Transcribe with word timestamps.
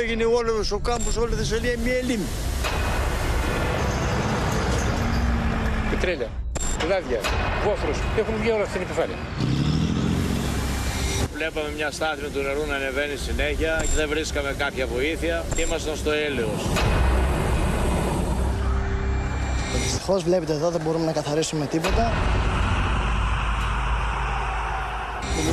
έγινε 0.00 0.24
όλο 0.24 0.52
ο 0.72 0.78
κάμπος, 0.78 1.16
όλη 1.16 1.32
η 1.32 1.36
Θεσσαλία 1.36 1.74
μια 1.84 1.94
λίμνη. 2.08 2.30
Πετρέλαια, 5.90 6.28
λάδια, 6.88 7.20
βόθρος, 7.64 7.98
έχουν 8.18 8.34
βγει 8.40 8.50
όλα 8.50 8.64
στην 8.64 8.80
επιφάνεια. 8.80 9.16
Βλέπαμε 11.34 11.68
μια 11.76 11.90
στάθμη 11.90 12.28
του 12.28 12.40
νερού 12.42 12.66
να 12.68 12.74
ανεβαίνει 12.74 13.16
συνέχεια 13.16 13.78
και 13.80 13.96
δεν 13.96 14.08
βρίσκαμε 14.08 14.54
κάποια 14.58 14.86
βοήθεια 14.86 15.44
και 15.54 15.62
ήμασταν 15.62 15.96
στο 15.96 16.10
έλεος. 16.10 16.62
Δυστυχώς 19.82 20.22
βλέπετε 20.22 20.52
εδώ 20.52 20.70
δεν 20.70 20.80
μπορούμε 20.84 21.04
να 21.04 21.12
καθαρίσουμε 21.12 21.66
τίποτα. 21.66 22.12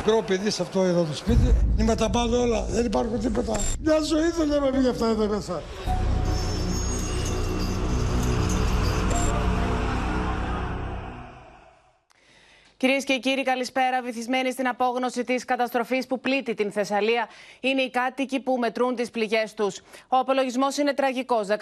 Μικρό 0.08 0.24
παιδί 0.28 0.50
σε 0.50 0.62
αυτό 0.62 0.82
εδώ 0.82 1.04
το 1.04 1.16
σπίτι 1.16 1.56
είναι 1.78 1.96
τα 1.96 2.10
πάντα 2.10 2.40
όλα. 2.40 2.66
Δεν 2.72 2.86
υπάρχουν 2.86 3.20
τίποτα. 3.20 3.60
Μια 3.84 4.00
ζωή 4.02 4.30
δεν 4.38 4.48
λέμε 4.48 4.80
για 4.80 4.90
αυτά 4.90 5.08
εδώ 5.08 5.28
μέσα. 5.28 5.62
Κυρίες 12.80 13.04
και 13.04 13.18
κύριοι, 13.18 13.44
καλησπέρα. 13.44 14.02
Βυθισμένοι 14.02 14.52
στην 14.52 14.68
απόγνωση 14.68 15.24
της 15.24 15.46
καταστροφής 15.46 16.08
που 16.08 16.20
πλήττει 16.20 16.54
την 16.54 16.72
Θεσσαλία 16.72 17.30
είναι 17.60 17.82
οι 17.82 17.90
κάτοικοι 17.90 18.40
που 18.40 18.58
μετρούν 18.58 18.96
τις 18.96 19.10
πληγές 19.10 19.54
τους. 19.54 19.78
Ο 20.08 20.18
απολογισμός 20.18 20.78
είναι 20.78 20.94
τραγικός. 20.94 21.48
15 21.48 21.56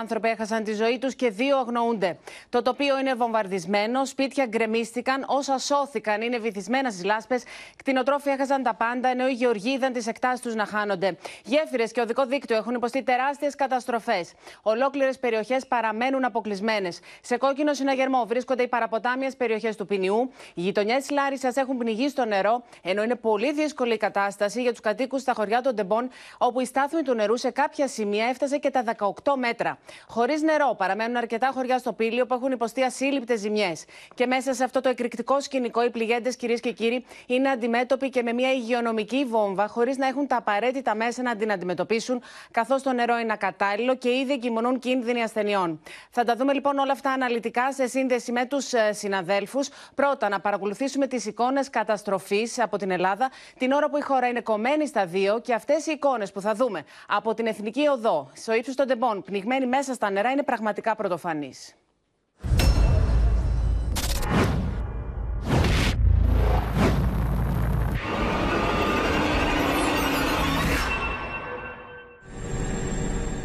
άνθρωποι 0.00 0.28
έχασαν 0.28 0.64
τη 0.64 0.74
ζωή 0.74 0.98
τους 0.98 1.14
και 1.14 1.30
δύο 1.30 1.58
αγνοούνται. 1.58 2.18
Το 2.48 2.62
τοπίο 2.62 2.98
είναι 2.98 3.14
βομβαρδισμένο, 3.14 4.04
σπίτια 4.04 4.46
γκρεμίστηκαν, 4.46 5.24
όσα 5.26 5.58
σώθηκαν 5.58 6.22
είναι 6.22 6.38
βυθισμένα 6.38 6.90
στις 6.90 7.04
λάσπες, 7.04 7.42
κτηνοτρόφοι 7.76 8.30
έχασαν 8.30 8.62
τα 8.62 8.74
πάντα, 8.74 9.08
ενώ 9.08 9.28
οι 9.28 9.32
γεωργοί 9.32 9.70
είδαν 9.70 9.92
τις 9.92 10.06
εκτάσεις 10.06 10.40
τους 10.40 10.54
να 10.54 10.66
χάνονται. 10.66 11.16
Γέφυρες 11.44 11.92
και 11.92 12.00
οδικό 12.00 12.26
δίκτυο 12.26 12.56
έχουν 12.56 12.74
υποστεί 12.74 13.02
τεράστιες 13.02 13.54
καταστροφές. 13.54 14.32
Ολόκληρες 14.62 15.18
περιοχές 15.18 15.66
παραμένουν 15.66 16.24
αποκλεισμένες. 16.24 17.00
Σε 17.22 17.36
κόκκινο 17.36 17.74
συναγερμό 17.74 18.24
βρίσκονται 18.26 18.62
οι 18.62 18.68
παραποτάμιες 18.68 19.36
περιοχές 19.36 19.76
του 19.76 19.86
Ποινιού. 19.86 20.30
Οι 20.62 20.64
γειτονιές 20.64 20.96
της 20.96 21.10
Λάρισας 21.10 21.56
έχουν 21.56 21.76
πνιγεί 21.76 22.08
στο 22.08 22.24
νερό, 22.24 22.62
ενώ 22.82 23.02
είναι 23.02 23.14
πολύ 23.14 23.52
δύσκολη 23.52 23.94
η 23.94 23.96
κατάσταση 23.96 24.62
για 24.62 24.70
τους 24.70 24.80
κατοίκους 24.80 25.20
στα 25.20 25.32
χωριά 25.32 25.60
των 25.60 25.74
Τεμπών, 25.74 26.08
όπου 26.38 26.60
η 26.60 26.64
στάθμη 26.64 27.02
του 27.02 27.14
νερού 27.14 27.36
σε 27.36 27.50
κάποια 27.50 27.88
σημεία 27.88 28.26
έφτασε 28.26 28.58
και 28.58 28.70
τα 28.70 28.84
18 29.24 29.36
μέτρα. 29.36 29.78
Χωρίς 30.08 30.42
νερό 30.42 30.74
παραμένουν 30.78 31.16
αρκετά 31.16 31.50
χωριά 31.54 31.78
στο 31.78 31.92
Πύλιο 31.92 32.26
που 32.26 32.34
έχουν 32.34 32.52
υποστεί 32.52 32.82
ασύλληπτες 32.82 33.40
ζημιές. 33.40 33.84
Και 34.14 34.26
μέσα 34.26 34.54
σε 34.54 34.64
αυτό 34.64 34.80
το 34.80 34.88
εκρηκτικό 34.88 35.40
σκηνικό, 35.40 35.84
οι 35.84 35.90
πληγέντες, 35.90 36.36
κυρίες 36.36 36.60
και 36.60 36.72
κύριοι, 36.72 37.04
είναι 37.26 37.48
αντιμέτωποι 37.48 38.08
και 38.08 38.22
με 38.22 38.32
μια 38.32 38.52
υγειονομική 38.52 39.24
βόμβα, 39.24 39.68
χωρίς 39.68 39.96
να 39.96 40.06
έχουν 40.06 40.26
τα 40.26 40.36
απαραίτητα 40.36 40.94
μέσα 40.94 41.22
να 41.22 41.36
την 41.36 41.52
αντιμετωπίσουν, 41.52 42.22
καθώς 42.50 42.82
το 42.82 42.92
νερό 42.92 43.18
είναι 43.18 43.32
ακατάλληλο 43.32 43.94
και 43.94 44.08
ήδη 44.10 44.32
εγκυμονούν 44.32 44.78
κίνδυνοι 44.78 45.22
ασθενειών. 45.22 45.82
Θα 46.10 46.24
τα 46.24 46.36
δούμε 46.36 46.52
λοιπόν 46.52 46.78
όλα 46.78 46.92
αυτά 46.92 47.10
αναλυτικά 47.10 47.72
σε 47.72 47.86
σύνδεση 47.86 48.32
με 48.32 48.46
τους 48.46 48.72
συναδέλφους. 48.90 49.68
Πρώτα, 49.94 50.28
να 50.28 50.40
παρακολουθήσουμε 50.52 51.06
τις 51.06 51.26
εικόνες 51.26 51.70
καταστροφής 51.70 52.58
από 52.58 52.76
την 52.76 52.90
Ελλάδα, 52.90 53.30
την 53.58 53.72
ώρα 53.72 53.90
που 53.90 53.96
η 53.96 54.00
χώρα 54.00 54.28
είναι 54.28 54.40
κομμένη 54.40 54.86
στα 54.86 55.06
δύο 55.06 55.40
και 55.40 55.54
αυτές 55.54 55.86
οι 55.86 55.92
εικόνες 55.92 56.32
που 56.32 56.40
θα 56.40 56.54
δούμε 56.54 56.84
από 57.08 57.34
την 57.34 57.46
Εθνική 57.46 57.86
Οδό, 57.86 58.30
στο 58.34 58.54
ύψος 58.54 58.74
των 58.74 58.86
τεμπών, 58.86 59.22
πνιγμένη 59.22 59.66
μέσα 59.66 59.94
στα 59.94 60.10
νερά, 60.10 60.30
είναι 60.30 60.42
πραγματικά 60.42 60.94
πρωτοφανείς. 60.94 61.74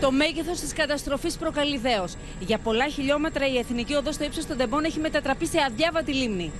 Το 0.02 0.12
μέγεθος 0.12 0.59
της 0.59 0.74
καταστροφής 0.74 1.35
προκαλεί 1.38 1.78
δέος. 1.78 2.13
Για 2.40 2.58
πολλά 2.58 2.88
χιλιόμετρα 2.88 3.47
η 3.47 3.58
εθνική 3.58 3.94
οδός 3.94 4.16
στο 4.16 4.24
ύψος 4.24 4.46
των 4.46 4.58
τεμπών 4.58 4.84
έχει 4.84 5.00
μετατραπεί 5.00 5.47
σε 5.47 5.58
αδιάβατη 5.68 6.13
λίμνη. 6.13 6.52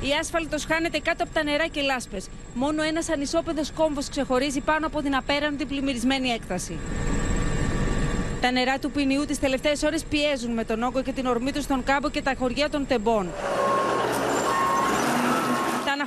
Η 0.00 0.08
άσφαλτος 0.20 0.64
χάνεται 0.64 0.98
κάτω 0.98 1.24
από 1.24 1.34
τα 1.34 1.42
νερά 1.44 1.66
και 1.66 1.80
λάσπες. 1.80 2.28
Μόνο 2.54 2.82
ένας 2.82 3.08
ανισόπεδος 3.08 3.70
κόμβος 3.72 4.08
ξεχωρίζει 4.08 4.60
πάνω 4.60 4.86
από 4.86 5.02
την 5.02 5.16
απέραντη 5.16 5.64
πλημμυρισμένη 5.64 6.28
έκταση. 6.28 6.78
Τα 8.40 8.50
νερά 8.50 8.78
του 8.78 8.90
ποινιού 8.90 9.24
τις 9.24 9.38
τελευταίες 9.38 9.82
ώρες 9.82 10.04
πιέζουν 10.04 10.52
με 10.52 10.64
τον 10.64 10.82
όγκο 10.82 11.02
και 11.02 11.12
την 11.12 11.26
ορμή 11.26 11.52
τους 11.52 11.64
στον 11.64 11.84
κάμπο 11.84 12.10
και 12.10 12.22
τα 12.22 12.34
χωριά 12.38 12.70
των 12.70 12.86
τεμπών. 12.86 13.28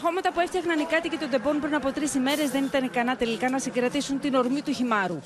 Τα 0.04 0.10
αναχώματα 0.10 0.36
που 0.36 0.46
έφτιαχναν 0.46 0.80
οι 0.80 0.86
κάτοικοι 0.86 1.18
των 1.18 1.30
τεμπών 1.30 1.60
πριν 1.60 1.76
από 1.76 1.92
τρεις 1.92 2.14
ημέρες 2.14 2.50
δεν 2.50 2.64
ήταν 2.64 2.84
ικανά 2.84 3.16
τελικά 3.16 3.50
να 3.50 3.60
συγκρατήσουν 3.60 4.20
την 4.20 4.36
ορμή 4.36 4.62
του 4.62 4.72
χυμάρου. 4.72 5.20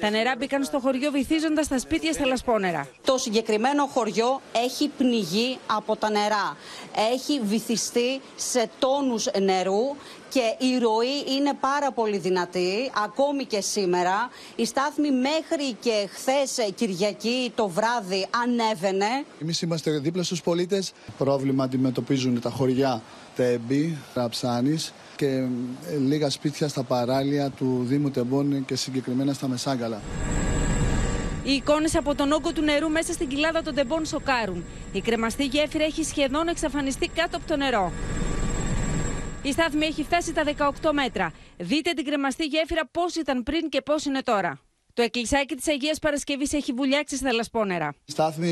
Τα 0.00 0.10
νερά 0.10 0.34
μπήκαν 0.38 0.64
στο 0.64 0.78
χωριό 0.78 1.10
βυθίζοντας 1.10 1.68
τα 1.68 1.78
σπίτια 1.78 2.12
στα 2.12 2.26
λασπόνερα. 2.26 2.88
Το 3.04 3.18
συγκεκριμένο 3.18 3.86
χωριό 3.86 4.40
έχει 4.64 4.88
πνιγεί 4.98 5.58
από 5.66 5.96
τα 5.96 6.10
νερά. 6.10 6.56
Έχει 7.12 7.40
βυθιστεί 7.40 8.20
σε 8.36 8.70
τόνους 8.78 9.26
νερού 9.40 9.96
και 10.34 10.64
η 10.66 10.78
ροή 10.78 11.36
είναι 11.36 11.52
πάρα 11.60 11.92
πολύ 11.92 12.18
δυνατή, 12.18 12.90
ακόμη 13.04 13.44
και 13.44 13.60
σήμερα. 13.60 14.30
Η 14.56 14.64
στάθμη 14.66 15.10
μέχρι 15.10 15.76
και 15.80 16.08
χθες 16.10 16.72
Κυριακή 16.74 17.52
το 17.54 17.68
βράδυ 17.68 18.26
ανέβαινε. 18.42 19.24
Εμείς 19.42 19.62
είμαστε 19.62 19.98
δίπλα 19.98 20.22
στους 20.22 20.42
πολίτες. 20.42 20.92
Πρόβλημα 21.18 21.64
αντιμετωπίζουν 21.64 22.40
τα 22.40 22.50
χωριά 22.50 23.02
Τέμπη, 23.36 23.98
Ραψάνης 24.14 24.92
και 25.16 25.26
ε, 25.26 25.96
λίγα 25.98 26.30
σπίτια 26.30 26.68
στα 26.68 26.82
παράλια 26.82 27.50
του 27.50 27.84
Δήμου 27.84 28.10
Τεμπών 28.10 28.64
και 28.64 28.76
συγκεκριμένα 28.76 29.32
στα 29.32 29.48
Μεσάγκαλα. 29.48 30.00
Οι 31.44 31.52
εικόνες 31.52 31.96
από 31.96 32.14
τον 32.14 32.32
όγκο 32.32 32.52
του 32.52 32.62
νερού 32.62 32.90
μέσα 32.90 33.12
στην 33.12 33.28
κοιλάδα 33.28 33.62
των 33.62 33.74
τεμπών 33.74 34.06
σοκάρουν. 34.06 34.64
Η 34.92 35.00
κρεμαστή 35.00 35.44
γέφυρα 35.44 35.84
έχει 35.84 36.04
σχεδόν 36.04 36.48
εξαφανιστεί 36.48 37.08
κάτω 37.14 37.36
από 37.36 37.46
το 37.46 37.56
νερό. 37.56 37.92
Η 39.46 39.52
στάθμη 39.52 39.86
έχει 39.86 40.02
φτάσει 40.02 40.32
τα 40.32 40.42
18 40.82 40.90
μέτρα. 40.92 41.32
Δείτε 41.56 41.92
την 41.92 42.04
κρεμαστή 42.04 42.44
γέφυρα 42.44 42.86
πώς 42.90 43.14
ήταν 43.14 43.42
πριν 43.42 43.68
και 43.68 43.80
πώς 43.80 44.04
είναι 44.04 44.22
τώρα. 44.22 44.60
Το 44.94 45.02
εκκλησάκι 45.02 45.54
της 45.54 45.68
Αγίας 45.68 45.98
Παρασκευής 45.98 46.52
έχει 46.52 46.72
βουλιάξει 46.72 47.16
στα 47.16 47.32
λασπόνερα. 47.32 47.94
Η 48.04 48.10
στάθμη 48.10 48.50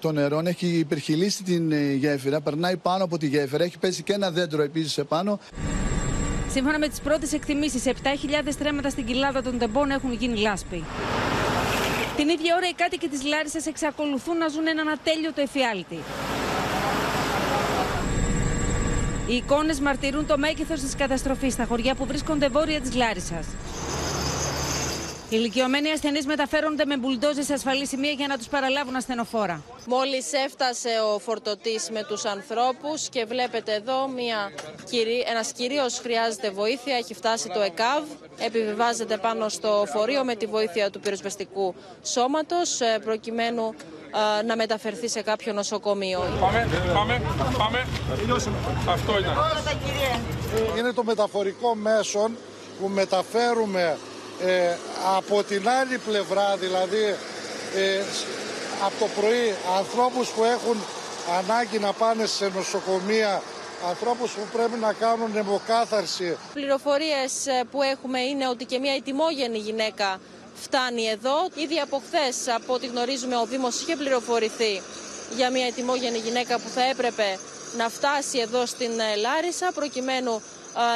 των 0.00 0.14
νερών 0.14 0.46
έχει 0.46 0.66
υπερχιλήσει 0.66 1.42
την 1.42 1.72
ε, 1.72 1.92
γέφυρα, 1.92 2.40
περνάει 2.40 2.76
πάνω 2.76 3.04
από 3.04 3.18
τη 3.18 3.26
γέφυρα, 3.26 3.64
έχει 3.64 3.78
πέσει 3.78 4.02
και 4.02 4.12
ένα 4.12 4.30
δέντρο 4.30 4.62
επίσης 4.62 4.98
επάνω. 4.98 5.40
Σύμφωνα 6.50 6.78
με 6.78 6.88
τις 6.88 7.00
πρώτες 7.00 7.32
εκτιμήσεις, 7.32 7.84
7.000 7.84 7.92
τρέματα 8.58 8.90
στην 8.90 9.06
κοιλάδα 9.06 9.42
των 9.42 9.58
τεμπών 9.58 9.90
έχουν 9.90 10.12
γίνει 10.12 10.38
λάσπη. 10.38 10.84
Την 12.16 12.28
ίδια 12.28 12.54
ώρα 12.56 12.68
οι 12.68 12.74
κάτοικοι 12.74 13.08
της 13.08 13.24
Λάρισας 13.24 13.66
εξακολουθούν 13.66 14.36
να 14.36 14.48
ζουν 14.48 14.66
έναν 14.66 14.88
ατέλειωτο 14.88 15.40
εφιάλτη. 15.40 15.98
Οι 19.28 19.34
εικόνες 19.34 19.80
μαρτυρούν 19.80 20.26
το 20.26 20.38
μέγεθος 20.38 20.80
της 20.80 20.94
καταστροφής 20.96 21.52
στα 21.52 21.64
χωριά 21.64 21.94
που 21.94 22.06
βρίσκονται 22.06 22.48
βόρεια 22.48 22.80
της 22.80 22.94
Λάρισας. 22.94 23.46
Οι 25.28 25.36
ηλικιωμένοι 25.38 25.90
ασθενείς 25.90 26.26
μεταφέρονται 26.26 26.84
με 26.84 26.96
μπουλντόζες 26.96 27.44
σε 27.44 27.52
ασφαλή 27.52 27.86
σημεία 27.86 28.10
για 28.10 28.26
να 28.26 28.36
τους 28.36 28.46
παραλάβουν 28.46 28.96
ασθενοφόρα. 28.96 29.62
Μόλις 29.86 30.32
έφτασε 30.32 30.88
ο 31.14 31.18
φορτωτής 31.18 31.90
με 31.90 32.04
τους 32.08 32.24
ανθρώπους 32.24 33.08
και 33.08 33.24
βλέπετε 33.24 33.74
εδώ 33.74 34.08
μια, 34.08 34.52
ένας 35.30 35.52
κυρίω 35.52 35.86
χρειάζεται 36.02 36.50
βοήθεια. 36.50 36.96
Έχει 36.96 37.14
φτάσει 37.14 37.48
το 37.48 37.60
ΕΚΑΒ. 37.60 38.04
Επιβιβάζεται 38.38 39.16
πάνω 39.16 39.48
στο 39.48 39.84
φορείο 39.92 40.24
με 40.24 40.34
τη 40.34 40.46
βοήθεια 40.46 40.90
του 40.90 41.00
πυροσβεστικού 41.00 41.74
σώματος 42.02 42.78
προκειμένου 43.04 43.74
να 44.46 44.56
μεταφερθεί 44.56 45.08
σε 45.08 45.22
κάποιο 45.22 45.52
νοσοκομείο. 45.52 46.20
Πάμε, 46.40 46.68
πάμε, 46.94 47.22
πάμε. 47.58 47.86
Αυτό 48.88 49.18
ήταν. 49.18 49.34
Είναι 50.78 50.92
το 50.92 51.04
μεταφορικό 51.04 51.74
μέσο 51.74 52.30
που 52.80 52.88
μεταφέρουμε 52.88 53.98
ε, 54.44 54.76
από 55.16 55.42
την 55.42 55.68
άλλη 55.68 55.98
πλευρά, 55.98 56.56
δηλαδή 56.56 57.04
ε, 57.76 58.02
από 58.84 58.94
το 58.98 59.20
πρωί, 59.20 59.54
ανθρώπους 59.76 60.28
που 60.28 60.44
έχουν 60.44 60.76
ανάγκη 61.38 61.78
να 61.78 61.92
πάνε 61.92 62.26
σε 62.26 62.48
νοσοκομεία, 62.54 63.42
ανθρώπους 63.88 64.30
που 64.32 64.42
πρέπει 64.52 64.78
να 64.80 64.92
κάνουν 64.92 65.36
αιμοκάθαρση. 65.36 66.36
Πληροφορίες 66.52 67.46
ε, 67.46 67.62
που 67.70 67.82
έχουμε 67.82 68.20
είναι 68.20 68.48
ότι 68.48 68.64
και 68.64 68.78
μια 68.78 68.94
ετοιμόγενη 68.94 69.58
γυναίκα 69.58 70.18
φτάνει 70.56 71.04
εδώ. 71.06 71.48
Ήδη 71.54 71.78
από 71.78 72.02
χθες, 72.06 72.48
από 72.54 72.72
ό,τι 72.74 72.86
γνωρίζουμε, 72.86 73.36
ο 73.36 73.46
Δήμος 73.46 73.80
είχε 73.80 73.96
πληροφορηθεί 73.96 74.82
για 75.36 75.50
μια 75.50 75.66
ετοιμόγενη 75.66 76.18
γυναίκα 76.18 76.58
που 76.58 76.68
θα 76.68 76.82
έπρεπε 76.84 77.38
να 77.76 77.88
φτάσει 77.88 78.38
εδώ 78.38 78.66
στην 78.66 79.00
ε, 79.00 79.16
Λάρισα 79.16 79.72
προκειμένου 79.74 80.34
ε, 80.34 80.40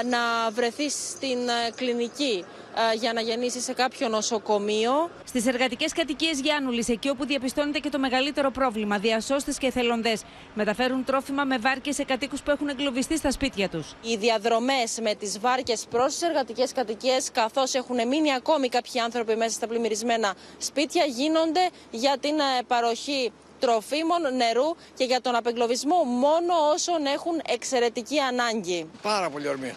να 0.08 0.50
βρεθείς 0.50 0.92
στην 1.08 1.48
ε, 1.48 1.70
κλινική 1.74 2.44
ε, 2.92 2.96
για 2.96 3.12
να 3.12 3.20
γεννήσεις 3.20 3.64
σε 3.64 3.72
κάποιο 3.72 4.08
νοσοκομείο. 4.08 5.10
Στις 5.24 5.46
εργατικές 5.46 5.92
κατοικίες 5.92 6.40
Γιάννουλης, 6.40 6.88
εκεί 6.88 7.08
όπου 7.08 7.26
διαπιστώνεται 7.26 7.78
και 7.78 7.88
το 7.88 7.98
μεγαλύτερο 7.98 8.50
πρόβλημα, 8.50 8.98
διασώστες 8.98 9.58
και 9.58 9.66
εθελοντές 9.66 10.22
μεταφέρουν 10.54 11.04
τρόφιμα 11.04 11.44
με 11.44 11.58
βάρκες 11.58 11.94
σε 11.94 12.04
κατοίκους 12.04 12.42
που 12.42 12.50
έχουν 12.50 12.68
εγκλωβιστεί 12.68 13.16
στα 13.16 13.30
σπίτια 13.30 13.68
τους. 13.68 13.94
Οι 14.02 14.16
διαδρομές 14.16 14.98
με 15.02 15.14
τις 15.14 15.38
βάρκες 15.40 15.86
προς 15.90 16.12
τις 16.12 16.22
εργατικές 16.22 16.72
κατοικίες, 16.72 17.30
καθώς 17.32 17.74
έχουν 17.74 18.08
μείνει 18.08 18.32
ακόμη 18.32 18.68
κάποιοι 18.68 19.00
άνθρωποι 19.00 19.36
μέσα 19.36 19.50
στα 19.50 19.66
πλημμυρισμένα 19.66 20.34
σπίτια, 20.58 21.04
γίνονται 21.04 21.68
για 21.90 22.16
την 22.20 22.38
ε, 22.38 22.62
παροχή 22.66 23.32
τροφίμων, 23.60 24.22
νερού 24.36 24.68
και 24.94 25.04
για 25.04 25.20
τον 25.20 25.34
απεγκλωβισμό 25.34 26.04
μόνο 26.04 26.54
όσων 26.74 27.06
έχουν 27.06 27.40
εξαιρετική 27.46 28.18
ανάγκη. 28.18 28.88
Πάρα 29.02 29.30
πολύ 29.30 29.48
ορμή. 29.48 29.74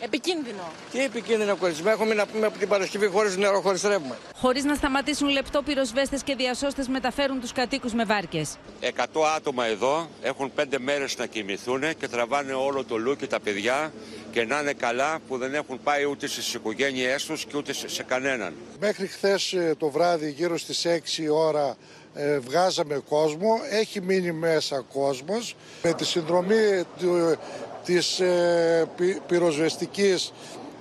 Επικίνδυνο. 0.00 0.72
Τι 0.92 1.00
επικίνδυνο 1.00 1.56
κορίτσι, 1.56 1.82
έχουμε 1.86 2.14
να 2.14 2.26
πούμε 2.26 2.46
από 2.46 2.58
την 2.58 2.68
Παρασκευή 2.68 3.06
χωρίς 3.06 3.36
νερό, 3.36 3.60
χωρίς 3.60 3.82
ρεύμα. 3.82 4.16
Χωρίς 4.36 4.64
να 4.64 4.74
σταματήσουν 4.74 5.28
λεπτό, 5.28 5.62
πυροσβέστες 5.62 6.22
και 6.22 6.34
διασώστες 6.34 6.88
μεταφέρουν 6.88 7.40
τους 7.40 7.52
κατοίκους 7.52 7.92
με 7.92 8.04
βάρκες. 8.04 8.56
100 8.80 9.24
άτομα 9.36 9.66
εδώ 9.66 10.08
έχουν 10.22 10.52
πέντε 10.54 10.78
μέρες 10.78 11.16
να 11.16 11.26
κοιμηθούν 11.26 11.96
και 11.98 12.08
τραβάνε 12.08 12.52
όλο 12.52 12.84
το 12.84 12.96
λούκι 12.96 13.26
τα 13.26 13.40
παιδιά 13.40 13.92
και 14.32 14.44
να 14.44 14.60
είναι 14.60 14.72
καλά 14.72 15.18
που 15.28 15.38
δεν 15.38 15.54
έχουν 15.54 15.80
πάει 15.82 16.04
ούτε 16.04 16.26
στις 16.26 16.54
οικογένειές 16.54 17.24
τους 17.24 17.44
και 17.44 17.56
ούτε 17.56 17.72
σε 17.72 18.02
κανέναν. 18.02 18.54
Μέχρι 18.80 19.06
χθες 19.06 19.54
το 19.78 19.90
βράδυ, 19.90 20.30
γύρω 20.30 20.58
στις 20.58 20.84
6 20.84 21.28
ώρα, 21.30 21.76
ε, 22.14 22.38
βγάζαμε 22.38 23.02
κόσμο. 23.08 23.60
Έχει 23.70 24.00
μείνει 24.00 24.32
μέσα 24.32 24.84
κόσμος. 24.92 25.56
Με 25.82 25.92
τη 25.92 26.04
συνδρομή 26.04 26.82
του, 26.98 27.36
της 27.84 28.20
ε, 28.20 28.88
πυ, 28.96 29.20
πυροσβεστικής 29.26 30.32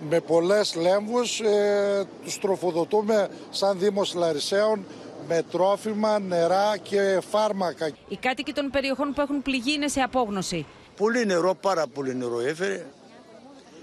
με 0.09 0.19
πολλές 0.19 0.75
λέμβους 0.75 1.39
ε, 1.39 2.05
τους 2.23 2.39
τροφοδοτούμε 2.39 3.29
σαν 3.49 3.79
Δήμος 3.79 4.13
Λαρισαίων 4.13 4.85
με 5.27 5.43
τρόφιμα, 5.51 6.19
νερά 6.19 6.77
και 6.77 7.19
φάρμακα. 7.29 7.89
Οι 8.07 8.17
κάτοικοι 8.17 8.53
των 8.53 8.69
περιοχών 8.69 9.13
που 9.13 9.21
έχουν 9.21 9.41
πληγεί 9.41 9.73
είναι 9.73 9.87
σε 9.87 9.99
απόγνωση. 10.01 10.65
Πολύ 10.97 11.25
νερό, 11.25 11.55
πάρα 11.61 11.87
πολύ 11.87 12.15
νερό 12.15 12.39
έφερε. 12.39 12.85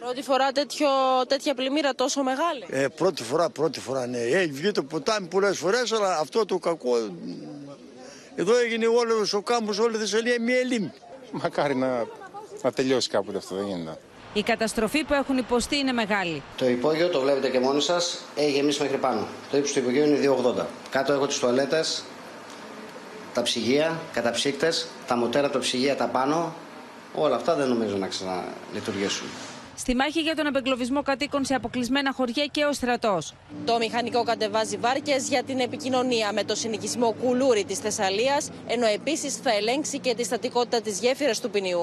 Πρώτη 0.01 0.23
φορά 0.23 0.53
τέτοιο, 0.53 0.89
τέτοια 1.29 1.55
πλημμύρα 1.55 1.95
τόσο 1.95 2.23
μεγάλη; 2.23 2.65
Ε, 2.69 2.87
πρώτη 2.89 3.23
φορά, 3.23 3.51
πρώτη 3.51 3.81
φορά, 3.81 4.07
ναι. 4.07 4.19
Έχει 4.19 4.53
βγει 4.53 4.71
το 4.73 4.83
ποτάμι 4.83 5.27
πολλές 5.27 5.59
φορές, 5.59 5.93
αλλά 5.93 6.19
αυτό 6.19 6.45
το 6.45 6.59
κακό... 6.59 6.91
Εδώ 8.35 8.57
έγινε 8.59 8.87
όλος 8.87 9.33
ο 9.33 9.43
κάμπος, 9.43 9.79
όλη 9.79 9.97
η 9.97 9.99
Θεσσαλία 9.99 10.41
μια 10.41 10.65
λίμνη. 10.65 10.93
Μακάρι 11.31 11.75
να, 11.77 12.07
να 12.63 12.73
τελειώσει 12.73 13.09
κάποτε 13.09 13.39
αυτό, 13.39 13.55
δεν 13.55 13.67
γίνεται. 13.67 13.99
Η 14.33 14.43
καταστροφή 14.43 15.05
που 15.05 15.15
έχουν 15.15 15.37
υποστεί 15.39 15.77
είναι 15.77 15.93
μεγάλη. 15.93 16.43
Το 16.57 16.69
υπόγειο, 16.69 17.09
το 17.09 17.21
βλέπετε 17.21 17.49
και 17.49 17.61
μόνοι 17.61 17.81
σας, 17.83 18.19
έχει 18.37 18.51
γεμίσει 18.51 18.83
μέχρι 18.83 18.97
πάνω. 18.97 19.27
Το 19.51 19.57
ύψος 19.57 19.73
του 19.73 19.79
υπογείου 19.79 20.05
είναι 20.05 20.19
2,80. 20.61 20.65
Κάτω 20.91 21.13
έχω 21.13 21.27
τις 21.27 21.39
τουαλέτες, 21.39 22.05
τα 23.35 23.43
ψυγεία, 23.43 24.01
καταψύκτες, 24.13 24.87
τα 25.07 25.17
μοτέρα 25.17 25.45
από 25.45 25.55
τα 25.55 25.61
ψυγεία 25.61 25.97
τα 25.97 26.07
πάνω. 26.07 26.55
Όλα 27.15 27.37
αυτά 27.37 27.55
δεν 27.55 27.69
νομίζω 27.69 27.97
να 27.97 28.07
ξαναλειτουργήσουν. 28.07 29.27
Στη 29.81 29.95
μάχη 29.95 30.21
για 30.21 30.35
τον 30.35 30.47
απεγκλωβισμό 30.47 31.03
κατοίκων 31.03 31.45
σε 31.45 31.55
αποκλεισμένα 31.55 32.13
χωριά 32.13 32.47
και 32.47 32.65
ο 32.65 32.73
στρατός. 32.73 33.35
Το 33.65 33.79
μηχανικό 33.79 34.23
κατεβάζει 34.23 34.77
βάρκες 34.77 35.29
για 35.29 35.43
την 35.43 35.59
επικοινωνία 35.61 36.33
με 36.33 36.45
το 36.45 36.55
συνοικισμό 36.55 37.15
Κουλούρι 37.23 37.65
της 37.65 37.79
Θεσσαλίας, 37.79 38.51
ενώ 38.69 38.87
επίσης 38.87 39.37
θα 39.37 39.53
ελέγξει 39.55 39.99
και 39.99 40.15
τη 40.15 40.25
στατικότητα 40.25 40.81
της 40.81 41.01
γέφυρας 41.01 41.41
του 41.41 41.51
ποινιού. 41.51 41.83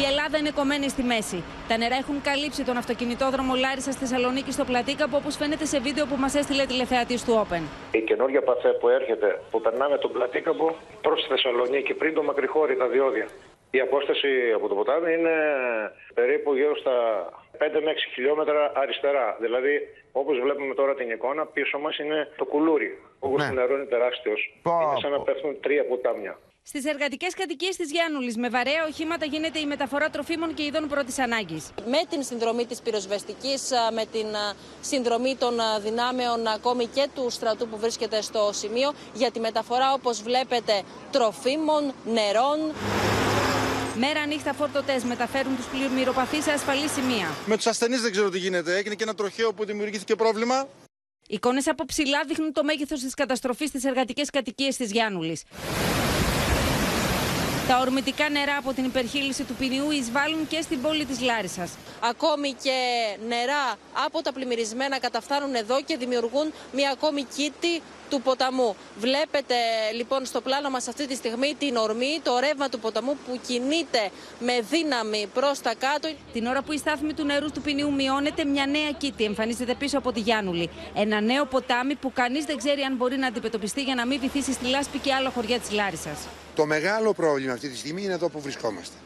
Η 0.00 0.04
Ελλάδα 0.10 0.38
είναι 0.38 0.50
κομμένη 0.50 0.88
στη 0.88 1.02
μέση. 1.02 1.42
Τα 1.68 1.76
νερά 1.76 1.96
έχουν 1.96 2.20
καλύψει 2.22 2.62
τον 2.64 2.76
αυτοκινητόδρομο 2.76 3.54
Λάρισα 3.54 3.92
Θεσσαλονίκη 3.92 4.52
στο 4.52 4.64
Πλατήκαπο, 4.64 5.16
όπως 5.16 5.36
φαίνεται 5.36 5.64
σε 5.64 5.78
βίντεο 5.80 6.06
που 6.06 6.16
μας 6.16 6.34
έστειλε 6.34 6.64
τηλεθεατής 6.66 7.24
του 7.24 7.46
Open. 7.46 7.62
Η 7.92 8.00
καινούργια 8.00 8.42
παθέ 8.42 8.68
που 8.80 8.88
έρχεται, 8.88 9.42
που 9.50 9.60
περνάμε 9.60 9.98
τον 9.98 10.12
Πλατήκαπο 10.12 10.76
προς 11.00 11.22
τη 11.22 11.28
Θεσσαλονίκη, 11.28 11.94
πριν 11.94 12.14
το 12.14 12.22
μακριχώρι, 12.22 12.76
τα 12.76 12.86
διόδια. 12.86 13.26
Η 13.70 13.80
απόσταση 13.80 14.28
από 14.54 14.68
το 14.68 14.74
ποτάμι 14.74 15.12
είναι 15.12 15.34
περίπου 16.14 16.54
γύρω 16.54 16.76
στα 16.76 16.94
5 17.58 17.80
με 17.84 17.90
6 17.92 17.96
χιλιόμετρα 18.14 18.72
αριστερά. 18.74 19.36
Δηλαδή, 19.40 19.74
όπως 20.12 20.38
βλέπουμε 20.40 20.74
τώρα 20.74 20.94
την 20.94 21.10
εικόνα, 21.10 21.46
πίσω 21.46 21.78
μας 21.78 21.98
είναι 21.98 22.28
το 22.36 22.44
κουλούρι. 22.44 22.98
Όπου 23.18 23.36
Ναι. 23.36 23.46
το 23.48 23.52
νερό 23.54 23.74
είναι 23.74 23.84
τεράστιος. 23.84 24.54
Είναι 24.66 25.00
σαν 25.00 25.10
να 25.10 25.20
πέφτουν 25.20 25.60
τρία 25.60 25.84
ποτάμια. 25.86 26.38
Στις 26.62 26.84
εργατικές 26.84 27.34
κατοικίες 27.34 27.76
της 27.76 27.90
Γιάννουλης, 27.92 28.36
με 28.36 28.48
βαρέα 28.48 28.84
οχήματα 28.88 29.24
γίνεται 29.26 29.58
η 29.58 29.66
μεταφορά 29.66 30.08
τροφίμων 30.10 30.54
και 30.54 30.62
ειδών 30.64 30.88
πρώτης 30.88 31.18
ανάγκης. 31.18 31.72
Με 31.86 31.98
την 32.10 32.22
συνδρομή 32.22 32.66
της 32.66 32.82
πυροσβεστικής, 32.82 33.72
με 33.94 34.04
την 34.12 34.26
α, 34.26 34.54
συνδρομή 34.80 35.36
των 35.36 35.60
α, 35.60 35.78
δυνάμεων 35.80 36.46
ακόμη 36.46 36.86
και 36.86 37.08
του 37.14 37.30
στρατού 37.30 37.68
που 37.68 37.78
βρίσκεται 37.78 38.20
στο 38.22 38.50
σημείο 38.52 38.92
για 39.12 39.30
τη 39.30 39.40
μεταφορά 39.40 39.92
όπως 39.92 40.22
βλέπετε 40.22 40.82
τροφίμων, 41.10 41.82
νερών. 42.04 42.58
Μέρα 44.02 44.26
νύχτα 44.26 44.52
φορτωτές 44.52 45.04
μεταφέρουν 45.04 45.56
τους 45.56 45.66
πλημμυροπαθεί 45.66 46.40
σε 46.42 46.50
ασφαλή 46.52 46.88
σημεία. 46.88 47.28
Με 47.46 47.56
τους 47.56 47.66
ασθενείς 47.66 48.00
δεν 48.00 48.10
ξέρω 48.10 48.28
τι 48.30 48.38
γίνεται. 48.38 48.76
Έγινε 48.76 48.94
και 48.94 49.02
ένα 49.02 49.14
τροχαίο 49.14 49.52
που 49.52 49.64
δημιουργήθηκε 49.64 50.16
πρόβλημα. 50.16 50.68
Εικόνες 51.26 51.68
από 51.68 51.84
ψηλά 51.84 52.24
δείχνουν 52.26 52.52
το 52.52 52.64
μέγεθος 52.64 53.00
της 53.00 53.14
καταστροφής 53.14 53.68
στις 53.68 53.84
εργατικές 53.84 54.30
κατοικίες 54.30 54.76
της 54.76 54.90
Γιάννουλης. 54.90 55.42
Τα 57.68 57.78
ορμητικά 57.78 58.28
νερά 58.28 58.56
από 58.56 58.72
την 58.72 58.84
υπερχείληση 58.84 59.42
του 59.44 59.54
ποινιού 59.54 59.90
εισβάλλουν 59.90 60.48
και 60.48 60.60
στην 60.62 60.82
πόλη 60.82 61.04
της 61.04 61.20
Λάρισας. 61.20 61.70
Ακόμη 62.00 62.54
και 62.62 62.76
νερά 63.28 63.76
από 64.06 64.22
τα 64.22 64.32
πλημμυρισμένα 64.32 64.98
καταφθάνουν 64.98 65.54
εδώ 65.54 65.82
και 65.82 65.96
δημιουργούν 65.96 66.52
μια 66.72 66.90
ακόμη 66.90 67.22
κήτη 67.36 67.82
του 68.10 68.20
ποταμού. 68.20 68.76
Βλέπετε 68.98 69.54
λοιπόν 69.94 70.24
στο 70.24 70.40
πλάνο 70.40 70.70
μας 70.70 70.88
αυτή 70.88 71.06
τη 71.06 71.14
στιγμή 71.14 71.54
την 71.58 71.76
ορμή, 71.76 72.20
το 72.22 72.38
ρεύμα 72.38 72.68
του 72.68 72.78
ποταμού 72.78 73.16
που 73.26 73.40
κινείται 73.46 74.10
με 74.38 74.60
δύναμη 74.70 75.26
προς 75.34 75.60
τα 75.60 75.74
κάτω. 75.78 76.08
Την 76.32 76.46
ώρα 76.46 76.62
που 76.62 76.72
η 76.72 76.78
στάθμη 76.78 77.12
του 77.12 77.24
νερού 77.24 77.50
του 77.50 77.60
ποινιού 77.60 77.92
μειώνεται, 77.92 78.44
μια 78.44 78.66
νέα 78.66 78.90
κήτη 78.98 79.24
εμφανίζεται 79.24 79.74
πίσω 79.74 79.98
από 79.98 80.12
τη 80.12 80.20
Γιάννουλη. 80.20 80.70
Ένα 80.94 81.20
νέο 81.20 81.44
ποτάμι 81.44 81.94
που 81.94 82.12
κανείς 82.12 82.44
δεν 82.44 82.56
ξέρει 82.56 82.82
αν 82.82 82.96
μπορεί 82.96 83.16
να 83.16 83.26
αντιμετωπιστεί 83.26 83.82
για 83.82 83.94
να 83.94 84.06
μην 84.06 84.20
βυθίσει 84.20 84.52
στη 84.52 84.66
λάσπη 84.66 84.98
και 84.98 85.12
άλλα 85.12 85.30
χωριά 85.30 85.58
της 85.58 85.70
Λάρισας. 85.70 86.18
Το 86.54 86.66
μεγάλο 86.66 87.12
πρόβλημα 87.12 87.52
αυτή 87.52 87.68
τη 87.68 87.76
στιγμή 87.76 88.02
είναι 88.02 88.12
εδώ 88.12 88.28
που 88.28 88.40
βρισκόμαστε. 88.40 88.96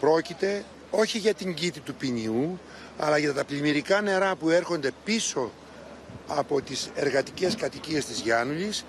Πρόκειται 0.00 0.64
όχι 0.90 1.18
για 1.18 1.34
την 1.34 1.54
κήτη 1.54 1.80
του 1.80 1.94
ποινιού, 1.94 2.60
αλλά 2.98 3.18
για 3.18 3.34
τα 3.34 3.44
πλημμυρικά 3.44 4.00
νερά 4.00 4.36
που 4.36 4.50
έρχονται 4.50 4.90
πίσω 5.04 5.50
από 6.26 6.60
τις 6.62 6.90
εργατικές 6.94 7.54
κατοικίες 7.54 8.04
της 8.04 8.20
Γιάννουλης 8.20 8.84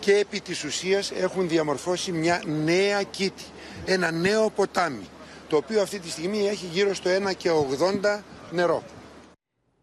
και 0.00 0.16
επί 0.16 0.40
της 0.40 0.64
ουσίας 0.64 1.10
έχουν 1.10 1.48
διαμορφώσει 1.48 2.12
μια 2.12 2.42
νέα 2.64 3.02
κήτη, 3.02 3.44
ένα 3.84 4.10
νέο 4.10 4.50
ποτάμι, 4.50 5.08
το 5.48 5.56
οποίο 5.56 5.82
αυτή 5.82 5.98
τη 5.98 6.10
στιγμή 6.10 6.48
έχει 6.48 6.66
γύρω 6.72 6.94
στο 6.94 7.10
1,80 7.10 8.20
νερό. 8.50 8.82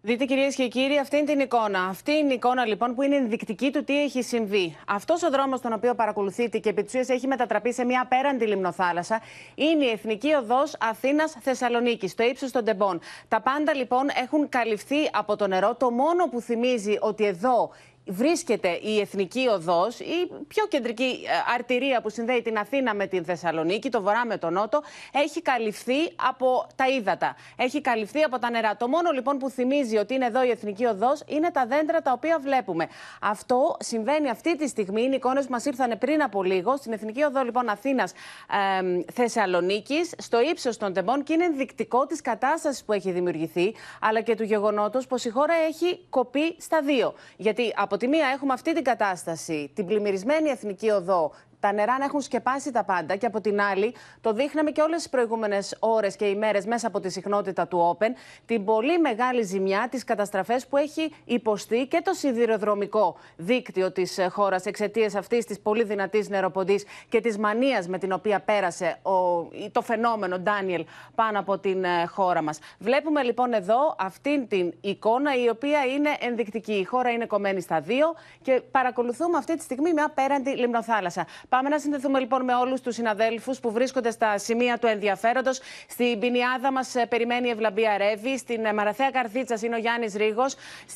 Δείτε 0.07 0.25
κυρίες 0.25 0.55
και 0.55 0.67
κύριοι, 0.67 0.99
αυτή 0.99 1.17
είναι 1.17 1.25
την 1.25 1.39
εικόνα. 1.39 1.83
Αυτή 1.83 2.11
είναι 2.11 2.31
η 2.31 2.35
εικόνα 2.35 2.65
λοιπόν 2.65 2.95
που 2.95 3.01
είναι 3.01 3.15
ενδεικτική 3.15 3.71
του 3.71 3.83
τι 3.83 4.01
έχει 4.01 4.21
συμβεί. 4.21 4.77
Αυτός 4.87 5.23
ο 5.23 5.29
δρόμος 5.29 5.61
τον 5.61 5.73
οποίο 5.73 5.95
παρακολουθείτε 5.95 6.57
και 6.57 6.69
επί 6.69 6.83
της 6.83 6.93
ουσίας 6.93 7.09
έχει 7.09 7.27
μετατραπεί 7.27 7.73
σε 7.73 7.85
μια 7.85 8.01
απέραντη 8.01 8.45
λιμνοθάλασσα 8.45 9.21
είναι 9.55 9.85
η 9.85 9.89
Εθνική 9.89 10.33
Οδός 10.33 10.75
Αθήνας 10.79 11.37
Θεσσαλονίκης, 11.41 12.11
στο 12.11 12.23
ύψος 12.23 12.51
των 12.51 12.63
Τεμπών. 12.65 12.99
Τα 13.27 13.41
πάντα 13.41 13.73
λοιπόν 13.73 14.07
έχουν 14.23 14.49
καλυφθεί 14.49 15.09
από 15.13 15.35
το 15.35 15.47
νερό. 15.47 15.75
Το 15.75 15.91
μόνο 15.91 16.27
που 16.27 16.41
θυμίζει 16.41 16.97
ότι 16.99 17.25
εδώ 17.25 17.71
βρίσκεται 18.09 18.79
η 18.81 18.99
Εθνική 18.99 19.47
Οδός, 19.47 19.99
η 19.99 20.29
πιο 20.47 20.67
κεντρική 20.67 21.03
ε, 21.03 21.53
αρτηρία 21.53 22.01
που 22.01 22.09
συνδέει 22.09 22.41
την 22.41 22.57
Αθήνα 22.57 22.95
με 22.95 23.07
την 23.07 23.25
Θεσσαλονίκη, 23.25 23.89
το 23.89 24.01
βορρά 24.01 24.25
με 24.25 24.37
τον 24.37 24.53
νότο, 24.53 24.81
έχει 25.11 25.41
καλυφθεί 25.41 26.11
από 26.27 26.67
τα 26.75 26.87
ύδατα. 26.87 27.35
Έχει 27.55 27.81
καλυφθεί 27.81 28.21
από 28.21 28.39
τα 28.39 28.49
νερά. 28.49 28.75
Το 28.77 28.87
μόνο 28.87 29.11
λοιπόν 29.11 29.37
που 29.37 29.49
θυμίζει 29.49 29.97
ότι 29.97 30.13
είναι 30.13 30.25
εδώ 30.25 30.43
η 30.43 30.49
Εθνική 30.49 30.85
Οδός 30.85 31.23
είναι 31.27 31.51
τα 31.51 31.65
δέντρα 31.65 32.01
τα 32.01 32.11
οποία 32.11 32.39
βλέπουμε. 32.39 32.87
Αυτό 33.21 33.77
συμβαίνει 33.79 34.29
αυτή 34.29 34.57
τη 34.57 34.67
στιγμή. 34.67 35.03
Είναι 35.03 35.15
εικόνες 35.15 35.45
που 35.45 35.51
μας 35.51 35.65
ήρθαν 35.65 35.97
πριν 35.97 36.23
από 36.23 36.43
λίγο 36.43 36.77
στην 36.77 36.93
Εθνική 36.93 37.23
Οδό 37.23 37.43
λοιπόν 37.43 37.69
Αθήνας 37.69 38.11
ε, 38.11 39.11
Θεσσαλονίκης, 39.13 40.13
στο 40.17 40.41
ύψος 40.41 40.77
των 40.77 40.93
τεμπών 40.93 41.23
και 41.23 41.33
είναι 41.33 41.45
ενδεικτικό 41.45 42.05
της 42.05 42.21
κατάστασης 42.21 42.83
που 42.83 42.93
έχει 42.93 43.11
δημιουργηθεί, 43.11 43.75
αλλά 44.01 44.21
και 44.21 44.35
του 44.35 44.43
γεγονότος 44.43 45.07
πως 45.07 45.25
η 45.25 45.29
χώρα 45.29 45.53
έχει 45.67 45.99
κοπεί 46.09 46.55
στα 46.59 46.81
δύο. 46.81 47.13
Γιατί 47.37 47.73
από 47.75 47.96
τη 47.97 48.07
μία 48.07 48.27
έχουμε 48.27 48.53
αυτή 48.53 48.73
την 48.73 48.83
κατάσταση, 48.83 49.71
την 49.73 49.85
πλημμυρισμένη 49.85 50.49
Εθνική 50.49 50.89
Οδό, 50.89 51.31
τα 51.59 51.73
νερά 51.73 51.97
να 51.97 52.05
έχουν 52.05 52.21
σκεπάσει 52.21 52.71
τα 52.71 52.83
πάντα 52.83 53.15
και 53.15 53.25
από 53.25 53.41
την 53.41 53.61
άλλη 53.61 53.95
το 54.21 54.33
δείχναμε 54.33 54.71
και 54.71 54.81
όλες 54.81 54.97
τις 54.97 55.09
προηγούμενες 55.09 55.77
ώρες 55.79 56.15
και 56.15 56.25
ημέρες 56.25 56.65
μέσα 56.65 56.87
από 56.87 56.99
τη 56.99 57.09
συχνότητα 57.09 57.67
του 57.67 57.97
Open 57.99 58.09
την 58.45 58.65
πολύ 58.65 58.99
μεγάλη 58.99 59.43
ζημιά, 59.43 59.87
τις 59.91 60.03
καταστραφές 60.03 60.67
που 60.67 60.77
έχει 60.77 61.13
υποστεί 61.25 61.87
και 61.87 62.01
το 62.03 62.13
σιδηροδρομικό 62.13 63.15
δίκτυο 63.35 63.91
της 63.91 64.19
χώρας 64.29 64.65
εξαιτίας 64.65 65.15
αυτής 65.15 65.45
της 65.45 65.59
πολύ 65.59 65.83
δυνατής 65.83 66.29
νεροποντής 66.29 66.85
και 67.09 67.21
της 67.21 67.37
μανίας 67.37 67.87
με 67.87 67.97
την 67.97 68.11
οποία 68.11 68.39
πέρασε 68.39 68.97
ο, 69.01 69.47
το 69.71 69.81
φαινόμενο 69.81 70.39
Ντάνιελ 70.39 70.85
πάνω 71.15 71.39
από 71.39 71.57
την 71.57 71.83
ε, 71.83 72.05
χώρα 72.05 72.41
μας. 72.41 72.59
Βλέπουμε 72.79 73.23
λοιπόν 73.23 73.53
εδώ 73.53 73.95
αυτήν 73.99 74.47
την 74.47 74.73
εικόνα 74.81 75.35
η 75.43 75.49
οποία 75.49 75.85
είναι 75.85 76.09
ενδεικτική. 76.19 76.73
Η 76.73 76.83
χώρα 76.83 77.09
είναι 77.09 77.25
κομμένη 77.25 77.61
στα 77.61 77.79
δύο 77.79 78.13
και 78.41 78.61
παρακολουθούμε 78.71 79.37
αυτή 79.37 79.55
τη 79.55 79.63
στιγμή 79.63 79.93
μια 79.93 80.05
απέραντη 80.05 80.49
λιμνοθάλασσα. 80.49 81.25
Πάμε 81.49 81.69
να 81.69 81.79
συνδεθούμε 81.79 82.19
λοιπόν 82.19 82.43
με 82.43 82.53
όλους 82.55 82.81
τους 82.81 82.95
συναδέλφους 82.95 83.59
που 83.59 83.71
βρίσκονται 83.71 84.11
στα 84.11 84.37
σημεία 84.37 84.77
του 84.77 84.87
ενδιαφέροντος. 84.87 85.59
Στην 85.89 86.19
Πινιάδα 86.19 86.71
μας 86.71 86.95
ε, 86.95 87.05
περιμένει 87.05 87.47
η 87.47 87.51
Ευλαμπία 87.51 87.97
Ρεύη. 87.97 88.37
Στην 88.37 88.65
ε, 88.65 88.73
Μαραθέα 88.73 89.09
Καρδίτσας 89.11 89.61
είναι 89.61 89.75
ο 89.75 89.77
Γιάννης 89.77 90.13
Ρίγο. 90.13 90.45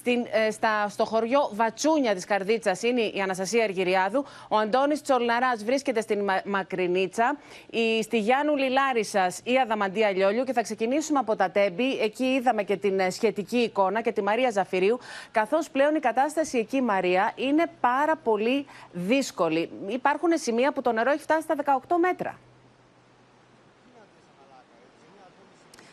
Ε, 0.03 0.51
στο 0.89 1.05
χωριό 1.05 1.49
Βατσούνια 1.53 2.15
της 2.15 2.25
Καρδίτσας 2.25 2.83
είναι 2.83 3.01
η 3.01 3.19
Αναστασία 3.21 3.63
Αργυριάδου. 3.63 4.25
Ο 4.47 4.57
Αντώνης 4.57 5.01
Τσολναράς 5.01 5.63
βρίσκεται 5.63 6.01
στην 6.01 6.29
Μακρινίτσα. 6.45 7.37
Η, 7.69 8.03
στη 8.03 8.19
Γιάννου 8.19 8.55
Λιλάρισα 8.55 9.31
η 9.43 9.59
Αδαμαντία 9.59 10.09
Λιόλιου. 10.09 10.43
Και 10.43 10.53
θα 10.53 10.61
ξεκινήσουμε 10.61 11.19
από 11.19 11.35
τα 11.35 11.49
Τέμπη. 11.51 11.99
Εκεί 12.01 12.25
είδαμε 12.25 12.63
και 12.63 12.77
την 12.77 13.11
σχετική 13.11 13.57
εικόνα 13.57 14.01
και 14.01 14.11
τη 14.11 14.21
Μαρία 14.21 14.49
Ζαφυρίου. 14.49 14.99
Καθώς 15.31 15.69
πλέον 15.69 15.95
η 15.95 15.99
κατάσταση 15.99 16.57
εκεί, 16.57 16.81
Μαρία, 16.81 17.31
είναι 17.35 17.63
πάρα 17.79 18.15
πολύ 18.15 18.65
δύσκολη. 18.91 19.69
Υπάρχουν 19.87 20.39
σημεία 20.41 20.71
που 20.71 20.81
το 20.81 20.91
νερό 20.91 21.11
έχει 21.11 21.21
φτάσει 21.21 21.41
στα 21.41 21.55
18 21.87 21.95
μέτρα. 21.99 22.37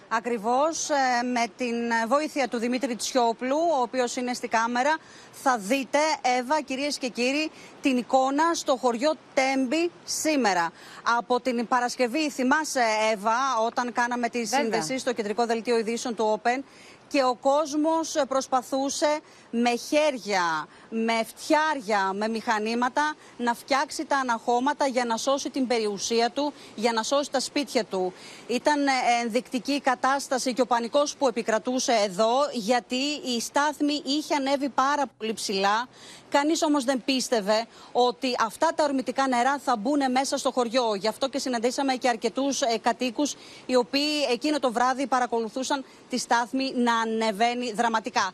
Ακριβώς 0.09 0.90
ε, 0.90 0.95
με 1.23 1.45
την 1.57 1.75
βοήθεια 2.09 2.49
του 2.49 2.59
Δημήτρη 2.59 2.97
Τσιόπλου, 2.97 3.57
ο 3.78 3.83
οποίος 3.83 4.17
είναι 4.17 4.35
στη 4.35 4.49
κάμερα, 4.49 4.97
θα 5.33 5.59
δείτε, 5.59 5.99
Εύα, 6.38 6.61
κυρίες 6.61 6.99
και 6.99 7.09
κύριοι, 7.09 7.50
την 7.83 7.97
εικόνα 7.97 8.55
στο 8.55 8.76
χωριό 8.76 9.12
Τέμπη 9.35 9.90
σήμερα. 10.05 10.71
Από 11.19 11.40
την 11.40 11.69
Παρασκευή, 11.69 12.31
θυμάσαι, 12.31 12.83
Εύα, 13.12 13.37
όταν 13.67 13.93
κάναμε 13.93 14.28
τη 14.28 14.47
σύνδεση 14.47 14.99
στο 14.99 15.12
κεντρικό 15.12 15.47
δελτίο 15.47 15.78
ειδήσεων 15.78 16.14
του 16.14 16.40
Open, 16.43 16.62
και 17.09 17.25
ο 17.25 17.35
κόσμος 17.35 18.15
προσπαθούσε 18.29 19.21
με 19.50 19.77
χέρια, 19.77 20.69
με 20.91 21.25
φτιάρια, 21.25 22.12
με 22.12 22.29
μηχανήματα 22.29 23.15
να 23.37 23.55
φτιάξει 23.55 24.05
τα 24.05 24.17
αναχώματα 24.17 24.87
για 24.87 25.05
να 25.05 25.17
σώσει 25.17 25.50
την 25.50 25.67
περιουσία 25.67 26.31
του, 26.31 26.53
για 26.75 26.93
να 26.93 27.03
σώσει 27.03 27.31
τα 27.31 27.41
σπίτια 27.41 27.85
του. 27.85 28.12
Ήταν 28.47 28.81
ενδεικτική 29.23 29.73
η 29.73 29.81
κατάσταση 29.81 30.53
και 30.53 30.61
ο 30.61 30.67
πανικός 30.67 31.17
που 31.17 31.29
επικρατούσε 31.29 31.93
εδώ 31.93 32.35
γιατί 32.53 33.03
η 33.37 33.41
στάθμη 33.41 34.03
είχε 34.05 34.35
ανέβει 34.35 34.69
πάρα 34.69 35.03
πολύ 35.19 35.33
ψηλά. 35.33 35.88
Κανείς 36.31 36.62
όμως 36.62 36.85
δεν 36.85 37.03
πίστευε 37.05 37.67
ότι 37.93 38.37
αυτά 38.38 38.73
τα 38.75 38.85
ορμητικά 38.85 39.29
νερά 39.29 39.59
θα 39.59 39.77
μπουν 39.77 40.11
μέσα 40.11 40.37
στο 40.37 40.50
χωριό. 40.50 40.95
Γι' 40.95 41.09
αυτό 41.09 41.29
και 41.29 41.38
συναντήσαμε 41.38 41.95
και 41.95 42.09
αρκετούς 42.09 42.61
ε, 42.62 42.79
κατοίκους 42.79 43.35
οι 43.67 43.77
οποίοι 43.77 44.27
εκείνο 44.31 44.59
το 44.59 44.73
βράδυ 44.73 45.07
παρακολουθούσαν 45.07 45.85
τη 46.09 46.19
στάθμη 46.19 46.73
να 46.75 46.98
ανεβαίνει 47.02 47.73
δραματικά. 47.73 48.33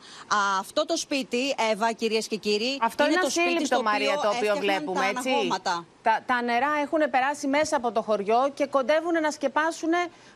Αυτό 0.59 0.87
το 0.87 0.97
σπίτι, 0.97 1.55
Εύα, 1.73 1.93
κυρίες 1.93 2.27
και 2.27 2.37
κύριοι. 2.37 2.79
Αυτό 2.83 3.07
είναι, 3.07 3.21
το 3.21 3.31
σπίτι 3.31 3.67
στο 3.67 3.83
Μαρία, 3.83 4.15
το 4.23 4.29
οποίο 4.29 4.57
βλέπουμε, 4.57 5.01
τα 5.01 5.07
έτσι. 5.07 5.31
Τα, 6.03 6.21
τα 6.27 6.43
νερά 6.43 6.69
έχουν 6.83 7.11
περάσει 7.11 7.47
μέσα 7.47 7.77
από 7.77 7.93
το 7.93 8.03
χωριό 8.03 8.51
και 8.55 8.67
κοντεύουν 8.67 9.21
να 9.21 9.31
σκεπάσουν 9.31 9.91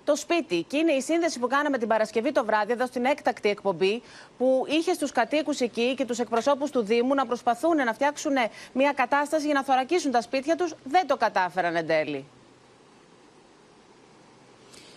το 0.04 0.16
σπίτι. 0.16 0.62
Και 0.68 0.76
είναι 0.76 0.92
η 0.92 1.00
σύνδεση 1.00 1.38
που 1.38 1.46
κάναμε 1.46 1.78
την 1.78 1.88
Παρασκευή 1.88 2.32
το 2.32 2.44
βράδυ, 2.44 2.72
εδώ 2.72 2.86
στην 2.86 3.04
έκτακτη 3.04 3.48
εκπομπή, 3.48 4.02
που 4.38 4.64
είχε 4.68 4.92
στους 4.92 5.12
κατοίκους 5.12 5.60
εκεί 5.60 5.94
και 5.94 6.04
τους 6.04 6.18
εκπροσώπους 6.18 6.70
του 6.70 6.82
Δήμου 6.82 7.14
να 7.14 7.26
προσπαθούν 7.26 7.76
να 7.76 7.92
φτιάξουν 7.92 8.32
μια 8.72 8.92
κατάσταση 8.92 9.44
για 9.44 9.54
να 9.54 9.64
θωρακίσουν 9.64 10.10
τα 10.10 10.20
σπίτια 10.20 10.56
τους. 10.56 10.74
Δεν 10.84 11.06
το 11.06 11.16
κατάφεραν 11.16 11.76
εν 11.76 11.86
τέλει. 11.86 12.26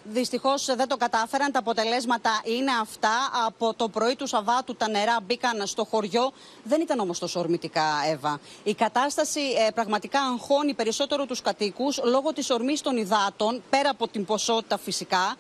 Δυστυχώς 0.03 0.65
δεν 0.65 0.87
το 0.87 0.97
κατάφεραν. 0.97 1.51
Τα 1.51 1.59
αποτελέσματα 1.59 2.41
είναι 2.43 2.71
αυτά. 2.81 3.29
Από 3.45 3.73
το 3.73 3.89
πρωί 3.89 4.15
του 4.15 4.27
Σαββάτου 4.27 4.75
τα 4.75 4.89
νερά 4.89 5.17
μπήκαν 5.25 5.67
στο 5.67 5.85
χωριό. 5.85 6.31
Δεν 6.63 6.81
ήταν 6.81 6.99
όμως 6.99 7.19
τόσο 7.19 7.39
ορμητικά, 7.39 7.83
Εύα. 8.11 8.39
Η 8.63 8.73
κατάσταση 8.73 9.39
ε, 9.67 9.71
πραγματικά 9.71 10.21
αγχώνει 10.21 10.73
περισσότερο 10.73 11.25
τους 11.25 11.41
κατοίκους 11.41 11.99
λόγω 12.03 12.33
της 12.33 12.49
ορμής 12.49 12.81
των 12.81 12.97
υδάτων, 12.97 13.63
πέρα 13.69 13.89
από 13.89 14.07
την 14.07 14.25
ποσότητα 14.25 14.77
φυσικά 14.77 15.35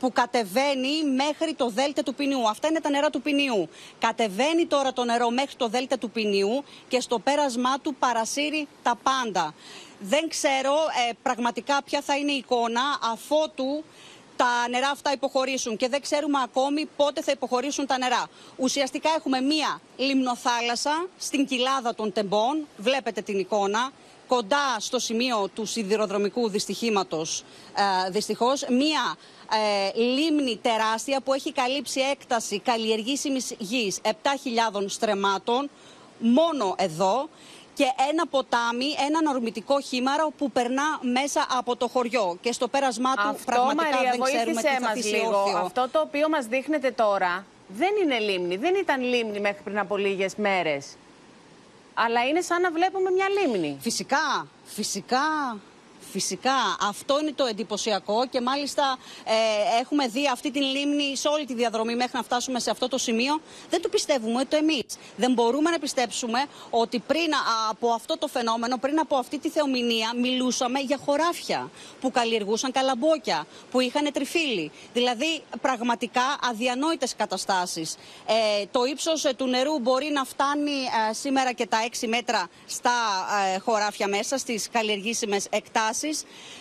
που 0.00 0.12
κατεβαίνει 0.12 1.04
μέχρι 1.16 1.54
το 1.54 1.68
δέλτα 1.68 2.02
του 2.02 2.14
ποινιού. 2.14 2.48
Αυτά 2.48 2.68
είναι 2.68 2.80
τα 2.80 2.90
νερά 2.90 3.10
του 3.10 3.22
ποινιού. 3.22 3.68
Κατεβαίνει 3.98 4.66
τώρα 4.66 4.92
το 4.92 5.04
νερό 5.04 5.30
μέχρι 5.30 5.56
το 5.56 5.68
δέλτα 5.68 5.98
του 5.98 6.10
ποινιού 6.10 6.64
και 6.88 7.00
στο 7.00 7.18
πέρασμά 7.18 7.78
του 7.82 7.94
παρασύρει 7.94 8.68
τα 8.82 8.98
πάντα. 9.02 9.54
Δεν 10.06 10.28
ξέρω 10.28 10.72
ε, 11.08 11.12
πραγματικά 11.22 11.82
ποια 11.82 12.00
θα 12.02 12.16
είναι 12.16 12.32
η 12.32 12.36
εικόνα 12.36 12.80
αφότου 13.12 13.84
τα 14.36 14.68
νερά 14.70 14.88
αυτά 14.88 15.12
υποχωρήσουν 15.12 15.76
και 15.76 15.88
δεν 15.88 16.00
ξέρουμε 16.00 16.38
ακόμη 16.42 16.86
πότε 16.96 17.22
θα 17.22 17.32
υποχωρήσουν 17.32 17.86
τα 17.86 17.98
νερά. 17.98 18.26
Ουσιαστικά 18.56 19.10
έχουμε 19.16 19.40
μία 19.40 19.80
λιμνοθάλασσα 19.96 21.06
στην 21.18 21.46
κοιλάδα 21.46 21.94
των 21.94 22.12
τεμπών, 22.12 22.66
βλέπετε 22.76 23.20
την 23.20 23.38
εικόνα, 23.38 23.90
κοντά 24.26 24.76
στο 24.78 24.98
σημείο 24.98 25.48
του 25.54 25.64
σιδηροδρομικού 25.64 26.48
δυστυχήματος 26.48 27.44
ε, 28.06 28.10
δυστυχώς, 28.10 28.64
μία 28.70 29.16
ε, 29.94 29.98
λίμνη 30.00 30.58
τεράστια 30.62 31.20
που 31.20 31.32
έχει 31.32 31.52
καλύψει 31.52 32.00
έκταση 32.00 32.58
καλλιεργήσιμης 32.58 33.54
γης 33.58 34.00
7.000 34.02 34.10
στρεμάτων 34.86 35.70
μόνο 36.18 36.74
εδώ 36.78 37.28
και 37.74 37.84
ένα 38.10 38.26
ποτάμι, 38.26 38.86
ένα 39.06 39.30
ορμητικό 39.30 39.80
χήμαρο 39.80 40.32
που 40.38 40.50
περνά 40.50 40.98
μέσα 41.00 41.46
από 41.58 41.76
το 41.76 41.88
χωριό. 41.88 42.38
Και 42.40 42.52
στο 42.52 42.68
πέρασμά 42.68 43.14
του 43.14 43.28
Αυτό, 43.28 43.44
πραγματικά 43.44 43.96
Μαρία, 43.96 44.10
δεν 44.10 44.20
ξέρουμε 44.20 44.60
τι 44.60 44.68
θα 44.68 44.80
μας 44.80 45.04
λίγο. 45.04 45.38
Αυτό 45.64 45.88
το 45.92 46.00
οποίο 46.00 46.28
μας 46.28 46.46
δείχνετε 46.46 46.90
τώρα 46.90 47.44
δεν 47.68 47.88
είναι 48.02 48.18
λίμνη. 48.18 48.56
Δεν 48.56 48.74
ήταν 48.74 49.02
λίμνη 49.02 49.40
μέχρι 49.40 49.62
πριν 49.62 49.78
από 49.78 49.96
λίγες 49.96 50.34
μέρες. 50.36 50.86
Αλλά 51.94 52.26
είναι 52.26 52.40
σαν 52.40 52.60
να 52.60 52.70
βλέπουμε 52.70 53.10
μια 53.10 53.26
λίμνη. 53.28 53.78
Φυσικά, 53.80 54.46
φυσικά. 54.64 55.58
Φυσικά, 56.14 56.76
αυτό 56.80 57.20
είναι 57.20 57.32
το 57.32 57.44
εντυπωσιακό 57.44 58.26
και 58.26 58.40
μάλιστα 58.40 58.98
ε, 59.24 59.80
έχουμε 59.80 60.06
δει 60.06 60.28
αυτή 60.32 60.50
την 60.50 60.62
λίμνη 60.62 61.16
σε 61.16 61.28
όλη 61.28 61.44
τη 61.44 61.54
διαδρομή 61.54 61.94
μέχρι 61.94 62.12
να 62.14 62.22
φτάσουμε 62.22 62.60
σε 62.60 62.70
αυτό 62.70 62.88
το 62.88 62.98
σημείο. 62.98 63.40
Δεν 63.70 63.82
το 63.82 63.88
πιστεύουμε 63.88 64.40
ούτε 64.40 64.56
εμείς. 64.56 64.84
Δεν 65.16 65.32
μπορούμε 65.32 65.70
να 65.70 65.78
πιστέψουμε 65.78 66.44
ότι 66.70 66.98
πριν 66.98 67.30
από 67.70 67.90
αυτό 67.90 68.18
το 68.18 68.26
φαινόμενο, 68.26 68.76
πριν 68.76 68.98
από 68.98 69.16
αυτή 69.16 69.38
τη 69.38 69.48
θεομηνία, 69.48 70.12
μιλούσαμε 70.16 70.80
για 70.80 70.98
χωράφια 71.04 71.70
που 72.00 72.10
καλλιεργούσαν 72.10 72.72
καλαμπόκια, 72.72 73.46
που 73.70 73.80
είχαν 73.80 74.12
τριφύλι. 74.12 74.70
Δηλαδή, 74.92 75.42
πραγματικά 75.60 76.38
αδιανόητες 76.50 77.14
καταστάσεις. 77.16 77.96
Ε, 78.26 78.64
το 78.70 78.84
ύψος 78.84 79.26
του 79.36 79.46
νερού 79.46 79.78
μπορεί 79.78 80.10
να 80.12 80.24
φτάνει 80.24 80.78
ε, 81.10 81.12
σήμερα 81.12 81.52
και 81.52 81.66
τα 81.66 81.78
6 82.00 82.06
μέτρα 82.08 82.48
στα 82.66 82.92
ε, 83.54 83.58
χωράφια 83.58 84.08
μέσα, 84.08 84.38
στις 84.38 84.68
καλλιεργήσιμες 84.72 85.46
εκτάσεις. 85.50 86.02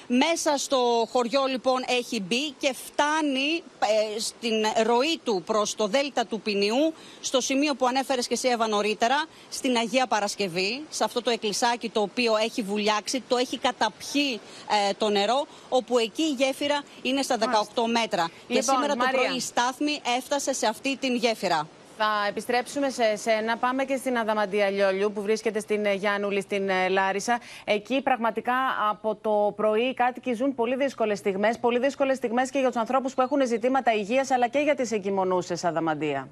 Μέσα 0.08 0.58
στο 0.58 1.08
χωριό 1.12 1.46
λοιπόν 1.46 1.84
έχει 1.88 2.22
μπει 2.22 2.52
και 2.52 2.76
φτάνει 2.86 3.64
ε, 3.80 4.20
στην 4.20 4.54
ροή 4.84 5.20
του 5.24 5.44
προς 5.46 5.76
το 5.76 5.88
δέλτα 5.88 6.26
του 6.26 6.42
Ποινιού, 6.42 6.94
στο 7.22 7.42
σημείο 7.42 7.76
που 7.76 7.88
ανέφερες 7.88 8.28
και 8.28 8.34
εσύ 8.34 8.48
Εύα 8.48 8.68
νωρίτερα, 8.68 9.26
στην 9.50 9.78
Αγία 9.78 10.08
Παρασκευή, 10.08 10.86
σε 10.90 11.04
αυτό 11.04 11.22
το 11.22 11.30
εκκλησάκι 11.30 11.90
το 11.90 12.02
οποίο 12.02 12.36
έχει 12.36 12.62
βουλιάξει, 12.62 13.24
το 13.28 13.38
έχει 13.38 13.58
καταπιεί 13.58 14.40
ε, 14.90 14.94
το 14.98 15.10
νερό, 15.10 15.48
όπου 15.70 15.98
εκεί 15.98 16.22
η 16.22 16.36
γέφυρα 16.38 16.84
είναι 17.02 17.22
στα 17.22 17.38
18 17.40 17.44
μέτρα. 17.88 18.28
και 18.48 18.54
Λοιπόν, 18.54 18.76
σήμερα 18.76 18.94
το 18.96 19.04
Μαρία. 19.04 19.20
πρωί 19.22 19.36
η 19.36 19.40
στάθμη 19.40 20.02
έφτασε 20.18 20.54
σε 20.54 20.68
αυτή 20.68 20.98
την 20.98 21.16
γέφυρα. 21.16 21.68
Θα 21.98 22.26
επιστρέψουμε 22.30 22.90
σε 22.90 23.16
σένα. 23.16 23.58
Πάμε 23.58 23.84
και 23.84 23.96
στην 23.96 24.18
Αδαμαντία 24.18 24.70
Λιόλιου 24.70 25.12
που 25.12 25.22
βρίσκεται 25.22 25.60
στην 25.60 25.86
ε, 25.86 25.94
Γιάννουλη, 25.94 26.42
στην 26.42 26.70
ε, 26.70 26.88
Λάρισα. 26.90 27.40
Εκεί 27.64 28.02
πραγματικά 28.02 28.54
από 28.90 29.16
το 29.16 29.54
πρωί 29.56 29.82
οι 29.82 29.94
κάτοικοι 29.94 30.34
ζουν 30.34 30.56
πολύ 30.56 30.76
δύσκολες 30.76 31.18
στιγμές. 31.18 31.60
Πολύ 31.60 31.80
δύσκολες 31.80 32.18
στιγμές 32.18 32.50
και 32.50 32.60
για 32.60 32.68
τους 32.68 32.78
ανθρώπους 32.78 33.14
που 33.14 33.22
έχουν 33.22 33.48
ζητήματα 33.48 33.94
υγείας 33.94 34.32
αλλά 34.32 34.48
και 34.48 34.60
για 34.60 34.76
τις 34.76 34.92
εγκυμονούσες 34.92 35.64
Αδαμαντία. 35.64 36.28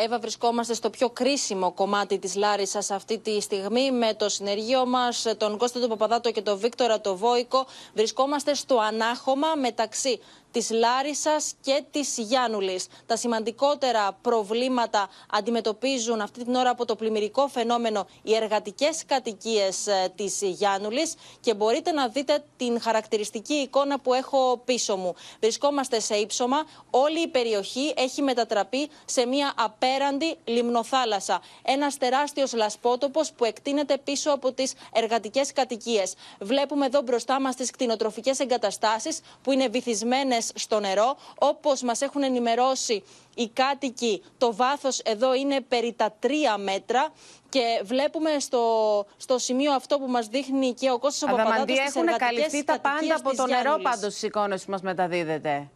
Εύα, 0.00 0.18
βρισκόμαστε 0.18 0.74
στο 0.74 0.90
πιο 0.90 1.10
κρίσιμο 1.10 1.72
κομμάτι 1.72 2.18
της 2.18 2.34
Λάρισας 2.34 2.90
αυτή 2.90 3.18
τη 3.18 3.40
στιγμή 3.40 3.92
με 3.92 4.14
το 4.14 4.28
συνεργείο 4.28 4.86
μας, 4.86 5.26
τον 5.36 5.58
Κώστα 5.58 5.80
του 5.80 5.88
Παπαδάτο 5.88 6.30
και 6.30 6.42
τον 6.42 6.58
Βίκτορα 6.58 7.00
το 7.00 7.16
Βόικο. 7.16 7.66
Βρισκόμαστε 7.94 8.54
στο 8.54 8.78
ανάχωμα 8.78 9.48
μεταξύ 9.60 10.20
της 10.50 10.70
Λάρισας 10.70 11.54
και 11.60 11.84
της 11.90 12.18
Γιάννουλης. 12.18 12.86
Τα 13.06 13.16
σημαντικότερα 13.16 14.18
προβλήματα 14.22 15.08
αντιμετωπίζουν 15.30 16.20
αυτή 16.20 16.44
την 16.44 16.54
ώρα 16.54 16.70
από 16.70 16.84
το 16.84 16.96
πλημμυρικό 16.96 17.48
φαινόμενο 17.48 18.06
οι 18.22 18.34
εργατικές 18.34 19.04
κατοικίες 19.06 19.86
ε, 19.86 20.12
της 20.16 20.38
Γιάννουλης 20.42 21.14
και 21.40 21.54
μπορείτε 21.54 21.92
να 21.92 22.08
δείτε 22.08 22.44
την 22.56 22.80
χαρακτηριστική 22.80 23.54
εικόνα 23.54 23.98
που 24.00 24.14
έχω 24.14 24.60
πίσω 24.64 24.96
μου. 24.96 25.14
Βρισκόμαστε 25.40 26.00
σε 26.00 26.14
ύψωμα, 26.14 26.64
όλη 26.90 27.20
η 27.20 27.28
περιοχή 27.28 27.92
έχει 27.96 28.22
μετατραπεί 28.22 28.90
σε 29.04 29.26
μια 29.26 29.52
απέραντη 29.56 30.36
λιμνοθάλασσα. 30.44 31.42
Ένας 31.62 31.96
τεράστιος 31.96 32.52
λασπότοπος 32.52 33.32
που 33.32 33.44
εκτείνεται 33.44 33.98
πίσω 34.04 34.30
από 34.30 34.52
τις 34.52 34.72
εργατικές 34.92 35.52
κατοικίες. 35.52 36.14
Βλέπουμε 36.40 36.86
εδώ 36.86 37.00
μπροστά 37.02 37.40
μας 37.40 37.56
τις 37.56 37.70
κτηνοτροφικές 37.70 38.38
εγκαταστάσεις 38.38 39.20
που 39.42 39.52
είναι 39.52 39.68
βυθισμένες 39.68 40.37
στο 40.54 40.80
νερό. 40.80 41.16
Όπως 41.38 41.82
μας 41.82 42.00
έχουν 42.00 42.22
ενημερώσει 42.22 43.04
οι 43.34 43.48
κάτοικοι, 43.48 44.22
το 44.38 44.54
βάθος 44.54 44.98
εδώ 44.98 45.34
είναι 45.34 45.60
περί 45.60 45.92
τα 45.92 46.16
τρία 46.18 46.58
μέτρα 46.58 47.08
και 47.48 47.80
βλέπουμε 47.84 48.30
στο, 48.38 49.04
στο 49.16 49.38
σημείο 49.38 49.72
αυτό 49.72 49.98
που 49.98 50.06
μας 50.06 50.26
δείχνει 50.26 50.74
και 50.74 50.90
ο 50.90 50.98
Κώστας 50.98 51.30
Παπαδάτος 51.30 51.52
Αδαμαντή, 51.52 51.72
τις 51.72 51.86
έχουν 51.86 52.02
εργατικές 52.08 52.34
καλυφθεί 52.36 52.64
τα 52.64 52.72
πάντα 52.80 52.94
κατοικίες 52.94 53.18
από 53.18 53.28
της 53.28 53.38
το 53.38 53.46
νερό 53.46 53.60
Γιάννουλης. 53.62 53.90
πάντως 53.90 54.12
στις 54.12 54.22
εικόνες 54.22 54.64
που 54.64 54.70
μας 54.70 54.82
μεταδίδεται. 54.82 55.68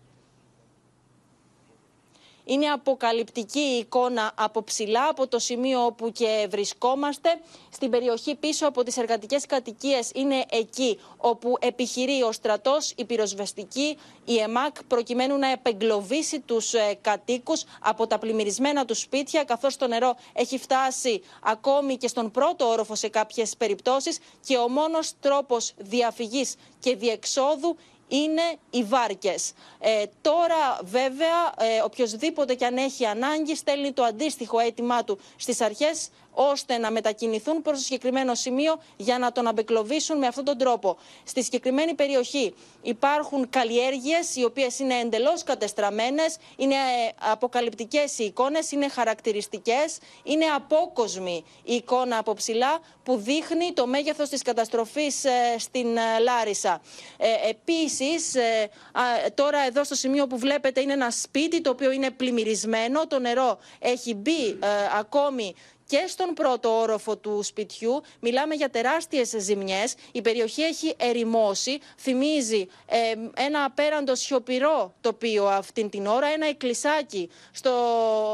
Είναι 2.44 2.66
αποκαλυπτική 2.66 3.61
η 3.61 3.78
εικόνα 3.78 4.32
από 4.34 4.62
ψηλά, 4.62 5.08
από 5.08 5.26
το 5.26 5.38
σημείο 5.38 5.84
όπου 5.84 6.12
και 6.12 6.46
βρισκόμαστε. 6.50 7.40
Στην 7.70 7.90
περιοχή 7.90 8.34
πίσω 8.34 8.66
από 8.66 8.82
τις 8.82 8.96
εργατικές 8.96 9.46
κατοικίες 9.46 10.11
είναι 10.14 10.44
εκεί 10.50 10.99
όπου 11.16 11.56
επιχειρεί 11.61 12.22
ο 12.22 12.32
στρατός, 12.32 12.92
η 12.96 13.04
πυροσβεστική, 13.04 13.99
η 14.25 14.38
ΕΜΑΚ, 14.38 14.84
προκειμένου 14.84 15.38
να 15.38 15.50
επεγκλωβίσει 15.50 16.40
τους 16.40 16.75
ε, 16.75 16.99
κατοίκους 17.00 17.64
από 17.80 18.06
τα 18.06 18.18
πλημμυρισμένα 18.18 18.84
τους 18.84 19.00
σπίτια, 19.00 19.44
καθώς 19.44 19.76
το 19.76 19.87
νερό 19.87 20.14
έχει 20.32 20.58
φτάσει 20.58 21.22
ακόμη 21.42 21.96
και 21.96 22.08
στον 22.08 22.30
πρώτο 22.30 22.68
όροφο 22.68 22.94
σε 22.94 23.08
κάποιες 23.08 23.56
περιπτώσεις 23.56 24.18
και 24.46 24.56
ο 24.56 24.68
μόνος 24.68 25.12
τρόπος 25.20 25.72
διαφυγής 25.76 26.54
και 26.80 26.96
διεξόδου 26.96 27.76
είναι 28.12 28.42
οι 28.71 28.83
βάρκες. 28.83 29.52
Ε, 29.78 30.04
τώρα 30.21 30.78
βέβαια 30.83 31.54
ε, 31.59 31.81
οποιοδήποτε 31.85 32.54
και 32.54 32.64
αν 32.64 32.76
έχει 32.76 33.07
ανάγκη 33.07 33.57
στέλνει 33.57 33.92
το 33.92 34.02
αντίστοιχο 34.02 34.59
αίτημά 34.59 35.04
του 35.04 35.19
στις 35.37 35.61
αρχές 35.61 36.09
ώστε 36.33 36.79
να 36.79 36.91
μετακινηθούν 36.91 37.62
προς 37.62 37.77
το 37.79 37.85
συγκεκριμένο 37.85 38.35
σημείο 38.35 38.81
για 38.97 39.19
να 39.19 39.33
τον 39.33 39.47
αμπεκλωβίσουν 39.47 40.19
με 40.19 40.27
αυτόν 40.27 40.45
τον 40.45 40.59
τρόπο. 40.59 40.97
Στη 41.25 41.43
συγκεκριμένη 41.43 41.95
περιοχή 41.95 42.55
υπάρχουν 42.83 43.51
καλλιέργειες 43.51 44.37
οι 44.37 44.45
οποίες 44.45 44.79
είναι 44.79 44.95
εντελώς 44.95 45.43
κατεστραμμένες, 45.43 46.37
είναι 46.57 46.75
ε, 46.75 47.12
αποκαλυπτικές 47.31 48.19
οι 48.19 48.25
εικόνες, 48.25 48.71
είναι 48.73 48.89
χαρακτηριστικές, 48.89 49.99
είναι 50.23 50.45
απόκοσμη 50.45 51.45
η 51.65 51.75
εικόνα 51.75 52.19
από 52.19 52.35
ψηλά 52.35 52.81
που 53.03 53.17
δείχνει 53.17 53.73
το 53.73 53.87
μέγεθος 53.87 54.29
της 54.29 54.43
καταστροφής 54.43 55.25
ε, 55.25 55.59
στην 55.59 55.97
ε, 55.97 56.19
Λάρισα. 56.21 56.81
Ε, 57.17 57.49
επίσης, 57.49 58.35
ε, 58.35 58.71
α, 58.93 59.03
τώρα 59.35 59.59
εδώ 59.67 59.85
στο 59.85 59.95
σημείο 59.95 60.27
που 60.27 60.39
βλέπετε 60.39 60.81
είναι 60.81 60.93
ένα 60.93 61.11
σπίτι 61.11 61.61
το 61.61 61.71
οποίο 61.71 61.91
είναι 61.91 62.11
πλημμυρισμένο, 62.11 63.07
το 63.07 63.19
νερό 63.19 63.59
έχει 63.79 64.15
μπει 64.15 64.49
ε, 64.49 64.67
ακόμη 64.99 65.55
και 65.92 66.04
στον 66.06 66.34
πρώτο 66.34 66.80
όροφο 66.80 67.16
του 67.16 67.42
σπιτιού. 67.42 68.02
Μιλάμε 68.20 68.54
για 68.54 68.70
τεράστιες 68.70 69.34
ζημιές. 69.38 69.94
Η 70.12 70.22
περιοχή 70.22 70.62
έχει 70.62 70.94
ερημώσει. 70.99 71.78
Θυμίζει 71.99 72.68
ε, 72.87 72.99
ένα 73.34 73.64
απέραντο 73.64 74.14
σιωπηρό 74.14 74.94
τοπίο 75.00 75.46
αυτήν 75.46 75.90
την 75.90 76.06
ώρα. 76.06 76.26
Ένα 76.26 76.46
εκκλησάκι 76.46 77.30
στο, 77.52 77.72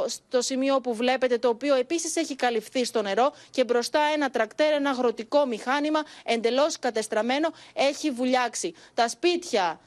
στο 0.06 0.40
σημείο 0.40 0.80
που 0.80 0.94
βλέπετε, 0.94 1.38
το 1.38 1.48
οποίο 1.48 1.74
επίσης 1.74 2.16
έχει 2.16 2.34
καλυφθεί 2.34 2.84
στο 2.84 3.02
νερό 3.02 3.32
και 3.50 3.64
μπροστά 3.64 4.00
ένα 4.14 4.30
τρακτέρ, 4.30 4.72
ένα 4.72 4.90
αγροτικό 4.90 5.46
μηχάνημα 5.46 6.02
εντελώς 6.24 6.78
κατεστραμμένο 6.78 7.48
έχει 7.74 8.10
βουλιάξει. 8.10 8.74
Τα 8.94 9.08
σπίτια 9.08 9.80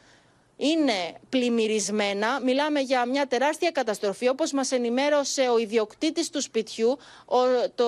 είναι 0.62 1.14
πλημμυρισμένα. 1.30 2.40
Μιλάμε 2.44 2.80
για 2.80 3.06
μια 3.06 3.28
τεράστια 3.28 3.72
καταστροφή. 3.72 4.28
Όπως 4.28 4.52
μας 4.52 4.72
ενημέρωσε 4.72 5.42
ο 5.42 5.58
ιδιοκτήτης 5.58 6.30
του 6.30 6.42
σπιτιού, 6.42 6.98
ο, 7.26 7.38
το, 7.76 7.86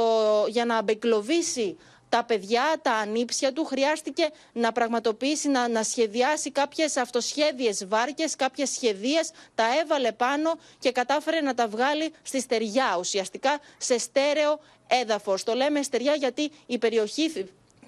για 0.48 0.66
να 0.66 0.78
αμπεκλωβίσει 0.78 1.78
τα 2.10 2.24
παιδιά, 2.24 2.64
τα 2.82 2.92
ανήψια 2.92 3.54
του, 3.54 3.66
χρειάστηκε 3.66 4.30
να 4.54 4.72
πραγματοποιήσει, 4.72 5.50
να, 5.50 5.68
να 5.68 5.84
σχεδιάσει 5.84 6.52
κάποιες 6.52 6.98
αυτοσχέδιες 6.98 7.88
βάρκες, 7.88 8.36
κάποιες 8.36 8.70
σχεδίες, 8.70 9.32
τα 9.56 9.64
έβαλε 9.82 10.12
πάνω 10.12 10.60
και 10.80 10.92
κατάφερε 10.92 11.42
να 11.42 11.54
τα 11.54 11.68
βγάλει 11.68 12.14
στη 12.22 12.40
στεριά, 12.40 12.96
ουσιαστικά 13.00 13.60
σε 13.78 13.98
στέρεο 13.98 14.60
έδαφος. 14.88 15.44
Το 15.44 15.54
λέμε 15.54 15.82
στεριά 15.82 16.14
γιατί 16.14 16.52
η 16.66 16.78
περιοχή 16.78 17.30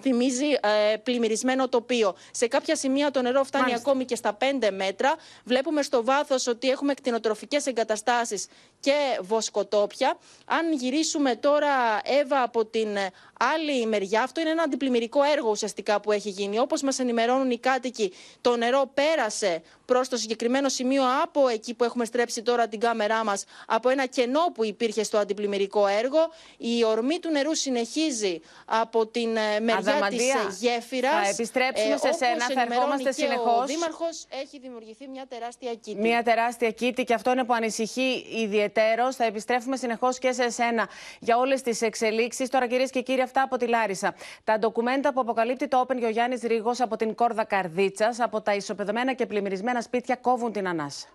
θυμίζει 0.01 0.45
ε, 0.91 0.97
πλημμυρισμένο 0.97 1.69
τοπίο. 1.69 2.15
Σε 2.31 2.47
κάποια 2.47 2.75
σημεία 2.75 3.11
το 3.11 3.21
νερό 3.21 3.43
φτάνει 3.43 3.63
Μάλιστα. 3.63 3.89
ακόμη 3.89 4.05
και 4.05 4.15
στα 4.15 4.38
5 4.41 4.69
μέτρα. 4.71 5.15
Βλέπουμε 5.43 5.81
στο 5.81 6.03
βάθος 6.03 6.47
ότι 6.47 6.69
έχουμε 6.69 6.93
κτηνοτροφικές 6.93 7.65
εγκαταστάσεις 7.65 8.47
και 8.79 8.93
βοσκοτόπια. 9.21 10.17
Αν 10.45 10.73
γυρίσουμε 10.73 11.36
τώρα, 11.36 12.01
Εύα, 12.03 12.41
από 12.41 12.65
την 12.65 12.95
ε, 12.95 13.12
άλλη 13.39 13.86
μεριά, 13.86 14.24
αυτό 14.24 14.41
είναι 14.41 14.50
ένα 14.50 14.63
αντιπλημμυρικό 14.63 15.24
έργο 15.24 15.50
ουσιαστικά 15.50 16.00
που 16.00 16.12
έχει 16.12 16.30
γίνει. 16.30 16.60
Όπως 16.60 16.82
μας 16.82 17.00
ενημερώνουν 17.00 17.52
οι 17.52 17.58
κάτοικοι, 17.58 18.13
το 18.41 18.56
νερό 18.56 18.91
πέρασε 18.93 19.62
προς 19.86 20.10
το 20.10 20.17
συγκεκριμένο 20.17 20.69
σημείο 20.69 21.04
από 21.24 21.48
εκεί 21.48 21.74
που 21.74 21.84
έχουμε 21.84 22.06
στρέψει 22.06 22.41
τώρα 22.41 22.67
την 22.67 22.80
κάμερά 22.80 23.24
μας, 23.24 23.43
από 23.67 23.89
ένα 23.89 24.06
κενό 24.06 24.52
που 24.54 24.65
υπήρχε 24.65 25.04
στο 25.04 25.17
αντιπλημμυρικό 25.17 25.88
έργο. 25.88 26.30
Η 26.58 26.84
ορμή 26.84 27.19
του 27.19 27.30
νερού 27.32 27.56
συνεχίζει 27.56 28.41
από 28.65 29.08
την 29.08 29.36
ε, 29.36 29.60
μεριά 29.60 29.78
Αδαμαντία, 29.78 30.45
της 30.48 30.62
ε, 30.62 30.67
γέφυρας. 30.67 31.12
θα 31.12 31.28
επιστρέψουμε 31.30 31.98
σε 31.98 32.08
όπως 32.08 32.15
σένα, 32.17 32.45
θα 32.45 32.62
ενημερώνει 32.62 32.74
ερχόμαστε 32.76 33.04
και 33.04 33.10
Ο 33.10 33.13
συνεχώς. 33.13 33.65
Δήμαρχος 33.65 34.26
έχει 34.30 34.60
δημιουργηθεί 34.60 35.08
μια 35.08 35.26
τεράστια 35.30 35.74
κήτη. 35.76 36.00
Μια 36.02 36.24
τεράστια 36.24 36.71
κήτη 36.71 37.04
και 37.04 37.13
αυτό 37.13 37.32
είναι 37.32 37.43
που 37.43 37.54
ανησυχεί 37.54 38.26
ιδιαιτέρως. 38.36 39.15
Θα 39.15 39.24
επιστρέφουμε 39.24 39.78
συνεχώς 39.78 40.19
και 40.19 40.32
σε 40.32 40.43
εσένα 40.43 40.89
για 41.19 41.38
όλες 41.38 41.62
τις 41.62 41.82
εξελίξεις. 41.82 42.50
Τώρα, 42.50 42.67
κυρίες 42.67 42.89
και 42.89 43.02
κύριοι, 43.02 43.21
αυτά 43.25 43.41
από 43.41 43.57
τη 43.57 43.67
Λάρισα. 43.67 44.15
Τα 44.43 44.59
ντοκουμέντα 44.59 45.13
που 45.13 45.19
αποκαλύπτει 45.19 45.67
το 45.67 45.85
Open 45.88 45.95
και 45.99 46.05
ο 46.05 46.09
Γιάννης 46.09 46.41
Ρίγο 46.41 46.71
από 46.79 46.95
την 46.95 47.15
κόρδα 47.15 47.43
Καρδίτσας, 47.43 48.19
από 48.19 48.41
τα 48.41 48.53
ισοπεδωμένα 48.53 49.13
και 49.13 49.25
πλημμυρισμένα 49.25 49.81
σπίτια, 49.81 50.15
κόβουν 50.15 50.51
την 50.51 50.67
ανάσα. 50.67 51.07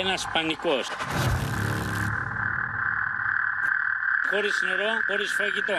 Ένας 0.00 0.28
πανικός. 0.32 0.88
Χωρίς 4.30 4.62
νερό, 4.66 4.90
χωρίς 5.06 5.32
φαγητό. 5.32 5.74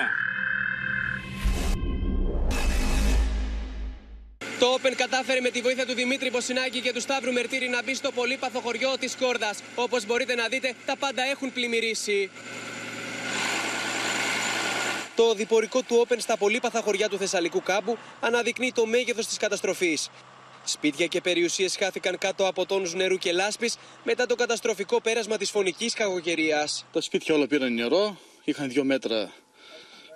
Το 4.61 4.77
Open 4.77 4.93
κατάφερε 4.97 5.39
με 5.39 5.49
τη 5.49 5.61
βοήθεια 5.61 5.85
του 5.85 5.93
Δημήτρη 5.93 6.29
Μποσινάκη 6.29 6.81
και 6.81 6.93
του 6.93 7.01
Σταύρου 7.01 7.33
Μερτήρη 7.33 7.67
να 7.69 7.83
μπει 7.83 7.95
στο 7.95 8.11
πολύπαθο 8.11 8.59
χωριό 8.59 8.97
της 8.99 9.15
Κόρδας. 9.15 9.63
Όπως 9.75 10.05
μπορείτε 10.05 10.35
να 10.35 10.47
δείτε, 10.47 10.73
τα 10.85 10.95
πάντα 10.97 11.23
έχουν 11.23 11.53
πλημμυρίσει. 11.53 12.29
Το 15.15 15.33
διπορικό 15.33 15.81
του 15.81 16.05
Open 16.07 16.15
στα 16.19 16.37
πολύπαθα 16.37 16.81
χωριά 16.81 17.09
του 17.09 17.17
Θεσσαλικού 17.17 17.61
κάμπου 17.61 17.97
αναδεικνύει 18.19 18.71
το 18.71 18.85
μέγεθος 18.85 19.27
της 19.27 19.37
καταστροφής. 19.37 20.09
Σπίτια 20.63 21.05
και 21.07 21.21
περιουσίες 21.21 21.75
χάθηκαν 21.77 22.17
κάτω 22.17 22.47
από 22.47 22.65
τόνους 22.65 22.93
νερού 22.93 23.17
και 23.17 23.31
λάσπης 23.31 23.77
μετά 24.03 24.25
το 24.25 24.35
καταστροφικό 24.35 25.01
πέρασμα 25.01 25.37
της 25.37 25.49
φωνικής 25.49 25.93
κακοκαιρίας. 25.93 26.85
Τα 26.91 27.01
σπίτια 27.01 27.35
όλα 27.35 27.47
πήραν 27.47 27.73
νερό, 27.73 28.17
είχαν 28.43 28.69
δύο 28.69 28.83
μέτρα 28.83 29.31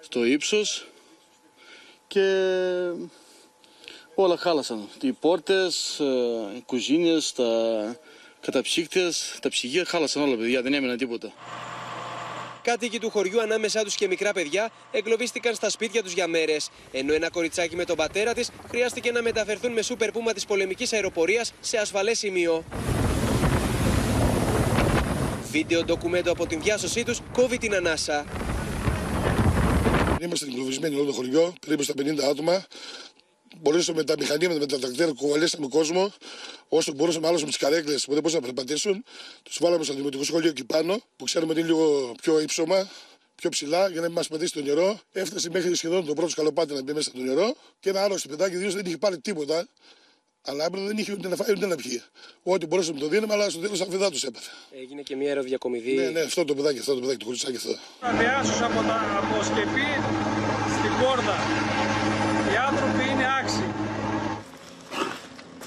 στο 0.02 0.26
ύψος 0.26 0.86
και 2.08 2.22
όλα 4.16 4.38
χάλασαν. 4.38 4.90
Οι 5.02 5.12
πόρτες, 5.12 6.00
ε, 6.00 6.58
οι 6.58 6.62
κουζίνες, 6.66 7.34
τα 7.34 8.00
καταψύκτες, 8.40 9.38
τα 9.42 9.50
ψυγεία 9.50 9.86
χάλασαν 9.86 10.22
όλα 10.22 10.36
παιδιά, 10.36 10.62
δεν 10.62 10.74
έμειναν 10.74 10.98
τίποτα. 10.98 11.34
Κάτοικοι 12.66 13.00
του 13.00 13.10
χωριού, 13.10 13.42
ανάμεσά 13.42 13.84
τους 13.84 13.96
και 13.96 14.08
μικρά 14.08 14.34
παιδιά, 14.34 14.72
εγκλωβίστηκαν 14.92 15.56
στα 15.56 15.70
σπίτια 15.70 16.04
τους 16.04 16.14
για 16.14 16.28
μέρες. 16.28 16.70
Ενώ 16.92 17.14
ένα 17.14 17.30
κοριτσάκι 17.30 17.76
με 17.76 17.86
τον 17.86 17.96
πατέρα 17.96 18.34
της 18.34 18.50
χρειάστηκε 18.70 19.12
να 19.12 19.22
μεταφερθούν 19.22 19.72
με 19.72 19.82
σούπερ 19.82 20.12
πούμα 20.12 20.34
της 20.34 20.46
πολεμικής 20.46 20.94
αεροπορίας 20.94 21.54
σε 21.60 21.78
ασφαλές 21.78 22.18
σημείο. 22.18 22.64
Βίντεο 25.52 25.84
ντοκουμέντο 25.84 26.32
από 26.32 26.46
την 26.46 26.62
διάσωσή 26.62 27.04
τους 27.04 27.20
κόβει 27.34 27.58
την 27.58 27.76
ανάσα. 27.76 28.26
Είμαστε 30.22 30.46
εγκλωβισμένοι 30.46 30.96
όλο 30.96 31.06
το 31.06 31.12
χωριό, 31.12 31.54
περίπου 31.66 31.84
στα 31.84 31.94
50 31.98 32.24
άτομα. 32.30 32.66
Μπορέσαμε 33.62 33.98
με 33.98 34.04
τα 34.04 34.16
μηχανήματα, 34.20 34.60
με 34.60 34.66
τα 34.66 34.80
τρακτέρ, 34.80 35.14
κουβαλήσαμε 35.14 35.68
κόσμο. 35.68 36.14
Όσο 36.68 36.94
μπορούσαμε, 36.94 37.28
άλλωστε 37.28 37.46
με 37.46 37.52
τις 37.52 37.60
καρέκλες 37.60 38.06
που 38.06 38.12
δεν 38.14 38.22
μπορούσαν 38.22 38.42
να 38.42 38.54
περπατήσουν. 38.54 39.04
Τους 39.44 39.58
βάλαμε 39.62 39.84
στο 39.84 39.94
δημοτικό 39.94 40.24
σχολείο 40.24 40.50
εκεί 40.50 40.64
πάνω, 40.64 41.00
που 41.16 41.24
ξέρουμε 41.24 41.52
ότι 41.52 41.60
είναι 41.60 41.70
λίγο 41.70 42.12
πιο 42.22 42.40
ύψωμα, 42.40 42.90
πιο 43.36 43.50
ψηλά, 43.50 43.90
για 43.90 44.02
να 44.02 44.08
μην 44.08 44.16
μας 44.16 44.28
πατήσει 44.28 44.54
το 44.54 44.62
νερό. 44.62 45.00
Έφτασε 45.12 45.50
μέχρι 45.50 45.76
σχεδόν 45.76 46.06
το 46.06 46.14
πρώτο 46.14 46.30
σκαλοπάτι 46.30 46.74
να 46.74 46.82
μπει 46.82 46.94
μέσα 46.94 47.10
στο 47.10 47.20
νερό. 47.22 47.56
Και 47.80 47.90
ένα 47.90 48.04
άλλο 48.04 48.18
στο 48.18 48.30
παιδάκι, 48.30 48.56
δύο 48.56 48.72
δεν 48.72 48.86
είχε 48.86 48.98
πάρει 48.98 49.20
τίποτα. 49.20 49.68
Αλλά 50.48 50.66
έπρεπε 50.66 50.86
δεν 50.86 50.98
είχε 50.98 51.12
ούτε 51.12 51.28
να 51.28 51.36
φάει 51.36 51.52
ούτε 51.52 51.66
να 51.66 51.76
πιει. 51.76 52.02
Ό,τι 52.44 52.66
μπορούσαμε 52.66 53.00
το 53.00 53.08
δίνουμε, 53.08 53.34
αλλά 53.34 53.50
στο 53.50 53.60
τέλος 53.60 53.82
αφιδά 53.82 54.12
τους 54.12 54.24
έπαθε. 54.24 54.50
Έγινε 54.82 55.02
και 55.02 55.16
μια 55.16 55.28
αεροδιακομιδή. 55.28 55.94
Ναι, 55.94 56.10
ναι, 56.10 56.20
αυτό 56.20 56.46
το 56.46 56.56
παιδάκι, 56.56 56.80
αυτό 56.80 56.94
το 56.94 57.00
παιδάκι, 57.00 57.18
το 57.18 57.26
κουριτσάκι 57.26 57.56
αυτό. 57.56 57.76
Διάσους 58.20 58.62
από, 58.62 58.82
τα, 58.82 59.22
από 59.24 59.44
σκεπή 59.44 59.88
στην 60.80 61.06
κόρδα. 61.06 61.75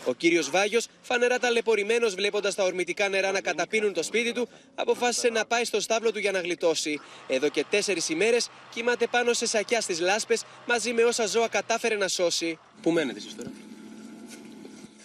Ο 0.09 0.15
κύριος 0.15 0.51
Βάγιος, 0.51 0.87
φανερά 1.01 1.39
ταλαιπωρημένος 1.39 2.15
βλέποντας 2.15 2.55
τα 2.55 2.65
ορμητικά 2.65 3.09
νερά 3.09 3.31
να 3.33 3.41
καταπίνουν 3.41 3.93
το 3.93 4.03
σπίτι 4.03 4.33
του, 4.33 4.49
αποφάσισε 4.75 5.29
να 5.29 5.45
πάει 5.47 5.65
στο 5.65 5.81
στάβλο 5.81 6.13
του 6.13 6.19
για 6.19 6.33
να 6.33 6.41
γλιτώσει. 6.41 7.01
Εδώ 7.27 7.49
και 7.49 7.65
τέσσερις 7.71 8.09
ημέρες 8.09 8.49
κοιμάται 8.71 9.07
πάνω 9.07 9.33
σε 9.33 9.47
σακιά 9.47 9.81
στις 9.81 10.01
λάσπες 10.01 10.45
μαζί 10.67 10.93
με 10.93 11.03
όσα 11.03 11.27
ζώα 11.27 11.49
κατάφερε 11.49 11.97
να 11.97 12.09
σώσει. 12.09 12.59
Πού 12.83 12.91
μένετε 12.91 13.19
εσείς 13.19 13.37
τώρα, 13.37 13.51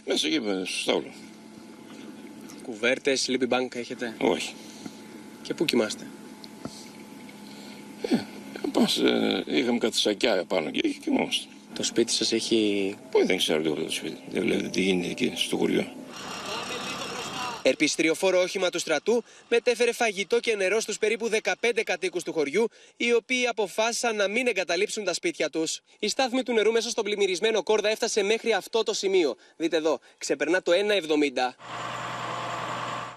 Μέσα 0.06 0.28
εκεί 0.28 0.39
στο 0.66 0.80
στάβλο. 0.82 1.13
Κουβέρτες, 2.63 3.30
sleeping 3.30 3.50
bank 3.50 3.76
έχετε; 3.76 4.16
Όχι. 4.20 4.54
Και 5.42 5.54
πού 5.54 5.66
κοιμάστε; 5.66 6.08
Πας, 8.72 8.98
ε, 8.98 9.44
είχαμε 9.48 9.78
κάτι 9.78 9.98
σακιά 9.98 10.44
πάνω 10.46 10.70
και 10.70 10.82
εκεί 10.84 11.00
κοιμόμαστε. 11.00 11.53
Το 11.74 11.84
σπίτι 11.84 12.12
σας 12.12 12.32
έχει... 12.32 12.96
Πού 13.12 13.26
δεν 13.26 13.38
ξέρω 13.38 13.62
τίποτα 13.62 13.84
το 13.84 13.92
σπίτι. 13.92 14.18
Δεν 14.30 14.42
βλέπετε 14.42 14.68
τι 14.68 14.82
γίνεται 14.82 15.10
εκεί 15.10 15.34
στο 15.36 15.58
χωριό. 15.58 15.86
Ερπιστριοφόρο 17.66 18.42
όχημα 18.42 18.70
του 18.70 18.80
στρατού 18.80 19.24
μετέφερε 19.50 19.92
φαγητό 19.92 20.40
και 20.40 20.56
νερό 20.56 20.80
στους 20.80 20.98
περίπου 20.98 21.30
15 21.44 21.82
κατοίκους 21.84 22.24
του 22.24 22.34
χωριού, 22.34 22.68
οι 22.98 23.14
οποίοι 23.14 23.48
αποφάσισαν 23.48 24.16
να 24.16 24.28
μην 24.28 24.48
εγκαταλείψουν 24.48 25.04
τα 25.04 25.14
σπίτια 25.14 25.50
τους. 25.50 25.80
Η 26.00 26.08
στάθμη 26.08 26.44
του 26.44 26.54
νερού 26.54 26.72
μέσα 26.72 26.90
στον 26.90 27.04
πλημμυρισμένο 27.04 27.64
κόρδα 27.64 27.90
έφτασε 27.90 28.24
μέχρι 28.24 28.54
αυτό 28.54 28.84
το 28.84 28.94
σημείο. 28.94 29.36
Δείτε 29.58 29.78
εδώ, 29.78 30.00
ξεπερνά 30.18 30.62
το 30.62 30.72
1,70. 30.72 32.12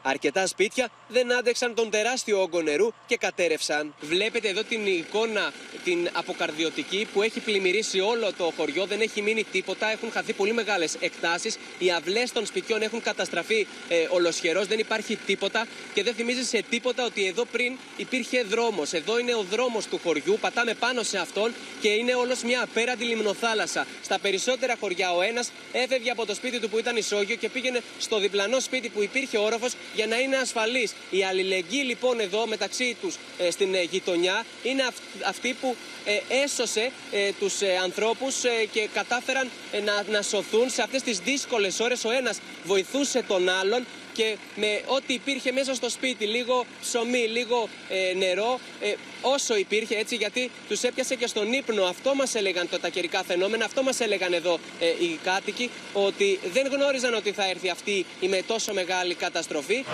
Αρκετά 0.08 0.46
σπίτια 0.46 0.88
δεν 1.08 1.32
άντεξαν 1.32 1.74
τον 1.74 1.90
τεράστιο 1.90 2.42
όγκο 2.42 2.62
νερού 2.62 2.92
και 3.06 3.16
κατέρευσαν. 3.16 3.94
Βλέπετε 4.00 4.48
εδώ 4.48 4.62
την 4.62 4.86
εικόνα, 4.86 5.52
την 5.84 6.08
αποκαρδιωτική 6.12 7.08
που 7.12 7.22
έχει 7.22 7.40
πλημμυρίσει 7.40 8.00
όλο 8.00 8.32
το 8.32 8.52
χωριό. 8.56 8.86
Δεν 8.86 9.00
έχει 9.00 9.22
μείνει 9.22 9.44
τίποτα. 9.44 9.90
Έχουν 9.90 10.10
χαθεί 10.10 10.32
πολύ 10.32 10.52
μεγάλες 10.52 10.96
εκτάσεις. 11.00 11.58
Οι 11.78 11.90
αυλές 11.90 12.32
των 12.32 12.46
σπιτιών 12.46 12.82
έχουν 12.82 13.02
καταστραφεί 13.02 13.66
ε, 13.88 14.06
ολοσχερός. 14.10 14.66
Δεν 14.66 14.78
υπάρχει 14.78 15.16
τίποτα. 15.16 15.66
Και 15.94 16.02
δεν 16.02 16.14
θυμίζει 16.14 16.44
σε 16.44 16.64
τίποτα 16.70 17.04
ότι 17.04 17.26
εδώ 17.26 17.44
πριν 17.44 17.78
υπήρχε 17.96 18.42
δρόμος. 18.42 18.92
Εδώ 18.92 19.18
είναι 19.18 19.34
ο 19.34 19.42
δρόμος 19.42 19.86
του 19.86 20.00
χωριού. 20.02 20.38
Πατάμε 20.40 20.74
πάνω 20.74 21.02
σε 21.02 21.18
αυτόν 21.18 21.54
και 21.80 21.88
είναι 21.88 22.14
όλος 22.14 22.42
μια 22.42 22.62
απέραντη 22.62 23.04
λιμνοθάλασσα. 23.04 23.86
Στα 24.02 24.18
περισσότερα 24.18 24.76
χωριά 24.80 25.12
ο 25.14 25.22
ένας 25.22 25.50
έφευγε 25.72 26.10
από 26.10 26.26
το 26.26 26.34
σπίτι 26.34 26.60
του 26.60 26.68
που 26.68 26.78
ήταν 26.78 26.96
ισόγειο 26.96 27.36
και 27.36 27.48
πήγαινε 27.48 27.80
στο 27.98 28.18
διπλανό 28.18 28.60
σπίτι 28.60 28.88
που 28.88 29.02
υπήρχε 29.02 29.38
όροφος 29.38 29.72
για 29.96 30.06
να 30.06 30.18
είναι 30.18 30.36
ασφαλής. 30.36 30.94
Η 31.10 31.24
αλληλεγγύη 31.24 31.82
λοιπόν 31.86 32.20
εδώ 32.20 32.46
μεταξύ 32.46 32.96
τους 33.00 33.14
ε, 33.38 33.50
στην 33.50 33.74
ε, 33.74 33.82
γειτονιά 33.82 34.44
είναι 34.62 34.82
αυτή 35.26 35.56
που 35.60 35.76
ε, 36.04 36.42
έσωσε 36.42 36.90
τους 37.38 37.54
ανθρώπους 37.82 38.34
και 38.72 38.88
κατάφεραν 38.94 39.50
να, 39.84 40.04
να 40.12 40.22
σωθούν 40.22 40.70
σε 40.70 40.82
αυτές 40.82 41.02
τις 41.02 41.18
δύσκολες 41.18 41.80
ώρες. 41.80 42.04
Ο 42.04 42.10
ένας 42.10 42.38
βοηθούσε 42.64 43.22
τον 43.22 43.48
άλλον 43.48 43.86
και 44.16 44.36
με 44.54 44.82
ό,τι 44.86 45.14
υπήρχε 45.14 45.52
μέσα 45.52 45.74
στο 45.74 45.88
σπίτι, 45.90 46.26
λίγο 46.26 46.66
ψωμί, 46.80 47.26
λίγο 47.26 47.68
νερό, 48.16 48.60
όσο 49.20 49.56
υπήρχε 49.56 49.96
έτσι, 49.96 50.16
γιατί 50.16 50.50
τους 50.68 50.82
έπιασε 50.82 51.14
και 51.14 51.26
στον 51.26 51.52
ύπνο. 51.52 51.84
Αυτό 51.84 52.14
μας 52.14 52.34
έλεγαν 52.34 52.68
τα 52.80 52.88
καιρικά 52.88 53.24
φαινόμενα, 53.24 53.64
αυτό 53.64 53.82
μας 53.82 54.00
έλεγαν 54.00 54.32
εδώ 54.32 54.58
οι 54.80 55.18
κάτοικοι, 55.24 55.70
ότι 55.92 56.38
δεν 56.52 56.66
γνώριζαν 56.66 57.14
ότι 57.14 57.32
θα 57.32 57.48
έρθει 57.48 57.70
αυτή 57.70 58.06
η 58.20 58.28
με 58.28 58.42
τόσο 58.46 58.72
μεγάλη 58.72 59.14
καταστροφή. 59.14 59.84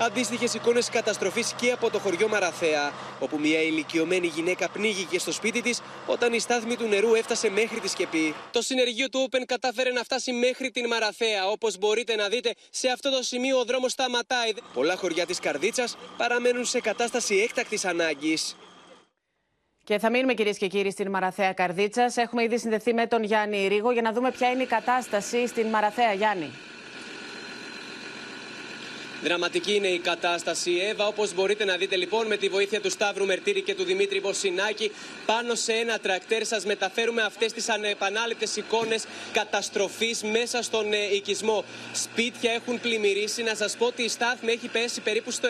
Αντίστοιχες 0.00 0.54
εικόνες 0.54 0.88
καταστροφής 0.88 1.52
και 1.52 1.70
από 1.70 1.90
το 1.90 1.98
χωριό 1.98 2.28
Μαραθέα, 2.28 2.92
όπου 3.20 3.38
μια 3.38 3.62
ηλικιωμένη 3.62 4.26
γυναίκα 4.26 4.68
πνίγηκε 4.68 5.18
στο 5.18 5.32
σπίτι 5.32 5.62
της 5.62 5.80
όταν 6.06 6.32
η 6.32 6.38
στάθμη 6.38 6.76
του 6.76 6.86
νερού 6.88 7.14
έφτασε 7.14 7.50
μέχρι 7.50 7.80
τη 7.80 7.88
σκεπή. 7.88 8.34
Το 8.50 8.62
συνεργείο 8.62 9.08
του 9.08 9.28
Open 9.30 9.42
κατάφερε 9.46 9.90
να 9.90 10.02
φτάσει 10.02 10.32
μέχρι 10.32 10.70
την 10.70 10.86
Μαραθέα. 10.86 11.46
Όπως 11.46 11.78
μπορείτε 11.78 12.16
να 12.16 12.28
δείτε, 12.28 12.54
σε 12.70 12.88
αυτό 12.88 13.10
το 13.10 13.22
σημείο 13.22 13.58
ο 13.58 13.64
δρόμος 13.64 13.92
σταματάει. 13.92 14.52
Πολλά 14.74 14.96
χωριά 14.96 15.26
της 15.26 15.38
Καρδίτσας 15.38 15.96
παραμένουν 16.16 16.64
σε 16.64 16.80
κατάσταση 16.80 17.36
έκτακτης 17.36 17.84
ανάγκης. 17.84 18.56
Και 19.84 19.98
θα 19.98 20.10
μείνουμε 20.10 20.34
κυρίες 20.34 20.58
και 20.58 20.66
κύριοι 20.66 20.90
στην 20.90 21.10
Μαραθέα 21.10 21.52
Καρδίτσας. 21.52 22.16
Έχουμε 22.16 22.42
ήδη 22.42 22.58
συνδεθεί 22.58 22.94
με 22.94 23.06
τον 23.06 23.22
Γιάννη 23.22 23.66
Ρίγο 23.66 23.90
για 23.92 24.02
να 24.02 24.12
δούμε 24.12 24.30
ποια 24.30 24.50
είναι 24.50 24.62
η 24.62 24.66
κατάσταση 24.66 25.46
στην 25.46 25.66
Μαραθέα. 25.66 26.12
Γιάννη. 26.12 26.50
Δραματική 29.26 29.74
είναι 29.74 29.86
η 29.86 29.98
κατάσταση. 29.98 30.72
Εύα, 30.90 31.06
όπως 31.06 31.34
μπορείτε 31.34 31.64
να 31.64 31.76
δείτε 31.76 31.96
λοιπόν, 31.96 32.26
με 32.26 32.36
τη 32.36 32.48
βοήθεια 32.48 32.80
του 32.80 32.90
Σταύρου 32.90 33.26
Μερτήρη 33.26 33.62
και 33.62 33.74
του 33.74 33.84
Δημήτρη 33.84 34.20
Μποσινάκη, 34.20 34.90
πάνω 35.26 35.54
σε 35.54 35.72
ένα 35.72 35.98
τρακτέρ 35.98 36.44
σας 36.46 36.64
μεταφέρουμε 36.64 37.22
αυτές 37.22 37.52
τις 37.52 37.68
ανεπανάληπτες 37.68 38.56
εικόνες 38.56 39.04
καταστροφής 39.32 40.22
μέσα 40.22 40.62
στον 40.62 40.92
ε, 40.92 41.14
οικισμό. 41.14 41.64
Σπίτια 41.92 42.52
έχουν 42.52 42.80
πλημμυρίσει. 42.80 43.42
Να 43.42 43.54
σας 43.54 43.76
πω 43.76 43.86
ότι 43.86 44.02
η 44.02 44.08
στάθμη 44.08 44.52
έχει 44.52 44.68
πέσει 44.68 45.00
περίπου 45.00 45.30
στο 45.30 45.48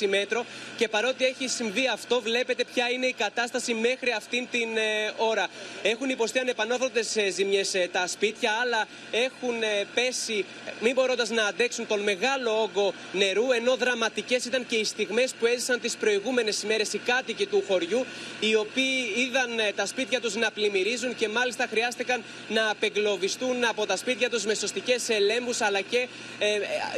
1,5 0.00 0.08
μέτρο 0.08 0.44
και 0.76 0.88
παρότι 0.88 1.24
έχει 1.24 1.48
συμβεί 1.48 1.88
αυτό, 1.88 2.20
βλέπετε 2.20 2.64
ποια 2.74 2.90
είναι 2.90 3.06
η 3.06 3.14
κατάσταση 3.18 3.74
μέχρι 3.74 4.10
αυτήν 4.16 4.48
την 4.50 4.76
ε, 4.76 5.12
ώρα. 5.16 5.46
Έχουν 5.82 6.08
υποστεί 6.08 6.38
ανεπανόρθωτες 6.38 7.16
ζημιές 7.32 7.74
ε, 7.74 7.88
τα 7.92 8.06
σπίτια, 8.06 8.52
άλλα 8.62 8.86
έχουν 9.10 9.54
πέσει, 9.94 10.44
μην 10.80 10.94
μπορώντας 10.94 11.30
να 11.30 11.44
αντέξουν 11.46 11.86
τον 11.86 12.00
μεγάλο 12.00 12.62
όγκο 12.62 12.94
νερού, 13.18 13.52
ενώ 13.52 13.76
δραματικές 13.76 14.44
ήταν 14.44 14.66
και 14.66 14.76
οι 14.76 14.84
στιγμές 14.84 15.34
που 15.38 15.46
έζησαν 15.46 15.80
τις 15.80 15.96
προηγούμενες 15.96 16.62
ημέρες 16.62 16.92
οι 16.92 16.98
κάτοικοι 16.98 17.46
του 17.46 17.62
χωριού, 17.66 18.04
οι 18.40 18.54
οποίοι 18.54 19.12
είδαν 19.16 19.58
ε, 19.58 19.72
τα 19.72 19.86
σπίτια 19.86 20.20
τους 20.20 20.34
να 20.34 20.50
πλημμυρίζουν 20.50 21.14
και 21.14 21.28
μάλιστα 21.28 21.66
χρειάστηκαν 21.70 22.22
να 22.48 22.70
απεγκλωβιστούν 22.70 23.64
από 23.64 23.86
τα 23.86 23.96
σπίτια 23.96 24.30
τους 24.30 24.44
με 24.44 24.54
σωστικές 24.54 25.08
ελέγχου 25.08 25.54
αλλά 25.58 25.80
και 25.80 26.08
ε, 26.38 26.46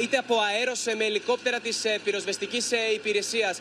είτε 0.02 0.16
από 0.16 0.40
αέρος 0.40 0.85
με 0.96 1.04
ελικόπτερα 1.04 1.61
της 1.61 1.85
ε, 1.85 1.98
πυροσβεστικής 2.04 2.70
υπηρεσίας. 2.94 3.61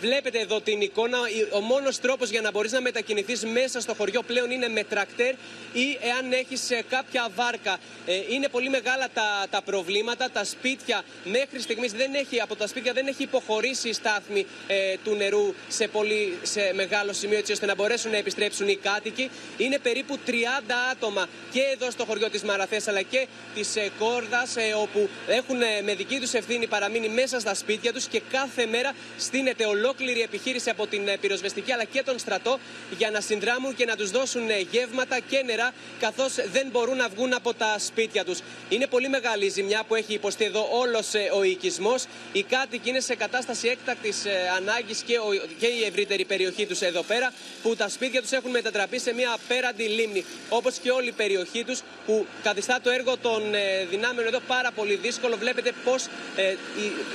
Βλέπετε 0.00 0.38
εδώ 0.38 0.60
την 0.60 0.80
εικόνα. 0.80 1.18
Ο 1.52 1.60
μόνος 1.60 2.00
τρόπος 2.00 2.30
για 2.30 2.40
να 2.40 2.50
μπορείς 2.50 2.72
να 2.72 2.80
μετακινηθείς 2.80 3.44
μέσα 3.44 3.80
στο 3.80 3.94
χωριό 3.94 4.22
πλέον 4.22 4.50
είναι 4.50 4.68
με 4.68 4.84
τρακτέρ 4.84 5.34
ή 5.72 5.98
εάν 6.00 6.32
έχεις 6.32 6.68
κάποια 6.88 7.28
βάρκα. 7.34 7.78
Είναι 8.30 8.48
πολύ 8.48 8.68
μεγάλα 8.68 9.08
τα, 9.14 9.46
τα 9.50 9.62
προβλήματα. 9.62 10.30
Τα 10.30 10.44
σπίτια 10.44 11.04
μέχρι 11.24 11.60
στιγμής 11.60 11.85
δεν 11.92 12.14
έχει, 12.14 12.40
από 12.40 12.56
τα 12.56 12.66
σπίτια 12.66 12.92
δεν 12.92 13.06
έχει 13.06 13.22
υποχωρήσει 13.22 13.88
η 13.88 13.92
στάθμη 13.92 14.46
ε, 14.66 14.94
του 15.04 15.14
νερού 15.14 15.54
σε, 15.68 15.88
πολύ, 15.88 16.38
σε 16.42 16.72
μεγάλο 16.74 17.12
σημείο 17.12 17.38
έτσι 17.38 17.52
ώστε 17.52 17.66
να 17.66 17.74
μπορέσουν 17.74 18.10
να 18.10 18.16
επιστρέψουν 18.16 18.68
οι 18.68 18.76
κάτοικοι. 18.76 19.30
Είναι 19.56 19.78
περίπου 19.78 20.18
30 20.26 20.30
άτομα 20.92 21.26
και 21.52 21.60
εδώ 21.72 21.90
στο 21.90 22.04
χωριό 22.04 22.30
της 22.30 22.42
Μαραθές 22.42 22.88
αλλά 22.88 23.02
και 23.02 23.26
της 23.54 23.76
ε, 23.76 23.90
Κόρδας 23.98 24.56
ε, 24.56 24.74
όπου 24.74 25.08
έχουν 25.26 25.62
ε, 25.62 25.82
με 25.82 25.94
δική 25.94 26.20
τους 26.20 26.32
ευθύνη 26.32 26.66
παραμείνει 26.66 27.08
μέσα 27.08 27.40
στα 27.40 27.54
σπίτια 27.54 27.92
τους 27.92 28.06
και 28.06 28.22
κάθε 28.30 28.66
μέρα 28.66 28.92
στείνεται 29.18 29.64
ολόκληρη 29.64 30.20
επιχείρηση 30.22 30.70
από 30.70 30.86
την 30.86 31.08
ε, 31.08 31.16
πυροσβεστική 31.16 31.72
αλλά 31.72 31.84
και 31.84 32.02
τον 32.02 32.18
στρατό 32.18 32.58
για 32.98 33.10
να 33.10 33.20
συνδράμουν 33.20 33.74
και 33.74 33.84
να 33.84 33.96
τους 33.96 34.10
δώσουν 34.10 34.50
ε, 34.50 34.58
γεύματα 34.70 35.18
και 35.20 35.42
νερά 35.44 35.72
καθώς 36.00 36.34
δεν 36.52 36.68
μπορούν 36.72 36.96
να 36.96 37.08
βγουν 37.08 37.34
από 37.34 37.54
τα 37.54 37.76
σπίτια 37.78 38.24
τους. 38.24 38.38
Είναι 38.68 38.86
πολύ 38.86 39.08
μεγάλη 39.08 39.44
η 39.44 39.48
ζημιά 39.48 39.84
που 39.88 39.94
έχει 39.94 40.12
υποστεί 40.12 40.44
εδώ 40.44 40.68
όλος 40.72 41.12
ο 41.34 41.42
οικισμό. 41.76 41.94
Οι 42.32 42.42
κάτοικοι 42.42 42.88
είναι 42.88 43.00
σε 43.00 43.14
κατάσταση 43.14 43.68
έκτακτης 43.68 44.24
ε, 44.24 44.30
ανάγκης 44.56 45.02
και, 45.02 45.14
και 45.58 45.66
η 45.66 45.84
ευρύτερη 45.84 46.24
περιοχή 46.24 46.66
τους 46.66 46.80
εδώ 46.80 47.02
πέρα, 47.02 47.32
που 47.62 47.76
τα 47.76 47.88
σπίτια 47.88 48.20
τους 48.20 48.32
έχουν 48.32 48.50
μετατραπεί 48.50 48.98
σε 48.98 49.12
μια 49.14 49.32
απέραντη 49.32 49.82
λίμνη. 49.82 50.24
Όπως 50.48 50.78
και 50.78 50.90
όλη 50.90 51.08
η 51.08 51.12
περιοχή 51.12 51.64
τους, 51.64 51.80
που 52.06 52.26
καθιστά 52.42 52.80
το 52.82 52.90
έργο 52.90 53.16
των 53.16 53.54
ε, 53.54 53.84
δυνάμεων 53.90 54.26
εδώ 54.26 54.40
πάρα 54.46 54.70
πολύ 54.70 54.94
δύσκολο. 54.94 55.36
Βλέπετε 55.36 55.72
πώς 55.84 56.06
ε, 56.36 56.54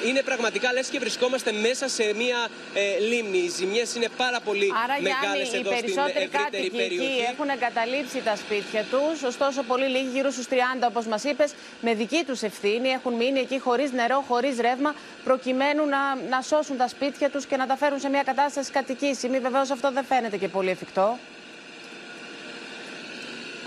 είναι 0.07 0.21
πραγματικά 0.21 0.73
λες 0.73 0.87
και 0.87 0.99
βρισκόμαστε 0.99 1.51
μέσα 1.51 1.87
σε 1.87 2.13
μια 2.15 2.49
ε, 2.73 2.99
λίμνη. 2.99 3.37
Οι 3.37 3.49
ζημιές 3.49 3.95
είναι 3.95 4.07
πάρα 4.17 4.39
πολύ 4.39 4.71
μεγάλες 5.01 5.53
εδώ 5.53 5.71
στην 5.77 5.97
ευρύτερη 6.15 6.69
περιοχή. 6.69 7.11
Εκεί 7.11 7.25
έχουν 7.31 7.49
εγκαταλείψει 7.49 8.21
τα 8.23 8.35
σπίτια 8.35 8.83
τους, 8.91 9.23
ωστόσο 9.23 9.63
πολύ 9.63 9.87
λίγοι, 9.87 10.09
γύρω 10.13 10.29
στους 10.31 10.47
30 10.49 10.53
όπως 10.87 11.05
μας 11.05 11.23
είπες, 11.23 11.51
με 11.81 11.93
δική 11.93 12.23
τους 12.27 12.41
ευθύνη 12.41 12.89
έχουν 12.89 13.13
μείνει 13.13 13.39
εκεί 13.39 13.59
χωρίς 13.59 13.91
νερό, 13.91 14.23
χωρίς 14.27 14.50
ρεύμα, 14.59 14.93
προκειμένου 15.23 15.85
να, 15.85 16.15
να 16.29 16.41
σώσουν 16.41 16.77
τα 16.77 16.87
σπίτια 16.87 17.29
τους 17.29 17.45
και 17.45 17.57
να 17.57 17.67
τα 17.67 17.75
φέρουν 17.77 17.99
σε 17.99 18.09
μια 18.09 18.23
κατάσταση 18.23 18.71
κατοικήσιμη. 18.71 19.39
Βεβαίως 19.39 19.69
αυτό 19.69 19.91
δεν 19.91 20.03
φαίνεται 20.03 20.37
και 20.37 20.47
πολύ 20.47 20.69
εφικτό. 20.69 21.17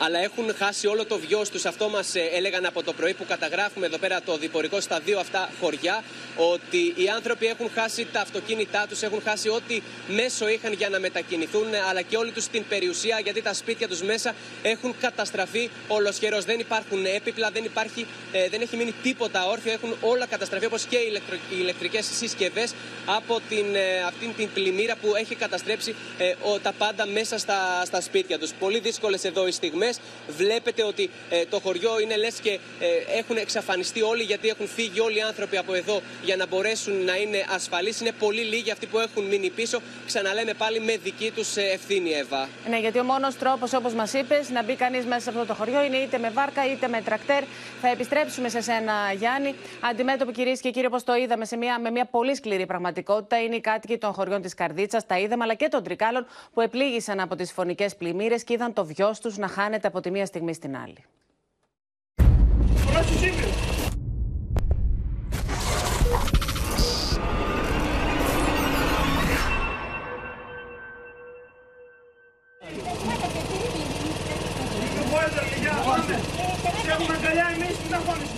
Αλλά 0.04 0.18
έχουν 0.18 0.54
χάσει 0.54 0.86
όλο 0.86 1.04
το 1.04 1.18
βιός 1.18 1.48
τους. 1.48 1.64
Αυτό 1.64 1.88
μας 1.88 2.12
έλεγαν 2.32 2.66
από 2.66 2.82
το 2.82 2.92
πρωί 2.92 3.14
που 3.14 3.24
καταγράφουμε 3.28 3.86
εδώ 3.86 3.98
πέρα 3.98 4.22
το 4.22 4.36
διπορικό 4.36 4.80
στα 4.80 5.00
δύο 5.00 5.18
αυτά 5.18 5.50
χωριά. 5.60 6.04
Ότι 6.36 6.94
οι 6.96 7.08
άνθρωποι 7.08 7.46
έχουν 7.46 7.70
χάσει 7.74 8.06
τα 8.12 8.20
αυτοκίνητά 8.20 8.86
τους, 8.88 9.02
έχουν 9.02 9.22
χάσει 9.24 9.48
ό,τι 9.48 9.82
μέσο 10.08 10.48
είχαν 10.48 10.72
για 10.72 10.88
να 10.88 10.98
μετακινηθούν, 10.98 11.66
αλλά 11.88 12.02
και 12.02 12.16
όλη 12.16 12.30
τους 12.30 12.46
την 12.46 12.64
περιουσία, 12.68 13.20
γιατί 13.22 13.42
τα 13.42 13.54
σπίτια 13.54 13.88
τους 13.88 14.02
μέσα 14.02 14.34
έχουν 14.62 14.94
καταστραφεί 15.00 15.70
ολοσχερός. 15.88 16.44
Δεν 16.44 16.58
υπάρχουν 16.58 17.04
έπιπλα, 17.04 17.50
δεν, 17.50 17.64
υπάρχει, 17.64 18.06
ε, 18.32 18.48
δεν 18.48 18.60
έχει 18.60 18.76
μείνει 18.76 18.94
τίποτα 19.02 19.46
όρθιο. 19.46 19.72
Έχουν 19.72 19.96
όλα 20.00 20.26
καταστραφεί 20.26 20.66
όπως 20.66 20.84
και 20.84 20.96
οι, 20.96 21.06
ηλεκτρο, 21.08 21.36
οι 21.36 21.56
ηλεκτρικές 21.58 22.06
συσκευές 22.06 22.74
από 23.06 23.40
την, 23.48 23.74
ε, 23.74 24.02
αυτήν 24.06 24.34
την 24.36 24.48
πλημμύρα 24.54 24.96
που 24.96 25.14
έχει 25.16 25.34
καταστρέψει 25.34 25.94
ε, 26.18 26.34
ο, 26.42 26.58
τα 26.58 26.72
πάντα 26.72 27.06
μέσα 27.06 27.38
στα, 27.38 27.82
στα 27.84 28.00
σπίτια 28.00 28.38
τους. 28.38 28.50
Πολύ 28.58 28.78
δύσκολες 28.78 29.24
εδώ 29.24 29.46
οι 29.46 29.50
στιγμές. 29.50 29.93
Βλέπετε 30.28 30.82
ότι 30.84 31.10
ε, 31.30 31.44
το 31.44 31.60
χωριό 31.60 32.00
είναι 32.00 32.16
λες 32.16 32.34
και 32.34 32.50
ε, 32.50 33.18
έχουν 33.18 33.36
εξαφανιστεί 33.36 34.02
όλοι 34.02 34.22
γιατί 34.22 34.48
έχουν 34.48 34.68
φύγει 34.68 35.00
όλοι 35.00 35.18
οι 35.18 35.20
άνθρωποι 35.20 35.56
από 35.56 35.74
εδώ 35.74 36.02
για 36.22 36.36
να 36.36 36.46
μπορέσουν 36.46 37.04
να 37.04 37.16
είναι 37.16 37.44
ασφαλείς. 37.54 38.00
Είναι 38.00 38.12
πολύ 38.18 38.42
λίγοι 38.42 38.70
αυτοί 38.70 38.86
που 38.86 38.98
έχουν 38.98 39.24
μείνει 39.24 39.50
πίσω. 39.50 39.80
Ξαναλέμε 40.06 40.54
πάλι 40.54 40.80
με 40.80 40.96
δική 40.96 41.30
τους 41.30 41.56
ευθύνη, 41.56 42.10
Εύα. 42.10 42.48
Ναι, 42.68 42.78
γιατί 42.78 42.98
ο 42.98 43.04
μόνος 43.04 43.36
τρόπος, 43.36 43.72
όπως 43.72 43.94
μας 43.94 44.12
είπες, 44.12 44.50
να 44.50 44.62
μπει 44.62 44.74
κανείς 44.74 45.04
μέσα 45.04 45.20
σε 45.20 45.28
αυτό 45.28 45.46
το 45.46 45.54
χωριό 45.54 45.84
είναι 45.84 45.96
είτε 45.96 46.18
με 46.18 46.30
βάρκα 46.30 46.72
είτε 46.72 46.88
με 46.88 47.00
τρακτέρ. 47.04 47.42
Θα 47.80 47.88
επιστρέψουμε 47.88 48.48
σε 48.48 48.60
σένα, 48.60 48.92
Γιάννη. 49.16 49.54
Αντιμέτωποι, 49.90 50.32
κυρίες 50.32 50.60
και 50.60 50.70
κύριοι, 50.70 50.86
όπως 50.86 51.04
το 51.04 51.14
είδαμε 51.14 51.44
σε 51.44 51.56
μια, 51.56 51.78
με 51.78 51.90
μια 51.90 52.04
πολύ 52.04 52.34
σκληρή 52.34 52.66
πραγματικότητα, 52.66 53.42
είναι 53.42 53.54
οι 53.54 53.60
κάτοικοι 53.60 53.98
των 53.98 54.12
χωριών 54.12 54.42
της 54.42 54.54
Καρδίτσας, 54.54 55.06
τα 55.06 55.18
είδαμε, 55.18 55.44
αλλά 55.44 55.54
και 55.54 55.68
των 55.68 55.82
Τρικάλων 55.82 56.26
που 56.54 56.60
επλήγησαν 56.60 57.20
από 57.20 57.36
τις 57.36 57.52
φωνικές 57.52 57.96
πλημμύρες 57.96 58.44
και 58.44 58.52
είδαν 58.52 58.72
το 58.72 58.84
βιός 58.84 59.20
τους 59.20 59.36
να 59.36 59.48
χάνεται 59.48 59.73
από 59.82 60.00
τη 60.00 60.10
μία 60.10 60.26
στιγμή 60.26 60.54
στην 60.54 60.76
άλλη. 60.76 61.04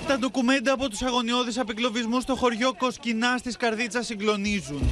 Τα 0.06 0.18
ντοκουμέντα 0.18 0.72
από 0.72 0.88
τους 0.88 1.02
αγωνιώδεις 1.02 1.58
απεγκλωβισμούς 1.58 2.22
στο 2.22 2.36
χωριό 2.36 2.74
Κοσκινά 2.74 3.40
της 3.40 3.56
Καρδίτσα 3.56 4.02
συγκλονίζουν. 4.02 4.90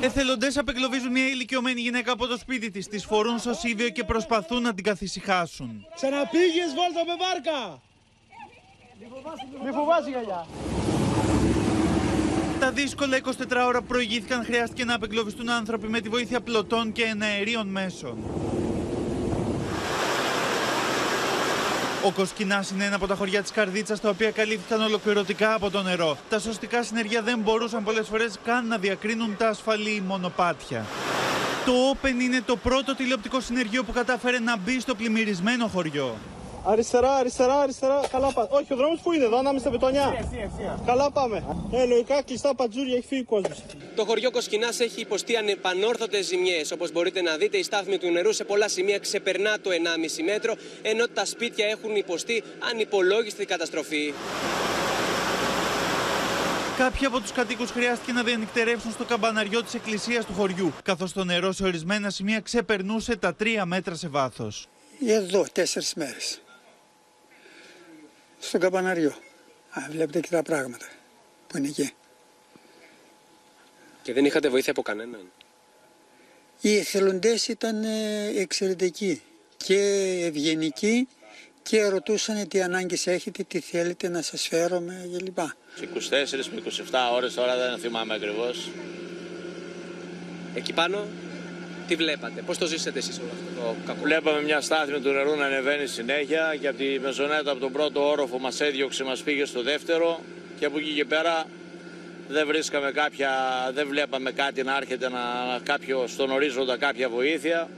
Εθελοντές 0.00 0.56
απεγκλωβίζουν 0.56 1.10
μια 1.10 1.28
ηλικιωμένη 1.28 1.80
γυναίκα 1.80 2.12
από 2.12 2.26
το 2.26 2.36
σπίτι 2.36 2.70
της. 2.70 2.88
Τις 2.88 3.04
φορούν 3.04 3.38
στο 3.38 3.54
σίδιο 3.54 3.88
και 3.88 4.04
προσπαθούν 4.04 4.62
να 4.62 4.74
την 4.74 4.84
καθησυχάσουν. 4.84 5.86
Ξαναπήγες 5.94 6.74
βόλτα 6.74 7.04
με 7.06 7.14
βάρκα! 7.18 7.80
Μη 9.64 9.72
φοβάσαι 9.72 10.10
γαλιά. 10.10 10.46
Τα 12.60 12.70
δύσκολα 12.70 13.18
24 13.24 13.30
ώρα 13.66 13.80
που 13.80 13.86
προηγήθηκαν 13.86 14.44
χρειάστηκε 14.44 14.84
να 14.84 14.94
απεγκλωβιστούν 14.94 15.50
άνθρωποι 15.50 15.86
με 15.86 16.00
τη 16.00 16.08
βοήθεια 16.08 16.40
πλωτών 16.40 16.92
και 16.92 17.02
εναερίων 17.02 17.66
μέσων. 17.66 18.18
Ο 22.08 22.10
Κοσκινάς 22.10 22.70
είναι 22.70 22.84
ένα 22.84 22.96
από 22.96 23.06
τα 23.06 23.14
χωριά 23.14 23.42
της 23.42 23.50
Καρδίτσας 23.50 24.00
τα 24.00 24.08
οποία 24.08 24.30
καλύφθηκαν 24.30 24.82
ολοκληρωτικά 24.82 25.54
από 25.54 25.70
το 25.70 25.82
νερό. 25.82 26.18
Τα 26.30 26.38
σωστικά 26.38 26.82
συνεργεία 26.82 27.22
δεν 27.22 27.38
μπορούσαν 27.38 27.84
πολλές 27.84 28.08
φορές 28.08 28.38
καν 28.44 28.66
να 28.66 28.78
διακρίνουν 28.78 29.36
τα 29.36 29.48
ασφαλή 29.48 30.02
μονοπάτια. 30.06 30.84
Το 31.64 31.72
Open 31.92 32.22
είναι 32.22 32.42
το 32.46 32.56
πρώτο 32.56 32.94
τηλεοπτικό 32.94 33.40
συνεργείο 33.40 33.84
που 33.84 33.92
κατάφερε 33.92 34.38
να 34.38 34.58
μπει 34.58 34.80
στο 34.80 34.94
πλημμυρισμένο 34.94 35.66
χωριό. 35.66 36.16
Αριστερά, 36.64 37.12
αριστερά, 37.14 37.54
αριστερά. 37.60 38.00
Καλά 38.10 38.32
πάμε. 38.32 38.48
Όχι, 38.50 38.72
ο 38.72 38.76
δρόμος 38.76 39.00
που 39.00 39.12
είναι 39.12 39.24
εδώ, 39.24 39.38
ανάμεσα 39.38 39.60
στα 39.60 39.70
μπετονιά. 39.70 40.30
Καλά 40.86 41.10
πάμε. 41.10 41.44
Ε, 41.72 41.84
λογικά 41.84 42.22
κλειστά 42.22 42.54
πατζούρια, 42.54 42.96
έχει 42.96 43.06
φύγει 43.06 43.20
ο 43.20 43.24
κόσμος. 43.24 43.62
Το 43.96 44.04
χωριό 44.04 44.30
Κοσκινάς 44.30 44.80
έχει 44.80 45.00
υποστεί 45.00 45.36
ανεπανόρθωτες 45.36 46.26
ζημιές. 46.26 46.70
Όπως 46.72 46.92
μπορείτε 46.92 47.22
να 47.22 47.36
δείτε, 47.36 47.56
η 47.56 47.62
στάθμη 47.62 47.98
του 47.98 48.10
νερού 48.10 48.32
σε 48.32 48.44
πολλά 48.44 48.68
σημεία 48.68 48.98
ξεπερνά 48.98 49.60
το 49.60 49.70
1,5 49.70 50.22
μέτρο, 50.22 50.54
ενώ 50.82 51.08
τα 51.08 51.24
σπίτια 51.24 51.66
έχουν 51.66 51.96
υποστεί 51.96 52.42
ανυπολόγιστη 52.70 53.44
καταστροφή. 53.44 54.12
Κάποιοι 56.78 57.06
από 57.06 57.20
τους 57.20 57.32
κατοίκους 57.32 57.70
χρειάστηκε 57.70 58.12
να 58.12 58.22
διανυκτερεύσουν 58.22 58.92
στο 58.92 59.04
καμπαναριό 59.04 59.62
της 59.62 59.74
εκκλησίας 59.74 60.24
του 60.24 60.32
χωριού, 60.32 60.72
καθώς 60.82 61.12
το 61.12 61.24
νερό 61.24 61.52
σε 61.52 61.64
ορισμένα 61.64 62.10
σημεία 62.10 62.40
ξεπερνούσε 62.40 63.16
τα 63.16 63.34
3 63.34 63.64
μέτρα 63.64 63.94
σε 63.94 64.08
βάθος. 64.08 64.68
Εδώ 65.06 65.44
τέσσερις 65.52 65.94
μέρες. 65.94 66.40
Στο 68.38 68.58
καμπαναριό. 68.58 69.14
Α, 69.70 69.86
βλέπετε 69.90 70.20
και 70.20 70.28
τα 70.30 70.42
πράγματα 70.42 70.86
που 71.46 71.56
είναι 71.56 71.68
εκεί. 71.68 71.92
Και 74.02 74.12
δεν 74.12 74.24
είχατε 74.24 74.48
βοήθεια 74.48 74.72
από 74.72 74.82
κανέναν. 74.82 75.30
Οι 76.60 76.76
εθελοντές 76.76 77.48
ήταν 77.48 77.84
ε, 77.84 78.26
εξαιρετικοί 78.36 79.22
και 79.56 79.78
ευγενικοί 80.26 81.08
και 81.62 81.88
ρωτούσαν 81.88 82.48
τι 82.48 82.62
ανάγκες 82.62 83.06
έχετε, 83.06 83.42
τι 83.42 83.60
θέλετε 83.60 84.08
να 84.08 84.22
σας 84.22 84.48
φέρουμε 84.48 85.08
κλπ. 85.16 85.38
24 85.38 85.44
με 86.54 86.62
27 86.90 87.12
ώρες 87.12 87.34
τώρα 87.34 87.56
δεν 87.56 87.78
θυμάμαι 87.78 88.14
ακριβώς. 88.14 88.70
Εκεί 90.54 90.72
πάνω 90.72 91.06
τι 91.88 91.94
βλέπατε, 91.94 92.42
πώς 92.46 92.58
το 92.58 92.66
ζήσατε 92.66 92.98
εσείς 92.98 93.18
όλο 93.18 93.28
αυτό 93.32 93.60
το 93.60 93.76
κακό; 93.86 93.98
Βλέπαμε 94.02 94.42
μια 94.42 94.60
στάθμη 94.60 95.00
του 95.00 95.10
νερού 95.10 95.36
να 95.36 95.44
ανεβαίνει 95.46 95.86
συνέχεια 95.86 96.56
και 96.60 96.68
από 96.68 96.78
τη 96.78 96.98
μεζονέτα 97.00 97.50
από 97.50 97.60
τον 97.60 97.72
πρώτο 97.72 98.08
όροφο 98.10 98.38
μας 98.38 98.60
έδιωξε, 98.60 99.04
μας 99.04 99.20
πήγε 99.20 99.44
στο 99.44 99.62
δεύτερο 99.62 100.20
και 100.58 100.64
από 100.64 100.78
εκεί 100.78 100.90
και 100.90 101.04
πέρα 101.04 101.44
δεν 102.28 102.46
βρίσκαμε 102.46 102.92
κάποια, 102.92 103.30
δεν 103.74 103.88
βλέπαμε 103.88 104.30
κάτι 104.30 104.62
να 104.62 104.76
έρχεται 104.76 105.08
να, 105.08 105.20
κάποιο, 105.62 106.06
στον 106.06 106.30
ορίζοντα 106.30 106.76
κάποια 106.76 107.08
βοήθεια 107.08 107.68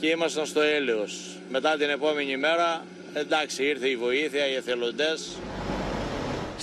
και 0.00 0.06
ήμασταν 0.06 0.46
στο 0.46 0.60
έλεος. 0.60 1.36
Μετά 1.50 1.76
την 1.76 1.88
επόμενη 1.88 2.36
μέρα, 2.36 2.84
εντάξει, 3.14 3.64
ήρθε 3.64 3.88
η 3.88 3.96
βοήθεια, 3.96 4.46
οι 4.46 4.54
εθελοντές. 4.54 5.36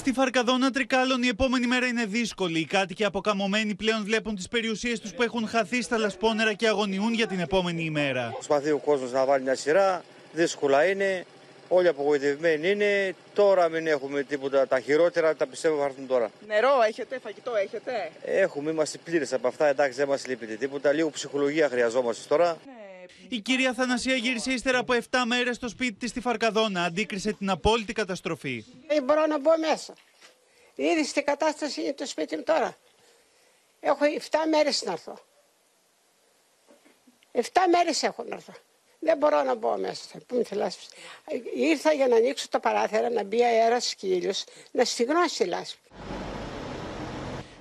Στη 0.08 0.16
Φαρκαδόνα 0.16 0.72
Τρικάλων 0.72 1.24
η 1.24 1.28
επόμενη 1.28 1.68
μέρα 1.68 1.86
είναι 1.86 2.06
δύσκολη. 2.06 2.60
Οι 2.60 2.66
κάτοικοι 2.66 3.04
αποκαμωμένοι 3.04 3.76
πλέον 3.76 4.04
βλέπουν 4.04 4.36
τις 4.36 4.48
περιουσίες 4.48 5.00
τους 5.00 5.14
που 5.14 5.24
έχουν 5.24 5.48
χαθεί 5.48 5.82
στα 5.82 5.98
λασπόνερα 5.98 6.54
και 6.54 6.68
αγωνιούν 6.68 7.14
για 7.14 7.28
την 7.28 7.40
επόμενη 7.40 7.84
ημέρα. 7.84 8.30
Προσπαθεί 8.34 8.72
ο 8.72 8.78
κόσμος 8.78 9.12
να 9.12 9.26
βάλει 9.26 9.44
μια 9.44 9.56
σειρά. 9.56 10.04
Δύσκολα 10.34 10.86
είναι. 10.86 11.26
Όλοι 11.68 11.88
απογοητευμένοι 11.88 12.70
είναι. 12.70 13.16
Τώρα 13.34 13.70
μην 13.70 13.88
έχουμε 13.88 14.24
τίποτα. 14.24 14.68
Τα 14.68 14.80
χειρότερα 14.80 15.36
τα 15.36 15.48
πιστεύω 15.48 15.80
θα 15.80 15.86
έρθουν 15.86 16.08
τώρα. 16.08 16.32
Νερό 16.48 16.70
έχετε, 16.88 17.20
φαγητό 17.24 17.52
έχετε; 17.56 18.12
Έχουμε, 18.26 18.72
είμαστε 18.72 18.98
πλήρες 19.04 19.34
από 19.34 19.48
αυτά. 19.48 19.68
Εντάξει, 19.68 19.98
δεν 19.98 20.08
μας 20.08 20.28
λείπει 20.28 20.46
τίποτα. 20.46 20.92
Λίγο 20.92 21.10
ψυχολογία 21.10 21.70
χρειαζόμαστε 21.70 22.24
τώρα. 22.28 22.58
Η 23.30 23.40
κυρία 23.40 23.74
Θανασία 23.74 24.16
γύρισε 24.16 24.52
ύστερα 24.52 24.78
από 24.78 24.94
7 24.94 25.00
μέρες 25.26 25.56
στο 25.56 25.70
σπίτι 25.70 25.94
της 25.94 26.10
στη 26.10 26.20
Φαρκαδόνα. 26.20 26.84
Αντίκρισε 26.84 27.34
την 27.34 27.50
απόλυτη 27.50 27.94
καταστροφή. 27.94 28.66
Δεν 28.88 29.04
μπορώ 29.04 29.26
να 29.26 29.40
μπω 29.40 29.58
μέσα. 29.58 29.94
Είδε 30.76 31.02
τι 31.14 31.24
κατάσταση 31.24 31.82
είναι 31.82 31.94
το 31.94 32.06
σπίτι 32.06 32.36
μου 32.36 32.44
τώρα. 32.44 32.78
Έχω 33.80 34.06
7 34.06 34.38
μέρες 34.50 34.84
να 34.84 34.92
έρθω. 34.92 35.20
7 37.32 37.42
μέρες 37.72 38.04
έχω 38.04 38.24
να 38.24 38.36
έρθω. 38.36 38.54
Δεν 39.00 39.18
μπορώ 39.18 39.44
να 39.44 39.56
μπω 39.56 39.78
μέσα. 39.78 40.20
Πού 40.28 40.46
με 40.52 40.72
Ήρθα 41.56 41.94
για 41.94 42.08
να 42.08 42.16
ανοίξω 42.16 42.48
τα 42.48 42.60
παράθυρα, 42.60 43.10
να 43.10 43.24
μπει 43.24 43.44
αέρας 43.44 43.96
και 43.96 44.34
να 44.72 44.86
στιγνώσει 44.86 45.38
τη 45.38 45.46
λάσπη. 45.46 45.80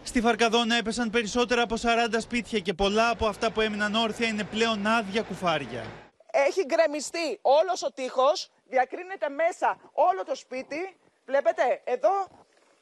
Στη 0.06 0.20
Φαρκαδόνα 0.20 0.76
έπεσαν 0.76 1.10
περισσότερα 1.10 1.62
από 1.62 1.74
40 1.82 2.16
σπίτια 2.18 2.58
και 2.58 2.74
πολλά 2.74 3.10
από 3.10 3.26
αυτά 3.26 3.52
που 3.52 3.60
έμειναν 3.60 3.94
όρθια 3.94 4.26
είναι 4.26 4.44
πλέον 4.44 4.86
άδεια 4.86 5.22
κουφάρια. 5.22 5.84
Έχει 6.30 6.64
γκρεμιστεί 6.64 7.38
όλος 7.42 7.82
ο 7.82 7.92
τείχος, 7.92 8.50
διακρίνεται 8.64 9.28
μέσα 9.28 9.78
όλο 9.92 10.24
το 10.24 10.34
σπίτι. 10.34 10.96
Βλέπετε, 11.26 11.80
εδώ 11.84 12.28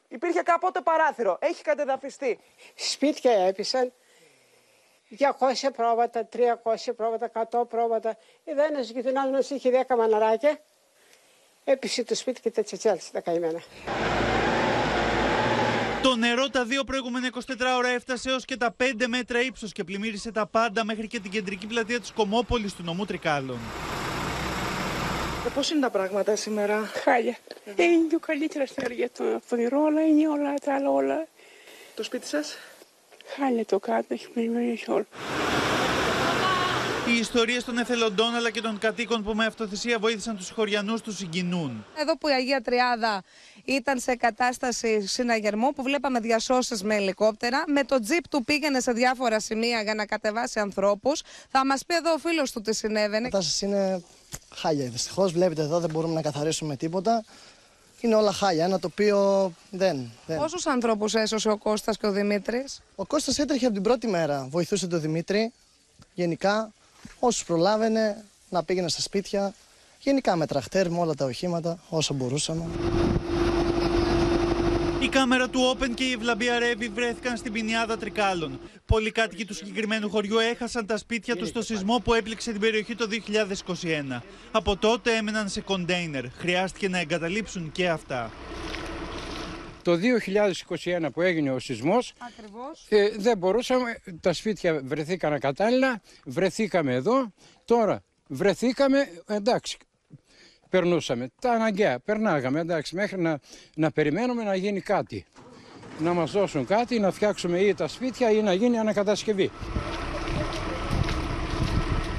υπήρχε 0.07 0.41
κάποτε 0.41 0.81
παράθυρο, 0.81 1.37
έχει 1.41 1.63
κατεδαφιστεί. 1.63 2.39
Σπίτια 2.75 3.31
έπεσαν 3.31 3.93
200 5.09 5.71
πρόβατα, 5.75 6.27
300 6.31 6.93
πρόβατα, 6.95 7.31
100 7.51 7.67
πρόβατα. 7.69 8.17
Εδώ 8.43 8.63
ένας 8.63 8.89
γειτονά 8.89 9.27
μα 9.27 9.39
είχε 9.49 9.85
10 9.87 9.95
μαναράκια. 9.95 10.59
Έπεισε 11.63 12.03
το 12.03 12.15
σπίτι 12.15 12.41
και 12.41 12.51
τα 12.51 12.63
τσετσέλσε 12.63 13.11
τα 13.11 13.21
καημένα. 13.21 13.61
Το 16.25 16.31
νερό 16.31 16.49
τα 16.49 16.63
δύο 16.63 16.83
προηγούμενα 16.83 17.29
24 17.33 17.39
ώρα 17.77 17.87
έφτασε 17.87 18.29
έως 18.29 18.45
και 18.45 18.57
τα 18.57 18.75
5 18.83 19.05
μέτρα 19.07 19.41
ύψος 19.41 19.71
και 19.71 19.83
πλημμύρισε 19.83 20.31
τα 20.31 20.47
πάντα 20.47 20.85
μέχρι 20.85 21.07
και 21.07 21.19
την 21.19 21.31
κεντρική 21.31 21.67
πλατεία 21.67 21.99
της 21.99 22.11
Κομόπολης 22.11 22.73
του 22.75 22.83
νομού 22.83 23.05
Τρικάλων. 23.05 23.57
Ε, 25.45 25.49
πώς 25.53 25.69
είναι 25.69 25.79
τα 25.79 25.89
πράγματα 25.89 26.35
σήμερα; 26.35 26.91
Χάλια. 27.03 27.37
Είναι 27.65 28.07
πιο 28.07 28.19
καλύτερα 28.19 28.65
στην 28.65 28.83
αργία 28.85 29.09
του 29.09 29.55
νερό, 29.55 29.85
αλλά 29.85 30.01
είναι 30.01 30.27
όλα 30.27 30.53
τα 30.53 30.75
άλλα 30.75 30.89
όλα. 30.89 31.27
Το 31.95 32.03
σπίτι 32.03 32.27
σας; 32.27 32.57
Χάλια 33.37 33.65
το 33.65 33.79
κάτω, 33.79 34.13
έχει 34.13 34.29
πλημμυρίσει 34.29 34.91
όλο. 34.91 35.05
Οι 37.07 37.17
ιστορίες 37.17 37.63
των 37.63 37.77
εθελοντών 37.77 38.35
αλλά 38.35 38.49
και 38.49 38.61
των 38.61 38.77
κατοίκων 38.77 39.23
που 39.23 39.33
με 39.33 39.45
αυτοθυσία 39.45 39.99
βοήθησαν 39.99 40.37
τους 40.37 40.49
χωριανούς 40.49 41.01
τους 41.01 41.15
συγκινούν. 41.17 41.85
Εδώ 42.01 42.17
που 42.17 42.27
η 42.27 42.31
Αγία 42.31 42.61
Τριάδα 42.61 43.23
ήταν 43.65 43.99
σε 43.99 44.15
κατάσταση 44.15 45.07
συναγερμού, 45.07 45.73
που 45.73 45.83
βλέπαμε 45.83 46.19
διασώσεις 46.19 46.83
με 46.83 46.95
ελικόπτερα, 46.95 47.63
με 47.67 47.83
το 47.83 47.99
τζιπ 47.99 48.27
του 48.27 48.43
πήγαινε 48.43 48.79
σε 48.79 48.91
διάφορα 48.91 49.39
σημεία 49.39 49.81
για 49.81 49.93
να 49.93 50.05
κατεβάσει 50.05 50.59
ανθρώπους. 50.59 51.21
Θα 51.51 51.65
μας 51.65 51.85
πει 51.85 51.95
εδώ 51.95 52.13
ο 52.13 52.17
φίλος 52.17 52.51
του 52.51 52.61
τι 52.61 52.73
συνέβαινε. 52.73 53.27
Η 53.27 53.29
κατάσταση 53.29 53.65
είναι 53.65 54.03
χάλια. 54.55 54.89
Δυστυχώς, 54.89 55.31
βλέπετε 55.31 55.61
εδώ 55.61 55.79
δεν 55.79 55.89
μπορούμε 55.89 56.13
να 56.13 56.21
καθαρίσουμε 56.21 56.75
τίποτα. 56.75 57.23
Είναι 58.01 58.15
όλα 58.15 58.31
χάλια. 58.31 58.63
Ένα 58.65 58.79
τοπίο 58.79 59.51
δεν. 59.69 60.11
δεν. 60.25 60.37
Πόσους 60.37 60.65
ανθρώπους 60.65 61.13
έσωσε 61.13 61.49
ο 61.49 61.57
Κώστας 61.57 61.97
και 61.97 62.07
ο 62.07 62.11
Δημήτρης; 62.11 62.81
Ο 62.95 63.05
Κώστας 63.05 63.39
έτρεχε 63.39 63.65
από 63.65 63.73
την 63.73 63.83
πρώτη 63.83 64.07
μέρα. 64.07 64.47
Βοηθούσε 64.49 64.87
τον 64.87 65.01
Δημήτρη. 65.01 65.51
Γενικά, 66.13 66.71
όσους 67.25 67.43
προλάβαινε 67.43 68.23
να 68.49 68.63
πήγαινε 68.63 68.89
στα 68.89 69.01
σπίτια. 69.01 69.53
Γενικά 69.99 70.35
με 70.35 70.45
τραχτέρ, 70.45 70.89
με 70.89 70.99
όλα 70.99 71.13
τα 71.13 71.25
οχήματα, 71.25 71.79
όσο 71.89 72.13
μπορούσαμε. 72.13 72.65
Η 74.99 75.07
κάμερα 75.07 75.49
του 75.49 75.75
Open 75.75 75.89
και 75.93 76.03
η 76.03 76.11
Ευλαμπία 76.11 76.59
Ρεύη 76.59 76.87
βρέθηκαν 76.87 77.37
στην 77.37 77.51
ποινιάδα 77.51 77.97
Τρικάλων. 77.97 78.59
Πολλοί 78.85 79.11
κάτοικοι 79.11 79.45
του 79.45 79.53
συγκεκριμένου 79.53 80.09
χωριού 80.09 80.37
έχασαν 80.37 80.85
τα 80.85 80.97
σπίτια 80.97 81.35
τους 81.35 81.47
στο 81.47 81.61
σεισμό 81.61 82.01
που 82.03 82.13
έπληξε 82.13 82.51
την 82.51 82.59
περιοχή 82.59 82.95
το 82.95 83.07
2021. 84.17 84.21
Από 84.51 84.77
τότε 84.77 85.15
έμεναν 85.15 85.49
σε 85.49 85.61
κοντέινερ. 85.61 86.29
Χρειάστηκε 86.37 86.89
να 86.89 86.99
εγκαταλείψουν 86.99 87.71
και 87.71 87.89
αυτά. 87.89 88.31
Το 89.85 89.99
2021 90.83 91.07
που 91.13 91.21
έγινε 91.21 91.51
ο 91.51 91.59
σεισμός, 91.59 92.13
ε, 92.89 93.09
δεν 93.17 93.37
μπορούσαμε, 93.37 93.97
τα 94.21 94.33
σπίτια 94.33 94.81
βρεθήκαν 94.83 95.33
ακατάλληλα, 95.33 96.01
βρεθήκαμε 96.25 96.93
εδώ, 96.93 97.33
τώρα 97.65 98.03
βρεθήκαμε, 98.27 99.09
εντάξει, 99.27 99.77
περνούσαμε. 100.69 101.29
Τα 101.41 101.51
αναγκαία, 101.51 101.99
περνάγαμε, 101.99 102.59
εντάξει, 102.59 102.95
μέχρι 102.95 103.21
να, 103.21 103.39
να 103.75 103.91
περιμένουμε 103.91 104.43
να 104.43 104.55
γίνει 104.55 104.81
κάτι. 104.81 105.25
Να 105.99 106.13
μας 106.13 106.31
δώσουν 106.31 106.65
κάτι, 106.65 106.99
να 106.99 107.11
φτιάξουμε 107.11 107.59
ή 107.59 107.73
τα 107.73 107.87
σπίτια 107.87 108.31
ή 108.31 108.41
να 108.41 108.53
γίνει 108.53 108.77
ανακατασκευή. 108.77 109.51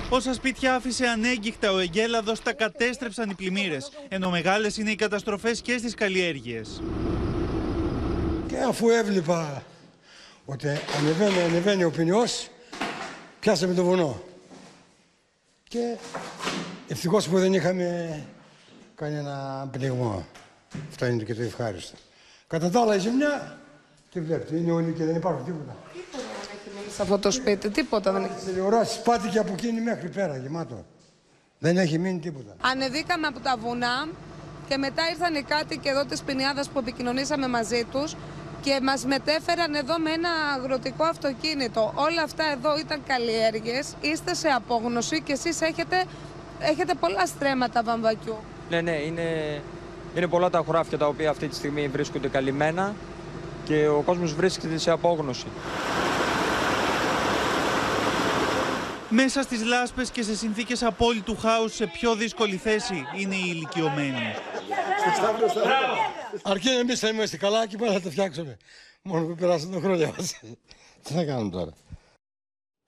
Όσα 0.09 0.35
σπίτια 0.35 0.75
άφησε 0.75 1.07
ανέγκυχτα 1.07 1.73
ο 1.73 1.79
Εγκέλαδος 1.79 2.43
τα 2.43 2.53
κατέστρεψαν 2.53 3.31
οι 3.31 3.35
πλημμύρες, 3.35 3.93
ενώ 4.09 4.31
μεγάλες 4.31 4.77
είναι 4.77 4.91
οι 4.91 4.97
καταστροφές 4.97 5.61
και 5.61 5.79
στις 5.79 5.95
καλλιέργειες. 5.95 6.83
Και 8.57 8.63
αφού 8.63 8.89
έβλεπα 8.89 9.63
ότι 10.45 10.69
ανεβαίνει, 10.99 11.43
ανεβαίνει 11.43 11.85
ο 11.85 11.91
ποινιός, 11.91 12.49
πιάσαμε 13.41 13.75
το 13.75 13.85
βουνό. 13.85 14.23
Και 15.69 15.97
ευτυχώς 16.89 17.29
που 17.29 17.39
δεν 17.39 17.55
είχαμε 17.55 18.23
κάνει 18.95 19.17
ένα 19.17 19.69
πληγμό. 19.73 20.27
Αυτό 20.89 21.07
είναι 21.07 21.23
και 21.23 21.35
το 21.35 21.43
ευχάριστο. 21.43 21.97
Κατά 22.47 22.71
τα 22.71 22.81
άλλα 22.81 22.95
η 22.95 22.99
ζημιά, 22.99 23.59
τι 24.13 24.21
βλέπετε, 24.21 24.57
είναι 24.57 24.73
όλοι 24.73 24.93
και 24.93 25.05
δεν 25.05 25.17
υπάρχει 25.17 25.43
τίποτα. 25.43 25.77
Σε 26.95 27.03
αυτό 27.03 27.19
το 27.19 27.31
σπίτι, 27.31 27.71
τίποτα 27.71 28.13
δεν 28.13 28.25
έχει. 28.25 28.45
Τηλεοράσει 28.45 29.03
πάτηκε 29.03 29.39
από 29.39 29.53
εκείνη 29.53 29.81
μέχρι 29.81 30.09
πέρα, 30.09 30.37
γεμάτο. 30.37 30.85
Δεν 31.59 31.77
έχει 31.77 31.99
μείνει 31.99 32.19
τίποτα. 32.19 32.57
Ανεβήκαμε 32.61 33.27
από 33.27 33.41
τα 33.41 33.57
βουνά 33.57 34.09
και 34.69 34.77
μετά 34.77 35.03
ήρθαν 35.11 35.35
οι 35.35 35.43
κάτοικοι 35.43 35.89
εδώ 35.89 36.05
της 36.05 36.23
Πινιάδας 36.23 36.69
που 36.69 36.79
επικοινωνήσαμε 36.79 37.49
μαζί 37.49 37.85
τους 37.85 38.17
και 38.61 38.81
μας 38.83 39.05
μετέφεραν 39.05 39.75
εδώ 39.75 39.99
με 39.99 40.11
ένα 40.11 40.29
αγροτικό 40.57 41.05
αυτοκίνητο. 41.05 41.93
Όλα 41.95 42.23
αυτά 42.23 42.45
εδώ 42.53 42.79
ήταν 42.79 43.01
καλλιέργειες, 43.07 43.95
είστε 44.01 44.35
σε 44.35 44.49
απόγνωση 44.49 45.21
και 45.21 45.33
εσείς 45.33 45.61
έχετε, 45.61 46.05
έχετε 46.61 46.95
πολλά 47.01 47.27
στρέμματα 47.27 47.83
βαμβακιού. 47.83 48.37
Ναι, 48.71 48.81
ναι, 48.81 48.93
είναι, 48.93 49.61
είναι 50.17 50.27
πολλά 50.27 50.51
τα 50.51 50.63
χωράφια 50.67 50.99
τα 50.99 51.07
οποία 51.07 51.31
αυτή 51.31 51.49
τη 51.49 51.55
στιγμή 51.55 51.89
βρίσκονται 51.89 52.29
καλυμμένα 52.29 52.95
και 53.65 53.89
ο 53.89 54.03
κόσμος 54.07 54.35
βρίσκεται 54.35 54.79
σε 54.79 54.91
απόγνωση. 54.91 55.47
Μέσα 59.17 59.43
στις 59.43 59.65
λάσπες 59.65 60.11
και 60.11 60.23
σε 60.23 60.37
συνθήκες 60.37 60.83
απόλυτου 60.83 61.37
χάους 61.37 61.75
σε 61.75 61.87
πιο 61.87 62.15
δύσκολη 62.15 62.57
θέση 62.57 63.05
είναι 63.19 63.35
οι 63.35 63.45
ηλικιωμένοι. 63.47 64.35
Αρκεί 66.43 66.69
εμείς 66.69 66.99
θα 66.99 67.09
είμαστε 67.09 67.37
καλά 67.37 67.67
και 67.67 67.77
πέρα 67.77 67.93
θα 67.93 68.01
το 68.01 68.11
φτιάξουμε. 68.11 68.57
Μόνο 69.03 69.27
που 69.27 69.35
περάσαν 69.35 69.71
τα 69.71 69.81
χρόνια 69.81 70.13
μας. 70.17 70.41
Τι 71.03 71.13
θα 71.15 71.25
κάνουμε 71.25 71.51
τώρα; 71.51 71.73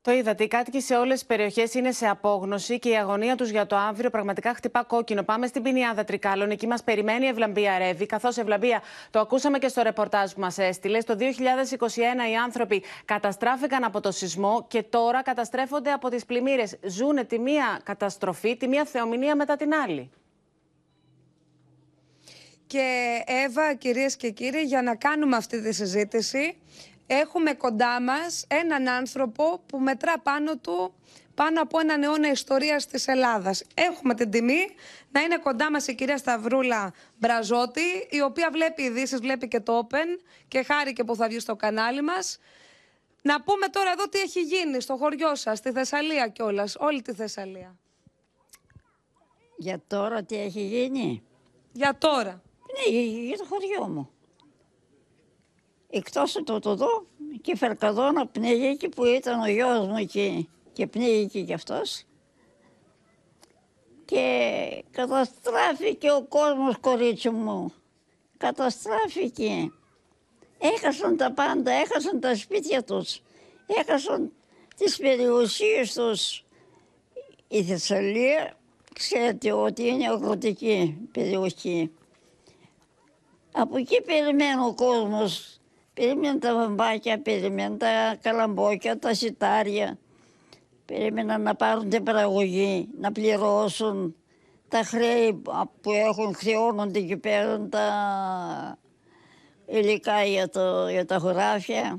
Το 0.00 0.12
είδατε, 0.12 0.44
οι 0.44 0.48
κάτοικοι 0.48 0.80
σε 0.80 0.96
όλες 0.96 1.18
τις 1.18 1.26
περιοχές 1.26 1.74
είναι 1.74 1.92
σε 1.92 2.08
απόγνωση 2.08 2.78
και 2.78 2.88
η 2.88 2.96
αγωνία 2.96 3.36
τους 3.36 3.50
για 3.50 3.66
το 3.66 3.76
αύριο 3.76 4.10
πραγματικά 4.10 4.54
χτυπά 4.54 4.84
κόκκινο. 4.84 5.22
Πάμε 5.22 5.46
στην 5.46 5.62
ποινιάδα 5.62 6.04
Τρικάλων. 6.04 6.50
Εκεί 6.50 6.66
μας 6.66 6.82
περιμένει 6.84 7.24
η 7.24 7.28
Ευλαμπία 7.28 7.78
Ρεύη. 7.78 8.06
Καθώς 8.06 8.36
Ευλαμπία, 8.36 8.82
το 9.10 9.18
ακούσαμε 9.18 9.58
και 9.58 9.68
στο 9.68 9.82
ρεπορτάζ 9.82 10.32
που 10.32 10.40
μας 10.40 10.58
έστειλες. 10.58 11.04
Το 11.04 11.16
2021 11.16 12.30
οι 12.30 12.36
άνθρωποι 12.36 12.82
καταστράφηκαν 13.04 13.84
από 13.84 14.00
το 14.00 14.10
σεισμό 14.10 14.64
και 14.68 14.82
τώρα 14.82 15.22
καταστρέφονται 15.22 15.92
από 15.92 16.08
τις 16.08 16.24
πλημμύρες. 16.24 16.76
Ζούνε 16.82 17.24
τη 17.24 17.38
μία 17.38 17.80
καταστροφή, 17.82 18.56
τη 18.56 18.68
μία 18.68 18.84
θεομηνία 18.84 19.36
μετά 19.36 19.56
την 19.56 19.74
άλλη. 19.74 20.10
Και 22.66 23.18
Εύα, 23.26 23.74
κυρίες 23.74 24.16
και 24.16 24.30
κύριοι, 24.30 24.60
για 24.60 24.82
να 24.82 24.94
κάνουμε 24.94 25.36
αυτή 25.36 25.62
τη 25.62 25.72
συζήτηση, 25.74 26.56
έχουμε 27.10 27.52
κοντά 27.52 28.00
μας 28.00 28.44
έναν 28.48 28.88
άνθρωπο 28.88 29.60
που 29.66 29.78
μετρά 29.78 30.18
πάνω 30.18 30.56
του 30.56 30.94
πάνω 31.34 31.60
από 31.60 31.78
έναν 31.78 32.02
αιώνα 32.02 32.30
ιστορίας 32.30 32.86
της 32.86 33.06
Ελλάδας. 33.06 33.64
Έχουμε 33.74 34.14
την 34.14 34.30
τιμή 34.30 34.66
να 35.10 35.20
είναι 35.20 35.38
κοντά 35.38 35.70
μας 35.70 35.86
η 35.86 35.94
κυρία 35.94 36.16
Σταυρούλα 36.16 36.92
Μπραζότη, 37.18 38.06
η 38.10 38.20
οποία 38.20 38.50
βλέπει 38.52 38.82
ειδήσεις, 38.82 39.20
βλέπει 39.20 39.48
και 39.48 39.60
το 39.60 39.86
Open 39.90 40.22
και 40.48 40.62
χάρηκε 40.62 41.04
που 41.04 41.16
θα 41.16 41.28
βγει 41.28 41.38
στο 41.38 41.56
κανάλι 41.56 42.02
μας. 42.02 42.38
Να 43.22 43.42
πούμε 43.42 43.66
τώρα 43.68 43.90
εδώ 43.90 44.08
τι 44.08 44.18
έχει 44.18 44.40
γίνει 44.40 44.80
στο 44.80 44.96
χωριό 44.96 45.34
σας, 45.34 45.58
στη 45.58 45.72
Θεσσαλία 45.72 46.28
κιόλας, 46.28 46.76
όλη 46.78 47.02
τη 47.02 47.12
Θεσσαλία. 47.12 47.76
Για 49.56 49.82
τώρα 49.86 50.22
τι 50.22 50.36
έχει 50.36 50.60
γίνει; 50.60 51.22
Για 51.72 51.98
τώρα. 51.98 52.42
Ναι, 52.90 52.96
για 53.00 53.36
το 53.36 53.44
χωριό 53.44 53.88
μου. 53.88 54.10
Εκτός 55.90 56.36
από 56.36 56.60
το 56.60 56.74
δω 56.74 57.06
και 57.40 57.56
Φερκαδόνα 57.56 58.26
πνίγηκε 58.26 58.88
που 58.88 59.04
ήταν 59.04 59.40
ο 59.40 59.46
γιος 59.46 59.86
μου 59.86 59.96
εκεί 59.96 60.48
και 60.72 60.86
πνίγηκε 60.86 61.42
κι 61.42 61.52
αυτός. 61.52 62.02
Και 64.04 64.84
καταστράφηκε 64.90 66.10
ο 66.10 66.22
κόσμος 66.22 66.78
κορίτσι 66.80 67.30
μου. 67.30 67.72
Καταστράφηκε. 68.36 69.72
Έχασαν 70.58 71.16
τα 71.16 71.32
πάντα, 71.32 71.70
έχασαν 71.72 72.20
τα 72.20 72.34
σπίτια 72.34 72.84
τους, 72.84 73.22
έχασαν 73.66 74.32
τις 74.76 74.96
περιουσίες 74.96 75.92
τους. 75.92 76.44
Η 77.48 77.62
Θεσσαλία 77.62 78.56
ξέρετε 78.94 79.52
ότι 79.52 79.86
είναι 79.86 80.08
αγροτική 80.08 81.08
περιοχή. 81.12 81.90
Από 83.52 83.76
εκεί 83.76 84.02
περιμένει 84.02 84.64
ο 84.64 84.74
κόσμος. 84.74 85.57
Περίμενε 85.98 86.38
τα 86.38 86.54
βαμβάκια, 86.54 87.20
περίμενε 87.20 87.76
τα 87.76 88.16
καλαμπόκια, 88.22 88.98
τα 88.98 89.14
σιτάρια. 89.14 89.98
Περίμεναν 90.84 91.42
να 91.42 91.54
πάρουν 91.54 91.88
την 91.88 92.02
παραγωγή, 92.02 92.88
να 93.00 93.12
πληρώσουν 93.12 94.16
τα 94.68 94.82
χρέη 94.82 95.42
που 95.80 95.92
έχουν, 95.92 96.34
χρεώνονται 96.34 97.00
και 97.00 97.16
παίρνουν 97.16 97.70
τα 97.70 97.88
υλικά 99.66 100.24
για, 100.24 100.48
το, 100.48 100.88
για 100.88 101.04
τα 101.04 101.18
χωράφια. 101.18 101.98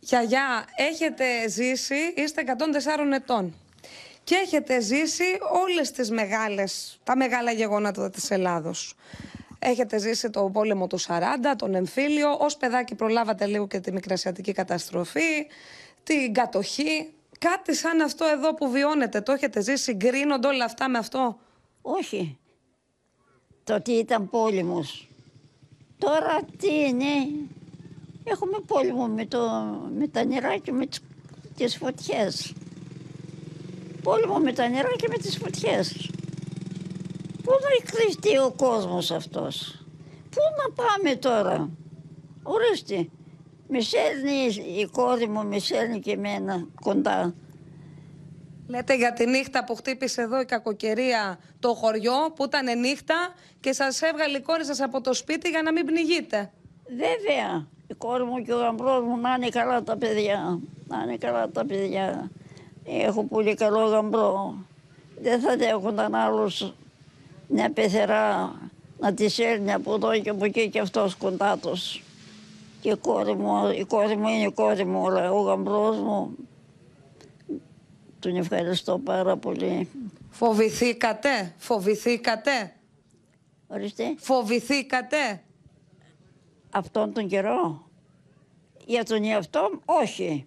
Γιαγιά, 0.00 0.64
έχετε 0.76 1.48
ζήσει, 1.48 2.12
είστε 2.16 2.44
104 2.46 3.14
ετών 3.14 3.54
και 4.24 4.34
έχετε 4.34 4.80
ζήσει 4.80 5.38
όλες 5.62 5.90
τις 5.90 6.10
μεγάλες, 6.10 6.98
τα 7.04 7.16
μεγάλα 7.16 7.52
γεγονότα 7.52 8.10
της 8.10 8.30
Ελλάδος. 8.30 8.94
Έχετε 9.68 9.98
ζήσει 9.98 10.30
το 10.30 10.50
πόλεμο 10.52 10.86
του 10.86 11.00
40, 11.00 11.04
τον 11.58 11.74
εμφύλιο. 11.74 12.36
Ως 12.40 12.56
παιδάκι 12.56 12.94
προλάβατε 12.94 13.46
λίγο 13.46 13.66
και 13.66 13.80
τη 13.80 13.92
μικρασιατική 13.92 14.52
καταστροφή, 14.52 15.46
την 16.02 16.32
κατοχή. 16.34 17.12
Κάτι 17.38 17.74
σαν 17.74 18.00
αυτό 18.00 18.24
εδώ 18.24 18.54
που 18.54 18.70
βιώνετε, 18.70 19.20
το 19.20 19.32
έχετε 19.32 19.60
ζήσει, 19.60 19.82
συγκρίνονται 19.82 20.48
όλα 20.48 20.64
αυτά 20.64 20.88
με 20.88 20.98
αυτό; 20.98 21.38
Όχι. 21.82 22.38
Τότε 23.64 23.92
ήταν 23.92 24.30
πόλεμος. 24.30 25.08
Τώρα 25.98 26.38
τι 26.58 26.74
είναι; 26.74 27.06
Έχουμε 28.24 28.58
πόλεμο 28.66 29.06
με, 29.06 29.26
το, 29.26 29.40
με 29.98 30.08
τα 30.08 30.24
νερά 30.24 30.56
και 30.56 30.72
με 30.72 30.86
τις, 30.86 31.00
τις 31.56 31.76
φωτιές. 31.76 32.52
Πόλεμο 34.02 34.38
με 34.38 34.52
τα 34.52 34.68
νερά 34.68 34.90
και 34.96 35.06
με 35.08 35.16
τις 35.16 35.36
φωτιές. 35.36 36.10
Πού 37.46 37.52
θα 37.52 37.92
κρυφτεί 37.92 38.38
ο 38.38 38.52
κόσμος 38.56 39.10
αυτός; 39.10 39.84
Πού 40.30 40.40
να 40.56 40.84
πάμε 40.84 41.16
τώρα; 41.16 41.70
Ορίστε. 42.42 43.08
Με 43.68 43.80
σέρνει 43.80 44.64
η 44.78 44.86
κόρη 44.92 45.28
μου, 45.28 45.46
με 45.46 45.58
σέρνει 45.58 46.00
και 46.00 46.10
εμένα 46.10 46.66
κοντά. 46.80 47.34
Λέτε 48.66 48.96
για 48.96 49.12
τη 49.12 49.26
νύχτα 49.26 49.64
που 49.64 49.74
χτύπησε 49.74 50.22
εδώ 50.22 50.40
η 50.40 50.44
κακοκαιρία 50.44 51.38
το 51.58 51.74
χωριό 51.74 52.32
που 52.34 52.44
ήταν 52.44 52.78
νύχτα 52.78 53.14
και 53.60 53.72
σας 53.72 54.02
έβγαλε 54.02 54.38
η 54.38 54.40
κόρη 54.40 54.64
σας 54.64 54.80
από 54.80 55.00
το 55.00 55.14
σπίτι 55.14 55.48
για 55.48 55.62
να 55.62 55.72
μην 55.72 55.86
πνιγείτε. 55.86 56.50
Βέβαια, 56.88 57.66
η 57.86 57.94
κόρη 57.94 58.24
μου 58.24 58.42
και 58.42 58.52
ο 58.52 58.56
γαμπρός 58.56 59.04
μου 59.04 59.16
να 59.16 59.34
είναι 59.34 59.48
καλά 59.48 59.82
τα 59.82 59.96
παιδιά. 59.96 60.60
Να 60.86 61.02
είναι 61.02 61.16
καλά 61.16 61.48
τα 61.48 61.64
παιδιά. 61.66 62.30
Έχω 62.84 63.24
πολύ 63.24 63.54
καλό 63.54 63.86
γαμπρό. 63.86 64.54
Δεν 65.20 65.40
θα 65.40 65.56
δέχονταν 65.56 66.14
άλλους 66.14 66.72
μια 67.48 67.70
πεθερά 67.70 68.54
να 68.98 69.14
τη 69.14 69.28
σέρνει 69.28 69.72
από 69.72 69.94
εδώ 69.94 70.18
και 70.20 70.30
από 70.30 70.44
εκεί 70.44 70.68
και 70.68 70.80
αυτός 70.80 71.14
κοντά 71.14 71.58
τους. 71.58 72.02
Και 72.80 72.90
η 72.90 72.96
κόρη 72.96 73.34
μου, 73.34 73.68
η 73.68 73.84
κόρη 73.84 74.16
μου 74.16 74.28
είναι 74.28 74.46
η 74.46 74.52
κόρη 74.52 74.84
μου, 74.84 75.06
αλλά 75.06 75.32
ο 75.32 75.40
γαμπρός 75.40 75.96
μου 75.96 76.36
τον 78.18 78.36
ευχαριστώ 78.36 78.98
πάρα 78.98 79.36
πολύ. 79.36 79.88
Φοβηθήκατε, 80.30 81.54
φοβηθήκατε. 81.56 82.72
Ορίστε. 83.66 84.14
Φοβηθήκατε. 84.18 85.42
Αυτόν 86.70 87.12
τον 87.12 87.28
καιρό; 87.28 87.88
Για 88.86 89.04
τον 89.04 89.24
εαυτό 89.24 89.68
μου, 89.72 89.80
όχι. 89.84 90.46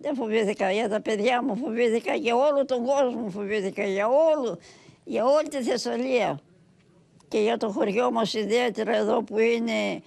Δεν 0.00 0.14
φοβήθηκα 0.14 0.70
για 0.70 0.88
τα 0.88 1.00
παιδιά 1.00 1.42
μου, 1.42 1.56
φοβήθηκα 1.56 2.14
για 2.14 2.36
όλο 2.36 2.64
τον 2.64 2.84
κόσμο, 2.84 3.28
φοβήθηκα 3.30 3.84
για, 3.84 4.06
όλο, 4.06 4.58
για 5.08 5.24
όλη 5.24 5.48
τη 5.48 5.62
Θεσσαλία. 5.62 6.40
Και 7.28 7.38
για 7.38 7.56
το 7.56 7.70
χωριό 7.70 8.10
μας 8.10 8.34
ιδιαίτερα 8.34 8.96
εδώ 8.96 9.22
που 9.22 9.38
είναι 9.38 10.02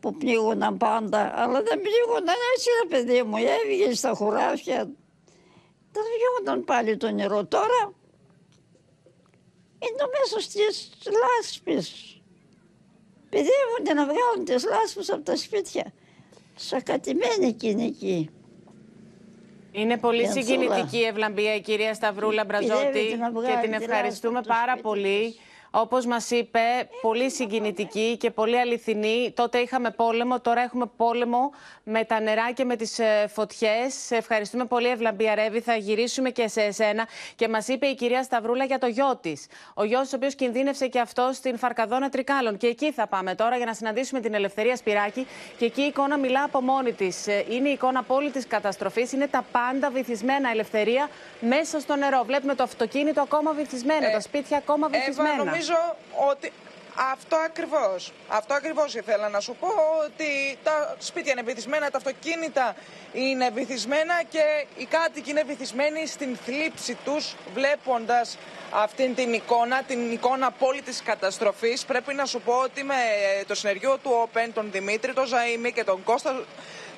που 0.00 0.16
πνίγονταν 0.16 0.76
πάντα, 0.76 1.32
αλλά 1.34 1.62
δεν 1.62 1.80
πνίγονταν 1.80 2.36
έτσι 2.54 2.68
ρε 2.82 2.88
παιδί 2.88 3.22
μου, 3.22 3.36
έβγαινε 3.36 3.94
στα 3.94 4.12
χωράφια, 4.14 4.76
δεν 5.92 6.02
βγαίνονταν 6.16 6.64
πάλι 6.64 6.96
το 6.96 7.10
νερό. 7.10 7.44
Τώρα 7.44 7.92
είναι 9.78 10.04
μέσα 10.18 10.40
στις 10.40 10.92
λάσπες. 11.22 12.14
Παιδεύονται 13.28 13.94
να 13.94 14.04
βγάλουν 14.04 14.44
τις 14.44 14.64
λάσπες 14.64 15.10
από 15.10 15.22
τα 15.22 15.36
σπίτια. 15.36 15.92
Σακατημένοι 16.54 17.46
εκείνοι 17.46 17.84
εκεί. 17.84 18.30
Είναι 19.72 19.96
πολύ 19.98 20.22
Η 20.22 20.24
Αντσούλα. 20.26 20.44
συγκινητική 20.46 20.96
η 20.98 21.04
ευλαμπία 21.04 21.54
η 21.54 21.60
κυρία 21.60 21.94
Σταυρούλα 21.94 22.44
Μπραζότη 22.44 22.74
Παιδεύεται 22.84 23.16
να 23.16 23.30
βγάλει 23.30 23.54
και 23.54 23.68
την 23.68 23.78
τη 23.78 23.84
ευχαριστούμε 23.84 24.34
λάσπη 24.34 24.48
από 24.48 24.48
το 24.48 24.54
πάρα 24.54 24.70
σπίτι 24.72 24.82
πολύ. 24.88 25.34
Όπως 25.70 26.06
μας 26.06 26.30
είπε, 26.30 26.60
πολύ 27.00 27.30
συγκινητική 27.30 28.16
και 28.16 28.30
πολύ 28.30 28.58
αληθινή. 28.58 29.32
Τότε 29.36 29.58
είχαμε 29.58 29.90
πόλεμο, 29.90 30.40
τώρα 30.40 30.60
έχουμε 30.60 30.90
πόλεμο 30.96 31.50
με 31.84 32.04
τα 32.04 32.20
νερά 32.20 32.52
και 32.52 32.64
με 32.64 32.76
τις 32.76 32.98
ε, 32.98 33.26
φωτιές. 33.28 33.94
Σε 34.06 34.16
ευχαριστούμε 34.16 34.64
πολύ 34.64 34.88
Ευλαμπία 34.88 35.34
Ρεύη, 35.34 35.60
θα 35.60 35.74
γυρίσουμε 35.74 36.30
και 36.30 36.48
σε 36.48 36.60
εσένα. 36.62 37.08
Και 37.36 37.48
μας 37.48 37.68
είπε 37.68 37.86
η 37.86 37.94
κυρία 37.94 38.22
Σταυρούλα 38.22 38.64
για 38.64 38.78
το 38.78 38.86
γιο 38.86 39.16
της. 39.20 39.46
Ο 39.74 39.84
γιος 39.84 40.12
ο 40.12 40.16
οποίος 40.16 40.34
κινδύνευσε 40.34 40.86
και 40.86 41.00
αυτό 41.00 41.30
στην 41.32 41.58
Φαρκαδόνα 41.58 42.08
Τρικάλων. 42.08 42.56
Και 42.56 42.66
εκεί 42.66 42.92
θα 42.92 43.06
πάμε 43.06 43.34
τώρα 43.34 43.56
για 43.56 43.66
να 43.66 43.74
συναντήσουμε 43.74 44.20
την 44.20 44.34
Ελευθερία 44.34 44.76
Σπυράκη. 44.76 45.26
Και 45.58 45.64
εκεί 45.64 45.82
η 45.82 45.86
εικόνα 45.86 46.18
μιλά 46.18 46.42
από 46.42 46.60
μόνη 46.60 46.92
της. 46.92 47.26
Ε, 47.26 47.44
Είναι 47.48 47.68
η 47.68 47.72
εικόνα 47.72 47.98
απόλυτης 47.98 48.46
καταστροφής. 48.46 49.12
Είναι 49.12 49.26
τα 49.26 49.44
πάντα 49.52 49.90
βυθισμένα 49.90 50.50
ελευθερία 50.50 51.08
μέσα 51.40 51.80
στο 51.80 51.96
νερό. 51.96 52.22
Βλέπουμε 52.26 52.54
το 52.54 52.62
αυτοκίνητο 52.62 53.20
ακόμα 53.20 53.52
βυθισμένο, 53.52 54.10
τα 54.12 54.20
σπίτια 54.20 54.56
ακόμα 54.56 54.88
βυθισμένα. 54.88 55.30
Ε, 55.30 55.40
Εύα, 55.40 55.50
νομίζω 55.60 55.96
ότι 56.30 56.52
αυτό 57.12 57.36
ακριβώς, 57.36 58.12
αυτό 58.28 58.54
ακριβώς 58.54 58.94
ήθελα 58.94 59.28
να 59.28 59.40
σου 59.40 59.56
πω, 59.60 59.68
ότι 60.04 60.58
τα 60.62 60.96
σπίτια 60.98 61.32
είναι 61.32 61.42
βυθισμένα, 61.42 61.90
τα 61.90 61.96
αυτοκίνητα 61.96 62.76
είναι 63.12 63.50
βυθισμένα 63.50 64.22
και 64.28 64.66
οι 64.76 64.84
κάτοικοι 64.84 65.30
είναι 65.30 65.42
βυθισμένοι 65.42 66.06
στην 66.06 66.36
θλίψη 66.44 66.94
τους 67.04 67.34
βλέποντας 67.54 68.38
αυτήν 68.70 69.14
την 69.14 69.32
εικόνα, 69.32 69.82
την 69.82 70.12
εικόνα 70.12 70.46
απόλυτης 70.46 71.02
καταστροφής. 71.02 71.84
Πρέπει 71.84 72.14
να 72.14 72.24
σου 72.24 72.40
πω 72.40 72.52
ότι 72.52 72.84
με 72.84 72.94
το 73.46 73.54
συνεργείο 73.54 73.98
του 74.02 74.10
ΟΠΕΝ, 74.22 74.52
τον 74.52 74.70
Δημήτρη, 74.70 75.12
τον 75.12 75.24
Ζαΐμι 75.24 75.72
και 75.74 75.84
τον 75.84 76.04
Κώστα 76.04 76.44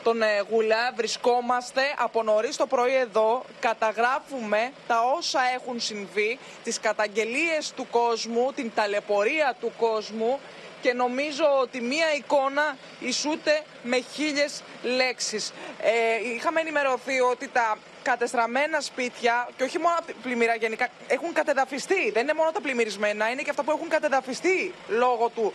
τον 0.03 0.23
ε, 0.23 0.43
Γουλά 0.51 0.93
βρισκόμαστε 0.97 1.83
από 1.99 2.23
νωρίς 2.23 2.57
το 2.57 2.67
πρωί 2.67 2.95
εδώ, 2.95 3.45
καταγράφουμε 3.61 4.73
τα 4.87 5.03
όσα 5.17 5.41
έχουν 5.55 5.81
συμβεί, 5.81 6.39
τις 6.65 6.81
καταγγελίες 6.81 7.73
του 7.77 7.87
κόσμου, 7.91 8.53
την 8.55 8.71
ταλαιπωρία 8.75 9.55
του 9.61 9.73
κόσμου 9.79 10.41
και 10.81 10.93
νομίζω 10.93 11.45
ότι 11.61 11.81
μία 11.81 12.15
εικόνα 12.17 12.77
ισούται 13.01 13.63
με 13.83 14.05
χίλιες 14.15 14.63
λέξεις. 14.83 15.53
Ε, 15.81 16.35
είχαμε 16.35 16.61
ενημερωθεί 16.61 17.21
ότι 17.21 17.49
τα 17.49 17.79
κατεστραμμένα 18.03 18.81
σπίτια, 18.81 19.49
και 19.57 19.63
όχι 19.63 19.79
μόνο 19.79 19.95
από 19.99 20.07
την 20.07 20.17
πλημμύρα 20.23 20.55
γενικά, 20.55 20.89
έχουν 21.07 21.33
κατεδαφιστεί. 21.33 22.11
Δεν 22.11 22.23
είναι 22.23 22.35
μόνο 22.35 22.51
τα 22.51 22.61
πλημμυρισμένα, 22.61 23.31
είναι 23.31 23.43
και 23.43 23.51
αυτά 23.51 23.63
που 23.63 23.71
έχουν 23.71 23.89
κατεδαφιστεί 23.89 24.75
λόγω 24.89 25.29
του 25.29 25.53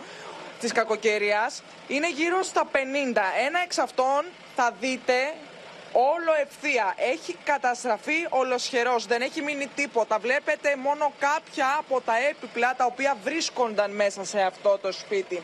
της 0.60 0.72
κακοκαιρίας 0.72 1.62
είναι 1.88 2.10
γύρω 2.10 2.42
στα 2.42 2.68
50. 2.72 2.76
Ένα 3.46 3.60
εξ 3.64 3.78
αυτών 3.78 4.24
θα 4.56 4.74
δείτε 4.80 5.34
όλο 5.92 6.32
ευθεία. 6.40 6.94
Έχει 6.96 7.36
καταστραφεί 7.44 8.26
ολοσχερός, 8.28 9.06
δεν 9.06 9.22
έχει 9.22 9.42
μείνει 9.42 9.66
τίποτα. 9.74 10.18
Βλέπετε 10.18 10.76
μόνο 10.76 11.12
κάποια 11.18 11.76
από 11.78 12.00
τα 12.00 12.12
έπιπλα 12.30 12.74
τα 12.76 12.84
οποία 12.84 13.16
βρίσκονταν 13.22 13.90
μέσα 13.90 14.24
σε 14.24 14.40
αυτό 14.40 14.78
το 14.78 14.92
σπίτι. 14.92 15.42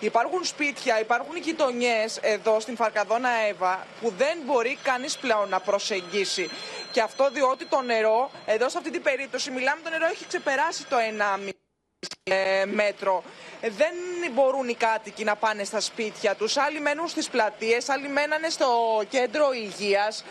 Υπάρχουν 0.00 0.44
σπίτια, 0.44 1.00
υπάρχουν 1.00 1.36
γειτονιές 1.36 2.18
εδώ 2.22 2.60
στην 2.60 2.76
Φαρκαδόνα 2.76 3.28
Εύα 3.48 3.86
που 4.00 4.12
δεν 4.18 4.38
μπορεί 4.44 4.78
κανείς 4.82 5.16
πλέον 5.16 5.48
να 5.48 5.60
προσεγγίσει. 5.60 6.50
Και 6.92 7.00
αυτό 7.00 7.30
διότι 7.30 7.66
το 7.66 7.80
νερό, 7.82 8.30
εδώ 8.46 8.68
σε 8.68 8.78
αυτή 8.78 8.90
την 8.90 9.02
περίπτωση 9.02 9.50
μιλάμε, 9.50 9.80
το 9.82 9.90
νερό 9.90 10.06
έχει 10.06 10.26
ξεπεράσει 10.26 10.86
το 10.86 10.96
1,5 10.96 11.48
ε, 11.48 11.65
μέτρο. 12.64 13.22
Ε, 13.60 13.70
Δεν 13.70 13.94
μπορούν 14.32 14.68
οι 14.68 14.74
κάτοικοι 14.74 15.24
να 15.24 15.36
πάνε 15.36 15.64
στα 15.64 15.80
σπίτια 15.80 16.34
τους. 16.34 16.56
Άλλοι 16.56 16.80
μένουν 16.80 17.08
στις 17.08 17.28
πλατείες, 17.28 17.88
άλλοι 17.88 18.08
μένανε 18.08 18.48
στο 18.48 19.02
κέντρο 19.08 19.52
υγείας. 19.52 20.24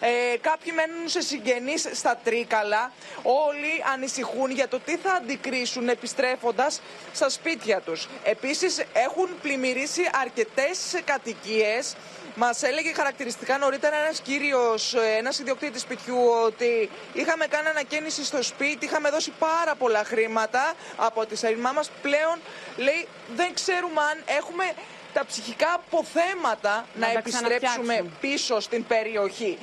Ε, 0.00 0.36
κάποιοι 0.40 0.72
μένουν 0.76 1.08
σε 1.08 1.20
συγγενείς 1.20 1.88
στα 1.92 2.16
Τρίκαλα. 2.24 2.92
Όλοι 3.22 3.84
ανησυχούν 3.92 4.50
για 4.50 4.68
το 4.68 4.80
τι 4.80 4.96
θα 4.96 5.12
αντικρίσουν 5.12 5.88
επιστρέφοντας 5.88 6.80
στα 7.12 7.28
σπίτια 7.28 7.80
τους. 7.80 8.08
Επίσης 8.24 8.84
έχουν 8.92 9.28
πλημμυρίσει 9.42 10.02
αρκετές 10.22 10.78
κατοικίες. 11.04 11.96
Μας 12.34 12.62
έλεγε 12.62 12.92
χαρακτηριστικά 12.92 13.58
νωρίτερα 13.58 13.96
ένας 13.96 14.20
κύριος, 14.20 14.94
ένας 15.18 15.38
ιδιοκτήτης 15.38 15.80
σπιτιού, 15.80 16.16
ότι 16.44 16.90
είχαμε 17.12 17.46
κάνει 17.46 17.68
ανακαίνιση 17.68 18.24
στο 18.24 18.42
σπίτι, 18.42 18.84
είχαμε 18.84 19.10
δώσει 19.10 19.32
πάρα 19.38 19.74
πολλά 19.74 20.04
χρήματα 20.04 20.72
από 20.96 21.26
τη 21.26 21.36
σαρινμά 21.36 21.72
μας. 21.72 21.90
Πλέον 22.02 22.40
λέει 22.76 23.06
δεν 23.36 23.54
ξέρουμε 23.54 24.00
αν 24.00 24.22
έχουμε 24.38 24.64
τα 25.12 25.26
ψυχικά 25.26 25.72
αποθέματα 25.74 26.86
να, 26.94 27.06
τα 27.06 27.18
επιστρέψουμε 27.18 27.58
ξαναφτιάξουν. 27.58 28.12
πίσω 28.20 28.60
στην 28.60 28.86
περιοχή. 28.86 29.58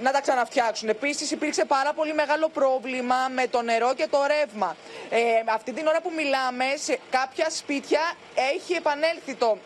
Να 0.00 0.10
τα 0.10 0.20
ξαναφτιάξουν. 0.20 0.88
Επίσης, 0.88 1.30
υπήρξε 1.30 1.64
πάρα 1.64 1.92
πολύ 1.92 2.14
μεγάλο 2.14 2.48
πρόβλημα 2.48 3.16
με 3.34 3.46
το 3.46 3.62
νερό 3.62 3.94
και 3.94 4.06
το 4.10 4.18
ρεύμα. 4.26 4.76
Ε, 5.10 5.18
αυτή 5.54 5.72
την 5.72 5.86
ώρα 5.86 6.00
που 6.00 6.12
μιλάμε, 6.16 6.64
σε 6.76 6.98
κάποια 7.10 7.50
σπίτια 7.50 8.00
έχει 8.52 8.72
επανέλθει 8.72 9.34
το 9.34 9.58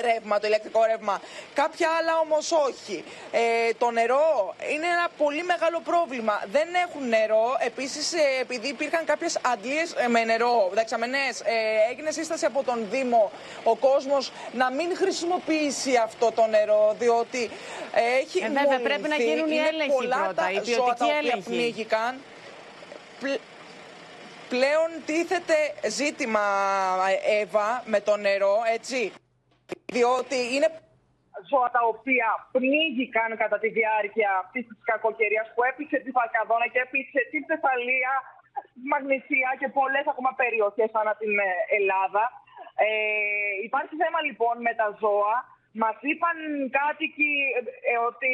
ρεύμα, 0.00 0.38
το 0.38 0.46
ηλεκτρικό 0.46 0.84
ρεύμα. 0.84 1.20
Κάποια 1.54 1.88
άλλα 1.98 2.18
όμως 2.18 2.52
όχι. 2.52 3.04
Ε, 3.32 3.40
το 3.78 3.90
νερό 3.90 4.54
είναι 4.72 4.86
ένα 4.86 5.08
πολύ 5.18 5.42
μεγάλο 5.42 5.80
πρόβλημα. 5.80 6.42
Δεν 6.52 6.68
έχουν 6.88 7.08
νερό. 7.08 7.56
Επίσης, 7.58 8.12
ε, 8.12 8.18
επειδή 8.40 8.68
υπήρχαν 8.68 9.04
κάποιες 9.04 9.38
αντλίες 9.42 9.92
ε, 9.92 10.08
με 10.08 10.24
νερό, 10.24 10.70
δεξαμενές, 10.72 11.40
ε, 11.40 11.52
έγινε 11.90 12.10
σύσταση 12.10 12.44
από 12.44 12.62
τον 12.62 12.86
Δήμο 12.90 13.30
ο 13.64 13.76
κόσμος 13.76 14.32
να 14.52 14.70
μην 14.70 14.96
χρησιμοποιήσει 14.96 15.96
αυτό 15.96 16.32
το 16.32 16.46
νερό, 16.46 16.96
διότι 16.98 17.50
ε, 17.94 18.18
έχει 18.20 18.38
Ε, 18.38 18.46
βέβαια, 18.46 18.62
μολυνθεί. 18.62 18.82
πρέπει 18.84 19.08
να 19.08 19.16
γίνουν 19.16 19.48
οι 19.50 19.54
Είναι 19.56 19.68
έλεγχοι 19.68 19.90
πολλά 19.90 20.16
πρώτα, 20.16 20.34
τα 20.42 20.50
οι 20.50 20.54
ζώα 20.54 20.62
ποιοτικοί 20.64 20.98
τα 20.98 21.04
οποία 21.04 21.16
έλεγχοι. 21.18 21.40
πνίγηκαν. 21.42 22.20
Πλ- 23.20 23.40
Πλέον 24.48 24.90
τίθεται 25.06 25.54
ζήτημα, 25.88 26.40
ε, 27.28 27.40
Εύα, 27.40 27.82
με 27.86 28.00
το 28.00 28.16
νερό, 28.16 28.56
έτσι. 28.74 29.12
Διότι 29.96 30.38
είναι 30.54 30.68
ζώα 31.50 31.68
τα 31.76 31.82
οποία 31.92 32.28
πνίγηκαν 32.54 33.30
κατά 33.42 33.58
τη 33.62 33.68
διάρκεια 33.78 34.30
αυτής 34.42 34.64
της 34.68 34.78
κακοκαιρίας 34.90 35.46
που 35.54 35.62
έπεισε 35.70 35.96
τη 36.04 36.10
Φαλκαδόνα 36.16 36.66
και 36.72 36.82
έπεισε 36.86 37.20
την 37.32 37.42
Θεσσαλία, 37.50 38.12
τη 38.74 38.82
Μαγνησία 38.92 39.50
και 39.60 39.68
πολλές 39.78 40.06
ακόμα 40.12 40.30
περιοχές 40.42 40.90
ανά 41.00 41.12
την 41.20 41.32
ε, 41.38 41.50
Ελλάδα. 41.78 42.24
Ε, 42.86 42.88
υπάρχει 43.68 43.94
θέμα 44.02 44.20
λοιπόν 44.28 44.54
με 44.66 44.72
τα 44.80 44.88
ζώα. 45.02 45.36
Μας 45.82 45.98
είπαν 46.10 46.36
κάτοικοι 46.78 47.32
ε, 47.92 47.96
ότι 48.10 48.32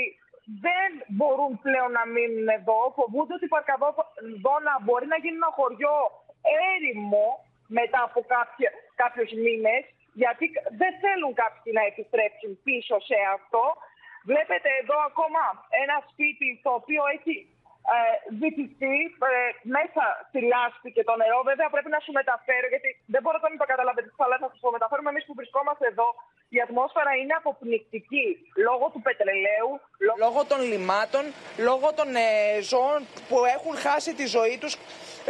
δεν 0.66 0.90
μπορούν 1.16 1.52
πλέον 1.66 1.90
να 1.98 2.04
μείνουν 2.14 2.48
εδώ. 2.58 2.78
Φοβούνται 2.96 3.34
ότι 3.36 3.46
η 3.48 3.52
Φαλκαδόνα 3.54 4.74
μπορεί 4.84 5.06
να 5.14 5.18
γίνει 5.22 5.40
ένα 5.42 5.52
χωριό 5.58 5.96
έρημο 6.72 7.26
μετά 7.78 8.00
από 8.08 8.20
κάποια, 8.34 8.70
κάποιους 9.02 9.30
μήνες 9.44 9.82
γιατί 10.22 10.44
δεν 10.80 10.92
θέλουν 11.02 11.32
κάποιοι 11.42 11.70
να 11.78 11.82
επιστρέψουν 11.90 12.52
πίσω 12.66 12.96
σε 13.10 13.18
αυτό. 13.36 13.64
Βλέπετε 14.30 14.68
εδώ 14.82 14.98
ακόμα 15.10 15.42
ένα 15.84 15.96
σπίτι 16.10 16.48
το 16.64 16.70
οποίο 16.80 17.02
έχει 17.16 17.34
ε, 17.94 17.98
βυθιστεί 18.40 18.94
ε, 19.30 19.34
μέσα 19.76 20.02
στη 20.28 20.38
λάσπη 20.52 20.88
και 20.96 21.04
το 21.08 21.14
νερό. 21.22 21.38
Βέβαια 21.50 21.68
πρέπει 21.74 21.90
να 21.96 22.00
σου 22.04 22.12
μεταφέρω, 22.20 22.66
γιατί 22.72 22.88
δεν 23.14 23.20
μπορώ 23.22 23.36
να 23.42 23.60
το 23.62 23.66
καταλάβετε 23.72 24.06
τι 24.08 24.14
θα 24.22 24.26
σα 24.42 24.48
το 24.66 24.70
μεταφέρουμε 24.76 25.10
εμείς 25.12 25.24
που 25.26 25.34
βρισκόμαστε 25.40 25.84
εδώ. 25.92 26.08
Η 26.56 26.58
ατμόσφαιρα 26.66 27.12
είναι 27.20 27.34
αποπνικτική 27.40 28.26
λόγω 28.68 28.86
του 28.92 29.00
πετρελαίου, 29.06 29.70
λόγω 30.24 30.40
των 30.50 30.58
λιμάτων, 30.70 31.24
λόγω 31.68 31.88
των 31.98 32.08
ε, 32.16 32.26
ζώων 32.70 33.00
που 33.28 33.36
έχουν 33.56 33.74
χάσει 33.86 34.10
τη 34.20 34.26
ζωή 34.36 34.56
τους 34.62 34.72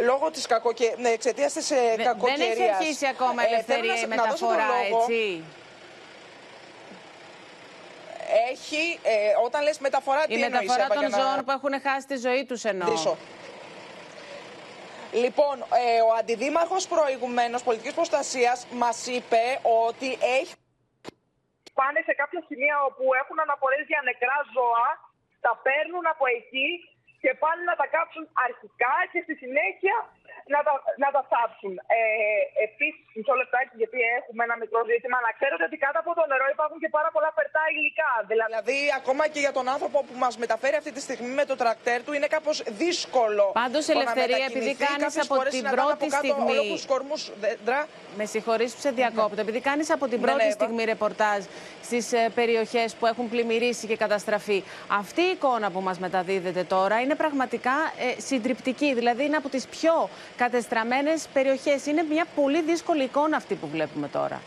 λόγω 0.09 0.25
της 0.31 0.45
κακοκαι... 0.53 0.95
ναι, 1.03 1.09
εξαιτίας 1.09 1.51
της 1.53 1.71
ε, 1.71 1.75
Δεν 1.95 2.05
κακοκαιρίας. 2.05 2.49
έχει 2.57 2.69
αρχίσει 2.69 3.05
ακόμα 3.15 3.41
Ε, 3.41 3.45
θέλω 3.45 3.53
ελευθερία 3.53 3.91
να 3.93 3.97
η 3.97 3.97
σε- 3.97 4.07
να 4.07 4.15
δώσω 4.23 4.45
τον 4.45 4.55
μεταφορά, 4.55 4.89
λόγο. 4.89 5.01
έτσι. 5.01 5.43
Έχει, 8.51 8.99
ε, 9.03 9.33
όταν 9.45 9.63
λες 9.63 9.79
μεταφορά, 9.79 10.23
Η 10.23 10.27
τι 10.27 10.33
εννοείς, 10.33 10.51
μεταφορά 10.67 10.85
Εύα, 10.85 10.93
των 10.93 11.03
για 11.07 11.09
να- 11.17 11.19
ζώων 11.23 11.39
που 11.45 11.51
έχουν 11.57 11.73
χάσει 11.85 12.07
τη 12.07 12.17
ζωή 12.27 12.45
τους 12.49 12.61
εννοώ. 12.71 12.89
Δείσω. 12.89 13.17
Λοιπόν, 15.23 15.55
ε, 15.83 16.01
ο 16.07 16.11
αντιδήμαρχος 16.19 16.83
προηγουμένως 16.93 17.61
πολιτικής 17.67 17.93
προστασίας 17.99 18.57
μας 18.81 18.97
είπε 19.15 19.43
ότι 19.87 20.09
έχει 20.37 20.53
πάνε 21.79 21.99
σε 22.09 22.13
κάποια 22.21 22.41
σημεία 22.49 22.75
όπου 22.89 23.03
έχουν 23.21 23.37
αναφορές 23.45 23.83
για 23.91 24.01
νεκρά 24.09 24.37
ζώα, 24.55 24.87
τα 25.45 25.53
παίρνουν 25.65 26.05
από 26.13 26.25
εκεί 26.37 26.67
και 27.21 27.31
πάνε 27.43 27.61
να 27.71 27.75
τα 27.81 27.87
κάψουν 27.95 28.25
αρχικά 28.47 28.95
και 29.11 29.19
στη 29.25 29.33
συνέχεια 29.43 29.95
να 30.53 30.59
τα, 30.67 30.73
να 31.03 31.09
τα 31.15 31.21
θάψουν. 31.31 31.73
Ε, 31.97 32.01
Επίσης, 32.67 33.03
μισό 33.17 33.33
λεπτάκι, 33.41 33.73
γιατί 33.81 33.97
έχουμε 34.19 34.41
ένα 34.47 34.55
μικρό 34.63 34.79
ζήτημα, 34.91 35.17
να 35.27 35.31
ξέρετε 35.37 35.63
ότι 35.69 35.77
κάτω 35.85 35.97
από 36.03 36.11
το 36.19 36.23
νερό 36.31 36.45
υπάρχουν 36.55 36.77
και 36.83 36.89
πάρα 36.97 37.09
πολλά 37.15 37.29
φερτά 37.37 37.61
υλικά. 37.77 38.11
Δηλαδή, 38.31 38.77
ακόμα 38.99 39.23
και 39.33 39.39
για 39.45 39.53
τον 39.57 39.65
άνθρωπο 39.75 39.97
που 40.07 40.15
μας 40.23 40.33
μεταφέρει 40.43 40.75
αυτή 40.81 40.91
τη 40.95 41.01
στιγμή 41.07 41.31
με 41.41 41.45
το 41.49 41.55
τρακτέρ 41.61 41.97
του, 42.05 42.11
είναι 42.17 42.29
κάπως 42.35 42.57
δύσκολο. 42.83 43.45
Πάντως, 43.63 43.83
το 43.85 43.91
να 43.93 43.99
Ελευθερία, 43.99 44.37
επειδή 44.49 44.53
μετακινηθεί. 44.69 44.83
κάνεις 44.87 45.03
Κάποιες 45.07 45.25
από 45.25 45.35
φορές 45.37 45.51
την 45.53 45.59
συναντάμε 45.61 45.81
πρώτη 45.87 46.03
από 46.05 46.13
κάτω 46.15 46.25
στιγμή- 46.27 46.49
ολόκληρους 46.53 46.85
κορμούς 46.91 47.21
δέντρα. 47.43 47.79
Με 48.19 48.25
συγχωρείς 48.33 48.69
που 48.73 48.79
σε 48.85 48.91
διακόπτω. 48.99 49.41
Επειδή 49.45 49.59
κάνεις 49.69 49.87
από 49.95 50.05
την 50.11 50.19
Ναι, 50.19 50.25
πρώτη 50.25 50.37
ναι, 50.43 50.43
Εύα. 50.53 50.53
στιγμή 50.63 50.83
ρεπορτάζ 50.83 51.41
στις 51.83 52.05
περιοχές 52.35 52.95
που 52.95 53.05
έχουν 53.05 53.29
πλημμυρίσει 53.29 53.87
και 53.87 53.97
καταστραφεί, 53.97 54.63
αυτή 55.01 55.21
η 55.21 55.29
εικόνα 55.35 55.71
που 55.71 55.81
μας 55.81 55.99
μεταδίδεται 55.99 56.63
τώρα 56.63 57.01
είναι 57.01 57.15
πραγματικά 57.15 57.75
ε, 58.17 58.21
συντριπτική. 58.21 58.93
Δηλαδή 58.93 59.23
είναι 59.25 59.35
από 59.35 59.49
τις 59.49 59.67
πιο 59.67 60.09
κατεστραμμένες 60.37 61.27
περιοχές. 61.33 61.85
Είναι 61.85 62.03
μια 62.03 62.25
πολύ 62.35 62.61
δύσκολη 62.61 63.03
εικόνα 63.03 63.37
αυτή 63.37 63.55
που 63.55 63.67
βλέπουμε 63.67 64.07
τώρα. 64.07 64.41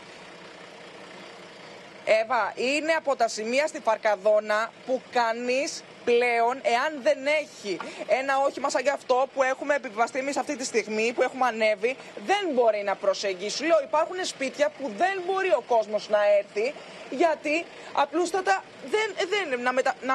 Εύα, 2.05 2.53
είναι 2.55 2.91
από 2.91 3.15
τα 3.15 3.27
σημεία 3.27 3.67
στη 3.67 3.79
Φαρκαδόνα 3.79 4.71
που 4.85 5.01
κανείς 5.11 5.83
πλέον, 6.05 6.59
εάν 6.61 6.99
δεν 7.03 7.17
έχει 7.27 7.77
ένα 8.07 8.37
όχημα 8.39 8.69
σαν 8.69 8.83
και 8.83 8.89
αυτό 8.89 9.27
που 9.33 9.43
έχουμε 9.43 9.75
επιβαστεί 9.75 10.19
εμείς 10.19 10.37
αυτή 10.37 10.55
τη 10.55 10.65
στιγμή, 10.65 11.11
που 11.15 11.21
έχουμε 11.21 11.45
ανέβει, 11.47 11.95
δεν 12.25 12.49
μπορεί 12.53 12.81
να 12.85 12.95
προσεγγίσει. 12.95 13.65
Λέω, 13.65 13.79
υπάρχουν 13.83 14.15
σπίτια 14.25 14.69
που 14.79 14.91
δεν 14.97 15.21
μπορεί 15.25 15.49
ο 15.49 15.63
κόσμος 15.67 16.09
να 16.09 16.19
έρθει, 16.37 16.73
γιατί 17.09 17.65
απλούστατα 17.93 18.63
δεν, 18.89 19.27
δεν, 19.29 19.61
να 19.61 19.71
μετα- 19.73 19.95
να 20.01 20.13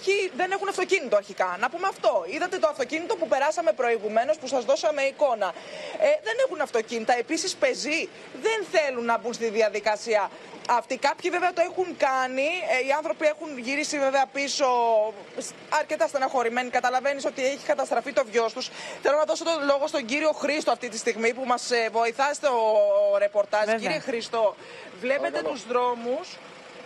έχει, 0.00 0.30
δεν 0.36 0.50
έχουν 0.50 0.68
αυτοκίνητο 0.68 1.16
αρχικά. 1.16 1.56
Να 1.60 1.70
πούμε 1.70 1.86
αυτό. 1.88 2.24
Είδατε 2.28 2.58
το 2.58 2.68
αυτοκίνητο 2.68 3.16
που 3.16 3.28
περάσαμε 3.28 3.72
προηγουμένως, 3.72 4.38
που 4.38 4.46
σας 4.46 4.64
δώσαμε 4.64 5.02
εικόνα. 5.02 5.52
Ε, 6.00 6.06
δεν 6.22 6.34
έχουν 6.46 6.60
αυτοκίνητα. 6.60 7.18
Επίσης, 7.18 7.54
πεζοί 7.56 8.08
δεν 8.42 8.66
θέλουν 8.72 9.04
να 9.04 9.18
μπουν 9.18 9.32
στη 9.32 9.48
διαδικασία 9.48 10.30
αυτοί. 10.68 10.96
Κάποιοι 10.96 11.30
βέβαια 11.30 11.52
το 11.52 11.62
έχουν 11.70 11.96
κάνει. 11.96 12.42
Ε, 12.82 12.86
οι 12.86 12.90
άνθρωποι 12.96 13.26
έχουν 13.26 13.58
γυρίσει 13.58 13.98
βέβαια 13.98 14.26
πίσω 14.32 14.66
σ- 14.66 15.15
αρκετά 15.68 16.06
στεναχωρημένοι. 16.06 16.70
Καταλαβαίνεις 16.70 17.24
ότι 17.24 17.44
έχει 17.44 17.66
καταστραφεί 17.66 18.12
το 18.12 18.24
βιός 18.30 18.52
τους. 18.52 18.70
Θέλω 19.02 19.16
να 19.16 19.24
δώσω 19.24 19.44
τον 19.44 19.64
λόγο 19.66 19.86
στον 19.86 20.04
κύριο 20.04 20.32
Χρήστο 20.32 20.70
αυτή 20.70 20.88
τη 20.88 20.98
στιγμή 20.98 21.34
που 21.34 21.44
μας 21.46 21.70
βοηθά 21.92 22.34
στο 22.34 22.50
ρεπορτάζ. 23.18 23.64
Βέβαια. 23.64 23.80
Κύριε 23.80 23.98
Χρήστο, 23.98 24.56
βλέπετε 25.00 25.42
τους 25.42 25.66
δρόμους. 25.66 26.38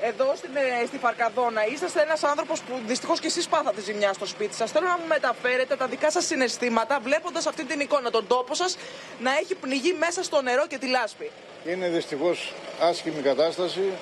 Εδώ 0.02 0.32
στην, 0.36 0.50
ε, 0.56 0.86
στη 0.86 0.98
Φαρκαδόνα 0.98 1.66
είσαστε 1.66 2.00
ένας 2.02 2.24
άνθρωπος 2.24 2.60
που 2.60 2.80
δυστυχώς 2.86 3.20
και 3.20 3.26
εσείς 3.26 3.48
πάθατε 3.48 3.80
ζημιά 3.80 4.12
στο 4.12 4.26
σπίτι 4.26 4.54
σας. 4.54 4.70
Θέλω 4.70 4.86
να 4.86 4.98
μου 4.98 5.06
μεταφέρετε 5.08 5.76
τα 5.76 5.86
δικά 5.86 6.10
σας 6.10 6.26
συναισθήματα 6.26 7.00
βλέποντας 7.02 7.46
αυτή 7.46 7.64
την 7.64 7.80
εικόνα, 7.80 8.10
τον 8.10 8.26
τόπο 8.26 8.54
σας 8.54 8.76
να 9.20 9.30
έχει 9.36 9.54
πνιγεί 9.54 9.92
μέσα 9.98 10.22
στο 10.22 10.42
νερό 10.42 10.66
και 10.66 10.78
τη 10.78 10.86
λάσπη. 10.86 11.30
Είναι 11.66 11.88
δυστυχώς 11.88 12.52
άσχημη 12.80 13.22
κατάσταση. 13.22 13.92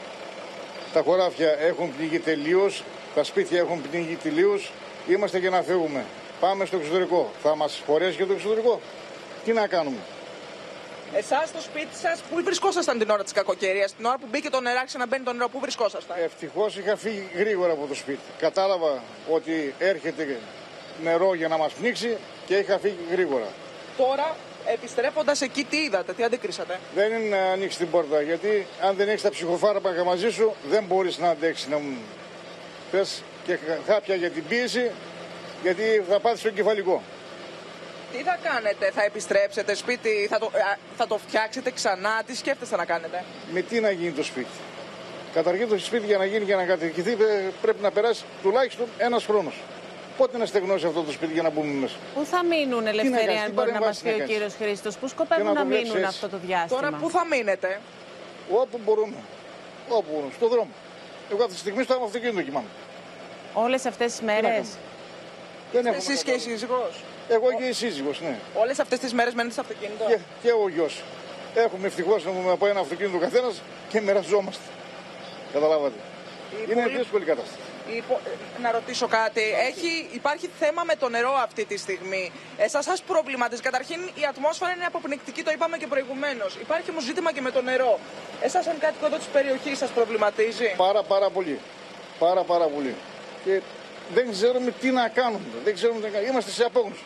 Τα 0.93 1.03
χωράφια 1.03 1.51
έχουν 1.59 1.97
πνιγεί 1.97 2.19
τελείως, 2.19 2.85
τα 3.19 3.25
σπίτια 3.25 3.59
έχουν 3.59 3.83
πνιγεί 3.91 4.17
τελείω. 4.23 4.61
Είμαστε 5.09 5.39
για 5.39 5.51
να 5.51 5.63
φύγουμε. 5.63 6.05
Πάμε 6.41 6.65
στο 6.65 6.77
εξωτερικό. 6.77 7.31
Θα 7.43 7.57
μας 7.57 7.83
χωρέσει 7.87 8.17
και 8.17 8.25
το 8.25 8.33
εξωτερικό. 8.33 8.81
Τι 9.45 9.53
να 9.53 9.67
κάνουμε; 9.67 9.97
Εσάς 11.15 11.49
στο 11.49 11.61
σπίτι 11.61 11.97
σας, 12.03 12.21
πού 12.31 12.43
βρισκόσασταν 12.45 12.99
την 12.99 13.11
ώρα 13.11 13.23
της 13.23 13.33
κακοκαιρίας, 13.33 13.95
την 13.95 14.05
ώρα 14.05 14.19
που 14.19 14.27
μπήκε 14.31 14.51
το 14.51 14.61
νεράκι 14.61 14.99
να 14.99 15.07
μπαίνει 15.07 15.25
το 15.25 15.33
νερό, 15.33 15.49
πού 15.49 15.61
βρισκόσασταν; 15.61 16.17
Ευτυχώς 16.23 16.77
είχα 16.77 16.97
φύγει 16.97 17.29
γρήγορα 17.35 17.73
από 17.73 17.87
το 17.87 17.95
σπίτι. 17.95 18.19
Κατάλαβα 18.39 19.03
ότι 19.31 19.75
έρχεται 19.79 20.39
νερό 21.03 21.35
για 21.35 21.49
να 21.49 21.57
μας 21.57 21.73
πνίξει 21.73 22.17
και 22.47 22.57
είχα 22.57 22.79
φύγει 22.79 23.05
γρήγορα. 23.11 23.49
Τώρα, 23.97 24.37
επιστρέφοντας 24.65 25.41
εκεί, 25.41 25.65
τι 25.65 25.77
είδατε, 25.77 26.13
τι 26.13 26.23
αντίκρισατε; 26.25 26.79
Δεν 26.95 27.13
είναι 27.13 27.37
να 27.37 27.43
ανοίξει 27.53 27.79
την 27.79 27.91
πόρτα 27.91 28.21
γιατί 28.21 28.67
αν 28.81 28.97
δεν 28.97 29.09
έχεις 29.09 29.23
τα 29.23 29.31
ψυχοφάρμακα 29.31 30.05
μαζί 30.05 30.31
σου 30.31 30.55
δεν 30.69 30.85
μπορείς 30.85 31.19
να 31.19 31.29
αντέξεις 31.31 31.67
να 31.69 31.81
μου 32.93 32.99
πες 32.99 33.23
και 33.47 33.59
χάπια 33.87 34.15
για 34.15 34.31
την 34.31 34.45
πίεση 34.49 34.91
γιατί 35.63 35.83
θα 36.09 36.21
πάθεις 36.21 36.43
το 36.43 36.51
κεφαλικό. 36.51 37.03
Τι 38.13 38.23
θα 38.23 38.39
κάνετε, 38.43 38.91
θα 38.95 39.03
επιστρέψετε 39.03 39.75
σπίτι, 39.75 40.27
θα 40.31 40.39
το, 40.39 40.47
α, 40.47 40.77
θα 40.97 41.07
το 41.07 41.19
φτιάξετε 41.19 41.71
ξανά, 41.71 42.23
τι 42.27 42.37
σκέφτεστε 42.37 42.77
να 42.77 42.85
κάνετε; 42.85 43.25
Με 43.53 43.61
τι 43.61 43.81
να 43.81 43.91
γίνει 43.91 44.11
το 44.13 44.23
σπίτι; 44.23 44.49
Καταρχήν 45.35 45.69
το 45.69 45.79
σπίτι 45.79 46.07
για 46.07 46.19
να 46.19 46.25
γίνει 46.25 46.45
και 46.45 46.55
να 46.55 46.65
κατοικηθεί 46.65 47.17
πρέ- 47.17 47.53
πρέπει 47.63 47.83
να 47.83 47.91
περάσει 47.91 48.25
τουλάχιστον 48.43 48.87
ένας 48.99 49.25
χρόνος. 49.25 49.55
Πότε 50.17 50.39
να 50.39 50.47
στεγνώσει 50.47 50.87
αυτό 50.87 51.03
το 51.03 51.13
σπίτι 51.13 51.33
για 51.33 51.43
να 51.43 51.51
μπούμε 51.51 51.73
μέσα; 51.73 51.95
Πού 52.15 52.25
θα 52.25 52.45
μείνουν 52.45 52.85
κάνεις, 52.85 53.01
ελευθερία, 53.01 53.35
τι 53.35 53.39
αν 53.39 53.51
μπορεί 53.53 53.73
να 53.73 53.81
μας 53.81 54.01
παρεμβάσεις 54.01 54.03
πει 54.03 54.09
να 54.09 54.15
ο 54.15 54.19
κάνεις; 54.19 54.33
κύριος 54.35 54.55
Χρήστος, 54.61 54.97
πού 54.97 55.09
σκοπεύουν 55.09 55.47
Και 55.47 55.53
να 55.53 55.55
να, 55.55 55.61
το 55.61 55.67
βλέπεις 55.67 55.85
μείνουν 55.89 56.05
έτσι. 56.05 56.15
αυτό 56.15 56.29
το 56.29 56.39
διάστημα; 56.47 56.81
Τώρα, 56.81 56.97
πού 57.01 57.11
θα 57.11 57.27
μείνετε; 57.27 57.81
Όπου 58.51 58.81
μπορούμε. 58.85 59.17
Όπου 59.89 60.07
μπορούμε. 60.13 60.33
Στο 60.37 60.49
δρόμο. 60.49 60.71
Εγώ 61.31 61.43
αυτή 61.43 61.55
τη 61.55 61.59
στιγμή 61.61 61.83
στο 61.83 62.01
αυτοκίνητο 62.05 62.43
κοιμάμαι. 62.43 62.67
Όλες 63.55 63.87
αυτές 63.87 64.13
τις 64.13 64.21
μέρες; 64.21 64.69
Δεν 65.73 65.87
έχω 65.87 65.97
Εσεί 65.97 66.25
και 66.25 66.31
η 66.31 66.39
σύζυγος; 66.39 67.05
Εγώ 67.29 67.53
και 67.59 67.65
η 67.65 67.73
σύζυγος, 67.73 68.21
ναι. 68.21 68.39
Όλες 68.55 68.79
αυτές 68.79 68.99
τις 68.99 69.13
μέρες 69.13 69.35
μένετε 69.35 69.53
στο 69.53 69.61
αυτοκίνητο; 69.63 70.05
Και, 70.09 70.19
και 70.43 70.53
ο 70.53 70.69
γιος. 70.69 71.03
Έχουμε 71.55 71.87
ευτυχώς 71.87 72.25
από 72.51 72.67
ένα 72.67 72.81
αυτοκίνητο 72.81 73.19
καθένας 73.19 73.63
και 73.89 74.01
μοιραζόμαστε. 74.01 74.63
Καταλάβατε. 75.53 75.99
Είναι 76.71 76.83
πολύ- 76.83 76.97
δύσκολη 76.97 77.25
κατάσταση. 77.25 77.59
Λοιπόν, 77.95 78.19
να 78.63 78.71
ρωτήσω 78.71 79.07
κάτι. 79.07 79.41
Έχει, 79.69 80.09
υπάρχει 80.13 80.51
θέμα 80.59 80.83
με 80.85 80.95
το 80.97 81.09
νερό 81.09 81.33
αυτή 81.47 81.65
τη 81.65 81.77
στιγμή. 81.77 82.33
Εσάς 82.57 82.85
σας 82.85 83.03
προβληματίζει. 83.03 83.63
Καταρχήν 83.63 84.01
η 84.15 84.25
ατμόσφαιρα 84.29 84.71
είναι 84.71 84.85
αποπνικτική, 84.85 85.43
το 85.43 85.51
είπαμε 85.51 85.77
και 85.77 85.87
προηγουμένως. 85.87 86.55
Υπάρχει 86.61 86.91
όμως 86.91 87.03
ζήτημα 87.05 87.33
και 87.33 87.41
με 87.41 87.51
το 87.51 87.63
νερό. 87.63 87.99
Εσάς, 88.41 88.65
σαν 88.65 88.79
κάτοικο 88.79 89.07
εδώ 89.07 89.17
της 89.17 89.27
περιοχής, 89.27 89.79
σας 89.79 89.91
προβληματίζει; 89.91 90.75
Πάρα 90.77 91.03
πάρα 91.03 91.31
πολύ. 91.31 91.61
Πάρα 92.19 92.43
πάρα 92.43 92.65
πολύ. 92.67 92.95
Και 93.45 93.61
δεν 94.15 94.31
ξέρουμε 94.31 94.71
τι 94.71 94.91
να 94.91 95.09
κάνουμε. 95.09 95.45
Δεν 95.65 95.75
ξέρουμε 95.75 95.99
τι 96.01 96.05
να 96.07 96.11
κάνουμε. 96.13 96.31
Είμαστε 96.31 96.51
σε 96.51 96.65
απόγνωση. 96.65 97.03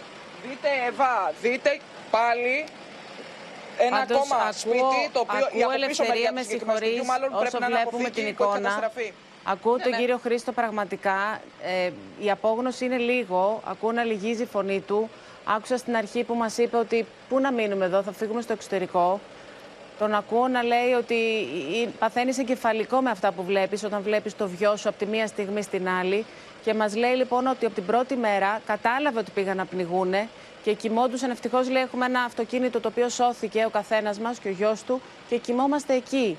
Δείτε, 0.48 0.68
Εύα, 0.88 1.32
δείτε 1.42 1.78
πάλι 2.10 2.64
ένα 3.78 3.96
Πάντως, 3.98 4.16
ακόμα 4.16 4.36
ακούω- 4.36 4.52
σπίτι 4.52 5.10
το 5.12 5.20
οποίο 5.20 5.38
η 5.38 5.62
ακούω 5.62 5.62
από 5.62 5.86
πίσω 5.86 6.02
ελευθερία, 6.02 6.12
μεριά 6.12 6.32
με 6.32 6.40
του 6.40 6.46
συγκεκριμένου 6.46 6.78
σπιτιού 6.78 6.94
συγχωρείς, 6.96 7.10
μάλλον 7.12 7.28
πρέπει 7.30 7.46
όσο 7.46 7.58
να 7.58 7.66
είναι 7.66 7.74
βλέπουμε 7.76 7.96
αποθήκη 8.06 8.20
την 8.26 8.34
που 8.36 8.42
έχει 8.44 8.50
εικόνα. 8.52 8.90
Καταστραφεί. 9.44 9.60
Ακούω 9.60 9.76
Ναι, 9.76 9.82
τον 9.82 9.90
ναι. 9.90 9.98
κύριο 9.98 10.18
Χρήστο 10.18 10.52
πραγματικά. 10.52 11.40
Ε, 11.62 11.90
η 12.24 12.30
απόγνωση 12.30 12.84
είναι 12.84 12.96
λίγο. 12.96 13.62
Ακούω 13.64 13.92
να 13.92 14.04
λυγίζει 14.04 14.42
η 14.42 14.46
φωνή 14.46 14.80
του. 14.80 15.08
Άκουσα 15.44 15.76
στην 15.76 15.96
αρχή 15.96 16.24
που 16.24 16.34
μας 16.34 16.58
είπε 16.58 16.76
ότι 16.76 17.06
πού 17.28 17.40
να 17.40 17.52
μείνουμε 17.52 17.84
εδώ, 17.84 18.02
θα 18.02 18.12
φύγουμε 18.12 18.40
στο 18.40 18.52
εξωτερικό. 18.52 19.20
Τον 19.98 20.14
ακούω 20.14 20.48
να 20.48 20.62
λέει 20.62 20.92
ότι 20.98 21.14
ε, 21.84 21.88
παθαίνεις 21.98 22.38
εγκεφαλικό 22.38 23.00
με 23.00 23.10
αυτά 23.10 23.32
που 23.32 23.42
βλέπεις 23.44 23.84
όταν 23.84 24.02
βλέπεις 24.02 24.36
το 24.36 24.48
βιό 24.48 24.76
σου 24.76 24.88
από 24.88 24.98
τη 24.98 25.06
μία 25.06 25.26
στιγμή 25.26 25.62
στην 25.62 25.88
άλλη. 25.88 26.24
Και 26.64 26.74
μας 26.74 26.96
λέει 26.96 27.14
λοιπόν 27.14 27.46
ότι 27.46 27.66
από 27.66 27.74
την 27.74 27.86
πρώτη 27.86 28.16
μέρα 28.16 28.60
κατάλαβε 28.66 29.18
ότι 29.18 29.30
πήγαν 29.30 29.56
να 29.56 29.64
πνιγούνε 29.64 30.28
και 30.62 30.72
κοιμόντουσαν. 30.72 31.30
Ευτυχώς 31.30 31.70
λέει 31.70 31.82
έχουμε 31.82 32.06
ένα 32.06 32.20
αυτοκίνητο 32.20 32.80
το 32.80 32.88
οποίο 32.88 33.08
σώθηκε 33.08 33.64
ο 33.66 33.70
καθένας 33.70 34.18
μας 34.18 34.38
και 34.38 34.48
ο 34.48 34.50
γιος 34.50 34.82
του 34.82 35.00
και 35.28 35.36
κοιμόμαστε 35.36 35.94
εκεί. 35.94 36.36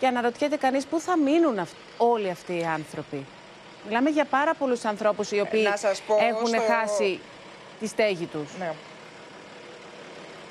Και 0.00 0.06
αναρωτιέται 0.06 0.56
κανείς 0.56 0.84
πού 0.86 1.00
θα 1.00 1.18
μείνουν 1.18 1.58
αυ- 1.58 1.72
όλοι 1.96 2.30
αυτοί 2.30 2.52
οι 2.56 2.64
άνθρωποι. 2.64 3.26
Μιλάμε 3.86 4.10
για 4.10 4.24
πάρα 4.24 4.54
πολλούς 4.54 4.84
ανθρώπους 4.84 5.30
οι 5.30 5.40
οποίοι 5.40 5.66
να 5.70 5.76
σας 5.76 6.00
πω 6.00 6.16
έχουν 6.28 6.46
στο- 6.46 6.60
χάσει 6.60 7.20
τη 7.80 7.86
στέγη 7.86 8.24
τους. 8.26 8.48
Ναι. 8.58 8.72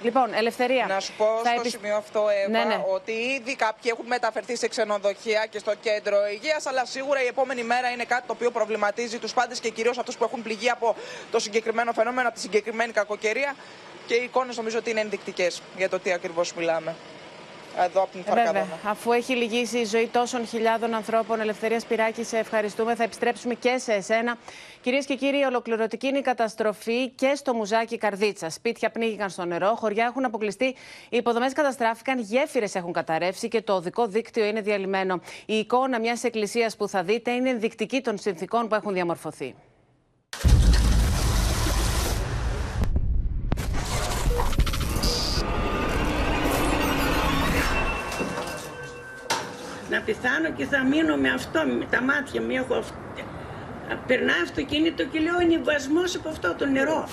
Λοιπόν, 0.03 0.33
Ελευθερία. 0.33 0.85
Να 0.87 0.99
σου 0.99 1.13
πω 1.17 1.25
θα 1.25 1.49
στο 1.49 1.59
επισ- 1.59 1.75
σημείο 1.75 1.95
αυτό, 1.95 2.25
Εύα, 2.29 2.49
Ναι, 2.49 2.63
ναι. 2.63 2.83
ότι 2.93 3.11
ήδη 3.11 3.55
κάποιοι 3.55 3.91
έχουν 3.93 4.05
μεταφερθεί 4.05 4.55
σε 4.55 4.67
ξενοδοχεία 4.67 5.45
και 5.45 5.59
στο 5.59 5.73
κέντρο 5.81 6.17
υγείας, 6.33 6.65
αλλά 6.65 6.85
σίγουρα 6.85 7.23
η 7.23 7.27
επόμενη 7.27 7.63
μέρα 7.63 7.89
είναι 7.89 8.03
κάτι 8.03 8.27
το 8.27 8.33
οποίο 8.33 8.51
προβληματίζει 8.51 9.17
τους 9.19 9.33
πάντες 9.33 9.59
και 9.59 9.69
κυρίως 9.69 9.97
αυτούς 9.97 10.17
που 10.17 10.23
έχουν 10.23 10.41
πληγεί 10.41 10.69
από 10.69 10.95
το 11.31 11.39
συγκεκριμένο 11.39 11.91
φαινόμενο, 11.93 12.27
από 12.27 12.35
τη 12.35 12.41
συγκεκριμένη 12.41 12.91
κακοκαιρία. 12.91 13.55
Και 14.07 14.13
οι 14.15 14.23
εικόνες 14.23 14.57
νομίζω 14.57 14.77
ότι 14.77 14.89
είναι 14.89 14.99
ενδεικτικές 15.01 15.61
για 15.77 15.89
το 15.89 15.99
τι 15.99 16.11
ακριβώς 16.11 16.53
μιλάμε. 16.53 16.95
Εδώ 17.84 18.01
από 18.01 18.11
την 18.11 18.19
Ε, 18.19 18.23
Βέβαια, 18.23 18.43
Φαρκαδόνα. 18.45 18.80
αφού 18.86 19.11
έχει 19.11 19.36
λυγίσει 19.36 19.77
η 19.77 19.86
ζωή 19.86 20.07
τόσων 20.07 20.45
χιλιάδων 20.47 20.93
ανθρώπων, 20.93 21.39
Ελευθερίας 21.39 21.82
Σπυράκη, 21.82 22.23
σε 22.23 22.38
ευχαριστούμε. 22.38 22.95
Θα 22.95 23.03
επιστρέψουμε 23.03 23.53
και 23.53 23.77
σε 23.77 23.93
εσένα. 23.93 24.38
Κυρίες 24.82 25.05
και 25.05 25.15
κύριοι, 25.15 25.43
ολοκληρωτική 25.43 26.07
είναι 26.07 26.17
η 26.17 26.21
καταστροφή 26.21 27.09
και 27.09 27.32
στο 27.36 27.53
μουζάκι 27.53 27.97
Καρδίτσα. 27.97 28.49
Σπίτια 28.49 28.89
πνίγηκαν 28.89 29.30
στο 29.30 29.45
νερό, 29.45 29.75
χωριά 29.75 30.05
έχουν 30.05 30.25
αποκλειστεί, 30.25 30.65
οι 31.09 31.17
υποδομές 31.17 31.53
καταστράφηκαν, 31.53 32.19
γέφυρες 32.19 32.75
έχουν 32.75 32.93
καταρρεύσει 32.93 33.47
και 33.47 33.61
το 33.61 33.73
οδικό 33.73 34.07
δίκτυο 34.07 34.45
είναι 34.45 34.61
διαλυμένο. 34.61 35.19
Η 35.45 35.57
εικόνα 35.57 35.99
μιας 35.99 36.23
εκκλησίας 36.23 36.75
που 36.75 36.88
θα 36.88 37.03
δείτε 37.03 37.32
είναι 37.32 37.49
ενδεικτική 37.49 38.01
των 38.01 38.17
συνθήκων 38.17 38.67
που 38.67 38.75
έχουν 38.75 38.93
διαμορφωθεί. 38.93 39.55
Να 49.89 50.01
πεθάνω 50.01 50.51
και 50.51 50.65
θα 50.65 50.83
μείνω 50.83 51.15
με 51.15 51.29
αυτό, 51.29 51.59
με 51.79 51.85
τα 51.89 52.01
μάτια 52.01 52.41
μου 52.41 52.49
έχω 52.51 52.73
αυτό. 52.75 52.93
Περνά 54.07 54.33
αυτοκίνητο 54.43 55.03
και 55.03 55.19
λέω 55.19 55.39
είναι 55.39 55.61
βασμός 55.63 56.15
από 56.15 56.29
αυτό 56.29 56.55
το 56.55 56.65
νερό. 56.65 57.09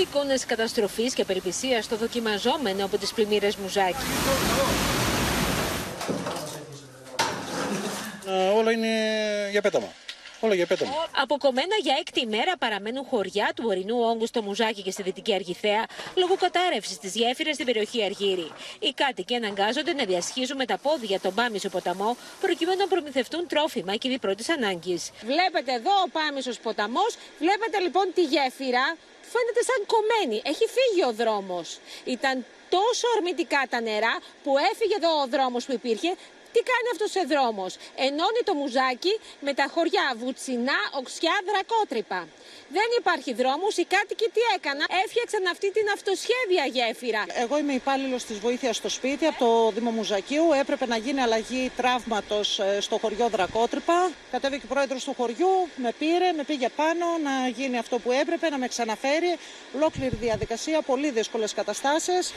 Εικόνες 0.00 0.46
καταστροφής 0.46 1.14
και 1.14 1.22
απελπισίας 1.22 1.84
στο 1.84 1.96
δοκιμαζόμενο 1.96 2.84
από 2.84 2.98
τις 2.98 3.12
πλημμύρες 3.12 3.56
Μουζάκη. 3.56 3.96
όλα 8.56 8.72
είναι 8.72 8.88
για 9.50 9.60
πέταμα. 9.60 9.86
Όλα 10.40 10.54
για 10.54 10.66
πέταμα. 10.66 11.08
Αποκομμένα 11.22 11.76
για 11.82 11.96
έκτη 12.00 12.20
ημέρα 12.20 12.56
παραμένουν 12.58 13.04
χωριά 13.04 13.52
του 13.56 13.64
ορεινού 13.66 13.98
όγκου 14.00 14.26
στο 14.26 14.42
Μουζάκι 14.42 14.82
και 14.82 14.90
στη 14.90 15.02
Δυτική 15.02 15.34
Αργιθέα 15.34 15.86
λόγω 16.14 16.34
κατάρρευσης 16.36 16.98
της 16.98 17.14
γέφυρας 17.14 17.54
στην 17.54 17.66
περιοχή 17.66 18.04
Αργύρι. 18.04 18.52
Οι 18.78 18.92
κάτοικοι 18.92 19.34
αναγκάζονται 19.34 19.92
να 19.92 20.04
διασχίζουν 20.04 20.56
με 20.56 20.64
τα 20.64 20.78
πόδια 20.78 21.20
τον 21.20 21.34
Πάμισο 21.34 21.68
ποταμό 21.68 22.16
προκειμένου 22.40 22.78
να 22.78 22.86
προμηθευτούν 22.86 23.46
τρόφιμα 23.46 23.96
και 23.96 24.08
είδη 24.08 24.18
πρώτης 24.18 24.48
ανάγκης. 24.48 25.10
Βλέπετε 25.24 25.72
εδώ 25.72 25.90
ο 26.06 26.08
Πάμισος 26.12 26.58
ποταμός, 26.58 27.16
βλέπετε 27.38 27.78
λοιπόν 27.78 28.12
τη 28.14 28.22
γέφυρα, 28.22 28.84
φαίνεται 29.32 29.62
σαν 29.68 29.80
κομμένη, 29.92 30.42
έχει 30.44 30.64
φύγει 30.76 31.04
ο 31.04 31.12
δρόμος. 31.12 31.78
Ήταν 32.04 32.44
τόσο 32.68 33.06
ορμητικά 33.16 33.62
τα 33.70 33.80
νερά 33.80 34.18
που 34.42 34.52
έφυγε 34.70 34.94
εδώ 34.94 35.20
ο 35.22 35.26
δρόμος 35.26 35.64
που 35.64 35.72
υπήρχε, 35.72 36.14
τι 36.56 36.62
κάνει 36.72 36.88
αυτός 36.94 37.12
ο 37.20 37.24
δρόμος. 37.32 37.72
Ενώνει 38.06 38.42
το 38.48 38.54
μουζάκι 38.60 39.14
με 39.46 39.52
τα 39.58 39.66
χωριά 39.74 40.06
Βουτσινά, 40.20 40.80
Οξιά, 41.00 41.36
Δρακότρυπα. 41.48 42.20
Δεν 42.76 42.88
υπάρχει 42.98 43.32
δρόμος, 43.40 43.76
οι 43.76 43.84
κάτοικοι 43.94 44.28
τι 44.34 44.40
έκαναν, 44.56 44.86
έφτιαξαν 45.04 45.46
αυτή 45.54 45.68
την 45.76 45.86
αυτοσχέδια 45.96 46.64
γέφυρα. 46.74 47.22
Εγώ 47.44 47.58
είμαι 47.58 47.72
υπάλληλος 47.72 48.24
της 48.24 48.38
βοήθειας 48.38 48.76
στο 48.76 48.88
σπίτι 48.88 49.26
από 49.26 49.38
το 49.44 49.70
Δήμο 49.70 49.90
Μουζακίου. 49.90 50.46
Έπρεπε 50.62 50.86
να 50.86 50.96
γίνει 50.96 51.20
αλλαγή 51.20 51.72
τραύματος 51.76 52.60
στο 52.80 52.98
χωριό 52.98 53.28
Δρακότρυπα. 53.28 54.10
Κατέβηκε 54.30 54.64
ο 54.64 54.72
πρόεδρος 54.74 55.04
του 55.04 55.14
χωριού, 55.16 55.68
με 55.76 55.92
πήρε, 55.98 56.32
με 56.36 56.42
πήγε 56.44 56.68
πάνω 56.68 57.06
να 57.22 57.48
γίνει 57.48 57.78
αυτό 57.78 57.98
που 57.98 58.12
έπρεπε, 58.12 58.48
να 58.48 58.58
με 58.58 58.68
ξαναφέρει. 58.68 59.36
Ολόκληρη 59.76 60.16
διαδικασία, 60.16 60.82
πολύ 60.82 61.10
δύσκολες 61.10 61.54
καταστάσεις. 61.54 62.34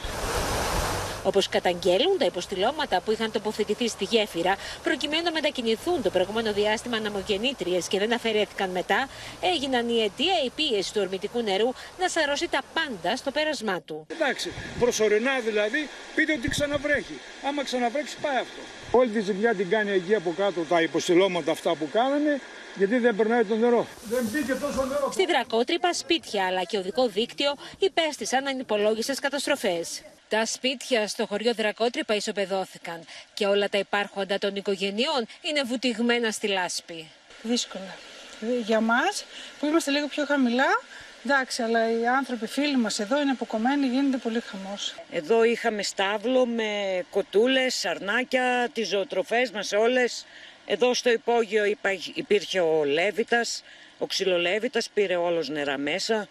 Όπως 1.24 1.48
καταγγέλουν 1.48 2.18
τα 2.18 2.24
υποστηλώματα 2.24 3.00
που 3.00 3.10
είχαν 3.10 3.32
τοποθετηθεί 3.32 3.88
στη 3.88 4.04
γέφυρα, 4.04 4.56
προκειμένου 4.82 5.22
να 5.22 5.32
μετακινηθούν 5.32 6.02
το 6.02 6.10
προηγούμενο 6.10 6.52
διάστημα 6.52 6.96
αναμογεννήτριες 6.96 7.88
και 7.88 7.98
δεν 7.98 8.12
αφαιρέθηκαν 8.12 8.70
μετά, 8.70 9.08
έγιναν 9.40 9.88
η 9.88 10.02
αιτία 10.02 10.34
η 10.44 10.50
πίεση 10.50 10.92
του 10.92 11.00
ορμητικού 11.02 11.40
νερού 11.42 11.68
να 11.98 12.08
σαρώσει 12.08 12.48
τα 12.48 12.62
πάντα 12.74 13.16
στο 13.16 13.30
πέρασμά 13.30 13.80
του. 13.80 14.06
Εντάξει, 14.08 14.52
προσωρινά 14.78 15.40
δηλαδή, 15.40 15.88
πείτε 16.14 16.32
ότι 16.32 16.48
ξαναβρέχει. 16.48 17.18
Άμα 17.48 17.64
ξαναβρέξει 17.64 18.16
πάει 18.22 18.36
αυτό. 18.36 18.60
Όλη 18.98 19.10
τη 19.10 19.20
ζημιά 19.20 19.54
την 19.54 19.68
κάνει 19.68 19.90
εκεί 19.90 20.14
από 20.14 20.34
κάτω 20.36 20.60
τα 20.60 20.82
υποστηλώματα 20.82 21.50
αυτά 21.50 21.74
που 21.74 21.88
κάνανε, 21.92 22.40
γιατί 22.76 22.98
δεν 22.98 23.16
περνάει 23.16 23.44
το 23.44 23.56
νερό. 23.56 23.86
Δεν 24.04 24.28
μπήκε 24.32 24.52
τόσο 24.54 24.84
νερό. 24.84 25.10
Στη 25.12 25.26
Δρακότρυπα, 25.26 25.92
σπίτια 25.92 26.46
αλλά 26.46 26.62
και 26.64 26.78
οδικό 26.78 27.08
δίκτυο 27.08 27.54
υπέστησαν 27.78 28.46
ανυπολόγιστες 28.46 29.18
καταστροφές. 29.18 30.02
Τα 30.30 30.46
σπίτια 30.46 31.08
στο 31.08 31.26
χωριό 31.26 31.54
Δρακότρυπα 31.54 32.14
ισοπεδώθηκαν 32.14 33.04
και 33.34 33.46
όλα 33.46 33.68
τα 33.68 33.78
υπάρχοντα 33.78 34.38
των 34.38 34.56
οικογενειών 34.56 35.26
είναι 35.40 35.62
βουτυγμένα 35.62 36.30
στη 36.30 36.46
λάσπη. 36.46 37.08
δύσκολα. 37.42 37.96
Για 38.64 38.80
μας 38.80 39.24
που 39.58 39.66
είμαστε 39.66 39.90
λίγο 39.90 40.06
πιο 40.06 40.24
χαμηλά, 40.24 40.66
εντάξει, 41.24 41.62
αλλά 41.62 41.90
οι 42.00 42.06
άνθρωποι, 42.06 42.46
φίλοι 42.46 42.76
μας 42.76 42.98
εδώ 42.98 43.20
είναι 43.20 43.30
αποκομμένοι, 43.30 43.86
γίνεται 43.86 44.16
πολύ 44.16 44.40
χαμός. 44.40 44.94
Εδώ 45.10 45.44
είχαμε 45.44 45.82
στάβλο 45.82 46.46
με 46.46 47.02
κοτούλες, 47.10 47.74
σαρνάκια, 47.74 48.68
τις 48.72 48.88
ζωοτροφές 48.88 49.50
μας 49.50 49.72
όλες. 49.72 50.26
Εδώ 50.66 50.94
στο 50.94 51.10
υπόγειο 51.10 51.64
υπά- 51.64 52.06
υπήρχε 52.16 52.60
ο 52.60 52.84
Λέβητας, 52.84 53.62
ο 53.98 54.06
ξυλολέβητας, 54.06 54.88
πήρε 54.94 55.16
όλος 55.16 55.48
νερά 55.48 55.78
μέσα. 55.78 56.28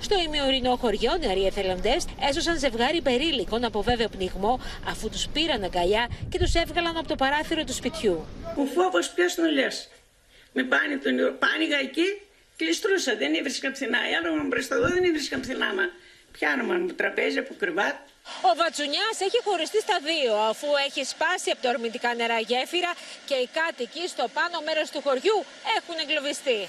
Στο 0.00 0.18
ημιορεινό 0.18 0.76
χωριό, 0.76 1.16
νεαροί 1.20 1.46
εθελοντέ 1.46 1.96
έσωσαν 2.28 2.58
ζευγάρι 2.58 3.00
περίλικων 3.00 3.64
από 3.64 3.82
βέβαιο 3.82 4.08
πνιγμό, 4.08 4.60
αφού 4.88 5.08
τους 5.10 5.26
πήραν 5.32 5.62
αγκαλιά 5.62 6.08
και 6.28 6.38
τους 6.38 6.54
έβγαλαν 6.54 6.96
από 6.96 7.08
το 7.08 7.14
παράθυρο 7.14 7.64
του 7.64 7.74
σπιτιού. 7.74 8.26
Ο 8.56 8.64
φόβος 8.64 9.10
ποιος 9.10 9.34
τον 9.34 9.52
λες; 9.52 9.88
Με 10.52 10.62
πάνε 10.62 10.96
τον 10.96 11.14
νερό. 11.14 11.32
Πάνηγα 11.32 11.78
εκεί, 11.78 12.20
κλειστρούσα, 12.56 13.16
δεν 13.16 13.34
έβρισκα 13.34 13.70
πουθενά. 13.70 13.98
Οι 14.10 14.14
άλλοι 14.14 14.40
μου 14.40 14.46
μπροστά 14.46 14.74
εδώ 14.74 14.88
δεν 14.88 15.04
έβρισκα 15.04 15.38
πουθενά. 15.38 15.74
Μα 15.74 15.84
πιάνομαι 16.32 16.78
μου 16.78 16.92
τραπέζι 17.00 17.38
από 17.38 17.54
κρεβάτ. 17.58 17.96
Ο 18.48 18.50
Βατσουνιάς 18.56 19.16
έχει 19.26 19.38
χωριστεί 19.44 19.80
στα 19.80 19.98
δύο, 20.08 20.34
αφού 20.34 20.68
έχει 20.86 21.04
σπάσει 21.04 21.50
από 21.50 21.62
τα 21.62 21.68
ορμητικά 21.68 22.14
νερά 22.14 22.38
γέφυρα 22.38 22.92
και 23.28 23.34
οι 23.34 23.48
κάτοικοι 23.58 24.08
στο 24.08 24.24
πάνω 24.36 24.56
μέρος 24.66 24.90
του 24.90 25.00
χωριού 25.06 25.38
έχουν 25.78 25.96
εγκλωβιστεί. 26.02 26.60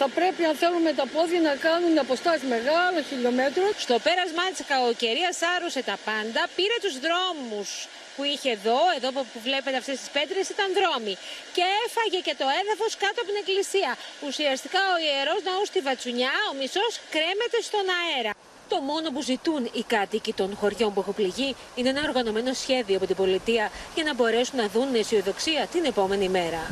Θα 0.00 0.08
πρέπει 0.18 0.42
αν 0.50 0.54
θέλουν 0.62 0.82
με 0.88 0.92
τα 0.98 1.06
πόδια 1.14 1.40
να 1.48 1.54
κάνουν 1.66 1.92
αποστάσεις 2.06 2.46
μεγάλων 2.54 3.02
χιλιόμετρων. 3.08 3.70
Στο 3.84 3.96
πέρασμά 4.06 4.44
της 4.54 4.62
κακοκαιρίας 4.70 5.36
άρρωσε 5.54 5.82
τα 5.90 5.96
πάντα, 6.08 6.40
πήρε 6.56 6.76
τους 6.84 6.94
δρόμους 7.06 7.68
που 8.14 8.22
είχε 8.32 8.50
εδώ, 8.58 8.80
εδώ 8.98 9.08
που 9.16 9.38
βλέπετε 9.46 9.76
αυτές 9.82 9.96
τις 10.00 10.10
πέτρες 10.16 10.46
ήταν 10.54 10.68
δρόμοι. 10.78 11.14
Και 11.56 11.64
έφαγε 11.84 12.18
και 12.26 12.34
το 12.40 12.46
έδαφος 12.60 12.92
κάτω 13.02 13.18
από 13.22 13.28
την 13.30 13.38
εκκλησία. 13.42 13.90
Ουσιαστικά 14.28 14.82
ο 14.94 14.96
ιερός 15.06 15.40
ναός 15.48 15.66
στη 15.72 15.80
Βατσουνιά, 15.86 16.34
ο 16.50 16.52
μισός 16.60 16.92
κρέμεται 17.14 17.58
στον 17.68 17.86
αέρα. 17.98 18.32
Το 18.72 18.78
μόνο 18.90 19.06
που 19.14 19.22
ζητούν 19.30 19.62
οι 19.78 19.82
κάτοικοι 19.94 20.32
των 20.40 20.48
χωριών 20.60 20.90
που 20.92 21.00
έχουν 21.02 21.14
πληγεί 21.20 21.50
είναι 21.78 21.88
ένα 21.94 22.02
οργανωμένο 22.08 22.52
σχέδιο 22.62 22.96
από 22.98 23.06
την 23.10 23.16
πολιτεία 23.22 23.64
για 23.94 24.04
να 24.08 24.12
μπορέσουν 24.16 24.56
να 24.62 24.66
δουν 24.74 24.88
με 24.94 24.98
αισιοδοξία 25.02 25.62
την 25.74 25.82
επόμενη 25.92 26.28
μέρα. 26.38 26.62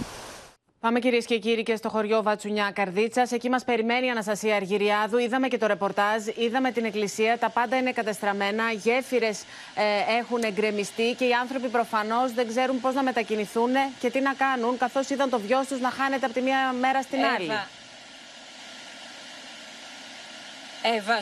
Πάμε 0.81 0.99
κυρίες 0.99 1.25
και 1.27 1.39
κύριοι 1.39 1.63
και 1.63 1.77
στο 1.77 1.89
χωριό 1.89 2.23
Βατσουνιά 2.23 2.71
Καρδίτσας. 2.75 3.33
Εκεί 3.33 3.49
μας 3.49 3.65
περιμένει 3.65 4.07
η 4.07 4.11
Αναστασία 4.11 4.57
Αργυριάδου. 4.57 5.19
Είδαμε 5.19 5.49
και 5.49 5.59
το 5.59 5.67
ρεπορτάζ, 5.67 6.27
είδαμε 6.37 6.71
την 6.71 6.85
εκκλησία. 6.85 7.39
Τα 7.39 7.51
πάντα 7.51 7.77
είναι 7.77 7.93
κατεστραμμένα. 7.93 8.71
Γέφυρες 8.71 9.43
ε, 9.75 10.17
έχουν 10.19 10.43
εγκρεμιστεί 10.43 11.15
και 11.19 11.25
οι 11.25 11.33
άνθρωποι 11.33 11.69
προφανώς 11.69 12.33
δεν 12.33 12.49
ξέρουν 12.49 12.81
πώς 12.81 12.95
να 12.95 13.03
μετακινηθούν 13.03 13.71
και 14.01 14.11
τι 14.11 14.21
να 14.21 14.35
κάνουν, 14.35 14.79
καθώς 14.79 15.11
είδαν 15.11 15.31
το 15.31 15.39
βιός 15.39 15.67
τους 15.67 15.81
να 15.81 15.91
χάνεται 15.91 16.25
από 16.27 16.35
τη 16.35 16.41
μία 16.41 16.73
μέρα 16.81 17.03
στην 17.03 17.19
Εύα. 17.19 17.29
άλλη. 17.29 17.45
Εύα, 17.45 17.69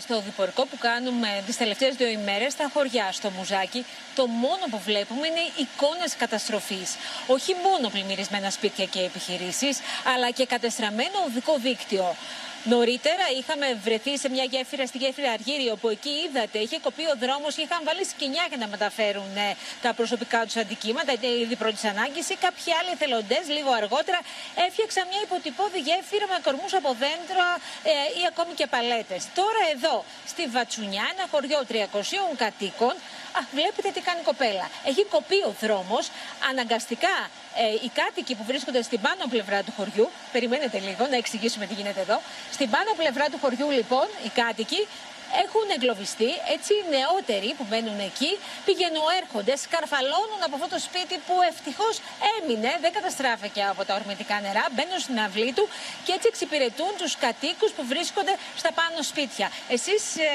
στο 0.01 0.21
διπορικό 0.21 0.67
που 0.67 0.79
κάνουμε 0.79 1.43
τις 1.47 1.57
τελευταίες 1.57 1.95
δύο 1.95 2.09
ημέρες 2.09 2.53
στα 2.53 2.71
χωριά, 2.73 3.13
στο 3.13 3.31
Μουζάκι, 3.31 3.85
το 4.15 4.27
μόνο 4.27 4.65
που 4.71 4.79
βλέπουμε 4.79 5.27
είναι 5.27 5.41
εικόνες 5.57 6.17
καταστροφής. 6.17 6.97
Όχι 7.27 7.55
μόνο 7.63 7.89
πλημμυρισμένα 7.89 8.51
σπίτια 8.51 8.85
και 8.85 9.01
επιχειρήσεις, 9.01 9.81
αλλά 10.15 10.31
και 10.31 10.47
κατεστραμμένο 10.47 11.19
οδικό 11.27 11.57
δίκτυο. 11.59 12.17
Νωρίτερα 12.65 13.27
είχαμε 13.39 13.67
βρεθεί 13.85 14.19
σε 14.19 14.29
μια 14.29 14.45
γέφυρα 14.45 14.87
στη 14.87 14.99
γέφυρα 14.99 15.31
Αργύριο, 15.33 15.73
όπου 15.73 15.89
εκεί 15.89 16.13
είδατε, 16.25 16.59
είχε 16.59 16.79
κοπεί 16.87 17.05
ο 17.15 17.17
δρόμος 17.23 17.55
και 17.55 17.63
είχαν 17.67 17.81
βάλει 17.85 18.05
σκηνιά 18.13 18.45
για 18.49 18.59
να 18.63 18.67
μεταφέρουν 18.75 19.37
ε, 19.37 19.57
τα 19.83 19.91
προσωπικά 19.99 20.41
τους 20.47 20.57
αντικείμενα, 20.57 21.13
είτε 21.13 21.29
είδη 21.41 21.57
πρώτη 21.57 21.87
ανάγκη, 21.93 22.21
ή 22.33 22.37
κάποιοι 22.47 22.69
άλλοι 22.79 22.91
εθελοντές 22.97 23.45
λίγο 23.57 23.71
αργότερα 23.81 24.21
έφτιαξαν 24.67 25.05
μια 25.11 25.21
υποτυπώδη 25.27 25.81
γέφυρα 25.87 26.27
με 26.33 26.39
κορμούς 26.47 26.73
από 26.81 26.91
δέντρα 27.03 27.49
ε, 27.91 28.21
ή 28.21 28.23
ακόμη 28.31 28.53
και 28.59 28.67
παλέτες. 28.75 29.23
Τώρα 29.41 29.63
εδώ, 29.75 29.97
στη 30.33 30.43
Βατσουνιά, 30.55 31.05
ένα 31.15 31.25
χωριό 31.33 31.61
300 31.71 32.37
κατοίκων, 32.43 32.95
Α, 32.95 33.24
βλέπετε 33.53 33.89
τι 33.95 34.01
κάνει 34.01 34.21
η 34.21 34.25
κοπέλα. 34.25 34.71
Έχει 34.85 35.05
κοπεί 35.05 35.39
ο 35.51 35.55
δρόμος. 35.61 36.11
Αναγκαστικά 36.51 37.17
ε, 37.57 37.85
οι 37.85 37.91
κάτοικοι 38.01 38.35
που 38.35 38.45
βρίσκονται 38.45 38.83
στην 38.83 39.01
πάνω 39.01 39.23
πλευρά 39.31 39.63
του 39.63 39.73
χωριού, 39.77 40.09
περιμένετε 40.33 40.79
λίγο 40.79 41.07
να 41.07 41.17
εξηγήσουμε 41.17 41.67
τι 41.67 41.75
γίνεται 41.75 42.01
εδώ. 42.01 42.21
Στην 42.53 42.71
πάνω 42.71 42.91
πλευρά 42.97 43.27
του 43.29 43.39
χωριού, 43.41 43.71
λοιπόν, 43.71 44.07
οι 44.25 44.29
κάτοικοι 44.29 44.87
έχουν 45.45 45.67
εγκλωβιστεί. 45.77 46.31
Έτσι, 46.55 46.73
οι 46.79 46.85
νεότεροι 46.95 47.51
που 47.59 47.65
μένουν 47.73 47.99
εκεί 48.09 48.33
πηγαίνουν, 48.65 49.07
έρχονται, 49.21 49.55
σκαρφαλώνουν 49.65 50.41
από 50.47 50.55
αυτό 50.59 50.69
το 50.75 50.79
σπίτι 50.89 51.17
που 51.27 51.35
ευτυχώς 51.51 51.95
έμεινε, 52.35 52.71
δεν 52.85 52.93
καταστράφηκε 52.99 53.63
από 53.73 53.83
τα 53.85 53.93
ορμητικά 54.01 54.37
νερά, 54.45 54.65
μπαίνουν 54.73 55.01
στην 55.07 55.17
αυλή 55.27 55.53
του 55.57 55.65
και 56.05 56.13
έτσι 56.17 56.27
εξυπηρετούν 56.33 56.93
τους 57.01 57.13
κατοίκους 57.25 57.71
που 57.77 57.83
βρίσκονται 57.93 58.35
στα 58.61 58.71
πάνω 58.79 58.99
σπίτια. 59.11 59.47
Εσείς 59.77 60.03
ε, 60.17 60.31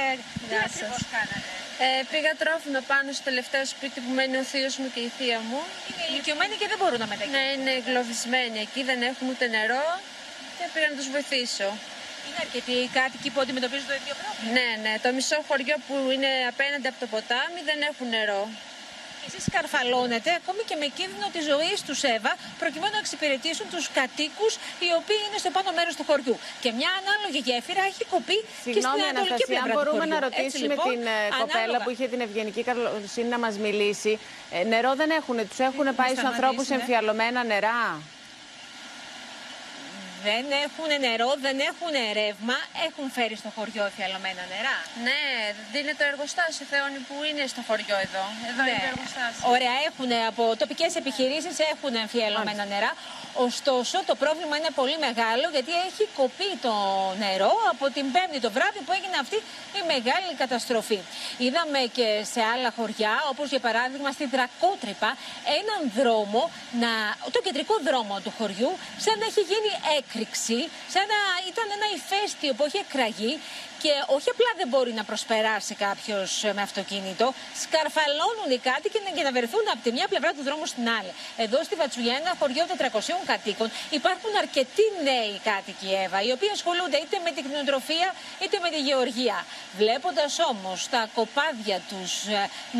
τι 0.49 0.55
ακριβώς 0.65 1.01
κάνατε; 1.13 1.58
Ε, 1.85 1.89
πήγα 2.11 2.31
τρόφιμα 2.41 2.81
πάνω 2.91 3.09
στο 3.17 3.23
τελευταίο 3.29 3.63
σπίτι 3.73 3.97
που 4.03 4.11
μένει 4.17 4.37
ο 4.43 4.45
θείος 4.51 4.73
μου 4.81 4.89
και 4.93 5.01
η 5.07 5.11
θεία 5.17 5.39
μου. 5.49 5.61
Είναι 5.89 6.03
ηλικιωμένοι 6.09 6.53
και 6.61 6.67
δεν 6.71 6.77
μπορούν 6.79 6.99
να 7.03 7.07
μετακινηθούν. 7.11 7.45
Ναι, 7.45 7.45
είναι 7.55 7.73
εγκλωβισμένοι 7.79 8.57
εκεί, 8.65 8.81
δεν 8.89 8.99
έχουν 9.09 9.25
ούτε 9.31 9.45
νερό 9.55 9.85
και 10.57 10.65
πήγα 10.73 10.87
να 10.91 10.95
τους 10.99 11.09
βοηθήσω. 11.15 11.69
Είναι 12.25 12.39
αρκετοί 12.45 12.75
οι 12.85 12.89
κάτοικοι 12.99 13.29
που 13.33 13.39
αντιμετωπίζουν 13.43 13.87
το 13.91 13.95
ίδιο 14.01 14.13
πρόβλημα. 14.21 14.49
Ναι, 14.55 14.69
ναι. 14.83 14.93
Το 15.03 15.09
μισό 15.17 15.37
χωριό 15.47 15.75
που 15.85 15.95
είναι 16.15 16.31
απέναντι 16.51 16.87
από 16.91 16.99
το 17.03 17.07
ποτάμι 17.13 17.59
δεν 17.69 17.79
έχουν 17.89 18.07
νερό. 18.15 18.41
Εσείς 19.27 19.41
σκαρφαλώνετε 19.49 20.29
ακόμη 20.39 20.61
και 20.69 20.75
με 20.81 20.87
κίνδυνο 20.97 21.27
της 21.35 21.43
ζωής 21.51 21.77
του 21.87 21.95
Εύα, 22.15 22.33
προκειμένου 22.61 22.93
να 22.97 23.01
εξυπηρετήσουν 23.05 23.65
τους 23.73 23.85
κατοίκους 23.99 24.51
οι 24.85 24.89
οποίοι 24.99 25.19
είναι 25.25 25.39
στο 25.43 25.49
πάνω 25.55 25.69
μέρος 25.77 25.93
του 25.97 26.03
χωριού. 26.09 26.35
Και 26.63 26.69
μια 26.79 26.91
ανάλογη 26.99 27.39
γέφυρα 27.47 27.83
έχει 27.91 28.03
κοπεί 28.13 28.37
και 28.75 28.81
στην 28.85 29.01
ανατολική 29.09 29.43
πλευρά. 29.51 29.63
Αν 29.65 29.77
μπορούμε 29.77 29.91
του 29.91 29.99
χωριού. 30.03 30.13
να 30.15 30.19
ρωτήσουμε 30.25 30.45
Έτσι, 30.49 30.59
λοιπόν, 30.69 30.89
την 30.91 31.03
ε, 31.15 31.17
κοπέλα 31.41 31.63
ανάλογα. 31.63 31.83
που 31.83 31.89
είχε 31.93 32.05
την 32.13 32.21
ευγενική 32.27 32.61
καλοσύνη 32.69 33.29
να 33.35 33.39
μας 33.43 33.55
μιλήσει. 33.65 34.13
Ε, 34.55 34.59
νερό 34.73 34.91
δεν 35.01 35.09
έχουν, 35.19 35.37
τους 35.49 35.59
έχουν 35.69 35.87
πάει 35.99 36.11
στους 36.15 36.29
ανθρώπους 36.31 36.65
σταματήσουν, 36.65 36.75
ε. 36.75 36.79
εμφιαλωμένα 36.79 37.39
νερά; 37.51 37.81
Δεν 40.27 40.45
έχουν 40.65 40.89
νερό, 41.05 41.29
δεν 41.45 41.57
έχουν 41.69 41.91
ρεύμα, 42.19 42.57
έχουν 42.87 43.05
φέρει 43.17 43.35
στο 43.41 43.49
χωριό 43.57 43.83
εφιαλωμένα 43.91 44.43
νερά. 44.53 44.77
Ναι, 45.07 45.21
είναι 45.79 45.93
το 45.99 46.03
εργοστάσιο 46.11 46.65
Θεόνι 46.71 46.99
που 47.07 47.15
είναι 47.29 47.43
στο 47.53 47.61
χωριό 47.67 47.97
εδώ. 48.07 48.23
Εδώ 48.49 48.61
Ναι. 48.63 48.69
είναι 48.69 48.83
το 48.85 48.91
εργοστάσιο. 48.93 49.43
Ωραία, 49.55 49.75
έχουν 49.89 50.09
από 50.31 50.43
τοπικές 50.61 50.91
επιχειρήσεις 51.01 51.55
έχουν 51.73 51.91
εμφιαλωμένα 52.05 52.63
νερά. 52.73 52.91
Ωστόσο, 53.47 53.95
το 54.09 54.15
πρόβλημα 54.23 54.53
είναι 54.59 54.71
πολύ 54.81 54.97
μεγάλο 55.07 55.45
γιατί 55.55 55.71
έχει 55.87 56.03
κοπεί 56.19 56.49
το 56.65 56.73
νερό 57.23 57.53
από 57.73 57.85
την 57.95 58.05
Πέμπτη 58.13 58.39
το 58.45 58.51
βράδυ 58.55 58.79
που 58.85 58.91
έγινε 58.97 59.17
αυτή 59.23 59.37
η 59.79 59.81
μεγάλη 59.93 60.31
καταστροφή. 60.43 60.99
Είδαμε 61.45 61.79
και 61.97 62.07
σε 62.33 62.41
άλλα 62.53 62.69
χωριά, 62.77 63.13
όπως 63.31 63.45
για 63.53 63.59
παράδειγμα 63.67 64.09
στη 64.17 64.25
Δρακότρυπα, 64.33 65.09
έναν 65.59 65.79
δρόμο, 65.99 66.41
να, 66.83 66.91
το 67.35 67.39
κεντρικό 67.45 67.75
δρόμο 67.87 68.15
του 68.23 68.33
χωριού, 68.37 68.71
σαν 69.05 69.15
να 69.21 69.25
έχει 69.31 69.41
γίνει 69.51 69.71
έκρηξη, 70.09 70.69
σαν 70.93 71.05
να 71.13 71.21
ήταν 71.49 71.65
ένα 71.77 71.87
ηφαίστειο 71.97 72.53
που 72.53 72.63
έχει 72.65 72.77
εκραγεί 72.77 73.39
και 73.83 73.91
όχι 74.15 74.29
απλά 74.35 74.51
δεν 74.59 74.67
μπορεί 74.71 74.93
να 74.99 75.03
προσπεράσει 75.03 75.73
κάποιος 75.85 76.31
με 76.57 76.61
αυτοκίνητο, 76.61 77.25
σκαρφαλώνουν 77.63 78.49
οι 78.55 78.59
κάτοικοι 78.69 78.99
και 79.15 79.23
να 79.27 79.31
βρεθούν 79.37 79.65
από 79.73 79.81
τη 79.85 79.91
μια 79.97 80.07
πλευρά 80.11 80.31
του 80.37 80.43
δρόμου 80.47 80.65
στην 80.73 80.85
άλλη. 80.97 81.11
Εδώ 81.45 81.57
στη 81.67 81.75
Βατσουλιά, 81.81 82.15
ένα 82.21 82.31
χωριό 82.39 82.63
400 82.67 83.01
κατοίκων, 83.31 83.67
υπάρχουν 83.99 84.31
αρκετοί 84.43 84.85
νέοι 85.07 85.35
κάτοικοι, 85.49 85.89
Εύα, 86.05 86.19
οι 86.25 86.31
οποίοι 86.35 86.49
ασχολούνται 86.57 86.97
είτε 87.03 87.17
με 87.25 87.31
την 87.35 87.43
κτηνοτροφία 87.45 88.09
είτε 88.43 88.57
με 88.63 88.69
τη 88.73 88.79
γεωργία. 88.87 89.37
Βλέποντας 89.81 90.31
όμως 90.51 90.79
τα 90.93 91.01
κοπάδια 91.17 91.77
τους 91.89 92.11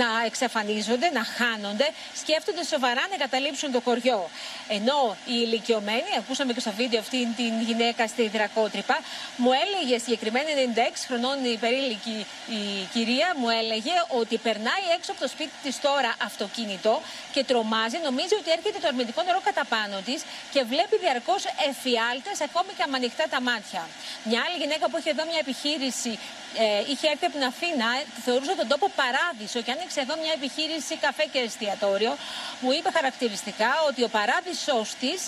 να 0.02 0.08
εξαφανίζονται, 0.30 1.08
να 1.20 1.24
χάνονται, 1.38 1.88
σκέφτονται 2.22 2.64
σοβαρά 2.74 3.04
να 3.10 3.16
εγκαταλείψουν 3.18 3.72
το 3.72 3.80
χωριό. 3.86 4.30
Ενώ 4.78 5.18
οι 5.26 5.38
ηλικιωμένοι, 5.46 6.12
ακούσαμε 6.18 6.54
και 6.54 6.60
στο 6.60 6.72
βίντεο 6.72 7.00
αυτή 7.00 7.18
την 7.40 7.54
γυναίκα 7.68 8.08
στη 8.08 8.28
Δρακότρυπα, 8.28 8.98
μου 9.38 9.52
έλεγε 9.64 9.98
συγκεκριμένα 9.98 10.50
96 10.76 10.89
χρονών 10.98 11.46
η 11.46 11.58
περίλικη 11.58 12.26
η 12.50 12.62
κυρία, 12.94 13.28
μου 13.40 13.50
έλεγε 13.50 13.96
ότι 14.20 14.38
περνάει 14.38 14.86
έξω 14.98 15.12
από 15.12 15.22
το 15.22 15.28
σπίτι 15.28 15.56
της 15.64 15.80
τώρα 15.82 16.12
αυτοκίνητο 16.30 17.02
και 17.34 17.44
τρομάζει, 17.44 17.98
νομίζει 18.10 18.36
ότι 18.42 18.50
έρχεται 18.58 18.80
το 18.80 18.88
αρνητικό 18.88 19.22
νερό 19.24 19.42
κατά 19.44 19.66
πάνω 19.66 19.96
της 20.06 20.20
και 20.54 20.62
βλέπει 20.72 20.96
διαρκώς 21.04 21.42
εφιάλτες, 21.70 22.38
ακόμη 22.48 22.72
και 22.78 22.84
αμανιχτά 22.88 23.26
τα 23.34 23.42
μάτια. 23.42 23.82
Μια 24.24 24.40
άλλη 24.46 24.58
γυναίκα 24.64 24.86
που 24.90 24.98
είχε 24.98 25.10
εδώ 25.16 25.24
μια 25.32 25.40
επιχείρηση, 25.46 26.14
ε, 26.58 26.92
είχε 26.92 27.06
έρθει 27.14 27.26
από 27.30 27.36
την 27.38 27.46
Αθήνα, 27.52 27.88
θεωρούσε 28.26 28.54
τον 28.62 28.68
τόπο 28.74 28.88
παράδεισο 29.02 29.60
και 29.66 29.72
άνοιξε 29.76 30.00
εδώ 30.06 30.14
μια 30.24 30.34
επιχείρηση 30.40 30.94
καφέ 31.06 31.26
και 31.34 31.40
εστιατόριο. 31.48 32.14
Μου 32.62 32.72
είπε 32.78 32.90
χαρακτηριστικά 32.98 33.72
ότι 33.90 34.02
ο 34.04 34.10
παράδεισό 34.18 34.80
της 35.02 35.20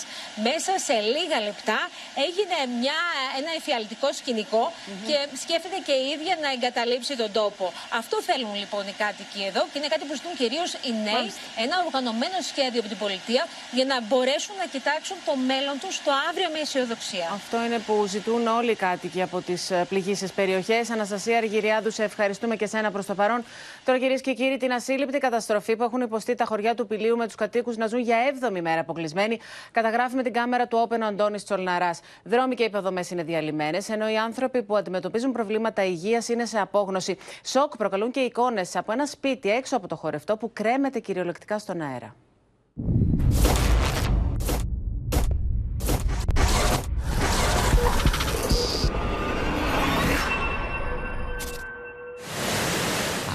μέσα 0.46 0.72
σε 0.86 0.96
λίγα 1.14 1.38
λεπτά 1.48 1.80
έγινε 2.26 2.56
μια, 2.80 2.98
ένα 3.38 3.50
εφιαλτικό 3.58 4.08
σκηνικό 4.12 4.72
και 5.06 5.16
σκέφτεται 5.52 5.82
και 5.88 5.96
η 6.04 6.06
ίδια 6.14 6.34
να 6.44 6.48
εγκαταλείψει 6.56 7.12
τον 7.22 7.30
τόπο. 7.40 7.64
Αυτό 8.00 8.16
θέλουν 8.28 8.54
λοιπόν 8.62 8.82
οι 8.90 8.94
κάτοικοι 9.04 9.40
εδώ 9.50 9.62
και 9.70 9.76
είναι 9.78 9.90
κάτι 9.94 10.04
που 10.08 10.14
ζητούν 10.18 10.32
κυρίως 10.42 10.70
οι 10.86 10.92
νέοι, 11.08 11.28
ένα 11.64 11.74
οργανωμένο 11.86 12.38
σχέδιο 12.50 12.80
από 12.82 12.88
την 12.92 13.00
πολιτεία 13.04 13.42
για 13.76 13.84
να 13.90 13.96
μπορέσουν 14.08 14.54
να 14.62 14.66
κοιτάξουν 14.74 15.16
το 15.28 15.34
μέλλον 15.50 15.76
τους 15.82 15.94
το 16.06 16.10
αύριο 16.28 16.48
με 16.54 16.58
αισιοδοξία. 16.64 17.26
Αυτό 17.40 17.56
είναι 17.64 17.78
που 17.86 17.94
ζητούν 18.14 18.42
όλοι 18.58 18.70
οι 18.76 18.80
κάτοικοι 18.86 19.20
από 19.28 19.38
τις 19.48 19.62
πληγήσεις 19.90 20.30
περιοχές. 20.38 20.90
Αναστασία 20.96 21.36
Αργυριάδου, 21.42 21.90
σε 21.98 22.02
ευχαριστούμε 22.10 22.54
και 22.60 22.66
σένα 22.72 22.88
προς 22.94 23.06
το 23.10 23.14
παρόν. 23.20 23.40
Τώρα, 23.84 23.98
κυρίες 24.02 24.20
και 24.26 24.32
κύριοι, 24.38 24.56
την 24.64 24.72
ασύλληπτη 24.78 25.18
καταστροφή 25.26 25.72
που 25.76 25.82
έχουν 25.88 26.00
υποστεί 26.00 26.32
τα 26.34 26.44
χωριά 26.44 26.74
του 26.74 26.86
Πηλίου 26.86 27.16
με 27.16 27.24
τους 27.28 27.34
κατοίκους 27.42 27.76
να 27.76 27.86
ζουν 27.86 28.00
για 28.08 28.16
7η 28.40 28.60
μέρα 28.60 28.80
αποκλεισμένοι, 28.80 29.36
καταγράφει 29.72 30.14
με 30.14 30.22
την 30.22 30.32
κάμερα 30.32 30.66
του 30.66 30.78
Όπεν 30.82 31.02
ο 31.02 31.06
Αντώνη 31.06 31.42
Τσολναράς. 31.42 32.00
Δρόμοι 32.24 32.54
και 32.54 32.64
υποδομές 32.64 33.10
είναι 33.10 33.22
διαλυμένες, 33.22 33.88
ενώ 33.88 34.10
οι 34.10 34.16
άνθρωποι 34.16 34.62
που 34.62 34.76
αντιμετωπίζουν 34.76 35.32
προβλήματα 35.42 35.84
υγείας 35.84 36.28
είναι 36.28 36.46
σε 36.46 36.58
απόγνωση. 36.58 37.16
Σοκ 37.44 37.76
προκαλούν 37.76 38.10
και 38.10 38.20
εικόνες 38.20 38.76
από 38.76 38.92
ένα 38.92 39.06
σπίτι 39.06 39.50
έξω 39.50 39.76
από 39.76 39.88
το 39.88 39.96
χορευτό 39.96 40.36
που 40.36 40.50
κρέμεται 40.52 40.98
κυριολεκτικά 40.98 41.58
στον 41.58 41.80
αέρα. 41.80 42.14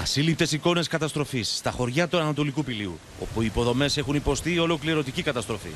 Ασύλληπτες 0.00 0.52
εικόνες 0.52 0.88
καταστροφής 0.88 1.56
στα 1.56 1.70
χωριά 1.70 2.08
του 2.08 2.18
Ανατολικού 2.18 2.64
Πηλίου, 2.64 2.98
όπου 3.22 3.42
οι 3.42 3.44
υποδομές 3.46 3.96
έχουν 3.96 4.14
υποστεί 4.14 4.58
ολοκληρωτική 4.58 5.22
καταστροφή. 5.22 5.70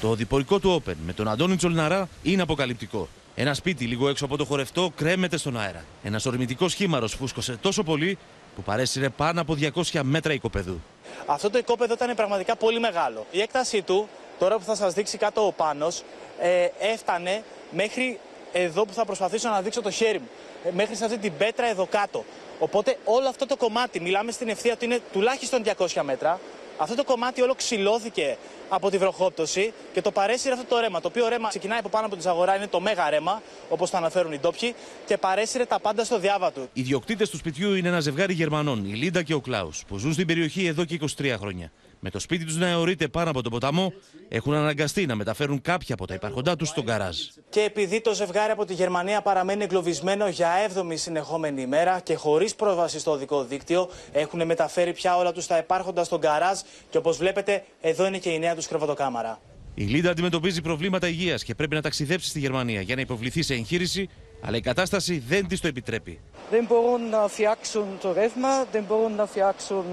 Το 0.00 0.14
διπορικό 0.14 0.58
του 0.58 0.70
Όπεν 0.70 0.96
με 1.06 1.12
τον 1.12 1.28
Αντώνη 1.28 1.56
Τσολναρά 1.56 2.08
είναι 2.22 2.42
αποκαλυπτικό. 2.42 3.08
Ένα 3.38 3.54
σπίτι 3.54 3.84
λίγο 3.84 4.08
έξω 4.08 4.24
από 4.24 4.36
το 4.36 4.44
χορευτό 4.44 4.92
κρέμεται 4.96 5.36
στον 5.36 5.60
αέρα. 5.60 5.84
Ένας 6.02 6.26
ορμητικός 6.26 6.72
σχήμαρο 6.72 7.08
φούσκωσε 7.08 7.56
τόσο 7.56 7.82
πολύ 7.82 8.18
που 8.56 8.62
παρέσυρε 8.62 9.08
πάνω 9.08 9.40
από 9.40 9.56
200 9.60 10.00
μέτρα 10.02 10.32
οικοπεδού. 10.32 10.80
Αυτό 11.26 11.50
το 11.50 11.58
οικόπεδο 11.58 11.94
ήταν 11.94 12.14
πραγματικά 12.14 12.56
πολύ 12.56 12.80
μεγάλο. 12.80 13.26
Η 13.30 13.40
έκτασή 13.40 13.82
του, 13.82 14.08
τώρα 14.38 14.58
που 14.58 14.64
θα 14.64 14.74
σας 14.74 14.94
δείξει 14.94 15.18
κάτω 15.18 15.46
ο 15.46 15.52
Πάνος, 15.52 16.02
ε, 16.40 16.68
έφτανε 16.78 17.42
μέχρι 17.70 18.18
εδώ 18.52 18.84
που 18.84 18.92
θα 18.92 19.04
προσπαθήσω 19.04 19.48
να 19.48 19.60
δείξω 19.60 19.82
το 19.82 19.90
χέρι 19.90 20.18
μου. 20.18 20.28
Ε, 20.64 20.70
μέχρι 20.72 20.96
σε 20.96 21.04
αυτή 21.04 21.18
την 21.18 21.32
πέτρα 21.38 21.66
εδώ 21.66 21.86
κάτω. 21.86 22.24
Οπότε 22.58 22.98
όλο 23.04 23.28
αυτό 23.28 23.46
το 23.46 23.56
κομμάτι, 23.56 24.00
μιλάμε 24.00 24.32
στην 24.32 24.48
ευθεία 24.48 24.72
ότι 24.72 24.84
είναι 24.84 25.00
τουλάχιστον 25.12 25.62
200 25.78 26.02
μέτρα, 26.02 26.40
αυτό 26.78 26.94
το 26.94 27.04
κομμάτι 27.04 27.42
όλο 27.42 27.54
ξυλώθηκε 27.54 28.36
από 28.68 28.90
τη 28.90 28.98
βροχόπτωση 28.98 29.72
και 29.92 30.02
το 30.02 30.10
παρέσυρε 30.10 30.54
αυτό 30.54 30.66
το 30.66 30.80
ρέμα. 30.80 31.00
Το 31.00 31.08
οποίο 31.08 31.28
ρέμα 31.28 31.48
ξεκινάει 31.48 31.78
από 31.78 31.88
πάνω 31.88 32.06
από 32.06 32.16
τη 32.16 32.22
Ζαγορά, 32.22 32.56
είναι 32.56 32.66
το 32.66 32.80
μέγα 32.80 33.10
ρέμα, 33.10 33.42
όπως 33.68 33.90
το 33.90 33.96
αναφέρουν 33.96 34.32
οι 34.32 34.38
ντόπιοι, 34.38 34.74
και 35.06 35.16
παρέσυρε 35.16 35.64
τα 35.64 35.80
πάντα 35.80 36.04
στο 36.04 36.18
διάβατο. 36.18 36.60
Οι 36.60 36.80
ιδιοκτήτες 36.80 37.30
του 37.30 37.36
σπιτιού 37.36 37.74
είναι 37.74 37.88
ένα 37.88 38.00
ζευγάρι 38.00 38.32
Γερμανών, 38.32 38.84
η 38.84 38.94
Λίντα 38.94 39.22
και 39.22 39.34
ο 39.34 39.40
Κλάους, 39.40 39.82
που 39.88 39.98
ζουν 39.98 40.12
στην 40.12 40.26
περιοχή 40.26 40.66
εδώ 40.66 40.84
και 40.84 40.98
23 41.18 41.34
χρόνια. 41.38 41.70
Με 42.00 42.10
το 42.10 42.18
σπίτι 42.18 42.44
τους 42.44 42.56
να 42.56 42.66
αιωρείται 42.66 43.08
πάνω 43.08 43.30
από 43.30 43.42
τον 43.42 43.52
ποταμό, 43.52 43.92
έχουν 44.28 44.54
αναγκαστεί 44.54 45.06
να 45.06 45.14
μεταφέρουν 45.14 45.60
κάποια 45.60 45.94
από 45.94 46.06
τα 46.06 46.14
υπαρχοντά 46.14 46.56
τους 46.56 46.68
στον 46.68 46.84
καράζ. 46.84 47.16
Και 47.48 47.60
επειδή 47.60 48.00
το 48.00 48.14
ζευγάρι 48.14 48.52
από 48.52 48.64
τη 48.64 48.74
Γερμανία 48.74 49.22
παραμένει 49.22 49.64
εγκλωβισμένο 49.64 50.28
για 50.28 50.48
7η 50.74 50.92
συνεχόμενη 50.94 51.62
ημέρα 51.62 52.00
και 52.00 52.14
χωρίς 52.14 52.54
πρόσβαση 52.54 52.98
στο 52.98 53.10
οδικό 53.10 53.44
δίκτυο, 53.44 53.88
έχουν 54.12 54.46
μεταφέρει 54.46 54.92
πια 54.92 55.16
όλα 55.16 55.32
τους 55.32 55.46
τα 55.46 55.58
υπάρχοντα 55.58 56.04
στον 56.04 56.20
καράζ 56.20 56.58
και 56.90 56.98
όπως 56.98 57.16
βλέπετε, 57.16 57.64
εδώ 57.80 58.06
είναι 58.06 58.18
και 58.18 58.30
η 58.30 58.38
νέα 58.38 58.54
τους 58.54 58.66
κρεβατοκάμαρα. 58.66 59.40
Η 59.74 59.84
Λίντα 59.84 60.10
αντιμετωπίζει 60.10 60.60
προβλήματα 60.60 61.08
υγείας 61.08 61.44
και 61.44 61.54
πρέπει 61.54 61.74
να 61.74 61.80
ταξιδέψει 61.80 62.28
στη 62.28 62.38
Γερμανία 62.38 62.80
για 62.80 62.94
να 62.94 63.00
υποβληθεί 63.00 63.42
σε 63.42 63.54
εγχείρηση, 63.54 64.08
αλλά 64.40 64.56
η 64.56 64.60
κατάσταση 64.60 65.22
δεν 65.28 65.46
της 65.46 65.60
το 65.60 65.68
επιτρέπει. 65.68 66.18
Δεν 66.50 66.64
μπορούν 66.68 67.08
να 67.08 67.28
φτιάξουν 67.28 67.86
το 68.00 68.12
ρεύμα, 68.12 68.64
δεν 68.72 68.84
μπορούν 68.88 69.14
να 69.14 69.26
φτιάξουν 69.26 69.84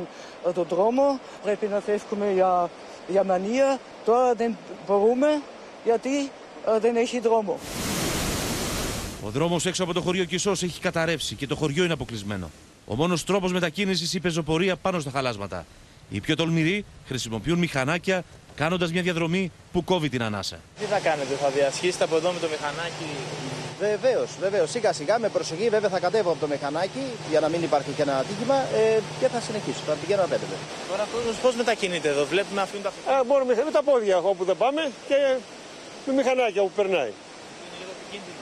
ε, 0.47 0.51
το 0.51 0.63
δρόμο. 0.63 1.19
Πρέπει 1.43 1.65
να 1.65 1.79
φεύγουμε 1.79 2.31
για 2.33 2.69
Γερμανία. 3.07 3.79
Τώρα 4.05 4.33
δεν 4.33 4.57
μπορούμε 4.87 5.41
γιατί 5.83 6.17
ε, 6.75 6.79
δεν 6.79 6.95
έχει 6.95 7.19
δρόμο. 7.19 7.59
Ο 9.25 9.29
δρόμος 9.29 9.65
έξω 9.65 9.83
από 9.83 9.93
το 9.93 10.01
χωριό 10.01 10.25
Κισός 10.25 10.63
έχει 10.63 10.79
καταρρεύσει 10.79 11.35
και 11.35 11.47
το 11.47 11.55
χωριό 11.55 11.83
είναι 11.83 11.93
αποκλεισμένο. 11.93 12.49
Ο 12.85 12.95
μόνος 12.95 13.23
τρόπος 13.23 13.51
μετακίνησης 13.51 14.13
η 14.13 14.19
πεζοπορία 14.19 14.75
πάνω 14.75 14.99
στα 14.99 15.11
χαλάσματα. 15.11 15.65
Οι 16.09 16.19
πιο 16.19 16.35
τολμηροί 16.35 16.85
χρησιμοποιούν 17.05 17.59
μηχανάκια 17.59 18.23
κάνοντας 18.55 18.91
μια 18.91 19.01
διαδρομή 19.01 19.51
που 19.71 19.83
κόβει 19.83 20.09
την 20.09 20.23
ανάσα. 20.23 20.59
Τι 20.79 20.85
θα 20.85 20.99
κάνετε, 20.99 21.33
θα 21.41 21.49
διασχίσετε 21.49 22.03
από 22.03 22.15
εδώ 22.15 22.31
με 22.31 22.39
το 22.39 22.47
μηχανάκι; 22.47 23.09
Βεβαίως, 23.79 24.29
βεβαίως. 24.39 24.69
Σιγά 24.69 24.93
σιγά 24.93 25.19
με 25.19 25.29
προσοχή, 25.29 25.69
βέβαια 25.69 25.89
θα 25.89 25.99
κατέβω 25.99 26.29
από 26.31 26.39
το 26.39 26.47
μηχανάκι 26.47 27.03
για 27.29 27.39
να 27.39 27.47
μην 27.49 27.63
υπάρχει 27.63 27.91
και 27.95 28.01
ένα 28.01 28.17
ατύχημα 28.17 28.55
ε, 28.55 28.99
και 29.19 29.27
θα 29.27 29.39
συνεχίσω. 29.39 29.81
Θα 29.87 29.93
πηγαίνω 29.93 30.23
απέναντι. 30.23 30.55
Τώρα 30.89 31.07
πώς 31.41 31.55
μετακινείτε 31.55 32.09
εδώ, 32.09 32.25
βλέπουμε 32.25 32.61
αυτήν 32.61 32.81
τα 32.81 32.89
ε, 32.89 33.23
Μπορούμε 33.27 33.53
με 33.65 33.71
τα 33.71 33.83
πόδια 33.83 34.17
όπου 34.17 34.43
δεν 34.43 34.57
πάμε 34.57 34.91
και 35.07 35.17
με 36.05 36.13
μηχανάκια 36.13 36.61
που 36.61 36.71
περνάει. 36.75 37.11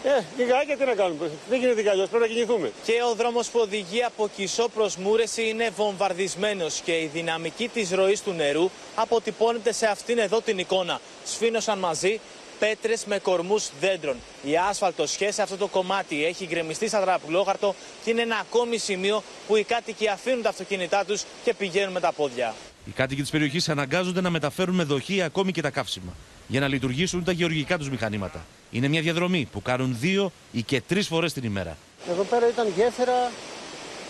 Ε, 0.03 0.23
λιγάκια 0.37 0.77
τι 0.77 0.85
να 0.85 0.93
κάνουμε. 0.93 1.31
Δεν 1.49 1.59
γίνεται 1.59 1.81
κι 1.81 1.89
αλλιώς. 1.89 2.09
Πρέπει 2.09 2.23
να 2.27 2.33
κινηθούμε. 2.33 2.71
Και 2.83 2.93
ο 3.11 3.13
δρόμος 3.13 3.49
που 3.49 3.59
οδηγεί 3.59 4.03
από 4.03 4.29
Κισό 4.35 4.67
προς 4.73 4.95
Μούρεση 4.95 5.49
είναι 5.49 5.69
βομβαρδισμένος 5.75 6.81
και 6.83 6.91
η 6.91 7.09
δυναμική 7.13 7.67
της 7.67 7.91
ροής 7.91 8.21
του 8.21 8.31
νερού 8.31 8.69
αποτυπώνεται 8.95 9.71
σε 9.71 9.85
αυτήν 9.85 10.17
εδώ 10.17 10.41
την 10.41 10.57
εικόνα. 10.57 11.01
Σφίνωσαν 11.25 11.79
μαζί 11.79 12.19
πέτρες 12.61 13.05
με 13.05 13.19
κορμούς 13.19 13.69
δέντρων. 13.79 14.15
Η 14.43 14.57
άσφαλτο 14.69 15.07
σχέση 15.07 15.41
αυτό 15.41 15.57
το 15.57 15.67
κομμάτι 15.67 16.25
έχει 16.25 16.45
γκρεμιστεί 16.45 16.87
στα 16.87 17.01
τραπουλόχαρτο 17.01 17.75
και 18.03 18.09
είναι 18.09 18.21
ένα 18.21 18.35
ακόμη 18.35 18.77
σημείο 18.77 19.23
που 19.47 19.55
οι 19.55 19.63
κάτοικοι 19.63 20.07
αφήνουν 20.07 20.41
τα 20.41 20.49
αυτοκίνητά 20.49 21.05
τους 21.05 21.23
και 21.43 21.53
πηγαίνουν 21.53 21.91
με 21.91 21.99
τα 21.99 22.11
πόδια. 22.11 22.55
Οι 22.85 22.91
κάτοικοι 22.91 23.21
της 23.21 23.29
περιοχής 23.29 23.69
αναγκάζονται 23.69 24.21
να 24.21 24.29
μεταφέρουν 24.29 24.75
με 24.75 24.83
δοχή 24.83 25.21
ακόμη 25.21 25.51
και 25.51 25.61
τα 25.61 25.69
καύσιμα 25.69 26.13
για 26.47 26.59
να 26.59 26.67
λειτουργήσουν 26.67 27.23
τα 27.23 27.31
γεωργικά 27.31 27.77
τους 27.77 27.89
μηχανήματα. 27.89 28.45
Είναι 28.71 28.87
μια 28.87 29.01
διαδρομή 29.01 29.47
που 29.51 29.61
κάνουν 29.61 29.97
δύο 29.99 30.31
ή 30.51 30.61
και 30.61 30.81
τρεις 30.81 31.07
φορές 31.07 31.33
την 31.33 31.43
ημέρα. 31.43 31.77
Εδώ 32.09 32.23
πέρα 32.23 32.47
ήταν 32.47 32.67
γέφυρα 32.75 33.31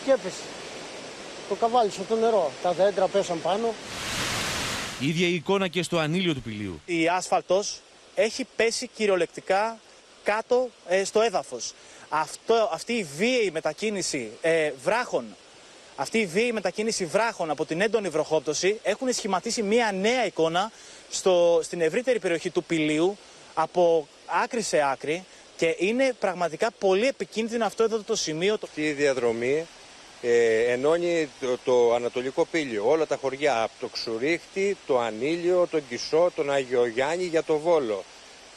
και 0.05 0.11
έπεσε. 0.11 0.41
Το 1.49 1.55
καβάλι 1.55 1.91
στο 1.91 2.15
νερό. 2.15 2.51
Τα 2.63 2.71
δέντρα 2.71 3.07
πέσαν 3.07 3.41
πάνω. 3.41 3.73
Η 4.99 5.07
ίδια 5.07 5.27
η 5.27 5.33
εικόνα 5.33 5.67
και 5.67 5.83
στο 5.83 5.97
ανήλιο 5.97 6.33
του 6.33 6.41
πηλίου. 6.41 6.81
Η 6.85 7.07
άσφαλτος 7.07 7.81
έχει 8.15 8.47
πέσει 8.55 8.87
κυριολεκτικά 8.95 9.79
κάτω 10.23 10.69
ε, 10.87 11.03
στο 11.03 11.21
έδαφος. 11.21 11.73
Αυτό, 12.09 12.69
αυτή 12.73 12.93
η 12.93 13.03
βίαιη 13.17 13.51
μετακίνηση 13.51 14.31
ε, 14.41 14.71
βράχων 14.83 15.35
αυτή 16.01 16.17
η 16.17 16.25
βίαιη 16.25 16.51
μετακίνηση 16.51 17.05
βράχων 17.05 17.49
από 17.49 17.65
την 17.65 17.81
έντονη 17.81 18.09
βροχόπτωση 18.09 18.79
έχουν 18.83 19.13
σχηματίσει 19.13 19.61
μια 19.61 19.91
νέα 19.91 20.25
εικόνα 20.25 20.71
στο, 21.09 21.59
στην 21.63 21.81
ευρύτερη 21.81 22.19
περιοχή 22.19 22.49
του 22.49 22.63
Πηλίου 22.63 23.17
από 23.53 24.07
άκρη 24.25 24.61
σε 24.61 24.81
άκρη 24.91 25.25
και 25.57 25.75
είναι 25.77 26.13
πραγματικά 26.19 26.71
πολύ 26.79 27.07
επικίνδυνο 27.07 27.65
αυτό 27.65 27.83
εδώ 27.83 27.97
το 27.97 28.15
σημείο. 28.15 28.57
Αυτή 28.63 28.81
η 28.81 28.91
διαδρομή 28.91 29.67
ε, 30.21 30.71
ενώνει 30.71 31.29
το, 31.39 31.57
το, 31.63 31.93
Ανατολικό 31.93 32.45
Πήλιο, 32.51 32.89
όλα 32.89 33.05
τα 33.05 33.17
χωριά, 33.21 33.61
από 33.61 33.73
το 33.79 33.87
Ξουρίχτη, 33.87 34.77
το 34.87 34.99
Ανήλιο, 34.99 35.67
τον 35.71 35.81
Κισό, 35.89 36.31
τον 36.35 36.51
Αγιο 36.51 36.85
Γιάννη 36.85 37.23
για 37.23 37.43
το 37.43 37.57
Βόλο 37.57 38.03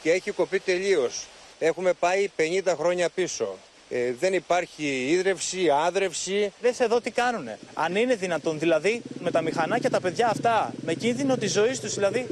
και 0.01 0.11
έχει 0.11 0.31
κοπεί 0.31 0.59
τελείως. 0.59 1.25
Έχουμε 1.59 1.93
πάει 1.93 2.29
50 2.37 2.73
χρόνια 2.77 3.09
πίσω. 3.09 3.55
Ε, 3.89 4.13
δεν 4.19 4.33
υπάρχει 4.33 5.07
ίδρυυση, 5.09 5.69
άδρευση. 5.69 6.53
Δες 6.61 6.79
εδώ 6.79 7.01
τι 7.01 7.11
κάνουνε. 7.11 7.59
Αν 7.73 7.95
είναι 7.95 8.15
δυνατόν, 8.15 8.59
δηλαδή 8.59 9.01
με 9.19 9.31
τα 9.31 9.41
μηχανάκια 9.41 9.89
τα 9.89 9.99
παιδιά 10.01 10.27
αυτά, 10.27 10.73
με 10.85 10.93
κίνδυνο 10.93 11.37
της 11.37 11.51
ζωής 11.51 11.79
τους, 11.79 11.93
δηλαδή. 11.93 12.27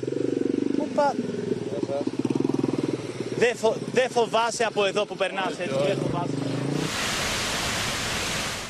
Πού 0.78 0.88
πα... 0.96 1.16
Δεν 3.38 3.56
φο... 3.56 3.76
δε 3.92 4.10
φοβάσαι 4.10 4.64
από 4.64 4.86
εδώ 4.86 5.06
που 5.06 5.16
περνάς, 5.16 5.60
έτσι, 5.60 5.76
δεν 5.88 5.98
φοβάσαι. 5.98 6.43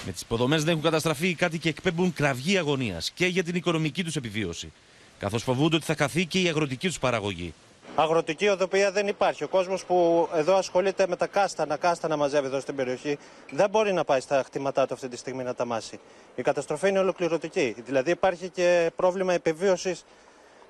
Με 0.06 0.12
τις 0.12 0.22
υποδομές 0.22 0.64
δεν 0.64 0.72
έχουν 0.72 0.84
καταστραφεί, 0.84 1.28
οι 1.28 1.36
κάτοικοι 1.36 1.68
εκπέμπουν 1.68 2.14
κραυγή 2.14 2.58
αγωνίας 2.58 3.12
και 3.12 3.26
για 3.26 3.44
την 3.44 3.56
οικονομική 3.56 4.04
τους 4.04 4.16
επιβίωση. 4.16 4.72
Καθώς 5.20 5.44
φοβούνται 5.44 5.76
ότι 5.76 5.86
θα 5.86 5.96
χαθεί 5.98 6.26
και 6.26 6.42
η 6.42 6.48
αγροτική 6.48 6.88
τους 6.88 7.00
παραγωγή. 7.00 7.54
Αγροτική 7.96 8.48
οδοποιία 8.48 8.92
δεν 8.92 9.08
υπάρχει. 9.08 9.44
Ο 9.44 9.48
κόσμος 9.48 9.86
που 9.86 10.30
εδώ 10.34 10.56
ασχολείται 10.56 11.08
με 11.08 11.16
τα 11.16 11.28
κάστανα, 11.28 11.78
κάστανα 11.78 12.18
μαζεύει 12.18 12.46
εδώ 12.46 12.60
στην 12.60 12.76
περιοχή, 12.76 13.18
δεν 13.52 13.70
μπορεί 13.70 13.94
να 13.94 14.04
πάει 14.04 14.20
στα 14.20 14.44
χτήματά 14.46 14.88
του 14.88 14.94
αυτή 14.94 15.08
τη 15.08 15.18
στιγμή 15.18 15.44
να 15.44 15.56
τα 15.56 15.66
μάσει. 15.66 16.00
Η 16.36 16.42
καταστροφή 16.42 16.90
είναι 16.90 17.00
ολοκληρωτική. 17.00 17.76
Δηλαδή 17.86 18.12
υπάρχει 18.12 18.50
και 18.50 18.92
πρόβλημα 18.96 19.34
επιβίωσης 19.34 20.04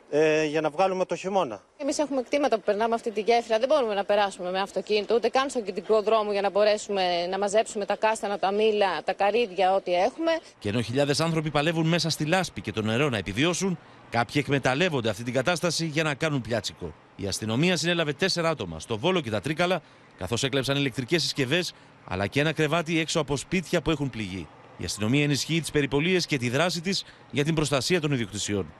ε, 0.09 0.45
για 0.45 0.61
να 0.61 0.69
βγάλουμε 0.69 1.05
το 1.05 1.15
χειμώνα. 1.15 1.61
Εμείς 1.77 1.97
έχουμε 1.97 2.21
κτήματα 2.21 2.55
που 2.55 2.61
περνάμε 2.65 2.95
αυτή 2.95 3.11
τη 3.11 3.21
γέφυρα. 3.21 3.59
Δεν 3.59 3.67
μπορούμε 3.67 3.93
να 3.93 4.03
περάσουμε 4.03 4.51
με 4.51 4.59
αυτοκίνητο, 4.59 5.15
ούτε 5.15 5.29
καν 5.29 5.49
στον 5.49 5.63
κεντρικό 5.63 6.01
δρόμο 6.01 6.31
για 6.31 6.41
να 6.41 6.49
μπορέσουμε 6.49 7.25
να 7.25 7.37
μαζέψουμε 7.37 7.85
τα 7.85 7.95
κάστανα, 7.95 8.39
τα 8.39 8.51
μήλα, 8.51 9.03
τα 9.03 9.13
καρύδια, 9.13 9.73
ό,τι 9.75 9.93
έχουμε. 9.93 10.31
Και 10.59 10.69
ενώ 10.69 10.81
χιλιάδες 10.81 11.19
άνθρωποι 11.19 11.51
παλεύουν 11.51 11.87
μέσα 11.87 12.09
στη 12.09 12.25
λάσπη 12.25 12.61
και 12.61 12.71
το 12.71 12.81
νερό 12.81 13.09
να 13.09 13.17
επιβιώσουν, 13.17 13.79
κάποιοι 14.09 14.41
εκμεταλλεύονται 14.45 15.09
αυτή 15.09 15.23
την 15.23 15.33
κατάσταση 15.33 15.85
για 15.85 16.03
να 16.03 16.13
κάνουν 16.13 16.41
πιάτσικο. 16.41 16.93
Η 17.15 17.27
αστυνομία 17.27 17.77
συνέλαβε 17.77 18.13
τέσσερα 18.13 18.49
άτομα 18.49 18.79
στο 18.79 18.97
Βόλο 18.97 19.21
και 19.21 19.29
τα 19.29 19.41
Τρίκαλα, 19.41 19.81
καθώς 20.17 20.43
έκλεψαν 20.43 20.75
ηλεκτρικές 20.77 21.21
συσκευές 21.21 21.73
αλλά 22.07 22.27
και 22.27 22.39
ένα 22.39 22.51
κρεβάτι 22.51 22.99
έξω 22.99 23.19
από 23.19 23.37
σπίτια 23.37 23.81
που 23.81 23.91
έχουν 23.91 24.09
πληγεί. 24.09 24.47
Η 24.77 24.83
αστυνομία 24.83 25.23
ενισχύει 25.23 25.59
τις 25.59 25.71
περιπολίες 25.71 26.25
και 26.25 26.37
τη 26.37 26.49
δράση 26.49 26.81
της 26.81 27.05
για 27.31 27.43
την 27.43 27.55
προστασία 27.55 28.01
των 28.01 28.11
ιδιοκτησιών. 28.11 28.73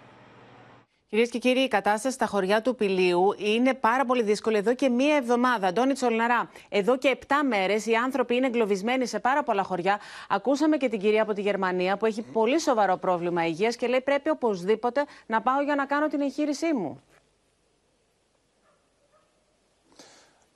Κυρίες 1.13 1.31
και 1.31 1.39
κύριοι, 1.39 1.59
η 1.59 1.67
κατάσταση 1.67 2.15
στα 2.15 2.25
χωριά 2.25 2.61
του 2.61 2.75
Πηλίου 2.75 3.35
είναι 3.37 3.73
πάρα 3.73 4.05
πολύ 4.05 4.23
δύσκολη 4.23 4.57
εδώ 4.57 4.75
και 4.75 4.89
μία 4.89 5.15
εβδομάδα. 5.15 5.67
Αντώνη 5.67 5.93
Τσολναρά, 5.93 6.49
εδώ 6.69 6.97
και 6.97 7.17
7 7.27 7.33
μέρες 7.47 7.85
οι 7.85 7.93
άνθρωποι 7.93 8.35
είναι 8.35 8.45
εγκλωβισμένοι 8.45 9.05
σε 9.05 9.19
πάρα 9.19 9.43
πολλά 9.43 9.63
χωριά. 9.63 9.99
Ακούσαμε 10.29 10.77
και 10.77 10.89
την 10.89 10.99
κυρία 10.99 11.21
από 11.21 11.33
τη 11.33 11.41
Γερμανία 11.41 11.97
που 11.97 12.05
έχει 12.05 12.21
πολύ 12.21 12.59
σοβαρό 12.59 12.97
πρόβλημα 12.97 13.45
υγείας 13.45 13.75
και 13.75 13.87
λέει: 13.87 14.01
Πρέπει 14.01 14.29
οπωσδήποτε 14.29 15.05
να 15.25 15.41
πάω 15.41 15.61
για 15.61 15.75
να 15.75 15.85
κάνω 15.85 16.07
την 16.07 16.21
εγχείρησή 16.21 16.73
μου. 16.73 17.01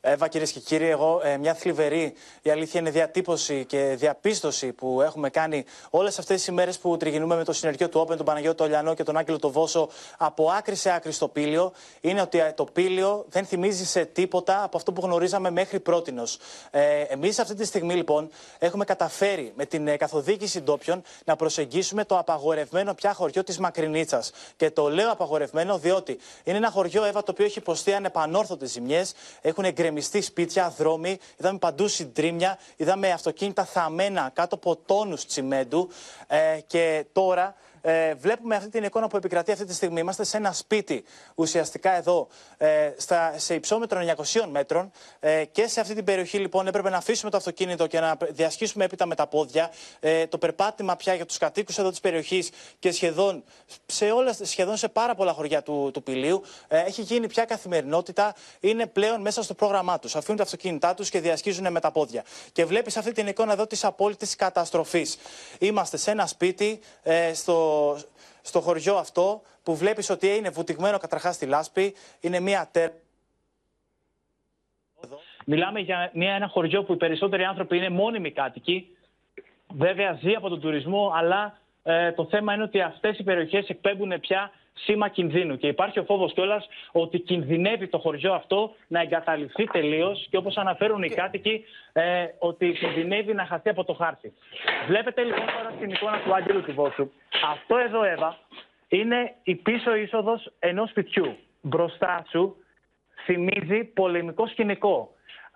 Εύα, 0.09 0.27
κυρίες 0.27 0.51
και 0.51 0.59
κύριοι, 0.59 0.89
εγώ 0.89 1.21
ε, 1.23 1.37
μια 1.37 1.53
θλιβερή, 1.53 2.13
η 2.41 2.49
αλήθεια 2.49 2.79
είναι 2.79 2.89
διατύπωση 2.89 3.65
και 3.65 3.95
διαπίστωση 3.97 4.73
που 4.73 5.01
έχουμε 5.01 5.29
κάνει 5.29 5.65
όλες 5.89 6.19
αυτές 6.19 6.35
τις 6.37 6.47
ημέρες 6.47 6.77
που 6.77 6.97
τριγυνούμε 6.97 7.35
με 7.35 7.43
το 7.43 7.53
συνεργείο 7.53 7.89
του 7.89 7.99
Όπεν, 7.99 8.17
τον 8.17 8.25
Παναγιώτο 8.25 8.63
Ολιανό 8.63 8.93
και 8.93 9.03
τον 9.03 9.17
Άγγελο 9.17 9.39
το 9.39 9.51
Βόσο 9.51 9.89
από 10.17 10.49
άκρη 10.49 10.75
σε 10.75 10.91
άκρη 10.91 11.11
στο 11.11 11.27
πήλιο, 11.27 11.71
είναι 12.01 12.21
ότι 12.21 12.39
ε, 12.39 12.53
το 12.55 12.63
πήλιο 12.63 13.25
δεν 13.29 13.45
θυμίζει 13.45 13.85
σε 13.85 14.05
τίποτα 14.05 14.63
από 14.63 14.77
αυτό 14.77 14.93
που 14.93 15.01
γνωρίζαμε 15.03 15.49
μέχρι 15.49 15.79
πρότινος. 15.79 16.37
Ε, 16.71 17.01
Εμείς 17.01 17.39
αυτή 17.39 17.53
τη 17.53 17.65
στιγμή 17.65 17.93
λοιπόν 17.93 18.29
έχουμε 18.59 18.85
καταφέρει 18.85 19.53
με 19.55 19.65
την 19.65 19.87
ε, 19.87 19.97
καθοδήγηση 19.97 20.61
ντόπιων 20.61 21.01
να 21.25 21.35
προσεγγίσουμε 21.35 22.05
το 22.05 22.17
απαγορευμένο 22.17 22.93
πια 22.93 23.13
χωριό 23.13 23.43
της 23.43 23.57
Μακρινίτσας. 23.59 24.31
Και 24.55 24.71
το 24.71 24.89
λέω 24.89 25.11
απαγορευμένο 25.11 25.77
διότι 25.77 26.17
είναι 26.43 26.57
ένα 26.57 26.71
χωριό, 26.71 27.03
Εύα, 27.03 27.23
το 27.23 27.31
οποίο 27.31 27.45
έχει 27.45 27.59
υποστεί 27.59 27.93
ανεπανόρθωτες 27.93 28.71
ζημιές, 28.71 29.13
έχουν 29.41 29.63
εγκρεμίσει 29.63 29.95
γκρεμιστεί 29.97 30.21
σπίτια, 30.21 30.73
δρόμοι, 30.77 31.19
είδαμε 31.37 31.57
παντού 31.57 31.87
συντρίμια, 31.87 32.57
είδαμε 32.75 33.11
αυτοκίνητα 33.11 33.65
θαμμένα 33.65 34.31
κάτω 34.33 34.55
από 34.55 34.75
τόνους 34.75 35.25
τσιμέντου. 35.25 35.89
Ε, 36.27 36.59
και 36.67 37.05
τώρα 37.13 37.55
ε, 37.81 38.13
βλέπουμε 38.13 38.55
αυτή 38.55 38.69
την 38.69 38.83
εικόνα 38.83 39.07
που 39.07 39.17
επικρατεί 39.17 39.51
αυτή 39.51 39.65
τη 39.65 39.73
στιγμή. 39.73 39.99
Είμαστε 39.99 40.23
σε 40.23 40.37
ένα 40.37 40.53
σπίτι 40.53 41.03
ουσιαστικά 41.35 41.91
εδώ 41.91 42.27
ε, 42.57 42.91
στα, 42.97 43.33
σε 43.37 43.53
υψόμετρο 43.53 44.01
900 44.33 44.45
μέτρων 44.51 44.91
ε, 45.19 45.45
και 45.45 45.67
σε 45.67 45.79
αυτή 45.79 45.93
την 45.93 46.03
περιοχή 46.03 46.37
λοιπόν 46.37 46.67
έπρεπε 46.67 46.89
να 46.89 46.97
αφήσουμε 46.97 47.31
το 47.31 47.37
αυτοκίνητο 47.37 47.87
και 47.87 47.99
να 47.99 48.17
διασχίσουμε 48.29 48.83
έπειτα 48.83 49.05
με 49.05 49.15
τα 49.15 49.27
πόδια. 49.27 49.71
Ε, 49.99 50.27
το 50.27 50.37
περπάτημα 50.37 50.95
πια 50.95 51.13
για 51.13 51.25
τους 51.25 51.37
κατοίκους 51.37 51.77
εδώ 51.77 51.89
της 51.89 51.99
περιοχής 51.99 52.49
και 52.79 52.91
σχεδόν 52.91 53.43
σε, 53.85 54.11
όλες, 54.11 54.39
σχεδόν 54.43 54.77
σε 54.77 54.87
πάρα 54.87 55.15
πολλά 55.15 55.33
χωριά 55.33 55.63
του, 55.63 55.89
του 55.93 56.03
Πηλίου 56.03 56.43
ε, 56.67 56.79
έχει 56.79 57.01
γίνει 57.01 57.27
πια 57.27 57.45
καθημερινότητα. 57.45 58.35
Είναι 58.59 58.85
πλέον 58.85 59.21
μέσα 59.21 59.43
στο 59.43 59.53
πρόγραμμά 59.53 59.99
τους. 59.99 60.15
Αφήνουν 60.15 60.37
τα 60.37 60.43
αυτοκίνητά 60.43 60.93
τους 60.93 61.09
και 61.09 61.19
διασχίζουν 61.19 61.71
με 61.71 61.79
τα 61.79 61.91
πόδια. 61.91 62.23
Και 62.51 62.65
βλέπεις 62.65 62.97
αυτή 62.97 63.11
την 63.11 63.27
εικόνα 63.27 63.53
εδώ 63.53 63.67
της 63.67 63.83
απόλυτης 63.83 64.35
καταστροφής. 64.35 65.17
Είμαστε 65.59 65.97
σε 65.97 66.11
ένα 66.11 66.27
σπίτι 66.27 66.79
ε, 67.03 67.33
στο 67.33 67.66
στο, 68.41 68.59
χωριό 68.59 68.95
αυτό 68.95 69.41
που 69.63 69.75
βλέπεις 69.75 70.09
ότι 70.09 70.27
είναι 70.27 70.49
βουτυγμένο 70.49 70.97
καταρχάς 70.97 71.35
στη 71.35 71.45
λάσπη, 71.45 71.95
είναι 72.19 72.39
μια 72.39 72.69
τέρ... 72.71 72.89
Μιλάμε 75.45 75.79
για 75.79 76.11
μια, 76.13 76.33
ένα 76.33 76.47
χωριό 76.47 76.83
που 76.83 76.93
οι 76.93 76.97
περισσότεροι 76.97 77.43
άνθρωποι 77.43 77.77
είναι 77.77 77.89
μόνιμοι 77.89 78.31
κάτοικοι. 78.31 78.97
Βέβαια 79.73 80.13
ζει 80.21 80.33
από 80.33 80.49
τον 80.49 80.59
τουρισμό, 80.59 81.11
αλλά 81.15 81.59
ε, 81.83 82.11
το 82.11 82.25
θέμα 82.25 82.53
είναι 82.53 82.63
ότι 82.63 82.81
αυτές 82.81 83.17
οι 83.17 83.23
περιοχές 83.23 83.67
εκπέμπουν 83.67 84.19
πια 84.19 84.51
σήμα 84.77 85.07
κινδύνου. 85.09 85.57
Και 85.57 85.67
υπάρχει 85.67 85.99
ο 85.99 86.03
φόβος 86.03 86.33
κιόλας 86.33 86.67
ότι 86.91 87.19
κινδυνεύει 87.19 87.87
το 87.87 87.97
χωριό 87.97 88.33
αυτό 88.33 88.73
να 88.87 89.01
εγκαταλειφθεί 89.01 89.63
τελείως 89.63 90.27
και 90.29 90.37
όπως 90.37 90.57
αναφέρουν 90.57 91.03
οι 91.03 91.09
κάτοικοι, 91.09 91.63
ε, 91.93 92.25
ότι 92.39 92.71
κινδυνεύει 92.71 93.33
να 93.33 93.45
χαθεί 93.45 93.69
από 93.69 93.83
το 93.83 93.93
χάρτη. 93.93 94.33
Βλέπετε 94.87 95.23
λοιπόν 95.23 95.45
τώρα 95.57 95.73
στην 95.75 95.89
εικόνα 95.89 96.19
του 96.19 96.35
Άγγελου 96.35 96.63
του 96.63 96.73
Βόσου. 96.73 97.11
Αυτό 97.51 97.77
εδώ, 97.77 98.03
Εύα, 98.03 98.37
είναι 98.87 99.35
η 99.43 99.55
πίσω 99.55 99.95
είσοδος 99.95 100.51
ενός 100.59 100.89
σπιτιού. 100.89 101.37
Μπροστά 101.61 102.25
σου 102.29 102.55
θυμίζει 103.25 103.83
πολεμικό 103.83 104.47
σκηνικό. 104.47 105.11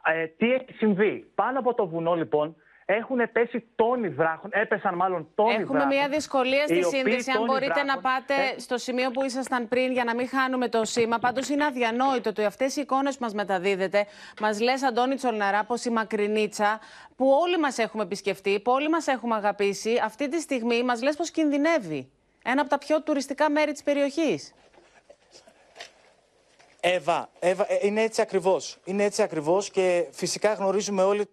Ε, 0.05 0.26
τι 0.26 0.53
έχει 0.53 0.74
συμβεί. 0.78 1.32
Πάνω 1.36 1.59
από 1.59 1.74
το 1.74 1.88
βουνό, 1.88 2.13
λοιπόν, 2.13 2.55
έχουν 2.94 3.32
πέσει 3.32 3.64
τόνοι 3.76 4.10
βράχων, 4.10 4.50
έπεσαν 4.54 4.96
μάλλον 4.96 5.28
τόνοι 5.36 5.54
Έχουμε 5.54 5.80
βράχων. 5.80 5.88
μια 5.88 6.08
δυσκολία 6.10 6.64
στη 6.64 6.78
οι 6.78 6.84
οποίοι 6.86 7.00
σύνδεση. 7.00 7.32
Αν 7.32 7.36
τόνοι 7.38 7.48
μπορείτε 7.50 7.84
να 7.84 8.00
βράχων, 8.00 8.02
πάτε 8.02 8.34
ε, 8.56 8.60
στο 8.60 8.78
σημείο 8.78 9.12
που 9.12 9.24
ήσασταν 9.24 9.68
πριν 9.68 9.92
για 9.92 10.04
να 10.04 10.16
μην 10.16 10.28
χάνουμε 10.30 10.70
το 10.70 10.86
σήμα. 10.86 11.20
Πάντως 11.20 11.50
είναι 11.50 11.66
αδιανόητο 11.66 12.30
ότι 12.30 12.44
αυτές 12.44 12.76
οι 12.76 12.82
εικόνες 12.82 13.18
που 13.18 13.24
μας 13.24 13.34
μεταδίδετε 13.34 14.06
μας 14.42 14.60
λες, 14.60 14.84
Αντώνη 14.84 15.16
Τσολναρά, 15.16 15.64
πως 15.64 15.86
η 15.86 15.89
Μακρινίτσα 15.89 16.80
που 17.16 17.30
όλοι 17.42 17.58
μας 17.60 17.78
έχουμε 17.78 18.04
επισκεφτεί, 18.04 18.60
που 18.60 18.72
όλοι 18.72 18.89
μας 18.89 19.08
έχουμε 19.08 19.36
αγαπήσει, 19.36 20.02
αυτή 20.04 20.30
τη 20.30 20.39
στιγμή 20.39 20.84
μας 20.84 21.02
λες 21.02 21.16
πως 21.16 21.32
κινδυνεύει. 21.32 22.10
Ένα 22.44 22.62
από 22.62 22.70
τα 22.70 22.78
πιο 22.78 23.02
τουριστικά 23.02 23.50
μέρη 23.50 23.72
της 23.72 23.84
περιοχής. 23.84 24.54
Εύα, 26.80 27.30
Εύα, 27.39 27.66
ε, 27.72 27.78
είναι 27.82 28.02
έτσι 28.02 28.22
ακριβώς. 28.22 28.78
Είναι 28.84 29.04
έτσι 29.04 29.22
ακριβώς 29.22 29.70
και 29.70 30.08
φυσικά 30.12 30.54
γνωρίζουμε 30.54 31.04
όλοι 31.04 31.26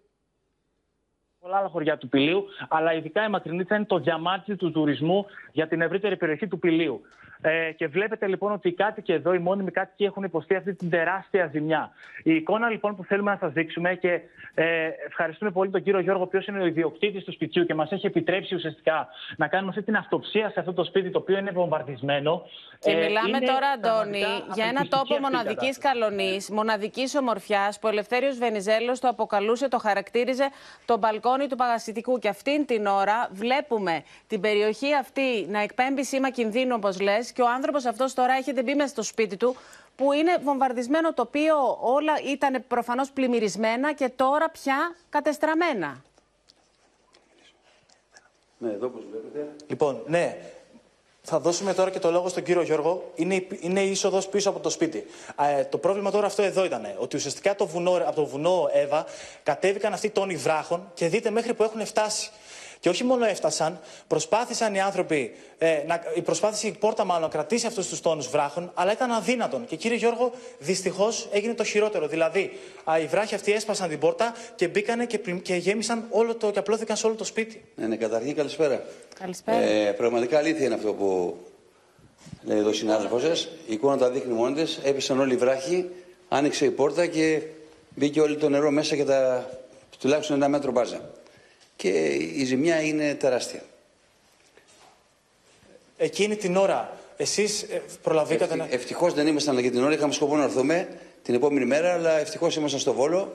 πολλά 1.41 1.57
άλλα 1.57 1.67
χωριά 1.67 1.97
του 1.97 2.09
Πηλίου, 2.09 2.45
αλλά 2.69 2.93
ειδικά 2.93 3.25
η 3.25 3.29
Μακρινίτσα 3.29 3.75
είναι 3.75 3.85
το 3.85 3.99
διαμάτι 3.99 4.55
του 4.55 4.71
τουρισμού 4.71 5.25
για 5.51 5.67
την 5.67 5.81
ευρύτερη 5.81 6.17
περιοχή 6.17 6.47
του 6.47 6.59
Πηλίου. 6.59 7.01
Ε, 7.41 7.71
και 7.71 7.87
βλέπετε 7.87 8.27
λοιπόν 8.27 8.51
ότι 8.51 8.67
οι 8.67 8.73
κάτοικοι 8.73 9.11
εδώ, 9.13 9.33
οι 9.33 9.39
μόνιμοι 9.39 9.71
κάτοικοι, 9.71 10.03
έχουν 10.03 10.23
υποστεί 10.23 10.55
αυτή 10.55 10.73
την 10.73 10.89
τεράστια 10.89 11.49
ζημιά. 11.51 11.91
Η 12.23 12.35
εικόνα 12.35 12.69
λοιπόν 12.69 12.95
που 12.95 13.03
θέλουμε 13.03 13.31
να 13.31 13.37
σας 13.37 13.53
δείξουμε 13.53 13.95
και 13.95 14.21
ε, 14.53 14.89
ευχαριστούμε 15.07 15.51
πολύ 15.51 15.69
τον 15.69 15.83
κύριο 15.83 15.99
Γιώργο, 15.99 16.21
ο 16.21 16.25
οποίος 16.25 16.47
είναι 16.47 16.61
ο 16.61 16.65
ιδιοκτήτης 16.65 17.23
του 17.23 17.31
σπιτιού 17.31 17.65
και 17.65 17.73
μας 17.73 17.91
έχει 17.91 18.05
επιτρέψει 18.05 18.55
ουσιαστικά 18.55 19.07
να 19.37 19.47
κάνουμε 19.47 19.69
αυτή 19.69 19.83
την 19.83 19.95
αυτοψία 19.95 20.49
σε 20.49 20.59
αυτό 20.59 20.73
το 20.73 20.83
σπίτι 20.83 21.09
το 21.09 21.17
οποίο 21.17 21.37
είναι 21.37 21.51
βομβαρδισμένο. 21.51 22.41
Και 22.79 22.91
Ε, 22.91 22.95
μιλάμε 22.95 23.27
είναι 23.27 23.39
τώρα, 23.39 23.67
Αντώνη, 23.67 24.19
πραγματικά 24.19 24.53
για 24.53 24.65
ένα 24.65 24.81
απελπιστική 24.81 24.89
τόπο 24.89 25.01
αυτή 25.01 25.13
η 25.13 25.19
μοναδικής 25.19 25.77
κατάσταση. 25.77 25.79
καλονής, 25.79 26.49
μοναδικής 26.49 27.15
ομορφιάς, 27.15 27.79
που 27.79 27.87
ο 27.87 27.89
Ελευθέριος 27.89 28.37
Βενιζέλος 28.37 28.99
το 28.99 29.07
αποκαλούσε, 29.07 29.67
το 29.67 29.77
χαρακτήριζε 29.77 30.49
το 30.85 30.97
μπαλκόνι 30.97 31.47
του 31.47 31.55
Παγασιτικού. 31.55 32.19
Και 32.19 32.29
αυτήν 32.29 32.65
την 32.65 32.85
ώρα 32.85 33.29
βλέπουμε 33.31 34.03
την 34.27 34.41
περιοχή 34.41 34.93
αυτή 34.95 35.47
να 35.49 35.61
εκπέμπει 35.61 36.03
σήμα 36.05 36.29
κινδύνου, 36.29 36.75
όπως 36.75 36.99
λες, 37.01 37.28
και 37.31 37.41
ο 37.41 37.49
άνθρωπος 37.49 37.85
αυτός 37.85 38.13
τώρα 38.13 38.33
έχετε 38.33 38.63
μπει 38.63 38.75
μέσα 38.75 38.89
στο 38.89 39.01
σπίτι 39.03 39.37
του, 39.37 39.55
που 39.95 40.11
είναι 40.13 40.37
βομβαρδισμένο 40.43 41.13
τοπίο, 41.13 41.77
όλα 41.81 42.13
ήταν 42.25 42.63
προφανώς 42.67 43.09
πλημμυρισμένα 43.11 43.93
και 43.93 44.09
τώρα 44.09 44.49
πια 44.49 44.95
κατεστραμμένα. 45.09 46.01
Ναι, 48.57 48.71
εδώ 48.71 48.85
όπως 48.85 49.01
βλέπετε. 49.11 49.55
Λοιπόν, 49.67 50.01
ναι. 50.07 50.37
Θα 51.21 51.39
δώσουμε 51.39 51.73
τώρα 51.73 51.89
και 51.89 51.99
το 51.99 52.11
λόγο 52.11 52.27
στον 52.27 52.43
κύριο 52.43 52.61
Γιώργο. 52.61 53.11
Είναι, 53.15 53.35
η- 53.35 53.47
είναι 53.61 53.81
η 53.81 53.89
είσοδος 53.91 54.27
πίσω 54.27 54.49
από 54.49 54.59
το 54.59 54.69
σπίτι. 54.69 55.05
Ε, 55.57 55.63
το 55.63 55.77
πρόβλημα 55.77 56.11
τώρα 56.11 56.25
αυτό 56.25 56.41
εδώ 56.41 56.65
ήταν. 56.65 56.85
Ότι 56.97 57.15
ουσιαστικά 57.15 57.55
το 57.55 57.65
βουνό, 57.67 57.91
από 57.91 58.15
το 58.15 58.25
βουνό 58.25 58.69
Εύα 58.73 59.05
κατέβηκαν 59.43 59.93
αυτοί 59.93 60.07
οι 60.07 60.09
τόνοι 60.09 60.35
βράχων 60.35 60.91
και 60.93 61.07
δείτε 61.07 61.29
μέχρι 61.29 61.53
που 61.53 61.63
έχουν 61.63 61.85
φτάσει. 61.85 62.31
Και 62.79 62.89
όχι 62.89 63.03
μόνο 63.03 63.25
έφτασαν, 63.25 63.79
προσπάθησαν 64.07 64.75
οι 64.75 64.81
άνθρωποι, 64.81 65.35
ε, 65.57 65.83
να, 65.87 66.01
η 66.15 66.21
προσπάθησε 66.21 66.67
η 66.67 66.71
πόρτα 66.71 67.05
μάλλον 67.05 67.21
να 67.23 67.29
κρατήσει 67.29 67.65
αυτούς 67.67 67.87
τους 67.87 68.01
τόνους 68.01 68.27
βράχων, 68.27 68.71
αλλά 68.73 68.91
ήταν 68.91 69.11
αδύνατον. 69.11 69.65
Και 69.65 69.75
κύριε 69.75 69.97
Γιώργο, 69.97 70.31
δυστυχώς 70.59 71.27
έγινε 71.31 71.53
το 71.53 71.63
χειρότερο. 71.63 72.07
Δηλαδή, 72.07 72.57
α, 72.83 72.99
οι 72.99 73.05
βράχοι 73.05 73.35
αυτοί 73.35 73.51
έσπασαν 73.51 73.89
την 73.89 73.99
πόρτα 73.99 74.33
και 74.55 74.67
μπήκανε 74.67 75.05
και, 75.05 75.19
πλη- 75.19 75.41
και 75.41 75.55
γέμισαν 75.55 76.05
όλο 76.09 76.35
το 76.35 76.51
και 76.51 76.59
απλώθηκαν 76.59 76.97
σε 76.97 77.05
όλο 77.05 77.15
το 77.15 77.23
σπίτι. 77.23 77.63
Ναι, 77.75 77.87
ναι, 77.87 77.95
καταρχήν 77.95 78.35
καλησπέρα. 78.35 78.83
Καλησπέρα. 79.19 79.57
Ε, 79.57 79.91
πραγματικά 79.91 80.37
αλήθεια 80.37 80.65
είναι 80.65 80.75
αυτό 80.75 80.93
που 80.93 81.37
λέει 82.43 82.57
εδώ 82.57 82.69
ο 82.69 82.73
συνάδελφός 82.73 83.21
σας. 83.21 83.43
Η 83.67 83.73
εικόνα 83.73 83.97
τα 83.97 84.09
δείχνει 84.09 84.33
μόνη 84.33 84.55
της. 84.63 84.79
Έπεσαν 84.83 85.19
όλοι 85.19 85.33
οι 85.33 85.37
βράχοι, 85.37 85.89
άνοιξε 86.29 86.65
η 86.65 86.71
πόρτα 86.71 87.05
και 87.05 87.41
μπήκε 87.95 88.21
όλο 88.21 88.35
το 88.35 88.49
νερό 88.49 88.71
μέσα 88.71 88.95
και 88.95 89.03
τα 89.05 89.49
τουλάχιστον 89.99 90.35
ένα 90.35 90.47
μέτρο 90.47 90.71
μπάζα. 90.71 91.01
Και 91.81 91.89
η 92.35 92.43
ζημιά 92.45 92.81
είναι 92.81 93.15
τεράστια. 93.15 93.61
Εκείνη 95.97 96.35
την 96.35 96.55
ώρα, 96.55 96.97
εσείς 97.17 97.65
προλαβήκατε 98.01 98.55
να. 98.55 98.67
Ευτυχώς 98.69 99.13
δεν 99.13 99.27
ήμασταν 99.27 99.59
για 99.59 99.71
την 99.71 99.83
ώρα, 99.83 99.93
είχαμε 99.93 100.13
σκοπό 100.13 100.35
να 100.35 100.43
έρθουμε 100.43 100.87
την 101.23 101.33
επόμενη 101.33 101.65
μέρα, 101.65 101.93
αλλά 101.93 102.19
ευτυχώς 102.19 102.55
ήμασταν 102.55 102.79
στο 102.79 102.93
Βόλο 102.93 103.33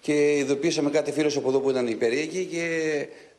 και 0.00 0.36
ειδοποίησαμε 0.36 0.90
κάτι 0.90 1.12
φίλο 1.12 1.32
από 1.36 1.48
εδώ 1.48 1.60
που 1.60 1.70
ήταν 1.70 1.86
υπερήεκοι 1.86 2.44
και 2.44 2.68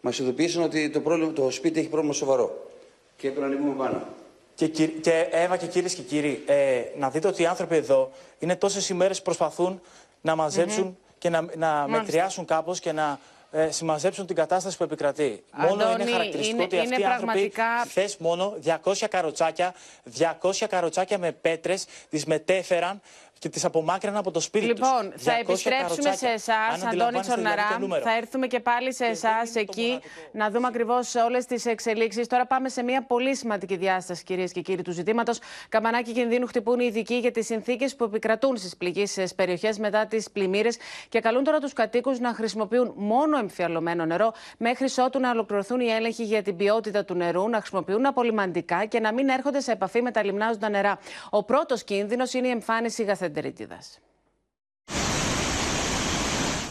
μας 0.02 0.20
ειδοποίησαν 0.20 0.64
ότι 0.64 0.90
το, 0.90 1.00
πρόβλημα, 1.00 1.32
το 1.32 1.50
σπίτι 1.50 1.80
έχει 1.80 1.90
πρόβλημα 1.90 2.14
σοβαρό. 2.14 2.72
Και 3.18 3.28
έπρεπε 3.28 3.48
να 3.48 3.54
ανεβούμε 3.54 3.76
πάνω. 3.84 4.08
Και, 4.56 4.68
κυ- 4.68 5.02
και 5.02 5.28
Εύα 5.32 5.58
και 5.58 5.66
κυρίε 5.68 5.90
και 5.90 6.02
κύριοι, 6.02 6.44
ε, 6.46 6.82
να 6.98 7.10
δείτε 7.10 7.28
ότι 7.28 7.42
οι 7.42 7.46
άνθρωποι 7.46 7.76
εδώ 7.76 8.12
είναι 8.40 8.56
τόσες 8.56 8.90
ημέρες 8.90 9.18
που 9.18 9.24
προσπαθούν 9.24 9.82
να 10.22 10.36
μαζεψουν 10.36 10.98
και 11.18 11.30
να, 11.30 11.46
να 11.58 11.88
μετριάσουν 11.88 12.46
κάπως 12.46 12.80
και 12.80 12.92
να 12.92 13.20
ε, 13.58 13.72
συμμαζέψουν 13.72 14.26
την 14.26 14.36
κατάσταση 14.36 14.78
που 14.78 14.84
επικρατεί. 14.84 15.44
μόνο 15.52 15.84
Αντώνη, 15.84 16.02
είναι 16.02 16.12
χαρακτηριστικό 16.12 16.56
είναι- 16.56 16.64
ότι 16.64 16.78
αυτοί 16.80 16.94
είναι 16.94 17.02
οι 17.02 17.06
άνθρωποι 17.06 17.26
πραγματικά- 17.32 17.86
χθες 17.88 18.18
μόνο 18.18 18.54
200 18.60 19.08
καροτσάκια, 19.08 19.74
200 20.04 20.68
καροτσάκια 20.68 21.18
με 21.18 21.32
πέτρες 21.32 21.86
τις 22.10 22.26
μετέφεραν 22.26 23.02
και 23.40 23.50
τις 23.50 23.66
απομάκρυναν 23.66 24.18
από 24.18 24.32
το 24.32 24.40
σπίτι 24.40 24.66
Λοιπόν, 24.66 25.12
τους. 25.14 25.24
θα 25.24 25.32
200 25.34 25.40
επιστρέψουμε 25.40 25.90
σε 25.92 26.02
καροτσάκια. 26.02 26.30
εσάς, 26.32 26.58
Αν 26.58 26.74
Αντώνη 26.74 26.88
αντιλαμβάνεστε 26.88 27.34
δηλαδή 27.36 27.50
Τσορναρά. 27.56 27.74
το 27.74 27.80
νούμερο. 27.80 28.04
Θα 28.04 28.16
έρθουμε 28.18 28.48
και 28.48 28.60
πάλι 28.60 28.94
σε 28.94 29.06
εσάς 29.06 29.56
εκεί 29.56 30.00
να 30.32 30.50
δούμε 30.50 30.68
ακριβώς 30.68 31.16
όλες 31.16 31.46
τις 31.46 31.66
εξελίξεις. 31.66 32.28
Τώρα 32.28 32.46
πάμε 32.46 32.70
σε 32.70 32.84
μια 32.84 33.04
πολύ 33.06 33.36
σημαντική 33.36 33.76
διάσταση, 33.76 34.24
κυρίες 34.24 34.52
και 34.52 34.62
κύριοι, 34.62 34.82
του 34.82 34.92
ζητήματος. 34.92 35.40
Καμπανάκι 35.70 36.12
κινδύνου 36.12 36.48
χτυπούν 36.48 36.80
οι 36.80 36.86
ειδικοί 36.90 37.16
για 37.16 37.32
τις 37.32 37.46
συνθήκες 37.46 37.96
που 37.96 38.04
επικρατούν 38.04 38.58
στις 38.58 38.78
πληγήσεις 38.78 39.36
περιοχές 39.36 39.78
μετά 39.80 40.06
τις 40.06 40.32
πλημμύρες 40.32 40.78
και 41.10 41.20
καλούν 41.20 41.44
τώρα 41.44 41.60
τους 41.60 41.74
κατοίκους 41.74 42.20
να 42.20 42.34
χρησιμοποιούν 42.34 42.94
μόνο 42.96 43.38
εμφιαλωμένο 43.38 44.06
νερό 44.06 44.34
μέχρι 44.58 44.88
ότου 45.06 45.20
να 45.20 45.30
ολοκληρωθούν 45.30 45.80
οι 45.80 45.88
έλεγχοι 45.88 46.24
για 46.24 46.42
την 46.42 46.56
ποιότητα 46.56 47.06
του 47.06 47.14
νερού, 47.14 47.50
να 47.50 47.58
χρησιμοποιούν 47.58 48.06
απολυμαντικά 48.06 48.86
και 48.86 49.00
να 49.00 49.14
μην 49.14 49.30
έρχονται 49.30 49.60
σε 49.60 49.72
επαφή 49.72 50.02
με 50.02 50.12
τα 50.12 50.24
λιμνάζοντα 50.24 50.70
νερά. 50.70 51.00
Ο 51.30 51.44
πρώτος 51.44 51.84
κίνδυνος 51.84 52.34
είναι 52.34 52.48
η 52.48 52.52
εμφάνιση 52.52 53.04
γαθεντερίτιδα. 53.26 53.80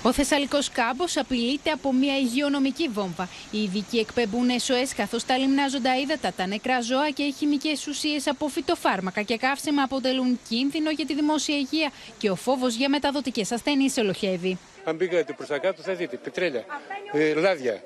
Ο 0.02 0.12
Θεσσαλικός 0.12 0.70
κάμπος 0.70 1.16
απειλείται 1.16 1.70
από 1.70 1.92
μια 1.92 2.18
υγειονομική 2.18 2.88
βόμβα. 2.88 3.28
Οι 3.50 3.62
ειδικοί 3.62 3.98
εκπέμπουν 3.98 4.48
SOS 4.66 4.92
καθώς 4.96 5.24
τα 5.24 5.38
λιμνάζοντα 5.38 5.98
ύδατα, 5.98 6.32
τα 6.36 6.46
νεκρά 6.46 6.80
ζώα 6.80 7.10
και 7.10 7.22
οι 7.22 7.32
χημικές 7.32 7.86
ουσίες 7.86 8.26
από 8.26 8.48
φυτοφάρμακα 8.48 9.22
και 9.22 9.36
καύσιμα 9.36 9.82
αποτελούν 9.82 10.38
κίνδυνο 10.48 10.90
για 10.90 11.06
τη 11.06 11.14
δημόσια 11.14 11.56
υγεία 11.56 11.90
και 12.18 12.30
ο 12.30 12.34
φόβος 12.34 12.74
για 12.74 12.88
μεταδοτικές 12.88 13.52
ασθένειες 13.52 13.96
ελοχεύει. 13.96 14.58
Αν 14.84 14.96
μπήκατε 14.96 15.32
προς 15.32 15.48
τα 15.48 15.58
κάτω, 15.58 15.82
θα 15.82 15.94
δείτε 15.94 16.16
πετρέλαια, 16.16 16.64
ε, 17.12 17.34
λάδια, 17.34 17.82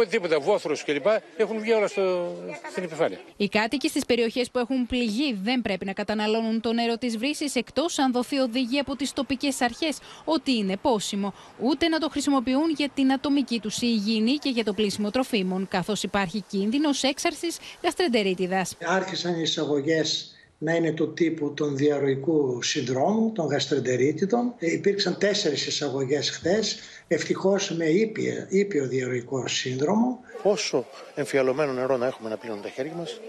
οτιδήποτε, 0.00 0.36
βόθρος 0.36 0.84
κλπ. 0.84 1.06
έχουν 1.36 1.60
βγει 1.60 1.72
όλα 1.72 1.86
στο, 1.86 2.34
στην 2.70 2.82
επιφάνεια. 2.82 3.18
Οι 3.36 3.48
κάτοικοι 3.48 3.88
στις 3.88 4.04
περιοχές 4.04 4.50
που 4.50 4.58
έχουν 4.58 4.86
πληγεί 4.86 5.38
δεν 5.42 5.62
πρέπει 5.62 5.84
να 5.84 5.92
καταναλώνουν 5.92 6.60
το 6.60 6.72
νερό 6.72 6.96
της 6.96 7.16
βρύσης 7.16 7.54
εκτός 7.54 7.98
αν 7.98 8.12
δοθεί 8.12 8.38
οδηγία 8.38 8.80
από 8.80 8.96
τις 8.96 9.12
τοπικές 9.12 9.60
αρχές 9.60 9.98
ότι 10.24 10.52
είναι 10.52 10.76
πόσιμο, 10.76 11.34
ούτε 11.60 11.88
να 11.88 11.98
το 11.98 12.08
χρησιμοποιούν 12.08 12.70
για 12.76 12.88
την 12.94 13.12
ατομική 13.12 13.60
τους 13.60 13.80
υγιεινή 13.80 14.34
και 14.34 14.48
για 14.48 14.64
το 14.64 14.72
πλήσιμο 14.72 15.10
τροφίμων, 15.10 15.68
καθώς 15.68 16.02
υπάρχει 16.02 16.44
κίνδυνος 16.48 17.02
έξαρσης 17.02 17.58
γαστρεντερίτιδας. 17.82 18.74
Άρχισαν 18.84 19.34
οι 19.34 19.42
εισαγωγές 19.42 20.35
να 20.58 20.74
είναι 20.74 20.92
του 20.92 21.12
τύπου 21.12 21.54
των 21.54 21.76
διαρροϊκού 21.76 22.62
συνδρόμου, 22.62 23.32
των 23.32 23.46
γαστρεντερίτιδων. 23.46 24.54
Ε, 24.58 24.72
υπήρξαν 24.72 25.18
τέσσερις 25.18 25.66
εισαγωγές 25.66 26.30
χθες, 26.30 26.78
ευτυχώς 27.08 27.70
με 27.70 27.84
ήπιο, 27.84 28.46
ήπιο 28.48 28.86
διαρροϊκό 28.86 29.48
σύνδρομο. 29.48 30.20
Όσο 30.42 30.86
εμφιαλωμένο 31.14 31.72
νερό 31.72 31.96
να 31.96 32.06
έχουμε 32.06 32.28
να 32.28 32.36
πλύνουμε 32.36 32.62
τα 32.62 32.68
χέρια 32.68 32.94
μας, 32.94 33.20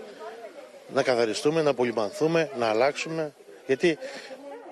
να 0.93 1.03
καθαριστούμε, 1.03 1.61
να 1.61 1.69
απολυμανθούμε, 1.69 2.49
να 2.57 2.65
αλλάξουμε. 2.65 3.33
Γιατί 3.65 3.97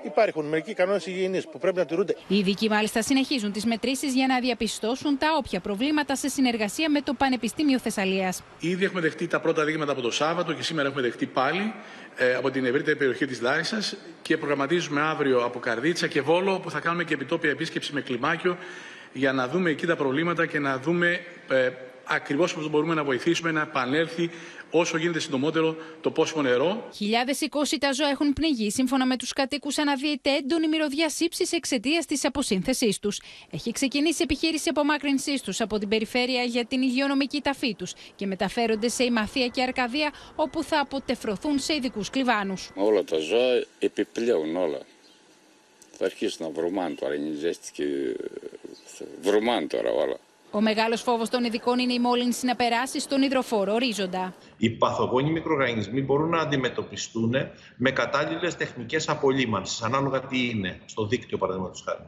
υπάρχουν 0.05 0.45
μερικοί 0.45 0.73
κανόνες 0.73 1.05
υγιεινής 1.05 1.47
που 1.47 1.59
πρέπει 1.59 1.77
να 1.77 1.85
τηρούνται. 1.85 2.15
Οι 2.27 2.37
ειδικοί 2.37 2.69
μάλιστα 2.69 3.01
συνεχίζουν 3.01 3.51
τις 3.51 3.65
μετρήσεις 3.65 4.13
για 4.13 4.27
να 4.27 4.39
διαπιστώσουν 4.39 5.17
τα 5.17 5.27
όποια 5.37 5.59
προβλήματα 5.59 6.15
σε 6.15 6.27
συνεργασία 6.27 6.89
με 6.89 7.01
το 7.01 7.13
Πανεπιστήμιο 7.13 7.79
Θεσσαλίας. 7.79 8.41
Ήδη 8.59 8.85
έχουμε 8.85 9.01
δεχτεί 9.01 9.27
τα 9.27 9.39
πρώτα 9.39 9.63
δείγματα 9.63 9.91
από 9.91 10.01
το 10.01 10.11
Σάββατο 10.11 10.53
και 10.53 10.63
σήμερα 10.63 10.87
έχουμε 10.87 11.03
δεχτεί 11.03 11.25
πάλι 11.25 11.73
ε, 12.04 12.04
από 12.37 12.51
την 12.51 12.65
ευρύτερη 12.65 12.97
περιοχή 12.97 13.25
της 13.25 13.41
Λάρισας 13.41 13.95
και 14.21 14.37
προγραμματίζουμε 14.37 15.01
αύριο 15.01 15.39
από 15.43 15.59
Καρδίτσα 15.59 16.07
και 16.07 16.21
Βόλο 16.21 16.59
που 16.59 16.71
θα 16.71 16.79
κάνουμε 16.79 17.03
και 17.03 17.13
επιτόπια 17.13 17.49
επίσκεψη 17.49 17.93
με 17.93 18.01
κλιμάκιο 18.01 18.57
για 19.13 19.33
να 19.33 19.47
δούμε 19.47 19.69
εκεί 19.69 19.85
τα 19.85 19.95
προβλήματα 19.95 20.45
και 20.45 20.59
να 20.59 20.79
δούμε 20.79 21.19
ε, 21.49 21.69
ακριβώς 22.03 22.53
πώς 22.53 22.69
μπορούμε 22.69 22.93
να 22.93 23.03
βοηθήσουμε 23.03 23.51
να 23.51 23.61
επανέλθει 23.61 24.29
όσο 24.79 24.97
γίνεται 24.97 25.19
συντομότερο 25.19 25.75
το 26.01 26.11
πόσιμο 26.11 26.41
νερό. 26.41 26.89
Χιλιάδες 26.93 27.41
οικόσιτα 27.41 27.93
ζώα 27.93 28.09
έχουν 28.09 28.33
πνιγεί. 28.33 28.71
Σύμφωνα 28.71 29.05
με 29.05 29.17
τους 29.17 29.33
κατοίκους, 29.33 29.77
αναδύεται 29.77 30.29
έντονη 30.35 30.67
μυρωδιά 30.67 31.09
σύψης 31.09 31.51
εξαιτίας 31.51 32.05
της 32.05 32.25
αποσύνθεσής 32.25 32.99
τους. 32.99 33.21
Έχει 33.51 33.71
ξεκινήσει 33.71 34.23
επιχείρηση 34.23 34.69
απομάκρυνσής 34.69 35.41
τους 35.41 35.61
από 35.61 35.77
την 35.77 35.89
περιφέρεια 35.89 36.43
για 36.43 36.65
την 36.65 36.81
υγειονομική 36.81 37.41
ταφή 37.41 37.75
τους 37.75 37.93
και 38.15 38.25
μεταφέρονται 38.25 38.89
σε 38.89 39.03
Ημαθία 39.03 39.47
και 39.47 39.61
Αρκαδία, 39.61 40.13
όπου 40.35 40.63
θα 40.63 40.79
αποτεφρωθούν 40.79 41.59
σε 41.59 41.73
ειδικούς 41.73 42.09
κλιβάνους. 42.09 42.69
Όλα 42.75 43.03
τα 43.03 43.17
ζώα 43.17 43.63
επιπλέον 43.79 44.55
όλα. 44.55 44.79
Θα 45.97 46.05
αρχίσουν 46.05 46.45
να 46.45 46.51
βρωμάνε 46.51 46.95
τώρα, 46.95 47.15
είναι 47.15 47.35
ζέστηκε. 47.35 47.83
Βρωμάνε 49.21 49.67
τώρα 49.67 49.91
όλα. 49.91 50.17
Ο 50.55 50.61
μεγάλος 50.61 51.01
φόβος 51.01 51.29
των 51.29 51.43
ειδικών 51.43 51.79
είναι 51.79 51.93
η 51.93 51.99
μόλυνση 51.99 52.45
να 52.45 52.55
περάσει 52.55 52.99
στον 52.99 53.21
υδροφόρο 53.21 53.73
ορίζοντα. 53.73 54.35
Οι 54.57 54.69
παθογόνοι 54.69 55.31
μικροοργανισμοί 55.31 56.01
μπορούν 56.01 56.29
να 56.29 56.37
αντιμετωπιστούν 56.37 57.35
με 57.75 57.91
κατάλληλες 57.91 58.55
τεχνικές 58.55 59.09
απολύμανσης, 59.09 59.81
ανάλογα 59.81 60.21
τι 60.21 60.49
είναι, 60.49 60.79
στο 60.85 61.07
δίκτυο 61.07 61.37
παραδείγματος 61.37 61.83
χάρη. 61.85 62.03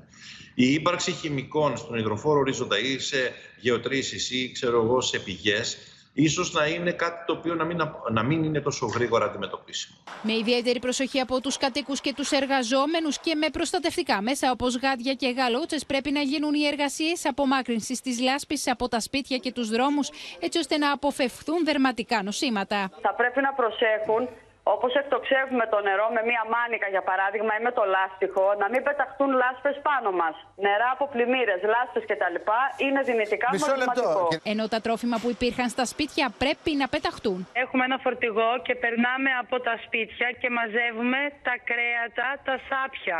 Η 0.53 0.73
ύπαρξη 0.73 1.11
χημικών 1.11 1.77
στον 1.77 1.97
υδροφόρο 1.97 2.39
ορίζοντα 2.39 2.79
ή 2.79 2.99
σε 2.99 3.33
γεωτρήσεις 3.59 4.31
ή 4.31 4.51
ξέρω 4.51 4.83
εγώ 4.83 5.01
σε 5.01 5.19
πηγές 5.19 5.77
ίσως 6.17 6.53
να 6.53 6.65
είναι 6.65 6.91
κάτι 6.91 7.25
το 7.25 7.33
οποίο 7.33 7.55
να 7.55 7.63
μην, 7.63 7.77
να 8.11 8.23
μην 8.23 8.43
είναι 8.43 8.59
τόσο 8.59 8.85
γρήγορα 8.85 9.25
αντιμετωπίσιμο. 9.25 9.97
Με 10.21 10.33
ιδιαίτερη 10.33 10.79
προσοχή 10.79 11.19
από 11.19 11.41
τους 11.41 11.57
κατοίκους 11.57 12.01
και 12.01 12.13
τους 12.13 12.31
εργαζόμενους 12.31 13.19
και 13.19 13.35
με 13.35 13.47
προστατευτικά 13.49 14.21
μέσα 14.21 14.51
όπως 14.51 14.77
γάντια 14.77 15.13
και 15.13 15.29
γαλότσες 15.29 15.85
πρέπει 15.85 16.11
να 16.11 16.21
γίνουν 16.21 16.53
οι 16.53 16.65
εργασίες 16.65 17.25
απομάκρυνσης 17.25 18.01
της 18.01 18.19
λάσπης 18.21 18.67
από 18.67 18.87
τα 18.87 18.99
σπίτια 18.99 19.37
και 19.37 19.51
τους 19.51 19.69
δρόμους 19.69 20.09
έτσι 20.39 20.59
ώστε 20.59 20.77
να 20.77 20.91
αποφευχθούν 20.91 21.65
δερματικά 21.65 22.23
νοσήματα. 22.23 22.91
Θα 23.01 23.13
πρέπει 23.13 23.41
να 23.41 23.53
προσέχουν 23.53 24.29
όπως 24.75 24.91
εκτοξεύουμε 25.01 25.65
το 25.73 25.79
νερό 25.87 26.05
με 26.15 26.21
μία 26.29 26.43
μάνικα 26.53 26.87
για 26.95 27.03
παράδειγμα 27.09 27.51
ή 27.59 27.61
με 27.67 27.71
το 27.77 27.83
λάστιχο, 27.95 28.45
να 28.61 28.67
μην 28.71 28.81
πεταχτούν 28.87 29.29
λάσπες 29.41 29.75
πάνω 29.87 30.09
μας. 30.21 30.35
Νερά 30.65 30.89
από 30.95 31.05
πλημμύρες, 31.13 31.59
λάσπες 31.73 32.03
κτλ. 32.09 32.37
είναι 32.85 33.01
δυνητικά 33.11 33.47
μολυματικό. 33.61 34.27
Ενώ 34.53 34.63
τα 34.73 34.79
τρόφιμα 34.85 35.17
που 35.21 35.29
υπήρχαν 35.35 35.67
στα 35.75 35.85
σπίτια 35.93 36.25
πρέπει 36.43 36.71
να 36.81 36.87
πεταχτούν. 36.93 37.39
Έχουμε 37.63 37.83
ένα 37.89 37.97
φορτηγό 38.05 38.49
και 38.65 38.73
περνάμε 38.83 39.29
από 39.43 39.55
τα 39.67 39.75
σπίτια 39.85 40.27
και 40.41 40.49
μαζεύουμε 40.57 41.19
τα 41.47 41.55
κρέατα, 41.69 42.27
τα 42.47 42.55
σάπια. 42.67 43.19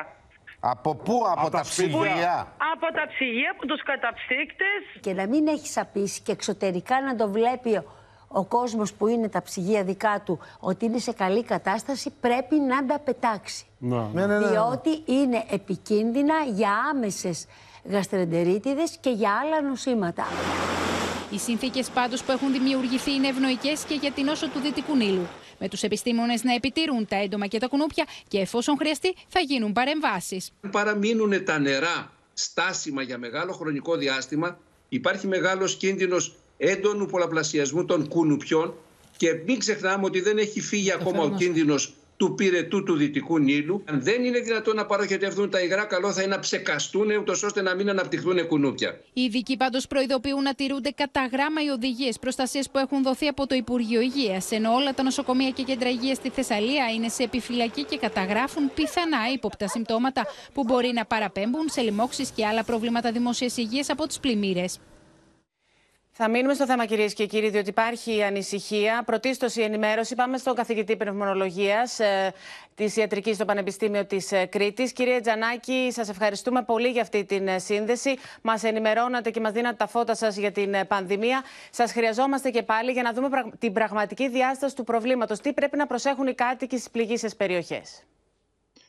Από 0.59 0.95
πού, 0.95 1.15
από, 1.31 1.41
από 1.41 1.49
τα 1.49 1.61
ψυγεία; 1.61 2.35
Από 2.73 2.87
τα 2.97 3.07
ψυγεία, 3.07 3.49
από 3.55 3.65
τους 3.67 3.83
καταψύκτες. 3.83 4.81
Και 4.99 5.13
να 5.13 5.27
μην 5.27 5.47
έχεις 5.47 5.71
σαπίσει 5.71 6.21
και 6.21 6.31
εξωτερικά 6.31 7.01
να 7.01 7.15
το 7.15 7.27
βλέπει 7.29 7.71
ο 8.27 8.43
κόσμος 8.43 8.93
που 8.93 9.07
είναι 9.07 9.29
τα 9.29 9.41
ψυγεία 9.41 9.83
δικά 9.83 10.21
του 10.25 10.39
ότι 10.59 10.85
είναι 10.85 10.97
σε 10.97 11.11
καλή 11.11 11.43
κατάσταση 11.43 12.13
πρέπει 12.21 12.55
να 12.55 12.85
τα 12.85 12.99
πετάξει. 12.99 13.65
Ναι, 13.77 14.09
ναι, 14.13 14.25
ναι, 14.25 14.47
διότι 14.47 14.89
είναι 15.05 15.45
επικίνδυνα 15.49 16.35
για 16.53 16.69
άμεσες 16.91 17.45
γαστρεντερίτιδες 17.83 18.97
και 18.99 19.09
για 19.09 19.31
άλλα 19.43 19.61
νοσήματα. 19.61 20.25
Οι 21.31 21.37
συνθήκες 21.37 21.89
πάντως 21.89 22.23
που 22.23 22.31
έχουν 22.31 22.51
δημιουργηθεί 22.51 23.13
είναι 23.13 23.27
ευνοϊκές 23.27 23.83
και 23.83 23.93
για 23.93 24.11
την 24.11 24.27
όσο 24.27 24.49
του 24.49 24.59
Δυτικού 24.59 24.95
Νείλου. 24.95 25.27
Με 25.59 25.67
τους 25.67 25.83
επιστήμονες 25.83 26.43
να 26.43 26.53
επιτήρουν 26.53 27.07
τα 27.07 27.15
έντομα 27.15 27.47
και 27.47 27.59
τα 27.59 27.67
κουνούπια 27.67 28.05
και 28.27 28.39
εφόσον 28.39 28.77
χρειαστεί 28.77 29.15
θα 29.27 29.39
γίνουν 29.39 29.73
παρεμβάσεις. 29.73 30.51
Αν 30.61 30.69
παραμείνουν 30.69 31.45
τα 31.45 31.59
νερά 31.59 32.11
στάσιμα 32.33 33.01
για 33.01 33.17
μεγάλο 33.17 33.53
χρονικό 33.53 33.95
διάστημα, 33.95 34.59
υπάρχει 34.89 35.27
μεγάλος 35.27 35.75
κίνδυνος 35.75 36.35
έντονου 36.57 37.05
πολλαπλασιασμού 37.05 37.85
των 37.85 38.07
κουνουπιών 38.07 38.73
και 39.17 39.41
μην 39.45 39.59
ξεχνάμε 39.59 40.05
ότι 40.05 40.21
δεν 40.21 40.37
έχει 40.37 40.61
φύγει 40.61 40.91
ακόμα 40.91 41.23
ο 41.23 41.29
κίνδυνος 41.29 41.93
του 42.17 42.33
πυρετού 42.35 42.83
του 42.83 42.95
Δυτικού 42.95 43.39
Νείλου. 43.39 43.81
Αν 43.85 44.01
δεν 44.01 44.23
είναι 44.23 44.39
δυνατόν 44.39 44.75
να 44.75 44.85
παροχετευτούν 44.85 45.49
τα 45.49 45.61
υγρά, 45.61 45.83
καλό 45.83 46.11
θα 46.11 46.21
είναι 46.21 46.35
να 46.35 46.39
ψεκαστούν 46.39 47.17
ούτως 47.19 47.43
ώστε 47.43 47.61
να 47.61 47.75
μην 47.75 47.89
αναπτυχθούν 47.89 48.47
κουνούπια. 48.47 48.99
Οι 49.13 49.21
ειδικοί 49.21 49.57
πάντως 49.57 49.87
προειδοποιούν 49.87 50.41
να 50.41 50.53
τηρούνται 50.53 50.89
κατά 50.89 51.29
γράμμα 51.31 51.63
οι 51.63 51.67
οδηγίες 51.67 52.19
προστασίας 52.19 52.69
που 52.69 52.77
έχουν 52.77 53.03
δοθεί 53.03 53.27
από 53.27 53.47
το 53.47 53.55
Υπουργείο 53.55 54.01
Υγείας. 54.01 54.51
Ενώ 54.51 54.73
όλα 54.73 54.93
τα 54.93 55.03
νοσοκομεία 55.03 55.49
και 55.49 55.63
κέντρα 55.63 55.89
υγείας 55.89 56.17
στη 56.17 56.29
Θεσσαλία 56.29 56.85
είναι 56.95 57.09
σε 57.09 57.23
επιφυλακή 57.23 57.83
και 57.83 57.97
καταγράφουν 57.97 58.73
πιθανά 58.73 59.17
ύποπτα 59.33 59.67
συμπτώματα 59.67 60.25
που 60.53 60.63
μπορεί 60.63 60.91
να 60.93 61.05
παραπέμπουν 61.05 61.69
σε 61.69 61.81
λοιμώξεις 61.81 62.29
και 62.29 62.45
άλλα 62.45 62.63
προβλήματα 62.63 63.11
δημόσιας 63.11 63.57
υγείας 63.57 63.89
από 63.89 64.07
τις 64.07 64.19
πλημμύρες. 64.19 64.79
Θα 66.19 66.29
μείνουμε 66.29 66.53
στο 66.53 66.65
θέμα, 66.65 66.85
κυρίες 66.85 67.13
και 67.13 67.25
κύριοι, 67.25 67.49
διότι 67.49 67.69
υπάρχει 67.69 68.23
ανησυχία. 68.23 69.03
Πρωτίστως 69.05 69.55
η 69.55 69.61
ενημέρωση. 69.61 70.15
Πάμε 70.15 70.37
στον 70.37 70.55
καθηγητή 70.55 70.95
πνευμονολογίας 70.97 71.99
ε, 71.99 72.33
της 72.75 72.95
Ιατρικής 72.95 73.35
στο 73.35 73.45
Πανεπιστήμιο 73.45 74.05
της 74.05 74.31
ε, 74.31 74.45
Κρήτης. 74.45 74.93
Κύριε 74.93 75.19
Τζανάκη, 75.19 75.89
σας 75.91 76.09
ευχαριστούμε 76.09 76.63
πολύ 76.63 76.87
για 76.87 77.01
αυτή 77.01 77.25
την 77.25 77.47
ε, 77.47 77.59
σύνδεση. 77.59 78.15
Μας 78.41 78.63
ενημερώνατε 78.63 79.31
και 79.31 79.39
μας 79.39 79.51
δίνατε 79.51 79.75
τα 79.75 79.87
φώτα 79.87 80.15
σας 80.15 80.35
για 80.37 80.51
την 80.51 80.73
ε, 80.73 80.85
πανδημία. 80.85 81.43
Σας 81.69 81.91
χρειαζόμαστε 81.91 82.49
και 82.49 82.63
πάλι 82.63 82.91
για 82.91 83.03
να 83.03 83.13
δούμε 83.13 83.29
την 83.59 83.73
πραγματική 83.73 84.29
διάσταση 84.29 84.75
του 84.75 84.83
προβλήματος. 84.83 85.39
Τι 85.39 85.53
πρέπει 85.53 85.77
να 85.77 85.87
προσέχουν 85.87 86.27
οι 86.27 86.33
κάτοικοι 86.33 86.77
στις 86.77 86.89
πληγήσεις 86.91 87.35
περιοχές; 87.35 88.03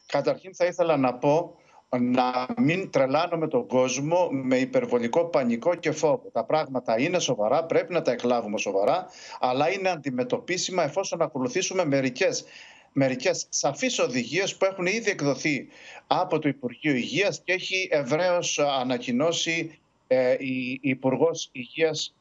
Καταρχήν, 0.07 0.55
θα 0.55 0.64
ήθελα 0.64 0.97
να 0.97 1.14
πω 1.14 1.57
να 1.97 2.47
μην 2.57 2.91
τρελάνουμε 2.91 3.49
τον 3.49 3.66
κόσμο 3.66 4.28
με 4.30 4.57
υπερβολικό 4.57 5.24
πανικό 5.24 5.74
και 5.74 5.91
φόβο. 5.91 6.30
Τα 6.32 6.45
πράγματα 6.45 7.01
είναι 7.01 7.18
σοβαρά, 7.18 7.64
πρέπει 7.64 7.93
να 7.93 8.03
τα 8.03 8.11
εκλάβουμε 8.11 8.59
σοβαρά, 8.59 9.07
αλλά 9.41 9.70
είναι 9.70 9.89
αντιμετωπίσιμα 9.89 10.82
εφόσον 10.82 11.22
ακολουθήσουμε 11.22 11.84
μερικές 11.84 12.45
μερικές 12.93 13.47
σαφείς 13.49 13.99
οδηγίες 13.99 14.57
που 14.57 14.64
έχουν 14.64 14.86
ήδη 14.86 15.11
εκδοθεί 15.11 15.68
από 16.07 16.39
το 16.39 16.49
Υπουργείο 16.49 16.95
Υγείας 16.95 17.41
και 17.45 17.53
έχει 17.53 17.89
ευρέως 17.91 18.59
ανακοινώσει 18.59 19.78
ε, 20.07 20.36
η 20.39 20.78
Υπουργός 20.82 21.49
Υγείας 21.53 22.14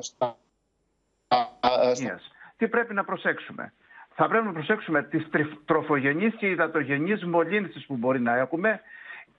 στα... 0.00 0.38
Τι 2.56 2.68
πρέπει 2.68 2.94
να 2.94 3.04
προσέξουμε; 3.04 3.72
Θα 4.18 4.28
πρέπει 4.28 4.44
να 4.44 4.52
προσέξουμε 4.52 5.02
τις 5.02 5.26
τροφογενείς 5.64 6.34
και 6.34 6.48
υδατογενείς 6.48 7.24
μολύνσεις 7.24 7.86
που 7.86 7.96
μπορεί 7.96 8.20
να 8.20 8.36
έχουμε. 8.36 8.80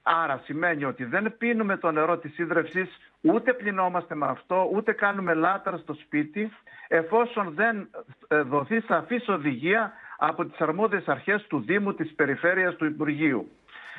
Άρα 0.04 0.42
σημαίνει 0.44 0.84
ότι 0.84 1.04
δεν 1.04 1.38
πίνουμε 1.38 1.78
το 1.78 1.92
νερό 1.92 2.18
της 2.18 2.38
ίδρευσης, 2.38 2.98
ούτε 3.22 3.54
πλυνόμαστε 3.54 4.16
με 4.16 4.26
αυτό, 4.26 4.70
ούτε 4.74 4.92
κάνουμε 4.92 5.34
λάτρα 5.34 5.78
στο 5.78 5.94
σπίτι, 5.94 6.52
εφόσον 6.88 7.54
δεν 7.54 7.90
ε, 8.28 8.42
δοθεί 8.42 8.82
σαφής 8.82 9.28
οδηγία 9.28 9.92
από 10.18 10.46
τις 10.46 10.60
αρμόδιες 10.60 11.08
αρχές 11.08 11.46
του 11.48 11.60
Δήμου, 11.60 11.94
της 11.94 12.14
Περιφέρειας 12.16 12.76
του 12.76 12.86
Υπουργείου. 12.86 13.52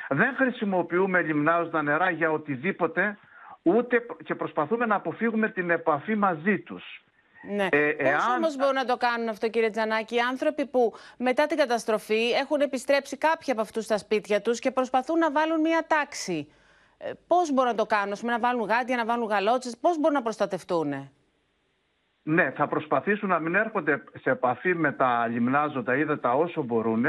Δεν 0.09 0.35
χρησιμοποιούμε 0.35 1.21
λιμνάωστα 1.21 1.81
νερά 1.81 2.09
για 2.09 2.31
οτιδήποτε, 2.31 3.17
ούτε 3.61 4.05
και 4.23 4.35
προσπαθούμε 4.35 4.85
να 4.85 4.95
αποφύγουμε 4.95 5.49
την 5.49 5.69
επαφή 5.69 6.15
μαζί 6.15 6.59
τους. 6.59 7.03
Ναι. 7.41 7.67
Ε, 7.71 7.91
Πώς 7.91 8.27
όμως 8.37 8.55
μπορούν 8.55 8.73
να 8.73 8.85
το 8.85 8.97
κάνουν 8.97 9.29
αυτό 9.29 9.49
κύριε 9.49 9.69
Τζανάκη; 9.69 10.15
Οι 10.15 10.19
άνθρωποι 10.19 10.65
που 10.65 10.93
μετά 11.17 11.45
την 11.47 11.57
καταστροφή 11.57 12.29
έχουν 12.29 12.61
επιστρέψει 12.61 13.17
κάποιοι 13.17 13.51
από 13.51 13.61
αυτούς 13.61 13.83
στα 13.83 13.97
σπίτια 13.97 14.41
τους 14.41 14.59
και 14.59 14.71
προσπαθούν 14.71 15.17
να 15.17 15.31
βάλουν 15.31 15.59
μια 15.59 15.85
τάξη. 15.87 16.51
Ε, 16.97 17.11
πώς 17.27 17.53
μπορούν 17.53 17.71
να 17.71 17.77
το 17.77 17.85
κάνουν, 17.85 18.15
να 18.21 18.39
βάλουν 18.39 18.67
γάντια, 18.67 18.95
να 18.95 19.05
βάλουν 19.05 19.27
γαλότσες, 19.27 19.77
πώς 19.77 19.99
μπορούν 19.99 20.15
να 20.15 20.21
προστατευτούν. 20.21 21.09
Ναι, 22.23 22.51
θα 22.51 22.67
προσπαθήσουν 22.67 23.29
να 23.29 23.39
μην 23.39 23.55
έρχονται 23.55 24.03
σε 24.21 24.29
επαφή 24.29 24.75
με 24.75 24.91
τα 24.91 25.27
λιμνάζοντα 25.27 25.95
ύδατα 25.95 26.33
όσο 26.33 26.63
μπορούν 26.63 27.05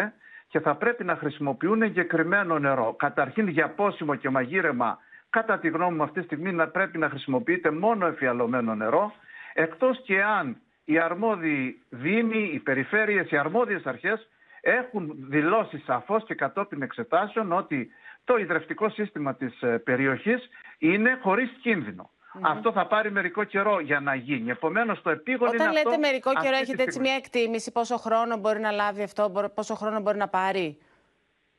και 0.49 0.61
θα 0.61 0.75
πρέπει 0.75 1.05
να 1.05 1.17
χρησιμοποιούν 1.17 1.83
εγκεκριμένο 1.83 2.59
νερό. 2.59 2.95
Καταρχήν 2.99 3.49
για 3.49 3.69
πόσιμο 3.69 4.15
και 4.15 4.31
μαγείρεμα, 4.31 4.99
κατά 5.31 5.59
τη 5.59 5.69
γνώμη 5.69 5.97
μου 5.97 6.03
αυτή 6.03 6.19
τη 6.19 6.25
στιγμή 6.27 6.53
να 6.53 6.69
πρέπει 6.69 6.99
να 6.99 7.09
χρησιμοποιείται 7.09 7.71
μόνο 7.71 8.07
εφιαλωμένο 8.07 8.75
νερό 8.75 9.13
εκτός 9.61 10.03
και 10.05 10.23
αν 10.23 10.61
οι 10.85 10.99
αρμόδιοι 10.99 11.83
δήμοι, 11.89 12.51
οι 12.53 12.59
περιφέρειες, 12.59 13.31
οι 13.31 13.37
αρμόδιες 13.37 13.87
αρχές 13.87 14.29
έχουν 14.61 15.13
δηλώσει 15.17 15.83
σαφώς 15.87 16.25
και 16.25 16.35
κατόπιν 16.35 16.83
εξετάσεων 16.83 17.53
ότι 17.53 17.91
το 18.25 18.37
ιδρευτικό 18.37 18.89
σύστημα 18.91 19.35
της 19.35 19.63
ε, 19.63 19.79
περιοχής 19.79 20.49
είναι 20.79 21.19
χωρίς 21.23 21.51
κίνδυνο. 21.63 22.11
Αυτό 22.41 22.73
θα 22.73 22.87
πάρει 22.87 23.11
μερικό 23.11 23.45
καιρό 23.45 23.81
για 23.81 24.01
να 24.01 24.15
γίνει. 24.15 24.51
Επομένως, 24.51 25.03
το 25.03 25.11
επίγον 25.11 25.49
Όταν 25.49 25.61
είναι 25.61 25.73
λέτε 25.73 25.89
αυτό, 25.89 26.01
μερικό 26.01 26.33
καιρό, 26.43 26.57
έχετε 26.57 26.83
έτσι 26.83 27.01
μια 27.01 27.15
εκτίμηση 27.15 27.73
πόσο 27.73 27.97
χρόνο 27.97 28.37
μπορεί 28.37 28.61
να 28.61 28.71
λάβει 28.71 29.03
αυτό, 29.03 29.51
πόσο 29.55 29.75
χρόνο 29.75 30.01
μπορεί 30.01 30.19
να 30.19 30.29
πάρει; 30.29 30.79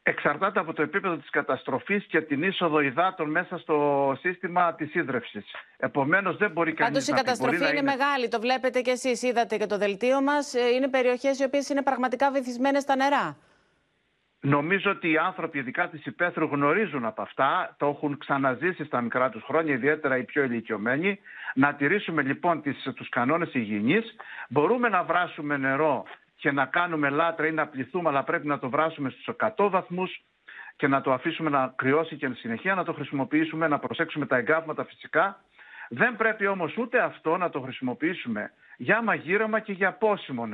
Εξαρτάται 0.04 0.60
από 0.60 0.74
το 0.74 0.82
επίπεδο 0.82 1.18
της 1.18 1.30
καταστροφής 1.30 2.06
και 2.06 2.22
την 2.22 2.44
είσοδο 2.44 2.80
υδάτων 2.80 3.30
μέσα 3.30 3.58
στο 3.58 4.14
σύστημα 4.20 4.76
της 4.76 4.94
ίδρυυσης. 4.94 5.46
Επομένως 5.78 6.38
δεν 6.38 6.52
μπορεί 6.52 6.74
κανείς 6.74 6.94
Πάντως, 6.94 7.08
να 7.08 7.16
η 7.16 7.20
καταστροφή 7.20 7.56
είναι, 7.56 7.70
είναι 7.70 7.82
μεγάλη, 7.82 8.28
το 8.28 8.40
βλέπετε 8.40 8.82
κι 8.82 8.90
εσείς, 8.90 9.22
είδατε 9.22 9.58
και 9.58 9.66
το 9.66 9.78
δελτίο 9.78 10.22
μας. 10.22 10.54
Ε, 10.54 10.68
είναι 10.76 10.90
περιοχές 10.90 11.40
οι 11.40 11.44
οποίες 11.44 11.70
είναι 11.70 11.82
πραγματικά 11.82 12.32
βυθισμένες 12.32 12.82
στα 12.82 12.96
νερά. 12.96 13.38
Νομίζω 14.44 14.92
ότι 14.92 15.12
οι 15.12 15.18
άνθρωποι, 15.18 15.58
ειδικά 15.58 15.90
της 15.90 16.06
υπαίθρου, 16.06 16.46
γνωρίζουν 16.46 17.06
από 17.06 17.22
αυτά, 17.22 17.76
το 17.78 17.88
έχουν 17.88 18.18
ξαναζήσει 18.18 18.86
στα 18.86 19.02
μικρά 19.02 19.30
τους 19.30 19.44
χρόνια, 19.44 19.74
ιδιαίτερα 19.74 20.18
οι 20.18 20.24
πιο 20.24 20.44
ηλικιωμένοι. 20.44 21.20
Να 21.56 21.74
τηρήσουμε 21.74 22.22
λοιπόν 22.22 22.62
τους 22.96 23.10
κανόνες 23.10 23.54
υγιεινής. 23.54 24.16
Μπορούμε 24.50 24.90
να 24.90 25.04
βράσουμε 25.04 25.58
νερό 25.58 26.06
και 26.42 26.52
να 26.52 26.66
κάνουμε 26.66 27.10
λάτρα 27.10 27.48
ή 27.48 27.52
να 27.52 27.68
πληθούμε, 27.68 28.10
αλλά 28.10 28.24
πρέπει 28.24 28.48
να 28.48 28.60
το 28.60 28.70
βράσουμε 28.70 29.10
στους 29.10 29.36
100 29.56 29.70
βαθμούς 29.70 30.22
και 30.76 30.88
να 30.88 31.02
το 31.02 31.14
αφήσουμε 31.14 31.50
να 31.50 31.74
κρυώσει 31.76 32.16
και 32.16 32.30
συνεχεία 32.36 32.76
να 32.76 32.84
το 32.84 32.94
χρησιμοποιήσουμε, 32.94 33.68
να 33.68 33.80
προσέξουμε 33.80 34.26
τα 34.26 34.38
εγκάβματα 34.38 34.86
φυσικά. 34.86 35.40
Δεν 35.90 36.16
πρέπει 36.16 36.48
όμως 36.48 36.78
ούτε 36.78 37.00
αυτό 37.00 37.38
να 37.38 37.50
το 37.50 37.60
χρησιμοποιήσουμε 37.62 38.52
για 38.78 39.02
μαγείρεμα 39.04 39.60
και 39.60 39.72
για 39.72 39.92
πόσιμο 39.92 40.48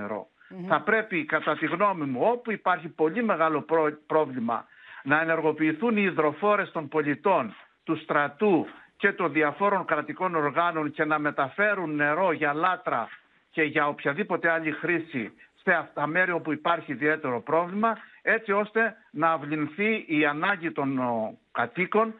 Θα 0.68 0.82
πρέπει 0.82 1.26
κατά 1.26 1.58
τη 1.58 1.66
γνώμη 1.66 2.06
μου 2.06 2.20
όπου 2.24 2.52
υπάρχει 2.52 2.88
πολύ 2.88 3.24
μεγάλο 3.24 3.66
πρόβλημα 4.08 4.66
να 5.04 5.22
ενεργοποιηθούν 5.22 5.98
οι 5.98 6.04
υδροφόρες 6.12 6.72
των 6.72 6.88
πολιτών, 6.88 7.56
του 7.84 7.98
στρατού 7.98 8.68
και 8.98 9.12
των 9.12 9.32
διαφόρων 9.32 9.86
κρατικών 9.86 10.36
οργάνων 10.36 10.92
και 10.92 11.06
να 11.06 11.20
μεταφέρουν 11.20 11.96
νερό 11.96 12.32
για 12.32 12.54
λάτρα 12.54 13.08
και 13.52 13.64
για 13.64 13.88
οποιαδήποτε 13.88 14.50
άλλη 14.50 14.72
χρήση 14.72 15.34
σε 15.68 15.74
αυτά 15.74 16.08
μέρη 16.08 16.32
όπου 16.32 16.52
υπάρχει 16.52 16.92
ιδιαίτερο 16.92 17.42
πρόβλημα, 17.42 17.98
έτσι 18.22 18.52
ώστε 18.52 18.96
να 19.12 19.32
αυλυνθεί 19.32 20.06
η 20.08 20.26
ανάγκη 20.26 20.72
των 20.72 21.00
κατοίκων 21.52 22.14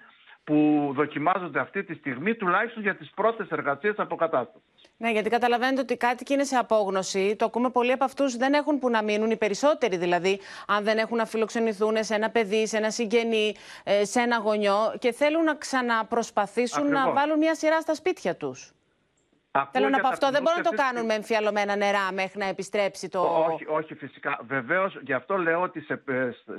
που 0.44 0.90
δοκιμάζονται 0.96 1.60
αυτή 1.60 1.84
τη 1.84 1.94
στιγμή, 1.94 2.36
τουλάχιστον 2.36 2.84
για 2.84 2.96
τις 2.96 3.12
πρώτες 3.16 3.48
εργασίες 3.50 3.96
αποκατάστασης. 3.98 4.62
Ναι, 4.98 5.12
γιατί 5.12 5.30
καταλαβαίνετε 5.30 5.82
ότι 5.82 5.94
οι 5.94 5.98
κάτοικοι 5.98 6.34
είναι 6.34 6.44
σε 6.44 6.56
απόγνωση. 6.56 7.36
Το 7.36 7.46
ακούμε 7.46 7.70
πολλοί 7.70 7.92
από 7.92 8.04
αυτούς 8.04 8.38
δεν 8.38 8.54
έχουν 8.54 8.80
που 8.80 8.90
να 8.90 9.04
μείνουν, 9.04 9.32
οι 9.32 9.38
περισσότεροι 9.38 9.98
δηλαδή, 9.98 10.40
αν 10.68 10.84
δεν 10.84 10.98
έχουν 10.98 11.18
να 11.18 11.26
φιλοξενηθούν 11.26 12.04
σε 12.04 12.16
ένα 12.16 12.30
παιδί, 12.30 12.68
σε 12.68 12.78
ένα 12.78 12.90
συγγενή, 12.90 13.56
ε, 13.84 14.06
σε 14.06 14.20
ένα 14.20 14.38
γονιό 14.38 14.96
και 15.00 15.12
θέλουν 15.12 15.44
να 15.44 15.56
ξαναπροσπαθήσουν 15.56 16.90
να 16.90 17.12
βάλουν 17.12 17.38
μια 17.38 17.56
σειρά 17.56 17.82
στα 17.82 17.94
σπίτια 17.96 18.36
τους. 18.36 18.72
Θέλω 19.72 19.90
να 19.90 20.00
πω 20.00 20.08
αυτό, 20.08 20.32
δεν 20.32 20.42
μπορούν 20.42 20.62
να 20.64 20.70
το 20.70 20.76
κάνουν 20.76 21.06
με 21.06 21.14
εμφιαλωμένα 21.14 21.76
νερά 21.76 22.12
μέχρι 22.14 22.40
να 22.40 22.46
επιστρέψει 22.46 23.10
το. 23.10 23.20
Όχι, 23.52 23.66
όχι 23.68 23.94
φυσικά. 23.96 24.40
Βεβαίως, 24.48 25.00
γι' 25.02 25.14
αυτό 25.14 25.38
λέω 25.38 25.62
ότι 25.62 25.82
σε, 25.82 26.04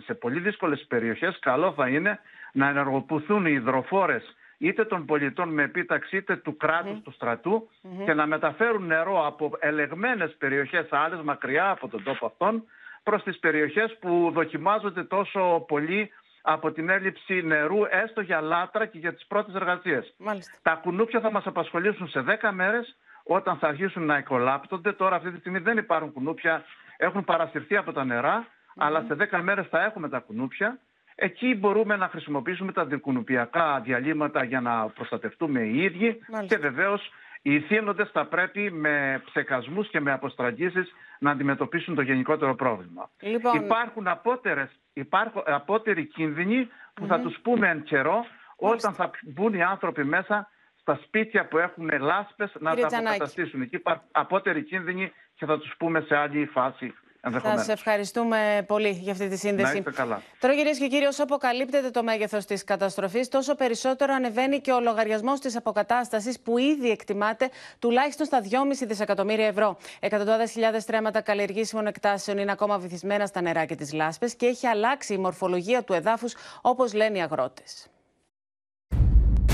σε 0.05 0.15
πολύ 0.15 0.41
δύσκολες 0.41 0.85
περιοχές 0.89 1.39
καλό 1.39 1.73
θα 1.73 1.89
είναι 1.89 2.19
να 2.53 2.69
ενεργοποιηθούν 2.69 3.47
οι 3.47 3.53
υδροφόρες 3.53 4.37
είτε 4.59 4.85
των 4.85 5.05
πολιτών 5.05 5.49
με 5.49 5.63
επίταξη 5.63 6.17
είτε 6.17 6.37
του 6.37 6.57
κράτους 6.57 7.01
του 7.03 7.13
στρατού 7.13 7.69
και 8.05 8.15
να 8.15 8.27
μεταφέρουν 8.27 8.87
νερό 8.87 9.27
από 9.27 9.51
ελεγμένες 9.59 10.37
περιοχές 10.39 10.87
άλλες 10.91 11.21
μακριά 11.21 11.71
από 11.71 11.89
τον 11.89 12.03
τόπο 12.03 12.27
αυτόν 12.27 12.65
προς 13.03 13.23
τις 13.23 13.39
περιοχές 13.39 13.97
που 14.01 14.31
δοκιμάζονται 14.35 15.05
τόσο 15.05 15.65
πολύ 15.69 16.11
από 16.51 16.73
την 16.73 16.89
έλλειψη 16.89 17.43
νερού 17.43 17.79
έστω 17.91 18.21
για 18.21 18.41
λάτρα 18.41 18.87
και 18.87 18.99
για 18.99 19.15
τις 19.15 19.27
πρώτες 19.27 19.55
εργασίες. 19.55 20.15
Τα 20.63 20.75
κουνούπια 20.75 21.21
θα 21.21 21.31
μας 21.31 21.47
απασχολήσουν 21.47 22.09
σε 22.09 22.21
10 22.21 22.51
μέρες 22.53 22.97
όταν 23.25 23.57
θα 23.57 23.69
αρχίσουν 23.69 24.03
να 24.07 24.17
εκολάπτονται. 24.17 24.93
Τώρα 24.93 25.17
αυτή 25.17 25.31
τη 25.31 25.39
στιγμή 25.39 25.59
δεν 25.59 25.77
υπάρχουν 25.77 26.13
κουνούπια, 26.13 26.65
έχουν 26.97 27.25
παρασυρθεί 27.25 27.77
από 27.77 27.93
τα 27.93 28.05
νερά, 28.05 28.47
αλλά 28.77 29.05
σε 29.09 29.15
10 29.31 29.41
μέρες 29.43 29.67
θα 29.69 29.83
έχουμε 29.85 30.09
τα 30.09 30.19
κουνούπια. 30.19 30.79
Εκεί 31.15 31.55
μπορούμε 31.55 31.97
να 31.97 32.09
χρησιμοποιήσουμε 32.09 32.73
τα 32.73 32.85
δικουνουπιακά 32.85 33.81
διαλύματα 33.85 34.45
για 34.45 34.61
να 34.61 34.89
προστατευτούμε 34.89 35.61
οι 35.61 35.83
ίδιοι. 35.83 36.19
Και 36.47 36.57
βεβαίως 36.57 37.13
οι 37.53 37.61
θύνοντες 37.61 38.11
θα 38.11 38.27
πρέπει 38.27 38.71
με 38.71 39.23
ψεκασμούς 39.25 39.89
και 39.89 40.01
με 40.01 40.13
αποστραγγίσεις 40.13 40.95
να 41.19 41.31
αντιμετωπίσουν 41.31 41.95
το 41.95 42.03
γενικότερο 42.03 42.55
πρόβλημα. 42.55 43.11
Λοιπόν... 43.21 43.57
Υπάρχουν, 43.57 44.09
απότερες, 44.09 44.71
υπάρχουν 44.93 45.43
απότεροι 45.47 46.07
κίνδυνοι 46.07 46.69
που 46.95 47.07
θα 47.07 47.21
τους 47.21 47.39
πούμε 47.43 47.69
εν 47.69 47.83
καιρό 47.83 48.25
όταν 48.57 48.95
θα 48.95 49.11
μπουν 49.23 49.55
οι 49.55 49.63
άνθρωποι 49.63 50.05
μέσα 50.05 50.49
στα 50.81 51.01
σπίτια 51.03 51.49
που 51.49 51.59
έχουν 51.59 51.91
λάσπες 52.01 52.53
να 52.61 52.75
τα 52.75 52.87
αποκαταστήσουν. 52.87 53.63
Εκεί 53.63 53.77
υπάρχουν 53.77 54.09
απότεροι 54.13 54.63
κίνδυνοι 54.63 55.13
και 55.35 55.47
θα 55.47 55.59
τους 55.59 55.75
πούμε 55.79 56.01
σε 56.01 56.17
άλλη 56.17 56.47
φάση 56.47 56.95
θα 57.21 57.73
ευχαριστούμε 57.73 58.65
πολύ 58.67 58.91
για 58.91 59.13
αυτή 59.13 59.29
τη 59.29 59.37
σύνδεση. 59.37 59.73
Να 59.73 59.79
είστε 59.79 59.91
καλά. 59.91 60.23
Τώρα, 60.41 60.55
κυρίες 60.55 60.79
και 60.79 60.87
κύριοι, 60.87 61.05
όσο 61.05 61.23
αποκαλύπτεται 61.23 61.91
το 61.91 62.03
μέγεθος 62.03 62.45
της 62.45 62.65
καταστροφής, 62.65 63.29
τόσο 63.29 63.55
περισσότερο 63.55 64.15
ανεβαίνει 64.15 64.61
και 64.61 64.73
ο 64.73 64.81
λογαριασμός 64.81 65.41
της 65.41 65.57
αποκατάστασης, 65.57 66.41
που 66.41 66.59
ήδη 66.59 66.91
εκτιμάται 66.91 67.51
τουλάχιστον 67.79 68.27
στα 68.27 68.41
2,5 68.41 68.87
δισεκατομμύρια 68.87 69.47
ευρώ. 69.47 69.77
Εκατοντάδες 70.01 70.51
χιλιάδες 70.51 70.85
τρέματα 70.85 71.21
καλλιεργήσιμων 71.21 71.87
εκτάσεων 71.87 72.39
είναι 72.39 72.53
ακόμα 72.53 72.79
βυθισμένα 72.79 73.27
στα 73.27 73.41
νερά 73.41 73.65
και 73.65 73.75
τις 73.75 73.93
λάσπες 73.93 74.35
και 74.35 74.47
έχει 74.47 74.67
αλλάξει 74.67 75.15
η 75.15 75.19
μορφολογία 75.19 75.83
του 75.83 75.93
εδάφους, 75.93 76.35
όπως 76.61 76.93
λένε 76.93 77.19
οι 77.19 77.21
αγρότες. 77.21 77.87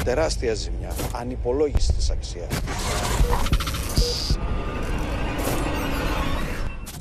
Τεράστια 0.04 0.54
ζημιά, 0.54 0.92
ανυπολόγιστη 1.14 2.12
αξίας. 2.12 2.48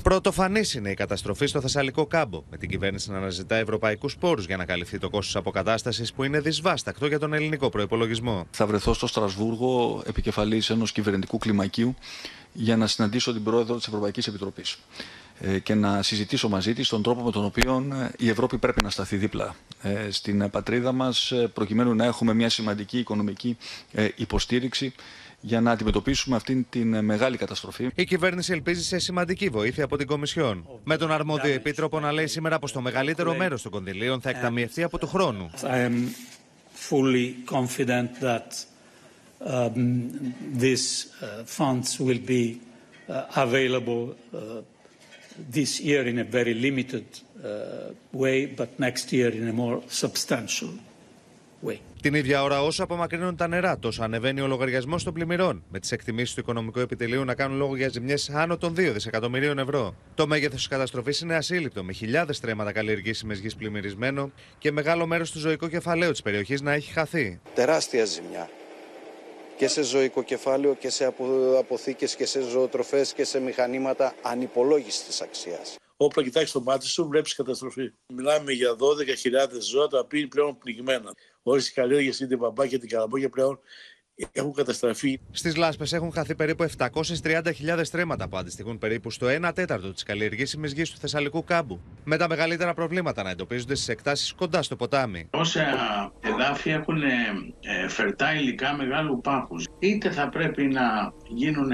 Πρωτοφανής 0.04 0.74
είναι 0.74 0.90
η 0.90 0.94
καταστροφή 0.94 1.46
στο 1.46 1.62
Θεσσαλικό 1.62 2.06
κάμπο, 2.06 2.44
με 2.52 2.58
την 2.58 2.70
κυβέρνηση 2.70 3.12
να 3.12 3.18
αναζητά 3.18 3.56
ευρωπαϊκούς 3.56 4.18
πόρους 4.18 4.46
για 4.46 4.58
να 4.58 4.66
καλυφθεί 4.66 4.98
το 4.98 5.10
κόστος 5.10 5.36
αποκατάστασης 5.36 6.14
που 6.14 6.24
είναι 6.24 6.40
δυσβάστακτο 6.40 7.08
για 7.08 7.20
τον 7.20 7.34
ελληνικό 7.34 7.70
προπολογισμό. 7.70 8.48
Θα 8.52 8.66
βρεθώ 8.66 8.94
στο 8.94 9.08
Στρασβούργο 9.08 10.04
επικεφαλής 10.06 10.70
ενός 10.70 10.92
κυβερνητικού 10.92 11.38
κλιμακίου 11.38 11.96
για 12.54 12.78
να 12.78 12.88
συναντήσω 12.88 13.34
την 13.34 13.44
πρόεδρο 13.44 13.76
της 13.76 13.88
Ευρωπαϊκής 13.88 14.28
Επιτροπής 14.28 14.78
ε, 15.40 15.60
και 15.60 15.74
να 15.74 16.02
συζητήσω 16.02 16.50
μαζί 16.50 16.74
της 16.74 16.90
τον 16.90 17.04
τρόπο 17.04 17.22
με 17.24 17.32
τον 17.32 17.46
οποίο 17.46 17.88
ε, 17.94 18.10
η 18.18 18.30
Ευρώπη 18.30 18.58
πρέπει 18.58 18.84
να 18.84 18.90
σταθεί 18.90 19.16
δίπλα 19.16 19.56
ε, 19.82 20.12
στην 20.12 20.50
πατρίδα 20.50 20.92
μας 20.92 21.34
προκειμένου 21.54 21.96
να 21.96 22.06
έχουμε 22.06 22.34
μια 22.34 22.50
σημαντική 22.50 22.98
οικονομική 22.98 23.58
υποστήριξη 24.16 24.94
για 25.46 25.62
να 25.62 25.72
αντιμετωπίσουμε 25.72 26.36
αυτήν 26.36 26.66
την 26.70 26.94
ε, 26.94 27.02
μεγάλη 27.02 27.38
καταστροφή. 27.38 27.90
Η 27.96 28.04
κυβέρνηση 28.04 28.52
ελπίζει 28.52 28.84
σε 28.84 29.00
σημαντική 29.00 29.50
βοήθεια 29.50 29.84
από 29.84 29.98
την 29.98 30.08
Κομισιόν. 30.08 30.66
Με 30.84 30.98
τον 30.98 31.12
αρμόδιο 31.12 31.54
επίτροπο 31.54 32.00
να 32.00 32.12
λέει 32.12 32.28
σήμερα 32.28 32.60
πως 32.60 32.72
το 32.72 32.82
μεγαλύτερο 32.82 33.36
μέρος 33.36 33.62
των 33.62 33.72
κονδυλίων 33.72 34.22
θα 34.22 34.30
εκταμιευτεί 34.30 34.84
από 34.84 34.98
του 34.98 35.08
χρόνου. 35.08 35.50
fully 36.92 37.28
confident 37.58 38.10
that 38.30 38.50
um, 39.54 40.34
these 40.66 40.88
uh, 41.22 41.44
funds 41.60 41.90
will 42.06 42.24
be 42.36 42.44
uh, 42.54 43.26
available 43.46 44.04
uh, 44.12 44.62
this 45.58 45.72
year 45.90 46.04
in 46.12 46.18
a 46.20 46.28
very 46.40 46.56
limited 46.68 47.06
way, 48.24 48.38
but 48.60 48.70
next 48.88 49.06
year 49.18 49.30
in 49.40 49.46
a 49.54 49.56
more 49.64 49.78
substantial 50.04 50.72
την 52.02 52.14
ίδια 52.14 52.44
ώρα, 52.44 52.62
όσο 52.62 52.84
απομακρύνουν 52.84 53.36
τα 53.36 53.48
νερά, 53.48 53.80
τόσο 53.80 54.04
ανεβαίνει 54.04 54.42
ο 54.42 54.48
λογαριασμός 54.48 55.04
των 55.04 55.14
πλημμυρών, 55.14 55.64
με 55.70 55.80
τις 55.80 55.92
εκτιμήσεις 55.92 56.34
του 56.34 56.40
Οικονομικού 56.40 56.80
Επιτελείου 56.80 57.24
να 57.24 57.36
κάνουν 57.36 57.58
λόγο 57.58 57.76
για 57.76 57.90
ζημιές 57.90 58.30
άνω 58.30 58.58
των 58.58 58.74
2 58.74 58.92
δισεκατομμυρίων 58.94 59.60
ευρώ. 59.60 59.96
Το 60.16 60.28
μέγεθος 60.28 60.56
της 60.56 60.68
καταστροφής 60.68 61.20
είναι 61.20 61.36
ασύλληπτο, 61.36 61.84
με 61.84 61.94
χιλιάδες 61.94 62.40
τρέματα 62.40 62.72
καλλιεργήσιμες 62.72 63.40
γης 63.40 63.56
πλημμυρισμένο 63.56 64.32
και 64.58 64.72
μεγάλο 64.72 65.06
μέρος 65.06 65.32
του 65.32 65.40
ζωικού 65.40 65.68
κεφαλαίου 65.68 66.12
της 66.12 66.22
περιοχής 66.22 66.62
να 66.62 66.72
έχει 66.72 66.92
χαθεί. 66.92 67.40
Τεράστια 67.54 68.06
ζημιά. 68.06 68.50
Και 69.58 69.68
σε 69.68 69.84
ζωικό 69.84 70.24
κεφάλαιο 70.24 70.76
και 70.76 70.90
σε 70.90 71.14
αποθήκες 71.60 72.16
και 72.16 72.26
σε 72.26 72.42
ζωοτροφές 72.42 73.14
και 73.14 73.24
σε 73.24 73.40
μηχανήματα 73.40 74.14
ανυπολόγιστης 74.22 75.22
αξίας. 75.22 75.76
Όπλα 75.98 76.24
κοιτάξει 76.24 76.54
το 76.54 76.62
μάτι 76.62 76.88
σου, 76.88 77.08
βλέπει 77.08 77.36
καταστροφή. 77.36 77.94
Μιλάμε 78.14 78.52
για 78.52 78.76
12.000 78.76 79.60
ζώα 79.72 79.88
τα 79.88 80.00
οποία 80.00 80.20
είναι 80.20 80.28
πλέον 80.28 80.58
πνιγμένα. 80.58 81.14
Όλε 81.44 81.62
οι 81.62 81.72
καλλιέργειε 81.74 82.12
είτε 82.22 82.36
μπαμπά 82.38 82.68
και 82.68 82.78
την 82.78 82.90
καλαμπόκια 82.90 83.30
πλέον 83.30 83.60
έχουν 84.32 84.54
καταστραφεί. 84.54 85.20
Στις 85.32 85.56
λάσπες 85.56 85.94
έχουν 85.94 86.12
χαθεί 86.12 86.36
περίπου 86.36 86.66
730.000 86.78 87.80
στρέμματα 87.82 88.28
που 88.28 88.38
αντιστοιχούν 88.38 88.78
περίπου 88.78 89.12
στο 89.12 89.28
1 89.48 89.52
τέταρτο 89.56 89.94
της 89.94 90.04
καλλιεργήσιμης 90.04 90.74
γης 90.74 90.92
του 90.92 90.98
Θεσσαλικού 90.98 91.44
κάμπου. 91.44 91.82
Με 92.04 92.18
τα 92.18 92.28
μεγαλύτερα 92.28 92.74
προβλήματα 92.74 93.24
να 93.24 93.30
εντοπίζονται 93.30 93.76
στις 93.76 93.88
εκτάσεις 93.88 94.34
κοντά 94.34 94.62
στο 94.62 94.76
ποτάμι. 94.76 95.28
Όσα 95.32 95.64
εδάφια 96.20 96.76
έχουν 96.76 97.02
ε, 97.02 97.88
φερτά 97.88 98.36
υλικά 98.36 98.76
μεγάλου 98.76 99.22
πάχους. 99.22 99.68
Είτε 99.80 100.12
θα 100.12 100.30
πρέπει 100.30 100.64
να 100.64 101.14
γίνουν 101.28 101.70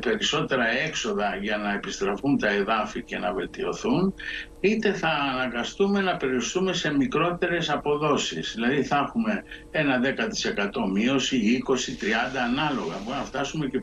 περισσότερα 0.00 0.66
έξοδα 0.86 1.36
για 1.36 1.56
να 1.56 1.72
επιστραφούν 1.72 2.38
τα 2.38 2.48
εδάφη 2.48 3.02
και 3.02 3.18
να 3.18 3.32
βελτιωθούν, 3.32 4.14
είτε 4.60 4.92
θα 4.92 5.08
αναγκαστούμε 5.08 6.00
να 6.00 6.16
περιοριστούμε 6.16 6.72
σε 6.72 6.96
μικρότερες 6.96 7.70
αποδόσεις. 7.70 8.52
Δηλαδή 8.54 8.82
θα 8.82 8.96
έχουμε 9.06 9.44
ένα 9.70 10.00
10% 10.00 10.90
μείωση, 10.92 11.36
20-30 11.36 12.38
ανάλογα. 12.48 12.96
Μπορεί 13.04 13.16
να 13.16 13.24
φτάσουμε 13.24 13.66
και 13.66 13.80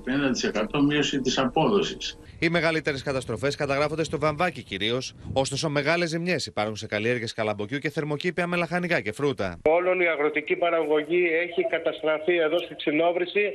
50% 0.78 0.82
μείωση 0.88 1.20
της 1.20 1.38
απόδοσης. 1.38 2.20
Οι 2.40 2.49
μεγαλύτερες 2.49 3.04
καταστροφές 3.04 3.56
καταγράφονται 3.56 4.04
στο 4.04 4.20
βαμβάκι 4.20 4.64
κυρίως, 4.64 5.14
ωστόσο 5.34 5.70
μεγάλες 5.70 6.10
ζημιές 6.10 6.45
υπάρχουν 6.45 6.76
σε 6.76 6.88
καλλιέργειες 6.88 7.34
καλαμποκιού 7.34 7.78
και 7.78 7.90
θερμοκήπια 7.90 8.48
με 8.48 8.56
λαχανικά 8.58 9.02
και 9.02 9.12
φρούτα. 9.12 9.60
Όλη 9.64 10.04
η 10.04 10.08
αγροτική 10.08 10.56
παραγωγή 10.56 11.24
έχει 11.45 11.68
καταστραφεί 11.70 12.36
εδώ 12.36 12.58
στη 12.58 12.76
ξυνόβρηση. 12.76 13.52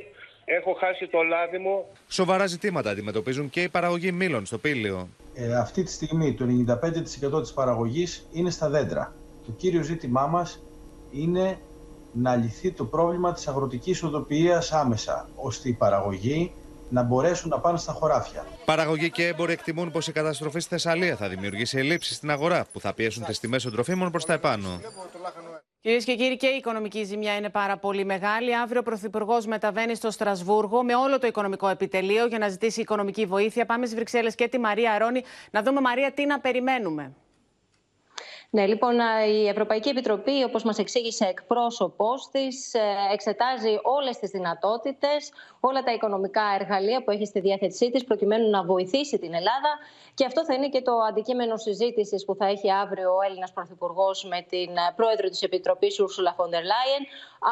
Έχω 0.57 0.73
χάσει 0.73 1.07
το 1.07 1.21
λάδι 1.21 1.57
μου. 1.57 1.85
Σοβαρά 2.07 2.45
ζητήματα 2.45 2.89
αντιμετωπίζουν 2.89 3.49
και 3.49 3.61
η 3.61 3.69
παραγωγή 3.69 4.11
μήλων 4.11 4.45
στο 4.45 4.57
πύλιο. 4.57 5.09
Ε, 5.33 5.55
αυτή 5.55 5.83
τη 5.83 5.91
στιγμή 5.91 6.33
το 6.33 6.45
95% 7.35 7.41
της 7.41 7.53
παραγωγής 7.53 8.27
είναι 8.31 8.49
στα 8.49 8.69
δέντρα. 8.69 9.15
Το 9.45 9.51
κύριο 9.51 9.81
ζήτημά 9.81 10.27
μας 10.27 10.63
είναι 11.11 11.57
να 12.13 12.35
λυθεί 12.35 12.71
το 12.71 12.85
πρόβλημα 12.85 13.33
της 13.33 13.47
αγροτικής 13.47 14.03
οδοποιίας 14.03 14.71
άμεσα, 14.71 15.29
ώστε 15.35 15.69
η 15.69 15.73
παραγωγή 15.73 16.53
να 16.89 17.03
μπορέσουν 17.03 17.49
να 17.49 17.59
πάνε 17.59 17.77
στα 17.77 17.91
χωράφια. 17.91 18.45
Παραγωγοί 18.65 19.11
και 19.11 19.27
έμποροι 19.27 19.53
εκτιμούν 19.53 19.91
πως 19.91 20.07
η 20.07 20.11
καταστροφή 20.11 20.59
στη 20.59 20.69
Θεσσαλία 20.69 21.15
θα 21.15 21.27
δημιουργήσει 21.27 21.77
ελλείψεις 21.77 22.15
στην 22.15 22.29
αγορά 22.31 22.65
που 22.71 22.79
θα 22.79 22.93
πιέσουν 22.93 23.23
τις 23.23 23.39
τιμές 23.39 23.63
των 23.63 23.71
τροφίμων 23.71 24.11
προς 24.11 24.25
τα 24.25 24.33
επάνω. 24.33 24.79
Κυρίες 25.83 26.03
και 26.03 26.15
κύριοι, 26.15 26.37
και 26.37 26.47
η 26.47 26.55
οικονομική 26.55 27.03
ζημιά 27.03 27.35
είναι 27.35 27.49
πάρα 27.49 27.77
πολύ 27.77 28.05
μεγάλη. 28.05 28.55
Αύριο 28.55 28.79
ο 28.79 28.83
Πρωθυπουργός 28.83 29.45
μεταβαίνει 29.45 29.95
στο 29.95 30.11
Στρασβούργο 30.11 30.83
με 30.83 30.95
όλο 30.95 31.19
το 31.19 31.27
οικονομικό 31.27 31.67
επιτελείο 31.67 32.25
για 32.25 32.37
να 32.37 32.47
ζητήσει 32.47 32.81
οικονομική 32.81 33.25
βοήθεια. 33.25 33.65
Πάμε 33.65 33.85
στις 33.85 33.95
Βρυξέλλες 33.95 34.35
και 34.35 34.47
τη 34.47 34.59
Μαρία 34.59 34.91
Αρώνη 34.91 35.23
να 35.51 35.63
δούμε, 35.63 35.81
Μαρία, 35.81 36.11
τι 36.11 36.25
να 36.25 36.39
περιμένουμε. 36.39 37.13
Ναι, 38.55 38.65
λοιπόν, 38.65 38.95
η 39.27 39.47
Ευρωπαϊκή 39.47 39.89
Επιτροπή, 39.89 40.43
όπως 40.43 40.63
μας 40.63 40.77
εξήγησε 40.77 41.25
εκπρόσωπός 41.25 42.29
της, 42.31 42.73
ε, 42.73 42.79
εξετάζει 43.13 43.79
όλες 43.83 44.17
τις 44.17 44.29
δυνατότητες, 44.29 45.31
όλα 45.59 45.83
τα 45.83 45.93
οικονομικά 45.93 46.43
εργαλεία 46.59 47.03
που 47.03 47.11
έχει 47.11 47.25
στη 47.25 47.39
διάθεσή 47.39 47.91
της, 47.91 48.03
προκειμένου 48.03 48.49
να 48.49 48.63
βοηθήσει 48.63 49.19
την 49.19 49.33
Ελλάδα. 49.33 49.71
Και 50.13 50.25
αυτό 50.25 50.45
θα 50.45 50.53
είναι 50.53 50.69
και 50.69 50.81
το 50.81 50.91
αντικείμενο 51.09 51.57
συζήτησης 51.57 52.25
που 52.25 52.35
θα 52.35 52.45
έχει 52.45 52.71
αύριο 52.71 53.09
ο 53.15 53.21
Έλληνας 53.27 53.51
Πρωθυπουργός 53.53 54.23
με 54.23 54.45
την 54.49 54.69
ε, 54.69 54.93
πρόεδρο 54.95 55.29
της 55.29 55.41
Επιτροπής, 55.41 56.01
Ursula 56.01 56.33
von 56.39 56.49
der 56.49 56.63
Leyen. 56.71 57.03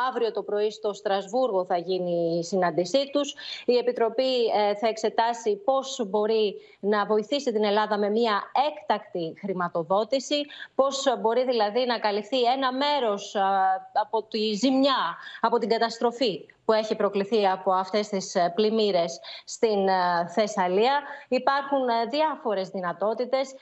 Αύριο 0.07 0.31
το 0.31 0.43
πρωί 0.43 0.71
στο 0.71 0.93
Στρασβούργο 0.93 1.65
θα 1.65 1.77
γίνει 1.77 2.37
η 2.37 2.43
συνάντησή 2.43 3.09
τους. 3.11 3.35
Η 3.65 3.77
Επιτροπή 3.77 4.45
ε, 4.45 4.75
θα 4.75 4.87
εξετάσει 4.87 5.55
πώς 5.55 6.03
μπορεί 6.07 6.55
να 6.79 7.05
βοηθήσει 7.05 7.51
την 7.51 7.63
Ελλάδα 7.63 7.97
με 7.97 8.09
μια 8.09 8.41
έκτακτη 8.69 9.33
χρηματοδότηση, 9.39 10.45
πώς 10.75 11.19
μπορεί 11.21 11.45
δηλαδή 11.45 11.85
να 11.85 11.99
καλυφθεί 11.99 12.43
ένα 12.43 12.73
μέρος 12.73 13.35
από 13.93 14.23
τη 14.23 14.53
ζημιά, 14.53 15.17
από 15.41 15.57
την 15.57 15.69
καταστροφή 15.69 16.45
που 16.65 16.73
έχει 16.73 16.95
προκληθεί 16.95 17.47
από 17.47 17.71
αυτές 17.71 18.07
τις 18.07 18.35
ε, 18.35 18.51
πλημμύρες 18.55 19.19
στην 19.45 19.87
ε, 19.87 20.27
Θεσσαλία. 20.33 21.01
Υπάρχουν 21.27 21.89
ε, 21.89 22.05
διάφορες 22.09 22.69
δυνατότητες 22.69 23.53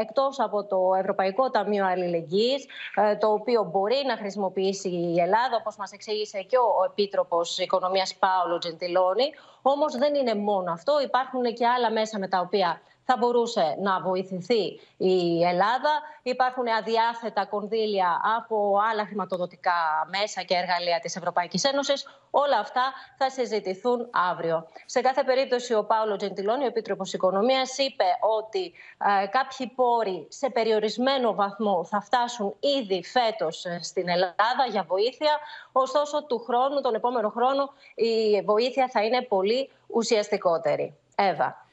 εκτός 0.00 0.40
από 0.40 0.64
το 0.64 0.94
Ευρωπαϊκό 0.98 1.50
Ταμείο 1.50 1.86
Αλληλεγγύης, 1.86 2.66
το 3.18 3.32
οποίο 3.32 3.62
μπορεί 3.62 4.02
να 4.06 4.16
χρησιμοποιήσει 4.16 4.88
η 4.88 5.20
Ελλάδα, 5.20 5.56
όπως 5.60 5.76
μας 5.76 5.92
εξήγησε 5.92 6.42
και 6.42 6.56
ο 6.56 6.84
Επίτροπος 6.90 7.58
Οικονομίας 7.58 8.14
Πάολο 8.14 8.58
Τζεντιλόνι. 8.58 9.34
Όμως 9.62 9.96
δεν 9.96 10.14
είναι 10.14 10.34
μόνο 10.34 10.72
αυτό, 10.72 11.00
υπάρχουν 11.00 11.42
και 11.54 11.66
άλλα 11.66 11.90
μέσα 11.90 12.18
με 12.18 12.28
τα 12.28 12.40
οποία 12.40 12.80
θα 13.10 13.16
μπορούσε 13.16 13.76
να 13.80 14.00
βοηθηθεί 14.00 14.80
η 14.96 15.44
Ελλάδα. 15.44 15.92
Υπάρχουν 16.22 16.68
αδιάθετα 16.78 17.46
κονδύλια 17.46 18.20
από 18.36 18.78
άλλα 18.90 19.04
χρηματοδοτικά 19.06 20.08
μέσα 20.18 20.42
και 20.42 20.54
εργαλεία 20.54 20.98
της 20.98 21.16
Ευρωπαϊκής 21.16 21.64
Ένωσης. 21.64 22.06
Όλα 22.30 22.58
αυτά 22.58 22.82
θα 23.18 23.30
συζητηθούν 23.30 24.08
αύριο. 24.30 24.66
Σε 24.84 25.00
κάθε 25.00 25.24
περίπτωση 25.24 25.74
ο 25.74 25.84
Πάολο 25.84 26.16
Τζεντιλόνι, 26.16 26.64
ο 26.64 26.66
Επίτροπος 26.66 27.12
Οικονομίας, 27.12 27.78
είπε 27.78 28.04
ότι 28.38 28.72
ε, 29.22 29.26
κάποιοι 29.26 29.66
πόροι 29.66 30.26
σε 30.30 30.50
περιορισμένο 30.50 31.34
βαθμό 31.34 31.84
θα 31.84 32.00
φτάσουν 32.00 32.54
ήδη 32.60 33.04
φέτος 33.04 33.64
ε, 33.64 33.78
στην 33.82 34.08
Ελλάδα 34.08 34.64
για 34.70 34.82
βοήθεια. 34.82 35.38
Ωστόσο, 35.72 36.24
του 36.24 36.38
χρόνου, 36.38 36.80
τον 36.80 36.94
επόμενο 36.94 37.28
χρόνο, 37.28 37.72
η 37.94 38.42
βοήθεια 38.42 38.88
θα 38.92 39.04
είναι 39.04 39.22
πολύ 39.22 39.70
ουσιαστικότερη. 39.86 40.96
Εύα. 41.14 41.66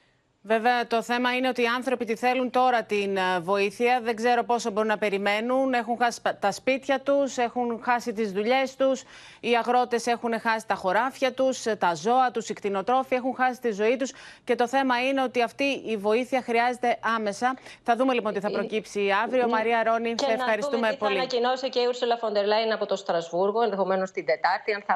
Βέβαια, 0.47 0.87
το 0.87 1.01
θέμα 1.01 1.35
είναι 1.35 1.47
ότι 1.47 1.61
οι 1.61 1.65
άνθρωποι 1.65 2.05
τη 2.05 2.15
θέλουν 2.15 2.49
τώρα 2.49 2.83
την 2.83 3.17
ε, 3.17 3.39
βοήθεια. 3.39 3.99
Δεν 4.03 4.15
ξέρω 4.15 4.43
πόσο 4.43 4.71
μπορούν 4.71 4.89
να 4.89 4.97
περιμένουν. 4.97 5.73
Έχουν 5.73 5.97
χάσει 5.97 6.19
τα 6.39 6.51
σπίτια 6.51 6.99
τους, 6.99 7.37
έχουν 7.37 7.81
χάσει 7.83 8.13
τις 8.13 8.31
δουλειές 8.31 8.75
τους. 8.75 9.03
Οι 9.39 9.55
αγρότες 9.55 10.07
έχουν 10.07 10.39
χάσει 10.39 10.67
τα 10.67 10.75
χωράφια 10.75 11.33
τους, 11.33 11.61
τα 11.61 11.95
ζώα 11.95 12.31
τους, 12.31 12.49
οι 12.49 12.53
κτηνοτρόφοι 12.53 13.15
έχουν 13.15 13.35
χάσει 13.35 13.61
τη 13.61 13.71
ζωή 13.71 13.97
τους. 13.97 14.11
Και 14.43 14.55
το 14.55 14.67
θέμα 14.67 15.07
είναι 15.07 15.21
ότι 15.23 15.41
αυτή 15.41 15.63
η 15.63 15.97
βοήθεια 15.97 16.41
χρειάζεται 16.41 16.97
άμεσα. 17.15 17.57
Θα 17.83 17.95
δούμε 17.95 18.13
λοιπόν 18.13 18.33
τι 18.33 18.39
θα 18.39 18.51
προκύψει 18.51 19.09
αύριο. 19.23 19.47
Μαρία 19.47 19.83
Ρόνι, 19.83 20.15
σε 20.19 20.31
ευχαριστούμε 20.31 20.89
τι 20.89 20.95
πολύ. 20.95 21.13
Θα 21.13 21.19
ανακοινώσει 21.19 21.69
και 21.69 21.79
η 21.79 21.85
Ursula 21.91 22.27
von 22.27 22.33
der 22.33 22.45
Leyen 22.45 22.71
από 22.73 22.85
το 22.85 22.95
Στρασβούργο, 22.95 23.61
ενδεχομένως 23.61 24.11
την 24.11 24.25
Τετάρτη, 24.25 24.73
αν 24.73 24.83
θα 24.85 24.95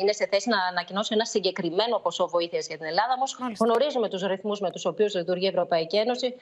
είναι 0.00 0.12
σε 0.12 0.26
θέση 0.30 0.48
να 0.48 0.58
ανακοινώσει 0.70 1.10
ένα 1.14 1.24
συγκεκριμένο 1.24 1.98
ποσό 1.98 2.28
βοήθειας 2.28 2.66
για 2.66 2.76
την 2.76 2.86
Ελλάδα. 2.86 3.12
Όμως 3.16 3.36
γνωρίζουμε 3.58 4.08
τους 4.08 4.22
ρυθμούς 4.22 4.60
με 4.60 4.70
τους 4.74 4.84
οποίους 4.84 5.14
λειτουργεί 5.14 5.44
η 5.44 5.48
Ευρωπαϊκή 5.48 5.96
Ένωση. 5.96 6.34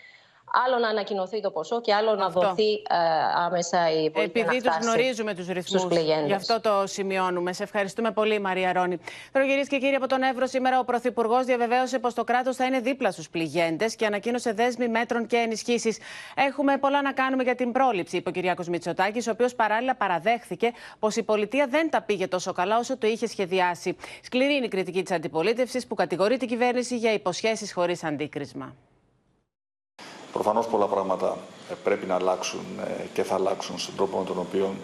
Άλλο 0.67 0.79
να 0.79 0.89
ανακοινωθεί 0.89 1.41
το 1.41 1.51
ποσό 1.51 1.81
και 1.81 1.95
άλλο 1.95 2.15
να 2.15 2.29
δοθεί 2.29 2.73
ε, 2.73 2.97
άμεσα 3.37 3.91
η 3.91 3.95
βοήθεια. 3.95 4.23
Επειδή 4.23 4.63
τους 4.63 4.77
γνωρίζουμε 4.81 5.35
τους 5.35 5.47
ρυθμούς. 5.47 5.87
Γι' 6.27 6.33
αυτό 6.33 6.61
το 6.61 6.87
σημειώνουμε. 6.87 7.53
Σε 7.53 7.63
ευχαριστούμε 7.63 8.11
πολύ, 8.11 8.41
Μαρία 8.41 8.73
Ρόνη. 8.73 8.99
Τώρα, 9.33 9.47
κυρίες 9.47 9.69
και 9.69 9.79
κύριοι, 9.79 9.95
από 9.95 10.07
τον 10.07 10.23
Εύρο, 10.23 10.47
σήμερα 10.47 10.79
ο 10.79 10.85
Πρωθυπουργός 10.85 11.45
διαβεβαίωσε 11.45 11.99
πως 11.99 12.15
το 12.15 12.25
κράτος 12.25 12.57
θα 12.57 12.65
είναι 12.65 12.81
δίπλα 12.81 13.11
στους 13.11 13.29
πληγέντες 13.29 13.97
και 13.97 14.07
ανακοίνωσε 14.07 14.53
δέσμη 14.53 14.89
μέτρων 14.89 15.27
και 15.27 15.37
ενισχύσεις. 15.37 15.99
Έχουμε 16.35 16.77
πολλά 16.77 17.03
να 17.03 17.13
κάνουμε 17.13 17.43
για 17.43 17.55
την 17.55 17.73
πρόληψη, 17.73 18.17
είπε 18.17 18.29
ο 18.29 18.33
Κυριάκος 18.33 18.69
Μητσοτάκης, 18.69 19.27
ο 19.27 19.31
οποίος 19.31 19.55
παράλληλα 19.55 19.95
παραδέχθηκε 19.95 20.73
πως 20.99 21.17
η 21.17 21.23
πολιτεία 21.23 21.67
δεν 21.67 21.91
τα 21.91 22.03
πήγε 22.03 22.29
τόσο 22.29 22.53
καλά 22.53 22.79
όσο 22.79 22.99
το 22.99 23.07
είχε 23.07 23.27
σχεδιάσει. 23.27 23.97
Σκληρή 24.23 24.55
είναι 24.55 24.65
η 24.65 24.69
κριτική 24.69 25.03
της 25.03 25.13
αντιπολίτευσης 25.13 25.87
που 25.87 25.95
κατηγορεί 25.95 26.37
την 26.37 26.49
κυβέρνηση 26.49 26.97
για 26.97 27.13
υποσχέσεις 27.13 27.73
χωρίς 27.73 28.05
αντίκρισμα. 28.05 28.77
Προφανώς 30.33 30.67
πολλά 30.67 30.87
πράγματα 30.87 31.39
ε, 31.71 31.75
πρέπει 31.85 32.07
να 32.07 32.15
αλλάξουν 32.15 32.61
ε, 32.87 33.03
και 33.13 33.23
θα 33.23 33.35
αλλάξουν 33.35 33.79
στον 33.79 33.95
τρόπο 33.97 34.19
με 34.19 34.25
τον 34.25 34.39
οποίο 34.39 34.75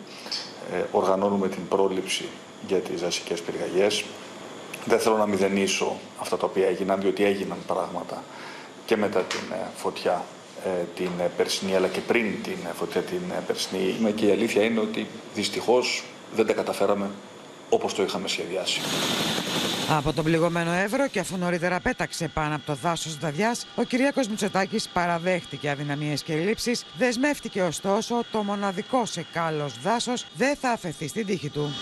ε, 0.73 0.85
οργανώνουμε 0.93 1.49
την 1.49 1.69
πρόληψη 1.69 2.25
για 2.66 2.79
τις 2.79 3.01
δασικές 3.01 3.41
πυρκαγιές. 3.41 4.05
Δεν 4.85 4.99
θέλω 4.99 5.16
να 5.16 5.27
μηδενίσω 5.27 5.97
αυτά 6.20 6.37
τα 6.37 6.47
οποία 6.47 6.66
έγιναν, 6.66 7.01
διότι 7.01 7.25
έγιναν 7.25 7.59
πράγματα 7.66 8.23
και 8.87 8.97
μετά 8.97 9.20
την 9.20 9.39
φωτιά 9.77 10.25
την 10.95 11.11
περσινή, 11.37 11.77
αλλά 11.77 11.89
και 11.89 12.01
πριν 12.01 12.43
την 12.43 12.57
φωτιά 12.75 13.01
την 13.01 13.20
περσινή. 13.47 14.12
Και 14.12 14.27
η 14.27 14.31
αλήθεια 14.31 14.65
είναι 14.65 14.81
ότι 14.81 15.07
δυστυχώς 15.35 16.05
δεν 16.35 16.47
τα 16.47 16.53
καταφέραμε 16.53 17.11
όπως 17.69 17.95
το 17.95 18.03
είχαμε 18.03 18.29
σχεδιάσει. 18.29 18.81
Από 19.90 20.12
τον 20.12 20.24
πληγωμένο 20.24 20.73
Εύρο 20.73 21.09
και 21.09 21.19
αφού 21.19 21.36
νωρίτερα 21.36 21.81
πέταξε 21.81 22.28
πάνω 22.28 22.55
από 22.55 22.66
το 22.66 22.74
δάσος 22.74 23.19
Δαβιά, 23.19 23.56
ο 23.74 23.82
Κυριάκος 23.82 24.28
Μητσοτάκης 24.28 24.89
παραδέχτηκε 24.89 25.70
αδυναμίες 25.70 26.23
και 26.23 26.32
ελλείψεις, 26.32 26.85
δεσμεύτηκε 26.98 27.62
ωστόσο 27.62 28.24
το 28.32 28.43
μοναδικό 28.43 29.05
σε 29.05 29.27
κάλος 29.32 29.81
δάσος 29.82 30.27
δεν 30.35 30.56
θα 30.56 30.70
αφαιθεί 30.70 31.09
στην 31.09 31.27
τύχη 31.27 31.48
του. 31.48 31.74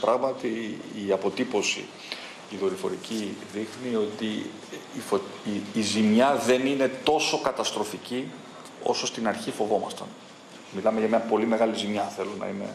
Πράγματι 0.00 0.78
η 1.06 1.12
αποτύπωση 1.12 1.84
η 2.50 2.56
δορυφορική 2.56 3.36
δείχνει 3.52 3.94
ότι 3.94 4.26
η, 4.96 5.00
φω... 5.08 5.20
η, 5.44 5.78
η 5.78 5.80
ζημιά 5.80 6.34
δεν 6.46 6.66
είναι 6.66 6.90
τόσο 7.02 7.40
καταστροφική 7.40 8.28
όσο 8.82 9.06
στην 9.06 9.28
αρχή 9.28 9.50
φοβόμασταν. 9.50 10.06
Μιλάμε 10.72 10.98
για 10.98 11.08
μια 11.08 11.18
πολύ 11.18 11.46
μεγάλη 11.46 11.76
ζημιά, 11.76 12.02
θέλω 12.02 12.30
να 12.38 12.46
είμαι 12.46 12.74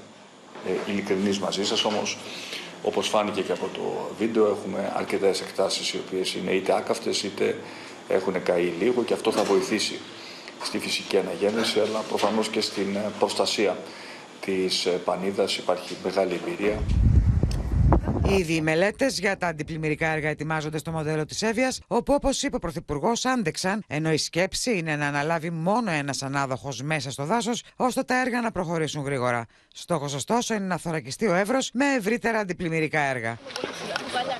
ε, 0.67 0.91
ειλικρινής 0.91 1.39
μαζί 1.39 1.65
σας, 1.65 1.83
όμως 1.83 2.17
όπως 2.83 3.07
φάνηκε 3.07 3.41
και 3.41 3.51
από 3.51 3.69
το 3.73 4.09
βίντεο 4.17 4.47
έχουμε 4.47 4.93
αρκετές 4.95 5.41
εκτάσεις 5.41 5.93
οι 5.93 6.01
οποίες 6.07 6.33
είναι 6.33 6.51
είτε 6.51 6.75
άκαυτες 6.75 7.23
είτε 7.23 7.57
έχουν 8.07 8.43
καεί 8.43 8.73
λίγο 8.79 9.03
και 9.03 9.13
αυτό 9.13 9.31
θα 9.31 9.43
βοηθήσει 9.43 9.99
στη 10.63 10.79
φυσική 10.79 11.17
αναγέννηση 11.17 11.79
αλλά 11.79 11.99
προφανώς 11.99 12.47
και 12.47 12.61
στην 12.61 12.97
προστασία 13.19 13.77
της 14.39 14.87
πανίδας 15.05 15.57
υπάρχει 15.57 15.95
μεγάλη 16.03 16.39
εμπειρία. 16.43 16.79
Ήδη 18.37 18.53
οι 18.53 18.61
μελέτες 18.61 19.19
για 19.19 19.37
τα 19.37 19.47
αντιπλημμυρικά 19.47 20.07
έργα 20.07 20.29
ετοιμάζονται 20.29 20.77
στο 20.77 20.91
μοντέλο 20.91 21.25
της 21.25 21.41
Εύβοια, 21.41 21.73
όπου 21.87 22.13
όπως 22.13 22.43
είπε 22.43 22.55
ο 22.55 22.59
Πρωθυπουργός, 22.59 23.25
άντεξαν, 23.25 23.83
ενώ 23.87 24.11
η 24.11 24.17
σκέψη 24.17 24.77
είναι 24.77 24.95
να 24.95 25.07
αναλάβει 25.07 25.49
μόνο 25.49 25.91
ένας 25.91 26.21
ανάδοχος 26.21 26.81
μέσα 26.81 27.11
στο 27.11 27.25
δάσος, 27.25 27.63
ώστε 27.75 28.03
τα 28.03 28.21
έργα 28.21 28.41
να 28.41 28.51
προχωρήσουν 28.51 29.03
γρήγορα. 29.03 29.45
Στόχος 29.73 30.13
ωστόσο 30.13 30.53
είναι 30.53 30.65
να 30.65 30.77
θωρακιστεί 30.77 31.27
ο 31.27 31.33
Εύρος 31.33 31.69
με 31.73 31.85
ευρύτερα 31.97 32.39
αντιπλημμυρικά 32.39 32.99
έργα. 32.99 33.37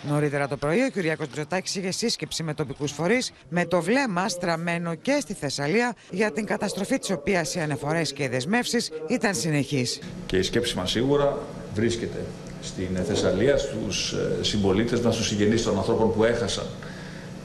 Νωρίτερα 0.07 0.47
το 0.47 0.57
πρωί, 0.57 0.81
ο 0.81 0.89
Κυριακό 0.89 1.21
Μητσοτάκη 1.21 1.79
είχε 1.79 1.91
σύσκεψη 1.91 2.43
με 2.43 2.53
τοπικούς 2.53 2.91
φορείς, 2.91 3.31
με 3.49 3.65
το 3.65 3.81
βλέμμα 3.81 4.29
στραμμένο 4.29 4.95
και 4.95 5.17
στη 5.21 5.33
Θεσσαλία, 5.33 5.95
για 6.09 6.31
την 6.31 6.45
καταστροφή 6.45 6.97
της 6.97 7.09
οποίας 7.09 7.55
οι 7.55 7.59
ανεφορές 7.59 8.13
και 8.13 8.23
οι 8.23 8.27
δεσμεύσεις 8.27 8.91
ήταν 9.07 9.35
συνεχείς. 9.35 9.99
Και 10.25 10.37
η 10.37 10.41
σκέψη 10.41 10.75
μας 10.77 10.91
σίγουρα 10.91 11.37
βρίσκεται 11.73 12.25
στην 12.63 13.03
Θεσσαλία, 13.05 13.57
στους 13.57 14.11
ε, 14.11 14.43
συμπολίτες 14.43 14.99
μας, 14.99 15.13
στους 15.13 15.27
συγγενείς 15.27 15.63
των 15.63 15.77
ανθρώπων 15.77 16.13
που 16.13 16.23
έχασαν 16.23 16.65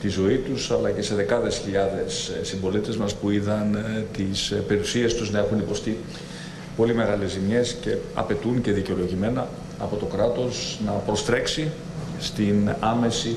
τη 0.00 0.08
ζωή 0.08 0.36
τους, 0.36 0.70
αλλά 0.70 0.90
και 0.90 1.02
σε 1.02 1.14
δεκάδες 1.14 1.58
χιλιάδες 1.58 2.28
ε, 2.28 2.44
συμπολίτες 2.44 2.96
μας 2.96 3.14
που 3.14 3.30
είδαν 3.30 3.74
ε, 3.74 4.06
τις 4.12 4.54
περιουσίες 4.68 5.14
τους 5.14 5.30
να 5.30 5.38
έχουν 5.38 5.58
υποστεί 5.58 5.98
πολύ 6.76 6.94
μεγάλες 6.94 7.30
ζημιές 7.30 7.74
και 7.74 7.96
απαιτούν 8.14 8.60
και 8.60 8.72
δικαιολογημένα 8.72 9.48
από 9.78 9.96
το 9.96 10.04
κράτος 10.04 10.80
να 10.84 10.92
προστρέξει 10.92 11.72
στην 12.18 12.74
άμεση 12.80 13.36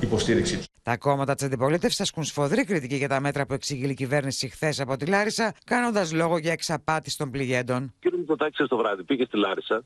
υποστήριξή 0.00 0.56
τους. 0.56 0.66
Τα 0.82 0.96
κόμματα 0.96 1.34
της 1.34 1.44
αντιπολίτευσης 1.44 2.00
ασκούν 2.00 2.24
σφοδρή 2.24 2.64
κριτική 2.64 2.96
για 2.96 3.08
τα 3.08 3.20
μέτρα 3.20 3.46
που 3.46 3.52
εξήγηλε 3.52 3.90
η 3.90 3.94
κυβέρνηση 3.94 4.48
χθες 4.48 4.80
από 4.80 4.96
τη 4.96 5.06
Λάρισα, 5.06 5.54
κάνοντας 5.64 6.12
λόγο 6.12 6.38
για 6.38 6.52
εξαπάτηση 6.52 7.18
των 7.18 7.30
πληγέντων. 7.30 7.94
Κύριε 8.00 8.18
Μητσοτάκη, 8.18 8.64
το 8.64 8.76
βράδυ 8.76 9.02
πήγε 9.02 9.24
στη 9.24 9.36
Λάρισα 9.36 9.84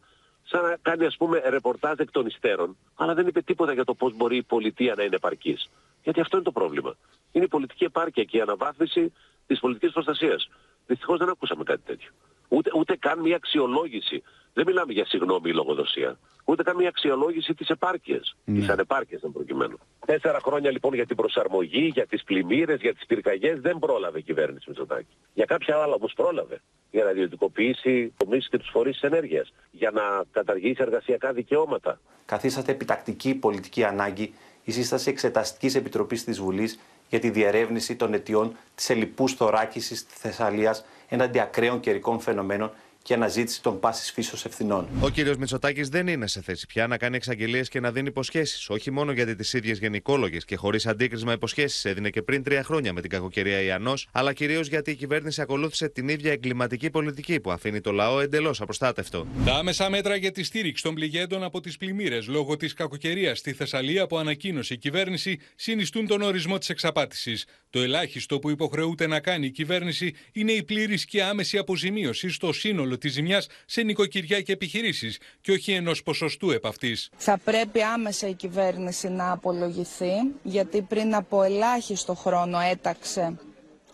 σαν 0.53 0.62
να 0.62 0.77
κάνει 0.83 1.05
ας 1.07 1.16
πούμε 1.16 1.43
ρεπορτάζ 1.49 1.99
εκ 1.99 2.11
των 2.11 2.27
υστέρων, 2.27 2.77
αλλά 2.95 3.15
δεν 3.15 3.27
είπε 3.27 3.41
τίποτα 3.43 3.73
για 3.73 3.85
το 3.85 3.95
πώς 3.95 4.16
μπορεί 4.16 4.37
η 4.37 4.43
πολιτεία 4.43 4.95
να 4.95 5.03
είναι 5.03 5.16
επαρκής. 5.16 5.70
Γιατί 6.03 6.20
αυτό 6.20 6.37
είναι 6.37 6.45
το 6.45 6.53
πρόβλημα. 6.53 6.97
Είναι 7.33 7.45
η 7.45 7.49
πολιτική 7.49 7.85
επάρκεια 7.85 8.24
και 8.24 8.37
η 8.37 8.41
αναβάθμιση 8.41 9.12
της 9.47 9.61
πολιτικής 9.61 9.93
προστασίας. 9.93 10.49
Δυστυχώς 10.87 11.19
δεν 11.19 11.29
ακούσαμε 11.29 11.65
κάτι 11.65 11.83
τέτοιο. 11.87 12.11
Ούτε, 12.49 12.71
ούτε 12.77 12.97
καν 12.97 13.21
μια 13.21 13.37
αξιολόγηση. 13.37 14.23
Δεν 14.53 14.65
μιλάμε 14.67 14.93
για 14.93 15.07
συγγνώμη 15.07 15.53
λογοδοσία. 15.53 16.19
Ούτε 16.45 16.63
καν 16.63 16.77
μια 16.77 16.89
αξιολόγηση 16.89 17.55
της 17.55 17.69
επάρκειας. 17.69 18.37
Ναι. 18.45 18.59
Της 18.59 18.69
ανεπάρκειας 18.69 19.23
εν 19.23 19.33
προκειμένου. 19.33 19.79
Τέσσερα 20.07 20.39
χρόνια 20.43 20.71
λοιπόν 20.71 20.95
για 20.95 21.07
την 21.07 21.17
προσαρμογή, 21.17 21.91
για 21.95 22.07
τις 22.07 22.23
πλημμύρες, 22.25 22.81
για 22.81 22.95
τις 22.95 23.07
πυρκαγιές 23.07 23.61
δεν 23.61 23.79
πρόλαβε 23.79 24.19
η 24.19 24.23
κυβέρνηση 24.23 24.65
Μητσοτάκη. 24.69 25.17
Για 25.35 25.45
κάποια 25.45 25.77
άλλα 25.77 25.95
όμως 25.95 26.13
πρόλαβε. 26.17 26.61
Για 26.91 27.05
να 27.05 27.11
ιδιωτικοποιήσει 27.11 28.13
τομείς 28.17 28.49
και 28.49 28.59
τους 28.59 28.69
φορείς 28.73 29.01
ενέργειας. 29.01 29.53
Για 29.71 29.91
να 29.91 30.03
καταργήσει 30.31 30.83
εργασιακά 30.83 31.33
δικαιώματα. 31.33 32.01
Καθίσατε 32.27 32.73
επιτακτική 32.73 33.35
πολιτική 33.35 33.85
ανάγκη 33.85 34.35
η 34.65 34.73
σύσταση 34.73 35.11
Εξεταστικής 35.11 35.75
Επιτροπής 35.75 36.25
της 36.25 36.41
Βουλής 36.41 36.79
για 37.09 37.19
τη 37.19 37.31
διερεύνηση 37.31 37.97
των 37.97 38.15
αιτιών 38.15 38.57
της 38.75 38.91
ελληπούς 38.91 39.33
θωράκισης 39.33 40.07
της 40.07 40.15
Θεσσαλίας 40.19 40.85
έναντι 41.09 41.41
ακραίων 41.41 41.81
καιρικών 41.81 42.21
φαινομένων 42.21 42.73
και 43.03 43.15
αναζήτηση 43.15 43.62
των 43.62 43.81
πάση 43.81 44.12
φύσεως 44.12 44.45
ευθυνών. 44.45 44.89
Ο 45.01 45.09
κύριος 45.09 45.37
Μητσοτάκης 45.37 45.89
δεν 45.89 46.07
είναι 46.07 46.27
σε 46.27 46.43
θέση 46.43 46.66
πια 46.66 46.87
να 46.87 46.97
κάνει 46.97 47.16
εξαγγελίες 47.16 47.69
και 47.69 47.81
να 47.81 47.93
δίνει 47.93 48.09
υποσχέσεις. 48.09 48.69
Όχι 48.69 48.91
μόνο 48.91 49.12
γιατί 49.12 49.35
τις 49.35 49.53
ίδιες 49.53 49.79
γενικόλογες 49.79 50.45
και 50.45 50.57
χωρίς 50.57 50.87
αντίκρισμα 50.87 51.33
υποσχέσεις 51.33 51.85
έδινε 51.85 52.11
και 52.11 52.23
πριν 52.23 52.43
τρία 52.43 52.62
χρόνια 52.62 52.93
με 52.93 53.01
την 53.01 53.11
κακοκαιρία 53.11 53.61
Ιανό, 53.61 53.95
αλλά 54.12 54.33
κυρίως 54.33 54.69
γιατί 54.69 54.91
η 54.91 54.95
κυβέρνηση 54.95 55.41
ακολούθησε 55.41 55.89
την 55.89 56.09
ίδια 56.09 56.33
εγκληματική 56.33 56.91
πολιτική 56.91 57.41
που 57.41 57.51
αφήνει 57.51 57.81
το 57.81 57.93
λαό 57.93 58.20
εντελώς 58.20 58.61
απροστάτευτο. 58.61 59.27
Τα 59.45 59.55
άμεσα 59.55 59.91
μέτρα 59.91 60.16
για 60.16 60.31
τη 60.31 60.43
στήριξη 60.43 60.83
των 60.83 60.95
πληγέντων 60.95 61.43
από 61.43 61.61
τις 61.61 61.77
πλημμύρες 61.77 62.27
λόγω 62.29 62.57
της 62.57 62.73
κακοκαιρίας 62.73 63.39
στη 63.39 63.53
Θεσσαλία 63.53 64.07
που 64.07 64.19
ανακοίνωσε 64.19 64.74
η 64.74 64.79
κυβέρνηση 64.79 65.39
συνιστούν 65.55 66.07
τον 66.07 66.23
ορισμό 66.23 66.59
της 66.59 66.69
εξαπάτησης. 66.69 67.47
Το 67.70 67.81
ελάχιστο 67.81 68.39
που 68.39 68.51
υποχρεούται 68.51 69.07
να 69.07 69.20
κάνει 69.20 69.47
η 69.47 69.51
κυβέρνηση 69.51 70.15
είναι 70.33 70.53
η 70.53 70.62
πλήρης 70.62 71.05
και 71.05 71.23
άμεση 71.23 71.59
αποζημίωση 71.59 72.31
στο 72.31 72.53
σύνολο 72.53 72.91
της 72.98 73.12
ζημιάς 73.12 73.47
σε 73.66 73.82
νοικοκυριά 73.82 74.40
και 74.40 74.52
επιχειρήσεις 74.52 75.19
και 75.40 75.52
όχι 75.52 75.73
ενός 75.73 76.02
ποσοστού 76.02 76.51
επ' 76.51 76.66
αυτής. 76.66 77.10
Θα 77.16 77.39
πρέπει 77.44 77.82
άμεσα 77.82 78.28
η 78.28 78.35
κυβέρνηση 78.35 79.09
να 79.09 79.32
απολογηθεί, 79.32 80.12
γιατί 80.43 80.82
πριν 80.82 81.14
από 81.14 81.43
ελάχιστο 81.43 82.14
χρόνο 82.14 82.59
έταξε 82.60 83.39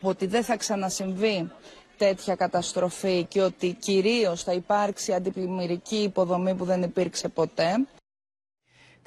ότι 0.00 0.26
δεν 0.26 0.44
θα 0.44 0.56
ξανασυμβεί 0.56 1.50
τέτοια 1.96 2.34
καταστροφή 2.34 3.24
και 3.24 3.40
ότι 3.40 3.76
κυρίως 3.80 4.42
θα 4.42 4.52
υπάρξει 4.52 5.12
αντιπλημμυρική 5.12 5.96
υποδομή 5.96 6.54
που 6.54 6.64
δεν 6.64 6.82
υπήρξε 6.82 7.28
ποτέ. 7.28 7.86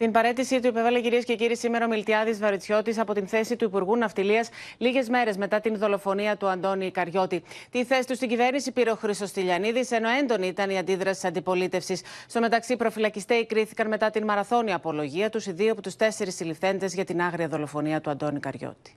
Την 0.01 0.11
παρέτησή 0.11 0.59
του 0.59 0.67
υπέβαλε 0.67 1.01
κυρίες 1.01 1.25
και 1.25 1.35
κύριοι 1.35 1.55
σήμερα 1.55 1.85
ο 1.85 1.87
Μιλτιάδης 1.87 2.39
Βαριτσιώτη 2.39 2.99
από 2.99 3.13
την 3.13 3.27
θέση 3.27 3.55
του 3.55 3.65
Υπουργού 3.65 3.97
Ναυτιλίας 3.97 4.49
λίγες 4.77 5.09
μέρες 5.09 5.37
μετά 5.37 5.59
την 5.59 5.77
δολοφονία 5.77 6.37
του 6.37 6.47
Αντώνη 6.47 6.91
Καριώτη. 6.91 7.43
Τη 7.71 7.85
θέση 7.85 8.07
του 8.07 8.15
στην 8.15 8.29
κυβέρνηση 8.29 8.71
πήρε 8.71 8.91
ο 8.91 8.95
Χρήσο 8.95 9.31
Τηλιανίδη, 9.31 9.87
ενώ 9.89 10.09
έντονη 10.09 10.47
ήταν 10.47 10.69
η 10.69 10.77
αντίδραση 10.77 11.19
της 11.19 11.29
αντιπολίτευσης. 11.29 12.01
Στο 12.27 12.39
μεταξύ, 12.39 12.75
προφυλακιστέ 12.75 13.43
κρίθηκαν 13.43 13.87
μετά 13.87 14.09
την 14.09 14.23
μαραθώνια 14.23 14.75
απολογία 14.75 15.29
τους 15.29 15.45
οι 15.45 15.51
δύο 15.51 15.71
από 15.71 15.81
τους 15.81 15.95
τέσσερις 15.95 16.35
συλληφθέντες 16.35 16.93
για 16.93 17.05
την 17.05 17.21
άγρια 17.21 17.47
δολοφονία 17.47 18.01
του 18.01 18.09
Αντώνη 18.09 18.39
Καριώτη. 18.39 18.95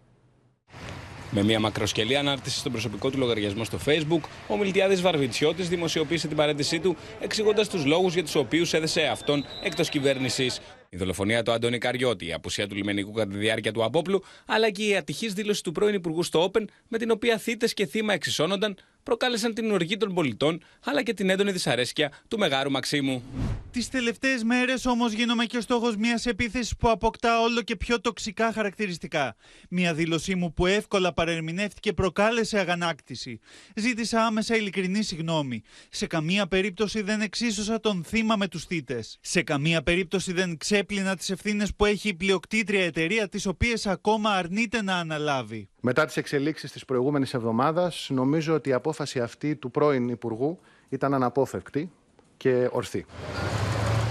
Με 1.36 1.42
μια 1.42 1.60
μακροσκελή 1.60 2.16
ανάρτηση 2.16 2.58
στον 2.58 2.72
προσωπικό 2.72 3.10
του 3.10 3.18
λογαριασμό 3.18 3.64
στο 3.64 3.78
Facebook, 3.86 4.20
ο 4.48 4.56
Μιλτιάδης 4.56 5.00
Βαρβιτσιώτη 5.00 5.62
δημοσιοποίησε 5.62 6.28
την 6.28 6.36
παρέτησή 6.36 6.80
του, 6.80 6.96
εξηγώντας 7.20 7.68
τους 7.68 7.84
λόγους 7.84 8.14
για 8.14 8.22
τους 8.22 8.34
οποίους 8.34 8.72
έδεσε 8.72 9.02
αυτόν 9.02 9.44
εκτός 9.62 9.88
κυβέρνησης. 9.88 10.60
Η 10.94 10.96
δολοφονία 10.96 11.42
του 11.42 11.52
Αντώνη 11.52 11.78
Καριώτη, 11.78 12.26
η 12.26 12.32
απουσία 12.32 12.66
του 12.66 12.74
λιμενικού 12.74 13.12
κατά 13.12 13.30
τη 13.30 13.38
διάρκεια 13.38 13.72
του 13.72 13.84
απόπλου, 13.84 14.22
αλλά 14.46 14.70
και 14.70 14.86
η 14.86 14.96
ατυχής 14.96 15.32
δήλωση 15.32 15.62
του 15.62 15.72
πρώην 15.72 15.94
Υπουργού 15.94 16.22
στο 16.22 16.50
Open, 16.50 16.64
με 16.88 16.98
την 16.98 17.10
οποία 17.10 17.38
θύτε 17.38 17.66
και 17.66 17.86
θύμα 17.86 18.12
εξισώνονταν, 18.12 18.76
προκάλεσαν 19.04 19.54
την 19.54 19.70
οργή 19.70 19.96
των 19.96 20.14
πολιτών, 20.14 20.62
αλλά 20.84 21.02
και 21.02 21.14
την 21.14 21.30
έντονη 21.30 21.52
δυσαρέσκεια 21.52 22.12
του 22.28 22.38
Μεγάρου 22.38 22.70
Μαξίμου. 22.70 23.22
Τις 23.70 23.88
τελευταίες 23.88 24.42
μέρες 24.42 24.86
όμως 24.86 25.12
γίνομαι 25.12 25.44
και 25.44 25.60
στόχος 25.60 25.96
μιας 25.96 26.26
επίθεσης 26.26 26.76
που 26.76 26.90
αποκτά 26.90 27.40
όλο 27.40 27.62
και 27.62 27.76
πιο 27.76 28.00
τοξικά 28.00 28.52
χαρακτηριστικά. 28.52 29.36
Μια 29.68 29.94
δήλωσή 29.94 30.34
μου 30.34 30.52
που 30.52 30.66
εύκολα 30.66 31.12
παρερμηνεύτηκε 31.12 31.92
προκάλεσε 31.92 32.58
αγανάκτηση. 32.58 33.40
Ζήτησα 33.76 34.24
άμεσα 34.26 34.56
ειλικρινή 34.56 35.02
συγγνώμη. 35.02 35.62
Σε 35.90 36.06
καμία 36.06 36.46
περίπτωση 36.46 37.02
δεν 37.02 37.20
εξίσωσα 37.20 37.80
τον 37.80 38.04
θύμα 38.04 38.36
με 38.36 38.48
τους 38.48 38.64
θήτε. 38.64 39.04
Σε 39.20 39.42
καμία 39.42 39.82
περίπτωση 39.82 40.32
δεν 40.32 40.56
ξέπλυνα 40.56 41.16
τις 41.16 41.30
ευθύνες 41.30 41.74
που 41.74 41.84
έχει 41.84 42.08
η 42.08 42.14
πλειοκτήτρια 42.14 42.84
εταιρεία, 42.84 43.28
τις 43.28 43.46
οποίες 43.46 43.86
ακόμα 43.86 44.30
αρνείται 44.30 44.82
να 44.82 44.96
αναλάβει. 44.96 45.68
Μετά 45.80 46.04
τις 46.04 46.16
εξελίξεις 46.16 46.72
της 46.72 46.84
προηγούμενης 46.84 47.34
εβδομάδας, 47.34 48.06
νομίζω 48.10 48.54
ότι 48.54 48.68
η 48.68 48.72
απόφαση 48.94 49.20
αυτή 49.20 49.56
του 49.56 49.70
πρώην 49.70 50.08
Υπουργού 50.08 50.58
ήταν 50.88 51.14
αναπόφευκτη 51.14 51.90
και 52.36 52.68
ορθή. 52.72 53.04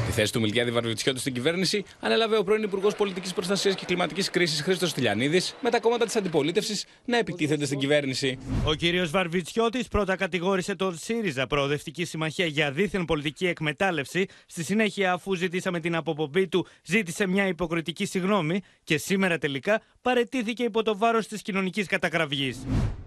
Τη 0.06 0.12
θέση 0.12 0.34
του 0.34 0.40
Μιλτιάδη 0.40 0.72
Βαρβιτσιώτη 0.72 1.20
στην 1.20 1.34
κυβέρνηση 1.34 1.84
ανέλαβε 2.00 2.38
ο 2.38 2.44
πρώην 2.44 2.64
Υπουργός 2.64 2.96
Πολιτικής 2.96 3.34
Προστασίας 3.34 3.76
και 3.76 3.86
Κλιματικής 3.86 4.30
Κρίσης 4.30 4.62
Χρήστος 4.62 4.94
Τηλιανίδη, 4.94 5.42
με 5.62 5.70
τα 5.70 5.80
κόμματα 5.80 6.06
της 6.06 6.16
αντιπολίτευσης 6.16 6.86
να 7.06 7.18
επιτίθενται 7.18 7.66
στην 7.66 7.80
κυβέρνηση. 7.80 8.38
Ο 8.66 8.74
κύριος 8.74 9.10
Βαρβιτσιώτης 9.10 9.88
πρώτα 9.88 10.16
κατηγόρησε 10.16 10.76
τον 10.76 10.98
ΣΥΡΙΖΑ 10.98 11.48
Προοδευτική 11.48 12.06
Συμμαχία 12.06 12.46
για 12.46 12.72
δίθεν 12.72 13.06
πολιτική 13.06 13.48
εκμετάλλευση. 13.48 14.26
Στη 14.46 14.64
συνέχεια, 14.64 15.14
αφού 15.14 15.34
ζητήσαμε 15.34 15.80
την 15.80 15.96
αποπομπή 15.96 16.48
του, 16.48 16.68
ζήτησε 16.84 17.28
μια 17.28 17.48
υποκριτική 17.48 18.06
συγγνώμη 18.06 18.62
και 18.84 18.98
σήμερα 18.98 19.38
τελικά 19.38 19.82
παραιτήθηκε 20.04 20.64
υπό 20.64 20.84
το 20.84 20.98
βάρος 20.98 21.28
της 21.28 21.42
κοινωνικής 21.42 21.88
κατακραυγής. 21.88 22.58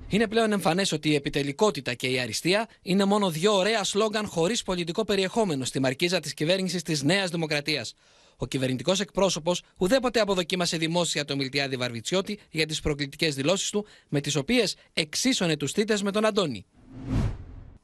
Είναι 0.09 0.28
πλέον 0.28 0.52
εμφανές 0.52 0.93
ότι 0.93 1.10
η 1.10 1.14
επιτελικότητα 1.14 1.94
και 1.94 2.06
η 2.06 2.20
αριστεία 2.20 2.68
είναι 2.82 3.05
μόνο 3.05 3.31
δύο 3.31 3.52
ωραία 3.52 3.85
σλόγκαν 3.84 4.26
χωρίς 4.27 4.62
πολιτικό 4.62 5.05
περιεχόμενο 5.05 5.64
στη 5.64 5.81
μαρκίζα 5.81 6.20
της 6.20 6.35
κυβέρνησης 6.35 6.82
της 6.82 7.02
Νέας 7.02 7.31
Δημοκρατίας. 7.31 7.94
Ο 8.36 8.47
κυβερνητικός 8.47 9.01
εκπρόσωπος 9.01 9.62
ουδέποτε 9.78 10.20
αποδοκίμασε 10.20 10.77
δημόσια 10.77 11.24
το 11.24 11.36
Μιλτιάδη 11.36 11.77
Βαρβιτσιώτη 11.77 12.39
για 12.51 12.66
τις 12.66 12.81
προκλητικές 12.81 13.35
δηλώσεις 13.35 13.70
του, 13.70 13.86
με 14.09 14.20
τις 14.20 14.36
οποίες 14.36 14.77
εξίσωνε 14.93 15.56
τους 15.56 15.73
θήτες 15.73 16.02
με 16.02 16.10
τον 16.10 16.24
Αντώνη. 16.24 16.66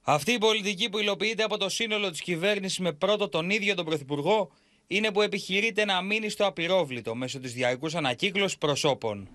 Αυτή 0.03 0.33
η 0.33 0.39
πολιτική 0.39 0.89
που 0.89 0.99
υλοποιείται 0.99 1.43
από 1.43 1.57
το 1.57 1.69
σύνολο 1.69 2.11
της 2.11 2.21
κυβέρνησης 2.21 2.79
με 2.79 2.93
πρώτο 2.93 3.29
τον 3.29 3.51
ίδιο 3.51 3.75
τον 3.75 3.85
Πρωθυπουργό 3.85 4.51
είναι 4.93 5.11
που 5.11 5.23
επιχειρείται 5.23 5.85
να 5.85 6.03
μείνει 6.03 6.29
στο 6.29 6.47
απειρόβλητο 6.47 7.15
μέσω 7.15 7.39
της 7.39 7.53
διαρκούς 7.53 7.95
ανακύκλωσης 7.95 8.59
προσώπων. 8.59 9.29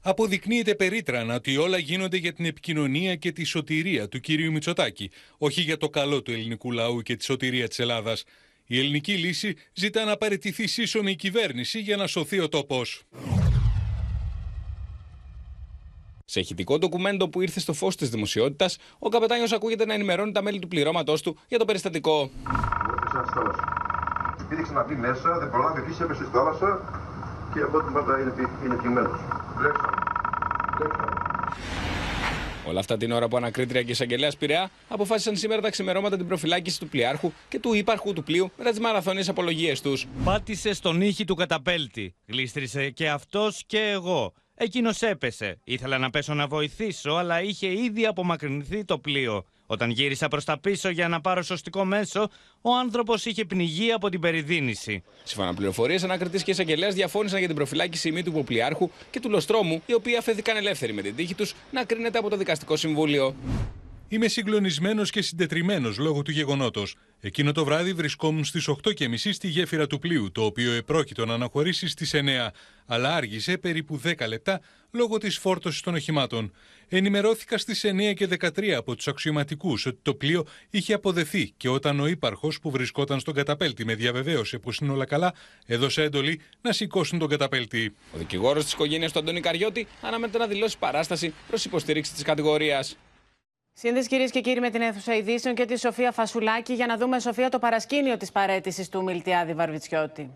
Αποδεικνύεται 0.00 0.74
περίτρανα 0.74 1.34
ότι 1.34 1.56
όλα 1.56 1.78
γίνονται 1.78 2.16
για 2.16 2.32
την 2.32 2.44
επικοινωνία 2.44 3.14
και 3.14 3.32
τη 3.32 3.44
σωτηρία 3.44 4.08
του 4.08 4.20
κυρίου 4.20 4.52
Μητσοτάκη, 4.52 5.10
όχι 5.38 5.60
για 5.60 5.76
το 5.76 5.88
καλό 5.88 6.22
του 6.22 6.30
ελληνικού 6.30 6.72
λαού 6.72 7.02
και 7.02 7.16
τη 7.16 7.24
σωτηρία 7.24 7.68
της 7.68 7.78
Ελλάδας. 7.78 8.24
Η 8.66 8.78
ελληνική 8.78 9.12
λύση 9.12 9.56
ζητά 9.72 10.04
να 10.04 10.16
παραιτηθεί 10.16 10.66
σύσσωμη 10.66 11.10
η 11.10 11.16
κυβέρνηση 11.16 11.80
για 11.80 11.96
να 11.96 12.06
σωθεί 12.06 12.40
ο 12.40 12.48
τόπος. 12.48 13.02
Σε 16.24 16.40
ηχητικό 16.40 16.78
ντοκουμέντο 16.78 17.28
που 17.28 17.40
ήρθε 17.40 17.60
στο 17.60 17.72
φως 17.72 17.96
της 17.96 18.10
δημοσιότητας, 18.10 18.76
ο 18.98 19.08
καπετάνιος 19.08 19.52
ακούγεται 19.52 19.86
να 19.86 19.94
ενημερώνει 19.94 20.32
τα 20.32 20.42
μέλη 20.42 20.58
του 20.58 20.68
πληρώματός 20.68 21.22
του 21.22 21.38
για 21.48 21.58
το 21.58 21.64
περιστατικό. 21.64 22.30
Πήδηξε 24.48 24.72
να 24.72 24.84
μπει 24.84 24.94
μέσα, 24.94 25.38
δεν 25.38 25.50
προλάβει, 25.50 25.80
επίση 25.80 26.02
έπεσε 26.02 26.22
στη 26.22 26.32
θάλασσα 26.32 26.80
και 27.54 27.60
από 27.60 27.76
ό,τι 27.78 27.92
πάντα 27.92 28.20
είναι, 28.20 28.32
είναι 28.64 28.74
πυγμένος. 28.74 29.20
Όλα 32.66 32.80
αυτά 32.80 32.96
την 32.96 33.12
ώρα 33.12 33.28
που 33.28 33.36
ανακρίτρια 33.36 33.82
και 33.82 33.90
εισαγγελέα 33.90 34.30
Πειραιά 34.38 34.70
αποφάσισαν 34.88 35.36
σήμερα 35.36 35.60
τα 35.60 35.70
ξημερώματα 35.70 36.16
την 36.16 36.26
προφυλάκηση 36.26 36.78
του 36.78 36.88
πλοιάρχου 36.88 37.32
και 37.48 37.58
του 37.58 37.74
ύπαρχου 37.74 38.12
του 38.12 38.22
πλοίου 38.22 38.50
μετά 38.58 38.70
τις 38.70 38.80
μαραθώνιες 38.80 39.28
απολογίες 39.28 39.80
τους. 39.80 40.06
Πάτησε 40.24 40.74
στον 40.74 41.00
ήχη 41.00 41.24
του 41.24 41.34
καταπέλτη. 41.34 42.14
Γλίστρισε 42.26 42.90
και 42.90 43.08
αυτός 43.08 43.62
και 43.66 43.78
εγώ. 43.78 44.32
Εκείνος 44.54 45.02
έπεσε. 45.02 45.60
Ήθελα 45.64 45.98
να 45.98 46.10
πέσω 46.10 46.34
να 46.34 46.46
βοηθήσω, 46.46 47.12
αλλά 47.12 47.42
είχε 47.42 47.66
ήδη 47.66 48.06
απομακρυνθεί 48.06 48.84
το 48.84 48.98
πλοίο. 48.98 49.44
Όταν 49.66 49.90
γύρισα 49.90 50.28
προς 50.28 50.44
τα 50.44 50.58
πίσω 50.58 50.88
για 50.88 51.08
να 51.08 51.20
πάρω 51.20 51.42
σωστικό 51.42 51.84
μέσο, 51.84 52.28
ο 52.60 52.74
άνθρωπος 52.74 53.24
είχε 53.24 53.44
πνιγεί 53.44 53.92
από 53.92 54.08
την 54.08 54.20
περιδίνηση. 54.20 55.02
Σύμφωνα 55.24 55.48
με 55.48 55.54
πληροφορίες, 55.54 56.02
ανακριτή 56.02 56.42
και 56.42 56.50
εισαγγελέας 56.50 56.94
διαφώνησαν 56.94 57.38
για 57.38 57.46
την 57.46 57.56
προφυλάκηση 57.56 58.08
ημί 58.08 58.22
του 58.22 58.32
Ποπλιάρχου 58.32 58.90
και 59.10 59.20
του 59.20 59.30
Λοστρόμου, 59.30 59.82
οι 59.86 59.94
οποίοι 59.94 60.16
αφέθηκαν 60.16 60.56
ελεύθεροι 60.56 60.92
με 60.92 61.02
την 61.02 61.16
τύχη 61.16 61.34
τους 61.34 61.54
να 61.70 61.84
κρίνεται 61.84 62.18
από 62.18 62.30
το 62.30 62.36
Δικαστικό 62.36 62.76
Συμβούλιο. 62.76 63.34
Είμαι 64.08 64.28
συγκλονισμένος 64.28 65.10
και 65.10 65.22
συντετριμένος 65.22 65.98
λόγω 65.98 66.22
του 66.22 66.30
γεγονότος. 66.30 66.94
Εκείνο 67.20 67.52
το 67.52 67.64
βράδυ 67.64 67.92
βρισκόμουν 67.92 68.44
στις 68.44 68.68
8.30 68.68 69.32
στη 69.32 69.48
γέφυρα 69.48 69.86
του 69.86 69.98
πλοίου, 69.98 70.32
το 70.32 70.44
οποίο 70.44 70.72
επρόκειτο 70.72 71.24
να 71.26 71.34
αναχωρήσει 71.34 71.88
στις 71.88 72.14
9, 72.14 72.50
αλλά 72.86 73.14
άργησε 73.14 73.58
περίπου 73.58 74.00
10 74.04 74.28
λεπτά 74.28 74.60
λόγω 74.90 75.18
της 75.18 75.38
φόρτωσης 75.38 75.80
των 75.80 75.94
οχημάτων. 75.94 76.52
Ενημερώθηκα 76.88 77.58
στις 77.58 77.84
9 77.84 78.14
και 78.14 78.28
13 78.40 78.70
από 78.70 78.94
τους 78.96 79.08
αξιωματικούς 79.08 79.86
ότι 79.86 79.98
το 80.02 80.14
πλοίο 80.14 80.46
είχε 80.70 80.92
αποδεθεί 80.92 81.52
και 81.56 81.68
όταν 81.68 82.00
ο 82.00 82.06
ύπαρχο 82.06 82.52
που 82.62 82.70
βρισκόταν 82.70 83.20
στον 83.20 83.34
καταπέλτη 83.34 83.84
με 83.84 83.94
διαβεβαίωσε 83.94 84.58
πως 84.58 84.78
είναι 84.78 84.92
όλα 84.92 85.04
καλά, 85.04 85.34
έδωσε 85.66 86.02
έντολη 86.02 86.40
να 86.60 86.72
σηκώσουν 86.72 87.18
τον 87.18 87.28
καταπέλτη. 87.28 87.94
Ο 88.14 88.18
δικηγόρος 88.18 88.64
της 88.64 88.72
οικογένειας 88.72 89.12
του 89.12 89.18
Αντώνη 89.18 89.40
Καριώτη 89.40 89.86
αναμένεται 90.00 90.38
να 90.38 90.46
δηλώσει 90.46 90.78
παράσταση 90.78 91.34
προς 91.48 91.64
υποστήριξη 91.64 92.12
της 92.12 92.22
κατηγορίας. 92.22 92.96
Σύνδεση 93.72 94.08
κυρίες 94.08 94.30
και 94.30 94.40
κύριοι 94.40 94.60
με 94.60 94.70
την 94.70 94.80
αίθουσα 94.80 95.16
ειδήσεων 95.16 95.54
και 95.54 95.64
τη 95.64 95.78
Σοφία 95.78 96.12
Φασουλάκη 96.12 96.72
για 96.72 96.86
να 96.86 96.96
δούμε, 96.96 97.20
Σοφία, 97.20 97.48
το 97.48 97.58
παρασκήνιο 97.58 98.16
της 98.16 98.32
παρέτησης 98.32 98.88
του 98.88 99.02
Μιλτιάδη 99.02 99.54
Βαρβιτσιώτη. 99.54 100.30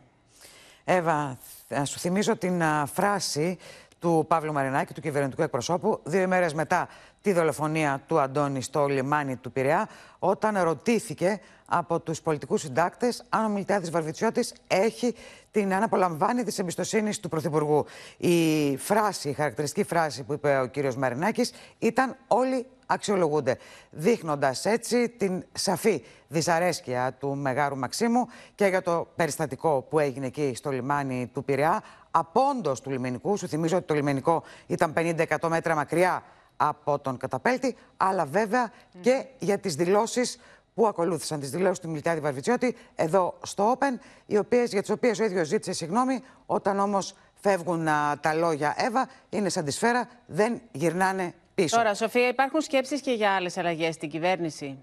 Εύα, 0.84 1.38
θα 1.68 1.84
σου 1.84 1.98
θυμίζω 1.98 2.36
την 2.36 2.62
φράση 2.92 3.58
του 3.98 4.24
Παύλου 4.28 4.52
Μαρινάκη, 4.52 4.94
του 4.94 5.00
κυβερνητικού 5.00 5.42
εκπροσώπου, 5.42 6.00
δύο 6.04 6.20
ημέρες 6.20 6.54
μετά 6.54 6.88
τη 7.22 7.32
δολοφονία 7.32 8.02
του 8.06 8.20
Αντώνη 8.20 8.62
στο 8.62 8.86
λιμάνι 8.86 9.36
του 9.36 9.52
Πειραιά, 9.52 9.88
όταν 10.18 10.62
ρωτήθηκε 10.62 11.40
από 11.66 12.00
τους 12.00 12.20
πολιτικούς 12.20 12.60
συντάκτες 12.60 13.24
αν 13.28 13.44
ο 13.44 13.48
Μιλτιάδης 13.48 13.90
Βαρβιτσιώτης 13.90 14.54
έχει 14.66 15.14
την 15.50 15.74
αναπολαμβάνει 15.74 16.42
της 16.42 16.58
εμπιστοσύνης 16.58 17.20
του 17.20 17.28
Πρωθυπουργού. 17.28 17.84
Η 18.16 18.76
φράση, 18.76 19.28
η 19.28 19.32
χαρακτηριστική 19.32 19.86
φράση 19.88 20.22
που 20.22 20.32
είπε 20.32 20.58
ο 20.58 20.66
κύριος 20.66 20.96
Μαρινάκης 20.96 21.52
ήταν 21.78 22.16
όλοι 22.26 22.66
αξιολογούνται, 22.86 23.58
δείχνοντας 23.90 24.64
έτσι 24.64 25.08
την 25.08 25.44
σαφή 25.52 26.04
δυσαρέσκεια 26.28 27.16
του 27.20 27.36
Μεγάρου 27.36 27.76
Μαξίμου 27.76 28.26
και 28.54 28.66
για 28.66 28.82
το 28.82 29.08
περιστατικό 29.16 29.86
που 29.90 29.98
έγινε 29.98 30.26
εκεί 30.26 30.52
στο 30.54 30.70
λιμάνι 30.70 31.30
του 31.34 31.44
Πειραιά, 31.44 31.82
απόντος 32.10 32.80
του 32.80 32.90
λιμενικού. 32.90 33.36
Σου 33.36 33.48
θυμίζω 33.48 33.76
ότι 33.76 33.86
το 33.86 33.94
λιμενικό 33.94 34.42
ήταν 34.66 34.92
50-100 34.96 35.48
μέτρα 35.48 35.74
μακριά 35.74 36.22
από 36.56 36.98
τον 36.98 37.16
καταπέλτη, 37.16 37.76
αλλά 37.96 38.24
βέβαια 38.24 38.72
και 39.00 39.26
για 39.38 39.58
τις 39.58 39.74
δηλώσεις 39.74 40.38
που 40.74 40.86
ακολούθησαν, 40.86 41.40
τις 41.40 41.50
δηλώσεις 41.50 41.78
του 41.78 41.90
Μιλτιάδη 41.90 42.20
Βαρβιτσιώτη 42.20 42.76
εδώ 42.94 43.38
στο 43.42 43.76
Open, 43.78 43.98
οι 44.26 44.38
οποίες, 44.38 44.70
για 44.70 44.80
τις 44.80 44.90
οποίες 44.90 45.18
ο 45.18 45.24
ίδιος 45.24 45.46
ζήτησε 45.46 45.72
συγγνώμη, 45.72 46.22
όταν 46.46 46.78
όμως 46.78 47.14
φεύγουν 47.34 47.88
α, 47.88 48.18
τα 48.20 48.34
λόγια 48.34 48.74
Εύα, 48.76 49.08
είναι 49.28 49.48
σαν 49.48 49.64
τη 49.64 49.70
σφαίρα, 49.70 50.08
δεν 50.26 50.60
γυρνάνε 50.72 51.34
πίσω. 51.54 51.76
Τώρα, 51.76 51.94
Σοφία, 51.94 52.28
υπάρχουν 52.28 52.60
σκέψεις 52.60 53.00
και 53.00 53.12
για 53.12 53.30
άλλες 53.30 53.56
αλλαγές 53.56 53.94
στην 53.94 54.10
κυβέρνηση; 54.10 54.78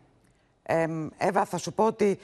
Ε, 0.63 0.85
Εύα, 1.17 1.45
θα 1.45 1.57
σου 1.57 1.73
πω 1.73 1.85
ότι 1.85 2.19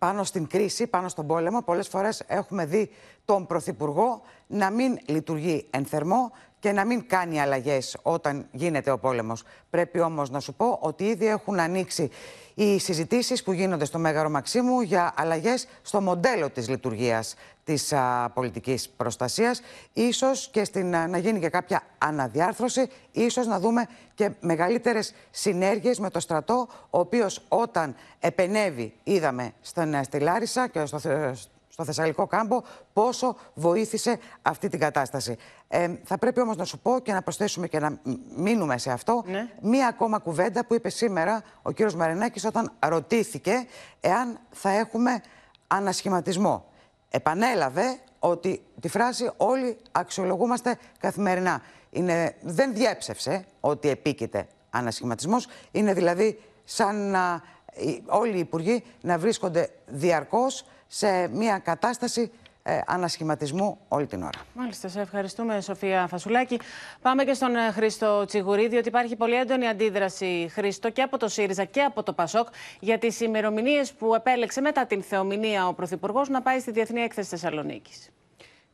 πάνω 0.00 0.24
στην 0.24 0.46
κρίση, 0.46 0.86
πάνω 0.86 1.08
στον 1.08 1.26
πόλεμο, 1.26 1.62
πολλές 1.62 1.88
φορές 1.88 2.22
έχουμε 2.26 2.64
δει 2.66 2.90
τον 3.24 3.46
Πρωθυπουργό 3.46 4.22
να 4.46 4.70
μην 4.70 4.98
λειτουργεί 5.06 5.66
εν 5.70 5.84
θερμό 5.84 6.32
και 6.60 6.72
να 6.72 6.84
μην 6.84 7.06
κάνει 7.06 7.40
αλλαγές 7.40 7.96
όταν 8.02 8.46
γίνεται 8.52 8.90
ο 8.90 8.98
πόλεμος. 8.98 9.42
Πρέπει 9.70 10.00
όμως 10.00 10.30
να 10.30 10.40
σου 10.40 10.54
πω 10.54 10.78
ότι 10.80 11.04
ήδη 11.04 11.26
έχουν 11.26 11.58
ανοίξει 11.58 12.10
οι 12.54 12.78
συζητήσεις 12.78 13.42
που 13.42 13.52
γίνονται 13.52 13.84
στο 13.84 13.98
Μέγαρο 13.98 14.30
Μαξίμου 14.30 14.80
για 14.80 15.12
αλλαγές 15.16 15.66
στο 15.82 16.00
μοντέλο 16.00 16.50
της 16.50 16.68
λειτουργίας 16.68 17.34
της 17.64 17.92
α, 17.92 18.30
πολιτικής 18.34 18.88
προστασίας. 18.88 19.60
Ίσως 19.92 20.48
και 20.52 20.64
στην, 20.64 20.88
να 20.88 21.18
γίνει 21.18 21.38
και 21.40 21.48
κάποια 21.48 21.82
αναδιάρθρωση, 21.98 22.88
ίσως 23.12 23.46
να 23.46 23.60
δούμε 23.60 23.86
και 24.14 24.30
μεγαλύτερες 24.40 25.14
συνέργειες 25.30 25.98
με 25.98 26.10
το 26.10 26.20
στρατό, 26.20 26.68
ο 26.90 26.98
οποίος 26.98 27.42
όταν 27.48 27.94
επενεύει, 28.20 28.92
είδαμε 29.04 29.52
στην, 29.60 30.04
στη 30.04 30.18
Λάρισα 30.18 30.68
και 30.68 30.86
στο, 30.86 31.00
στο 31.84 31.92
Θεσσαλικό 31.92 32.26
κάμπο 32.26 32.62
πόσο 32.92 33.36
βοήθησε 33.54 34.18
αυτή 34.42 34.68
την 34.68 34.78
κατάσταση. 34.80 35.36
Ε, 35.68 35.88
θα 36.04 36.18
πρέπει 36.18 36.40
όμως 36.40 36.56
να 36.56 36.64
σου 36.64 36.78
πω 36.78 36.98
και 37.00 37.12
να 37.12 37.22
προσθέσουμε 37.22 37.68
και 37.68 37.78
να 37.78 37.98
μείνουμε 38.36 38.78
σε 38.78 38.90
αυτό 38.90 39.22
Ναι. 39.26 39.48
μία 39.62 39.86
ακόμα 39.88 40.18
κουβέντα 40.18 40.64
που 40.64 40.74
είπε 40.74 40.88
σήμερα 40.88 41.42
ο 41.62 41.70
κύριος 41.70 41.94
Μαρινάκης 41.94 42.44
όταν 42.44 42.72
ρωτήθηκε 42.78 43.66
εάν 44.00 44.38
θα 44.50 44.70
έχουμε 44.70 45.20
ανασχηματισμό. 45.66 46.64
Επανέλαβε 47.10 47.98
ότι 48.18 48.62
τη 48.80 48.88
φράση 48.88 49.30
όλοι 49.36 49.76
αξιολογούμαστε 49.92 50.78
καθημερινά. 50.98 51.62
Είναι, 51.90 52.34
δεν 52.40 52.74
διέψευσε 52.74 53.44
ότι 53.60 53.88
επίκειται 53.88 54.46
ανασχηματισμός. 54.70 55.46
Είναι 55.70 55.92
δηλαδή 55.94 56.40
σαν 56.64 57.10
να, 57.10 57.42
οι- 57.74 58.02
όλοι 58.06 58.36
οι 58.36 58.38
υπουργοί 58.38 58.84
να 59.00 59.18
βρίσκονται 59.18 59.70
διαρκώς 59.86 60.64
σε 60.92 61.28
μια 61.28 61.58
κατάσταση 61.58 62.30
ε, 62.62 62.80
ανασχηματισμού 62.86 63.78
όλη 63.88 64.06
την 64.06 64.22
ώρα. 64.22 64.40
Μάλιστα, 64.54 64.88
σε 64.88 65.00
ευχαριστούμε, 65.00 65.60
Σοφία 65.60 66.06
Φασουλάκη. 66.06 66.60
Πάμε 67.02 67.24
και 67.24 67.34
στον 67.34 67.56
ε, 67.56 67.70
Χρήστο 67.70 68.24
Τσιγουρίδη, 68.24 68.68
διότι 68.68 68.88
υπάρχει 68.88 69.16
πολύ 69.16 69.34
έντονη 69.34 69.66
αντίδραση, 69.66 70.50
Χρήστο, 70.52 70.90
και 70.90 71.02
από 71.02 71.18
το 71.18 71.28
ΣΥΡΙΖΑ 71.28 71.64
και 71.64 71.82
από 71.82 72.02
το 72.02 72.12
ΠΑΣΟΚ 72.12 72.48
για 72.80 72.98
τις 72.98 73.20
ημερομηνίες 73.20 73.92
που 73.92 74.14
επέλεξε 74.14 74.60
μετά 74.60 74.86
την 74.86 75.02
θεομηνία 75.02 75.66
ο 75.68 75.74
Πρωθυπουργός 75.74 76.28
να 76.28 76.42
πάει 76.42 76.60
στη 76.60 76.70
Διεθνή 76.70 77.00
Έκθεση 77.00 77.28
Θεσσαλονίκης. 77.28 78.10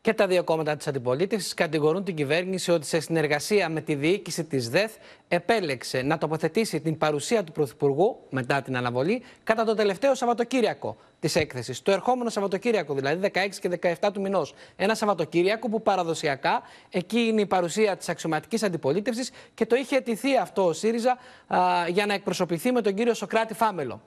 Και 0.07 0.15
τα 0.15 0.27
δύο 0.27 0.45
κόμματα 0.45 0.77
της 0.77 0.87
αντιπολίτευσης 0.87 1.55
κατηγορούν 1.55 2.05
την 2.05 2.15
κυβέρνηση 2.15 2.71
ότι 2.71 2.87
σε 2.87 3.01
συνεργασία 3.01 3.69
με 3.69 3.81
τη 3.81 3.95
διοίκηση 3.95 4.45
της 4.45 4.69
ΔΕΘ 4.69 4.93
επέλεξε 5.29 6.03
να 6.03 6.19
τοποθετήσει 6.19 6.81
την 6.81 6.99
παρουσία 6.99 7.45
του 7.45 7.53
Πρωθυπουργού 7.53 8.19
μετά 8.31 8.63
την 8.63 8.77
αναβολή 8.77 9.23
κατά 9.45 9.65
το 9.65 9.75
τελευταίο 9.75 10.15
Σαββατοκύριακο 10.15 10.97
της 11.21 11.37
έκθεσης. 11.37 11.83
Το 11.83 11.91
ερχόμενο 11.91 12.31
Σαββατοκύριακο, 12.31 12.95
δηλαδή 12.95 13.31
16 13.35 13.49
και 13.61 13.97
17 14.01 14.13
του 14.13 14.21
μηνός. 14.21 14.55
Ένα 14.77 14.95
Σαββατοκύριακο 14.95 15.69
που 15.69 15.83
παραδοσιακά 15.83 16.63
εκεί 16.91 17.19
είναι 17.19 17.41
η 17.41 17.47
παρουσία 17.47 17.97
της 17.97 18.09
αξιωματικής 18.09 18.63
αντιπολίτευσης 18.63 19.31
και 19.55 19.67
το 19.67 19.77
είχε 19.77 19.97
αιτηθεί 19.97 20.37
αυτό 20.37 20.67
ο 20.67 20.73
ΣΥΡΙΖΑ 20.73 21.19
α, 21.47 21.89
για 21.89 22.07
να 22.07 22.15
εκπροσωπηθεί 22.15 22.73
με 22.73 22.81
τον 22.81 22.95
κύριο 22.95 23.15
Σοκράτη 23.15 23.55
Φάμελο. 23.55 24.01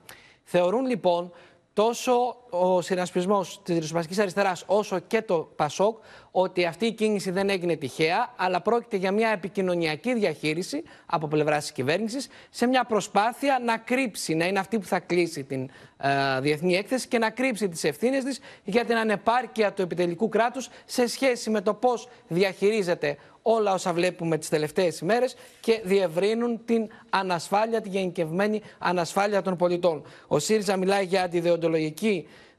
Θεωρούν 0.44 0.86
λοιπόν 0.86 1.32
τόσο 1.72 2.36
ο 2.50 2.80
συνασπισμός 2.80 3.60
της 3.62 3.74
ριζοσπαστικής 3.74 4.18
αριστεράς 4.18 4.64
όσο 4.66 4.98
και 4.98 5.22
το 5.22 5.52
Πασόκ 5.56 5.98
ότι 6.30 6.64
αυτή 6.64 6.86
η 6.86 6.92
κίνηση 6.92 7.30
δεν 7.30 7.48
έγινε 7.48 7.76
τυχαία, 7.76 8.34
αλλά 8.36 8.60
πρόκειται 8.60 8.96
για 8.96 9.12
μια 9.12 9.28
επικοινωνιακή 9.28 10.14
διαχείριση 10.14 10.82
από 11.06 11.28
πλευράς 11.28 11.60
της 11.60 11.72
κυβέρνησης 11.72 12.28
σε 12.50 12.66
μια 12.66 12.84
προσπάθεια 12.84 13.60
να 13.64 13.76
κρύψει, 13.76 14.34
να 14.34 14.46
είναι 14.46 14.58
αυτή 14.58 14.78
που 14.78 14.86
θα 14.86 15.00
κλείσει 15.00 15.44
την 15.44 15.70
ε, 15.96 16.40
διεθνή 16.40 16.74
έκθεση 16.74 17.08
και 17.08 17.18
να 17.18 17.30
κρύψει 17.30 17.68
τις 17.68 17.84
ευθύνες 17.84 18.24
της 18.24 18.40
για 18.64 18.84
την 18.84 18.96
ανεπάρκεια 18.96 19.72
του 19.72 19.82
επιτελικού 19.82 20.28
κράτους 20.28 20.68
σε 20.84 21.06
σχέση 21.06 21.50
με 21.50 21.60
το 21.60 21.74
πώς 21.74 22.08
διαχειρίζεται 22.28 23.16
όλα 23.42 23.72
όσα 23.72 23.92
βλέπουμε 23.92 24.38
τις 24.38 24.48
τελευταίες 24.48 24.98
ημέρες 24.98 25.34
και 25.60 25.80
διευρύνουν 25.84 26.64
την 26.64 26.88
ανασφάλεια, 27.10 27.80
την 27.80 27.92
γενικευμένη 27.92 28.62
ανασφάλεια 28.78 29.42
των 29.42 29.56
πολιτών. 29.56 30.02
Ο 30.26 30.38
ΣΥΡΙΖΑ 30.38 30.76
μιλάει 30.76 31.04
για 31.04 31.22
αντιδεοντολογική 31.22 32.26
ε, 32.28 32.49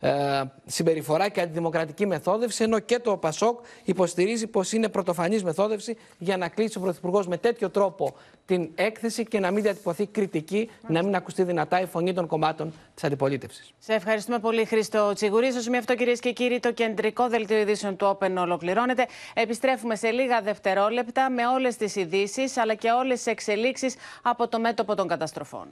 συμπεριφορά 0.65 1.30
και 1.30 1.41
αντιδημοκρατική 1.41 2.06
μεθόδευση, 2.06 2.64
ενώ 2.64 2.80
και 2.80 2.99
το 2.99 3.18
ΠΑΣΟΚ 3.18 3.60
υποστηρίζει 3.84 4.48
πως 4.48 4.72
είναι 4.72 4.90
πρωτοφανής 4.90 5.44
μεθόδευση 5.44 5.98
για 6.18 6.38
να 6.38 6.48
κλείσει 6.48 6.78
ο 6.78 6.82
Πρωθυπουργός 6.82 7.28
με 7.28 7.38
τέτοιο 7.38 7.69
τρόπο 7.69 8.15
την 8.45 8.69
έκθεση 8.76 9.26
και 9.26 9.40
να 9.40 9.52
μην 9.52 9.64
διατυπωθεί 9.64 10.06
κριτική, 10.06 10.69
να 10.88 11.03
μην 11.03 11.15
ακουστεί 11.15 11.44
δυνατά 11.44 11.82
η 11.82 11.86
φωνή 11.86 12.14
των 12.14 12.28
κομμάτων 12.28 12.73
της 12.94 13.03
αντιπολίτευσης. 13.03 13.73
Σε 13.80 13.94
ευχαριστούμε 13.94 14.40
πολύ, 14.40 14.65
Χρήστο 14.65 15.14
Τσιγουρής. 15.14 15.52
Στο 15.53 15.61
σημείο 15.61 15.80
αυτό, 15.80 15.95
κυρίες 15.95 16.19
και 16.19 16.32
κύριοι, 16.32 16.60
το 16.60 16.72
κεντρικό 16.72 17.28
δελτίο 17.28 17.57
ειδήσεων 17.57 17.95
του 17.95 18.18
Open 18.19 18.36
ολοκληρώνεται. 18.38 19.06
Επιστρέφουμε 19.34 19.95
σε 19.95 20.10
λίγα 20.10 20.41
δευτερόλεπτα 20.41 21.30
με 21.30 21.48
όλες 21.48 21.76
τις 21.76 21.95
ειδήσεις 21.95 22.57
αλλά 22.57 22.73
και 22.76 22.90
όλες 22.91 23.18
τις 23.18 23.26
εξελίξεις 23.26 23.95
από 24.22 24.48
το 24.48 24.60
μέτωπο 24.60 24.95
των 24.95 25.07
καταστροφών. 25.07 25.68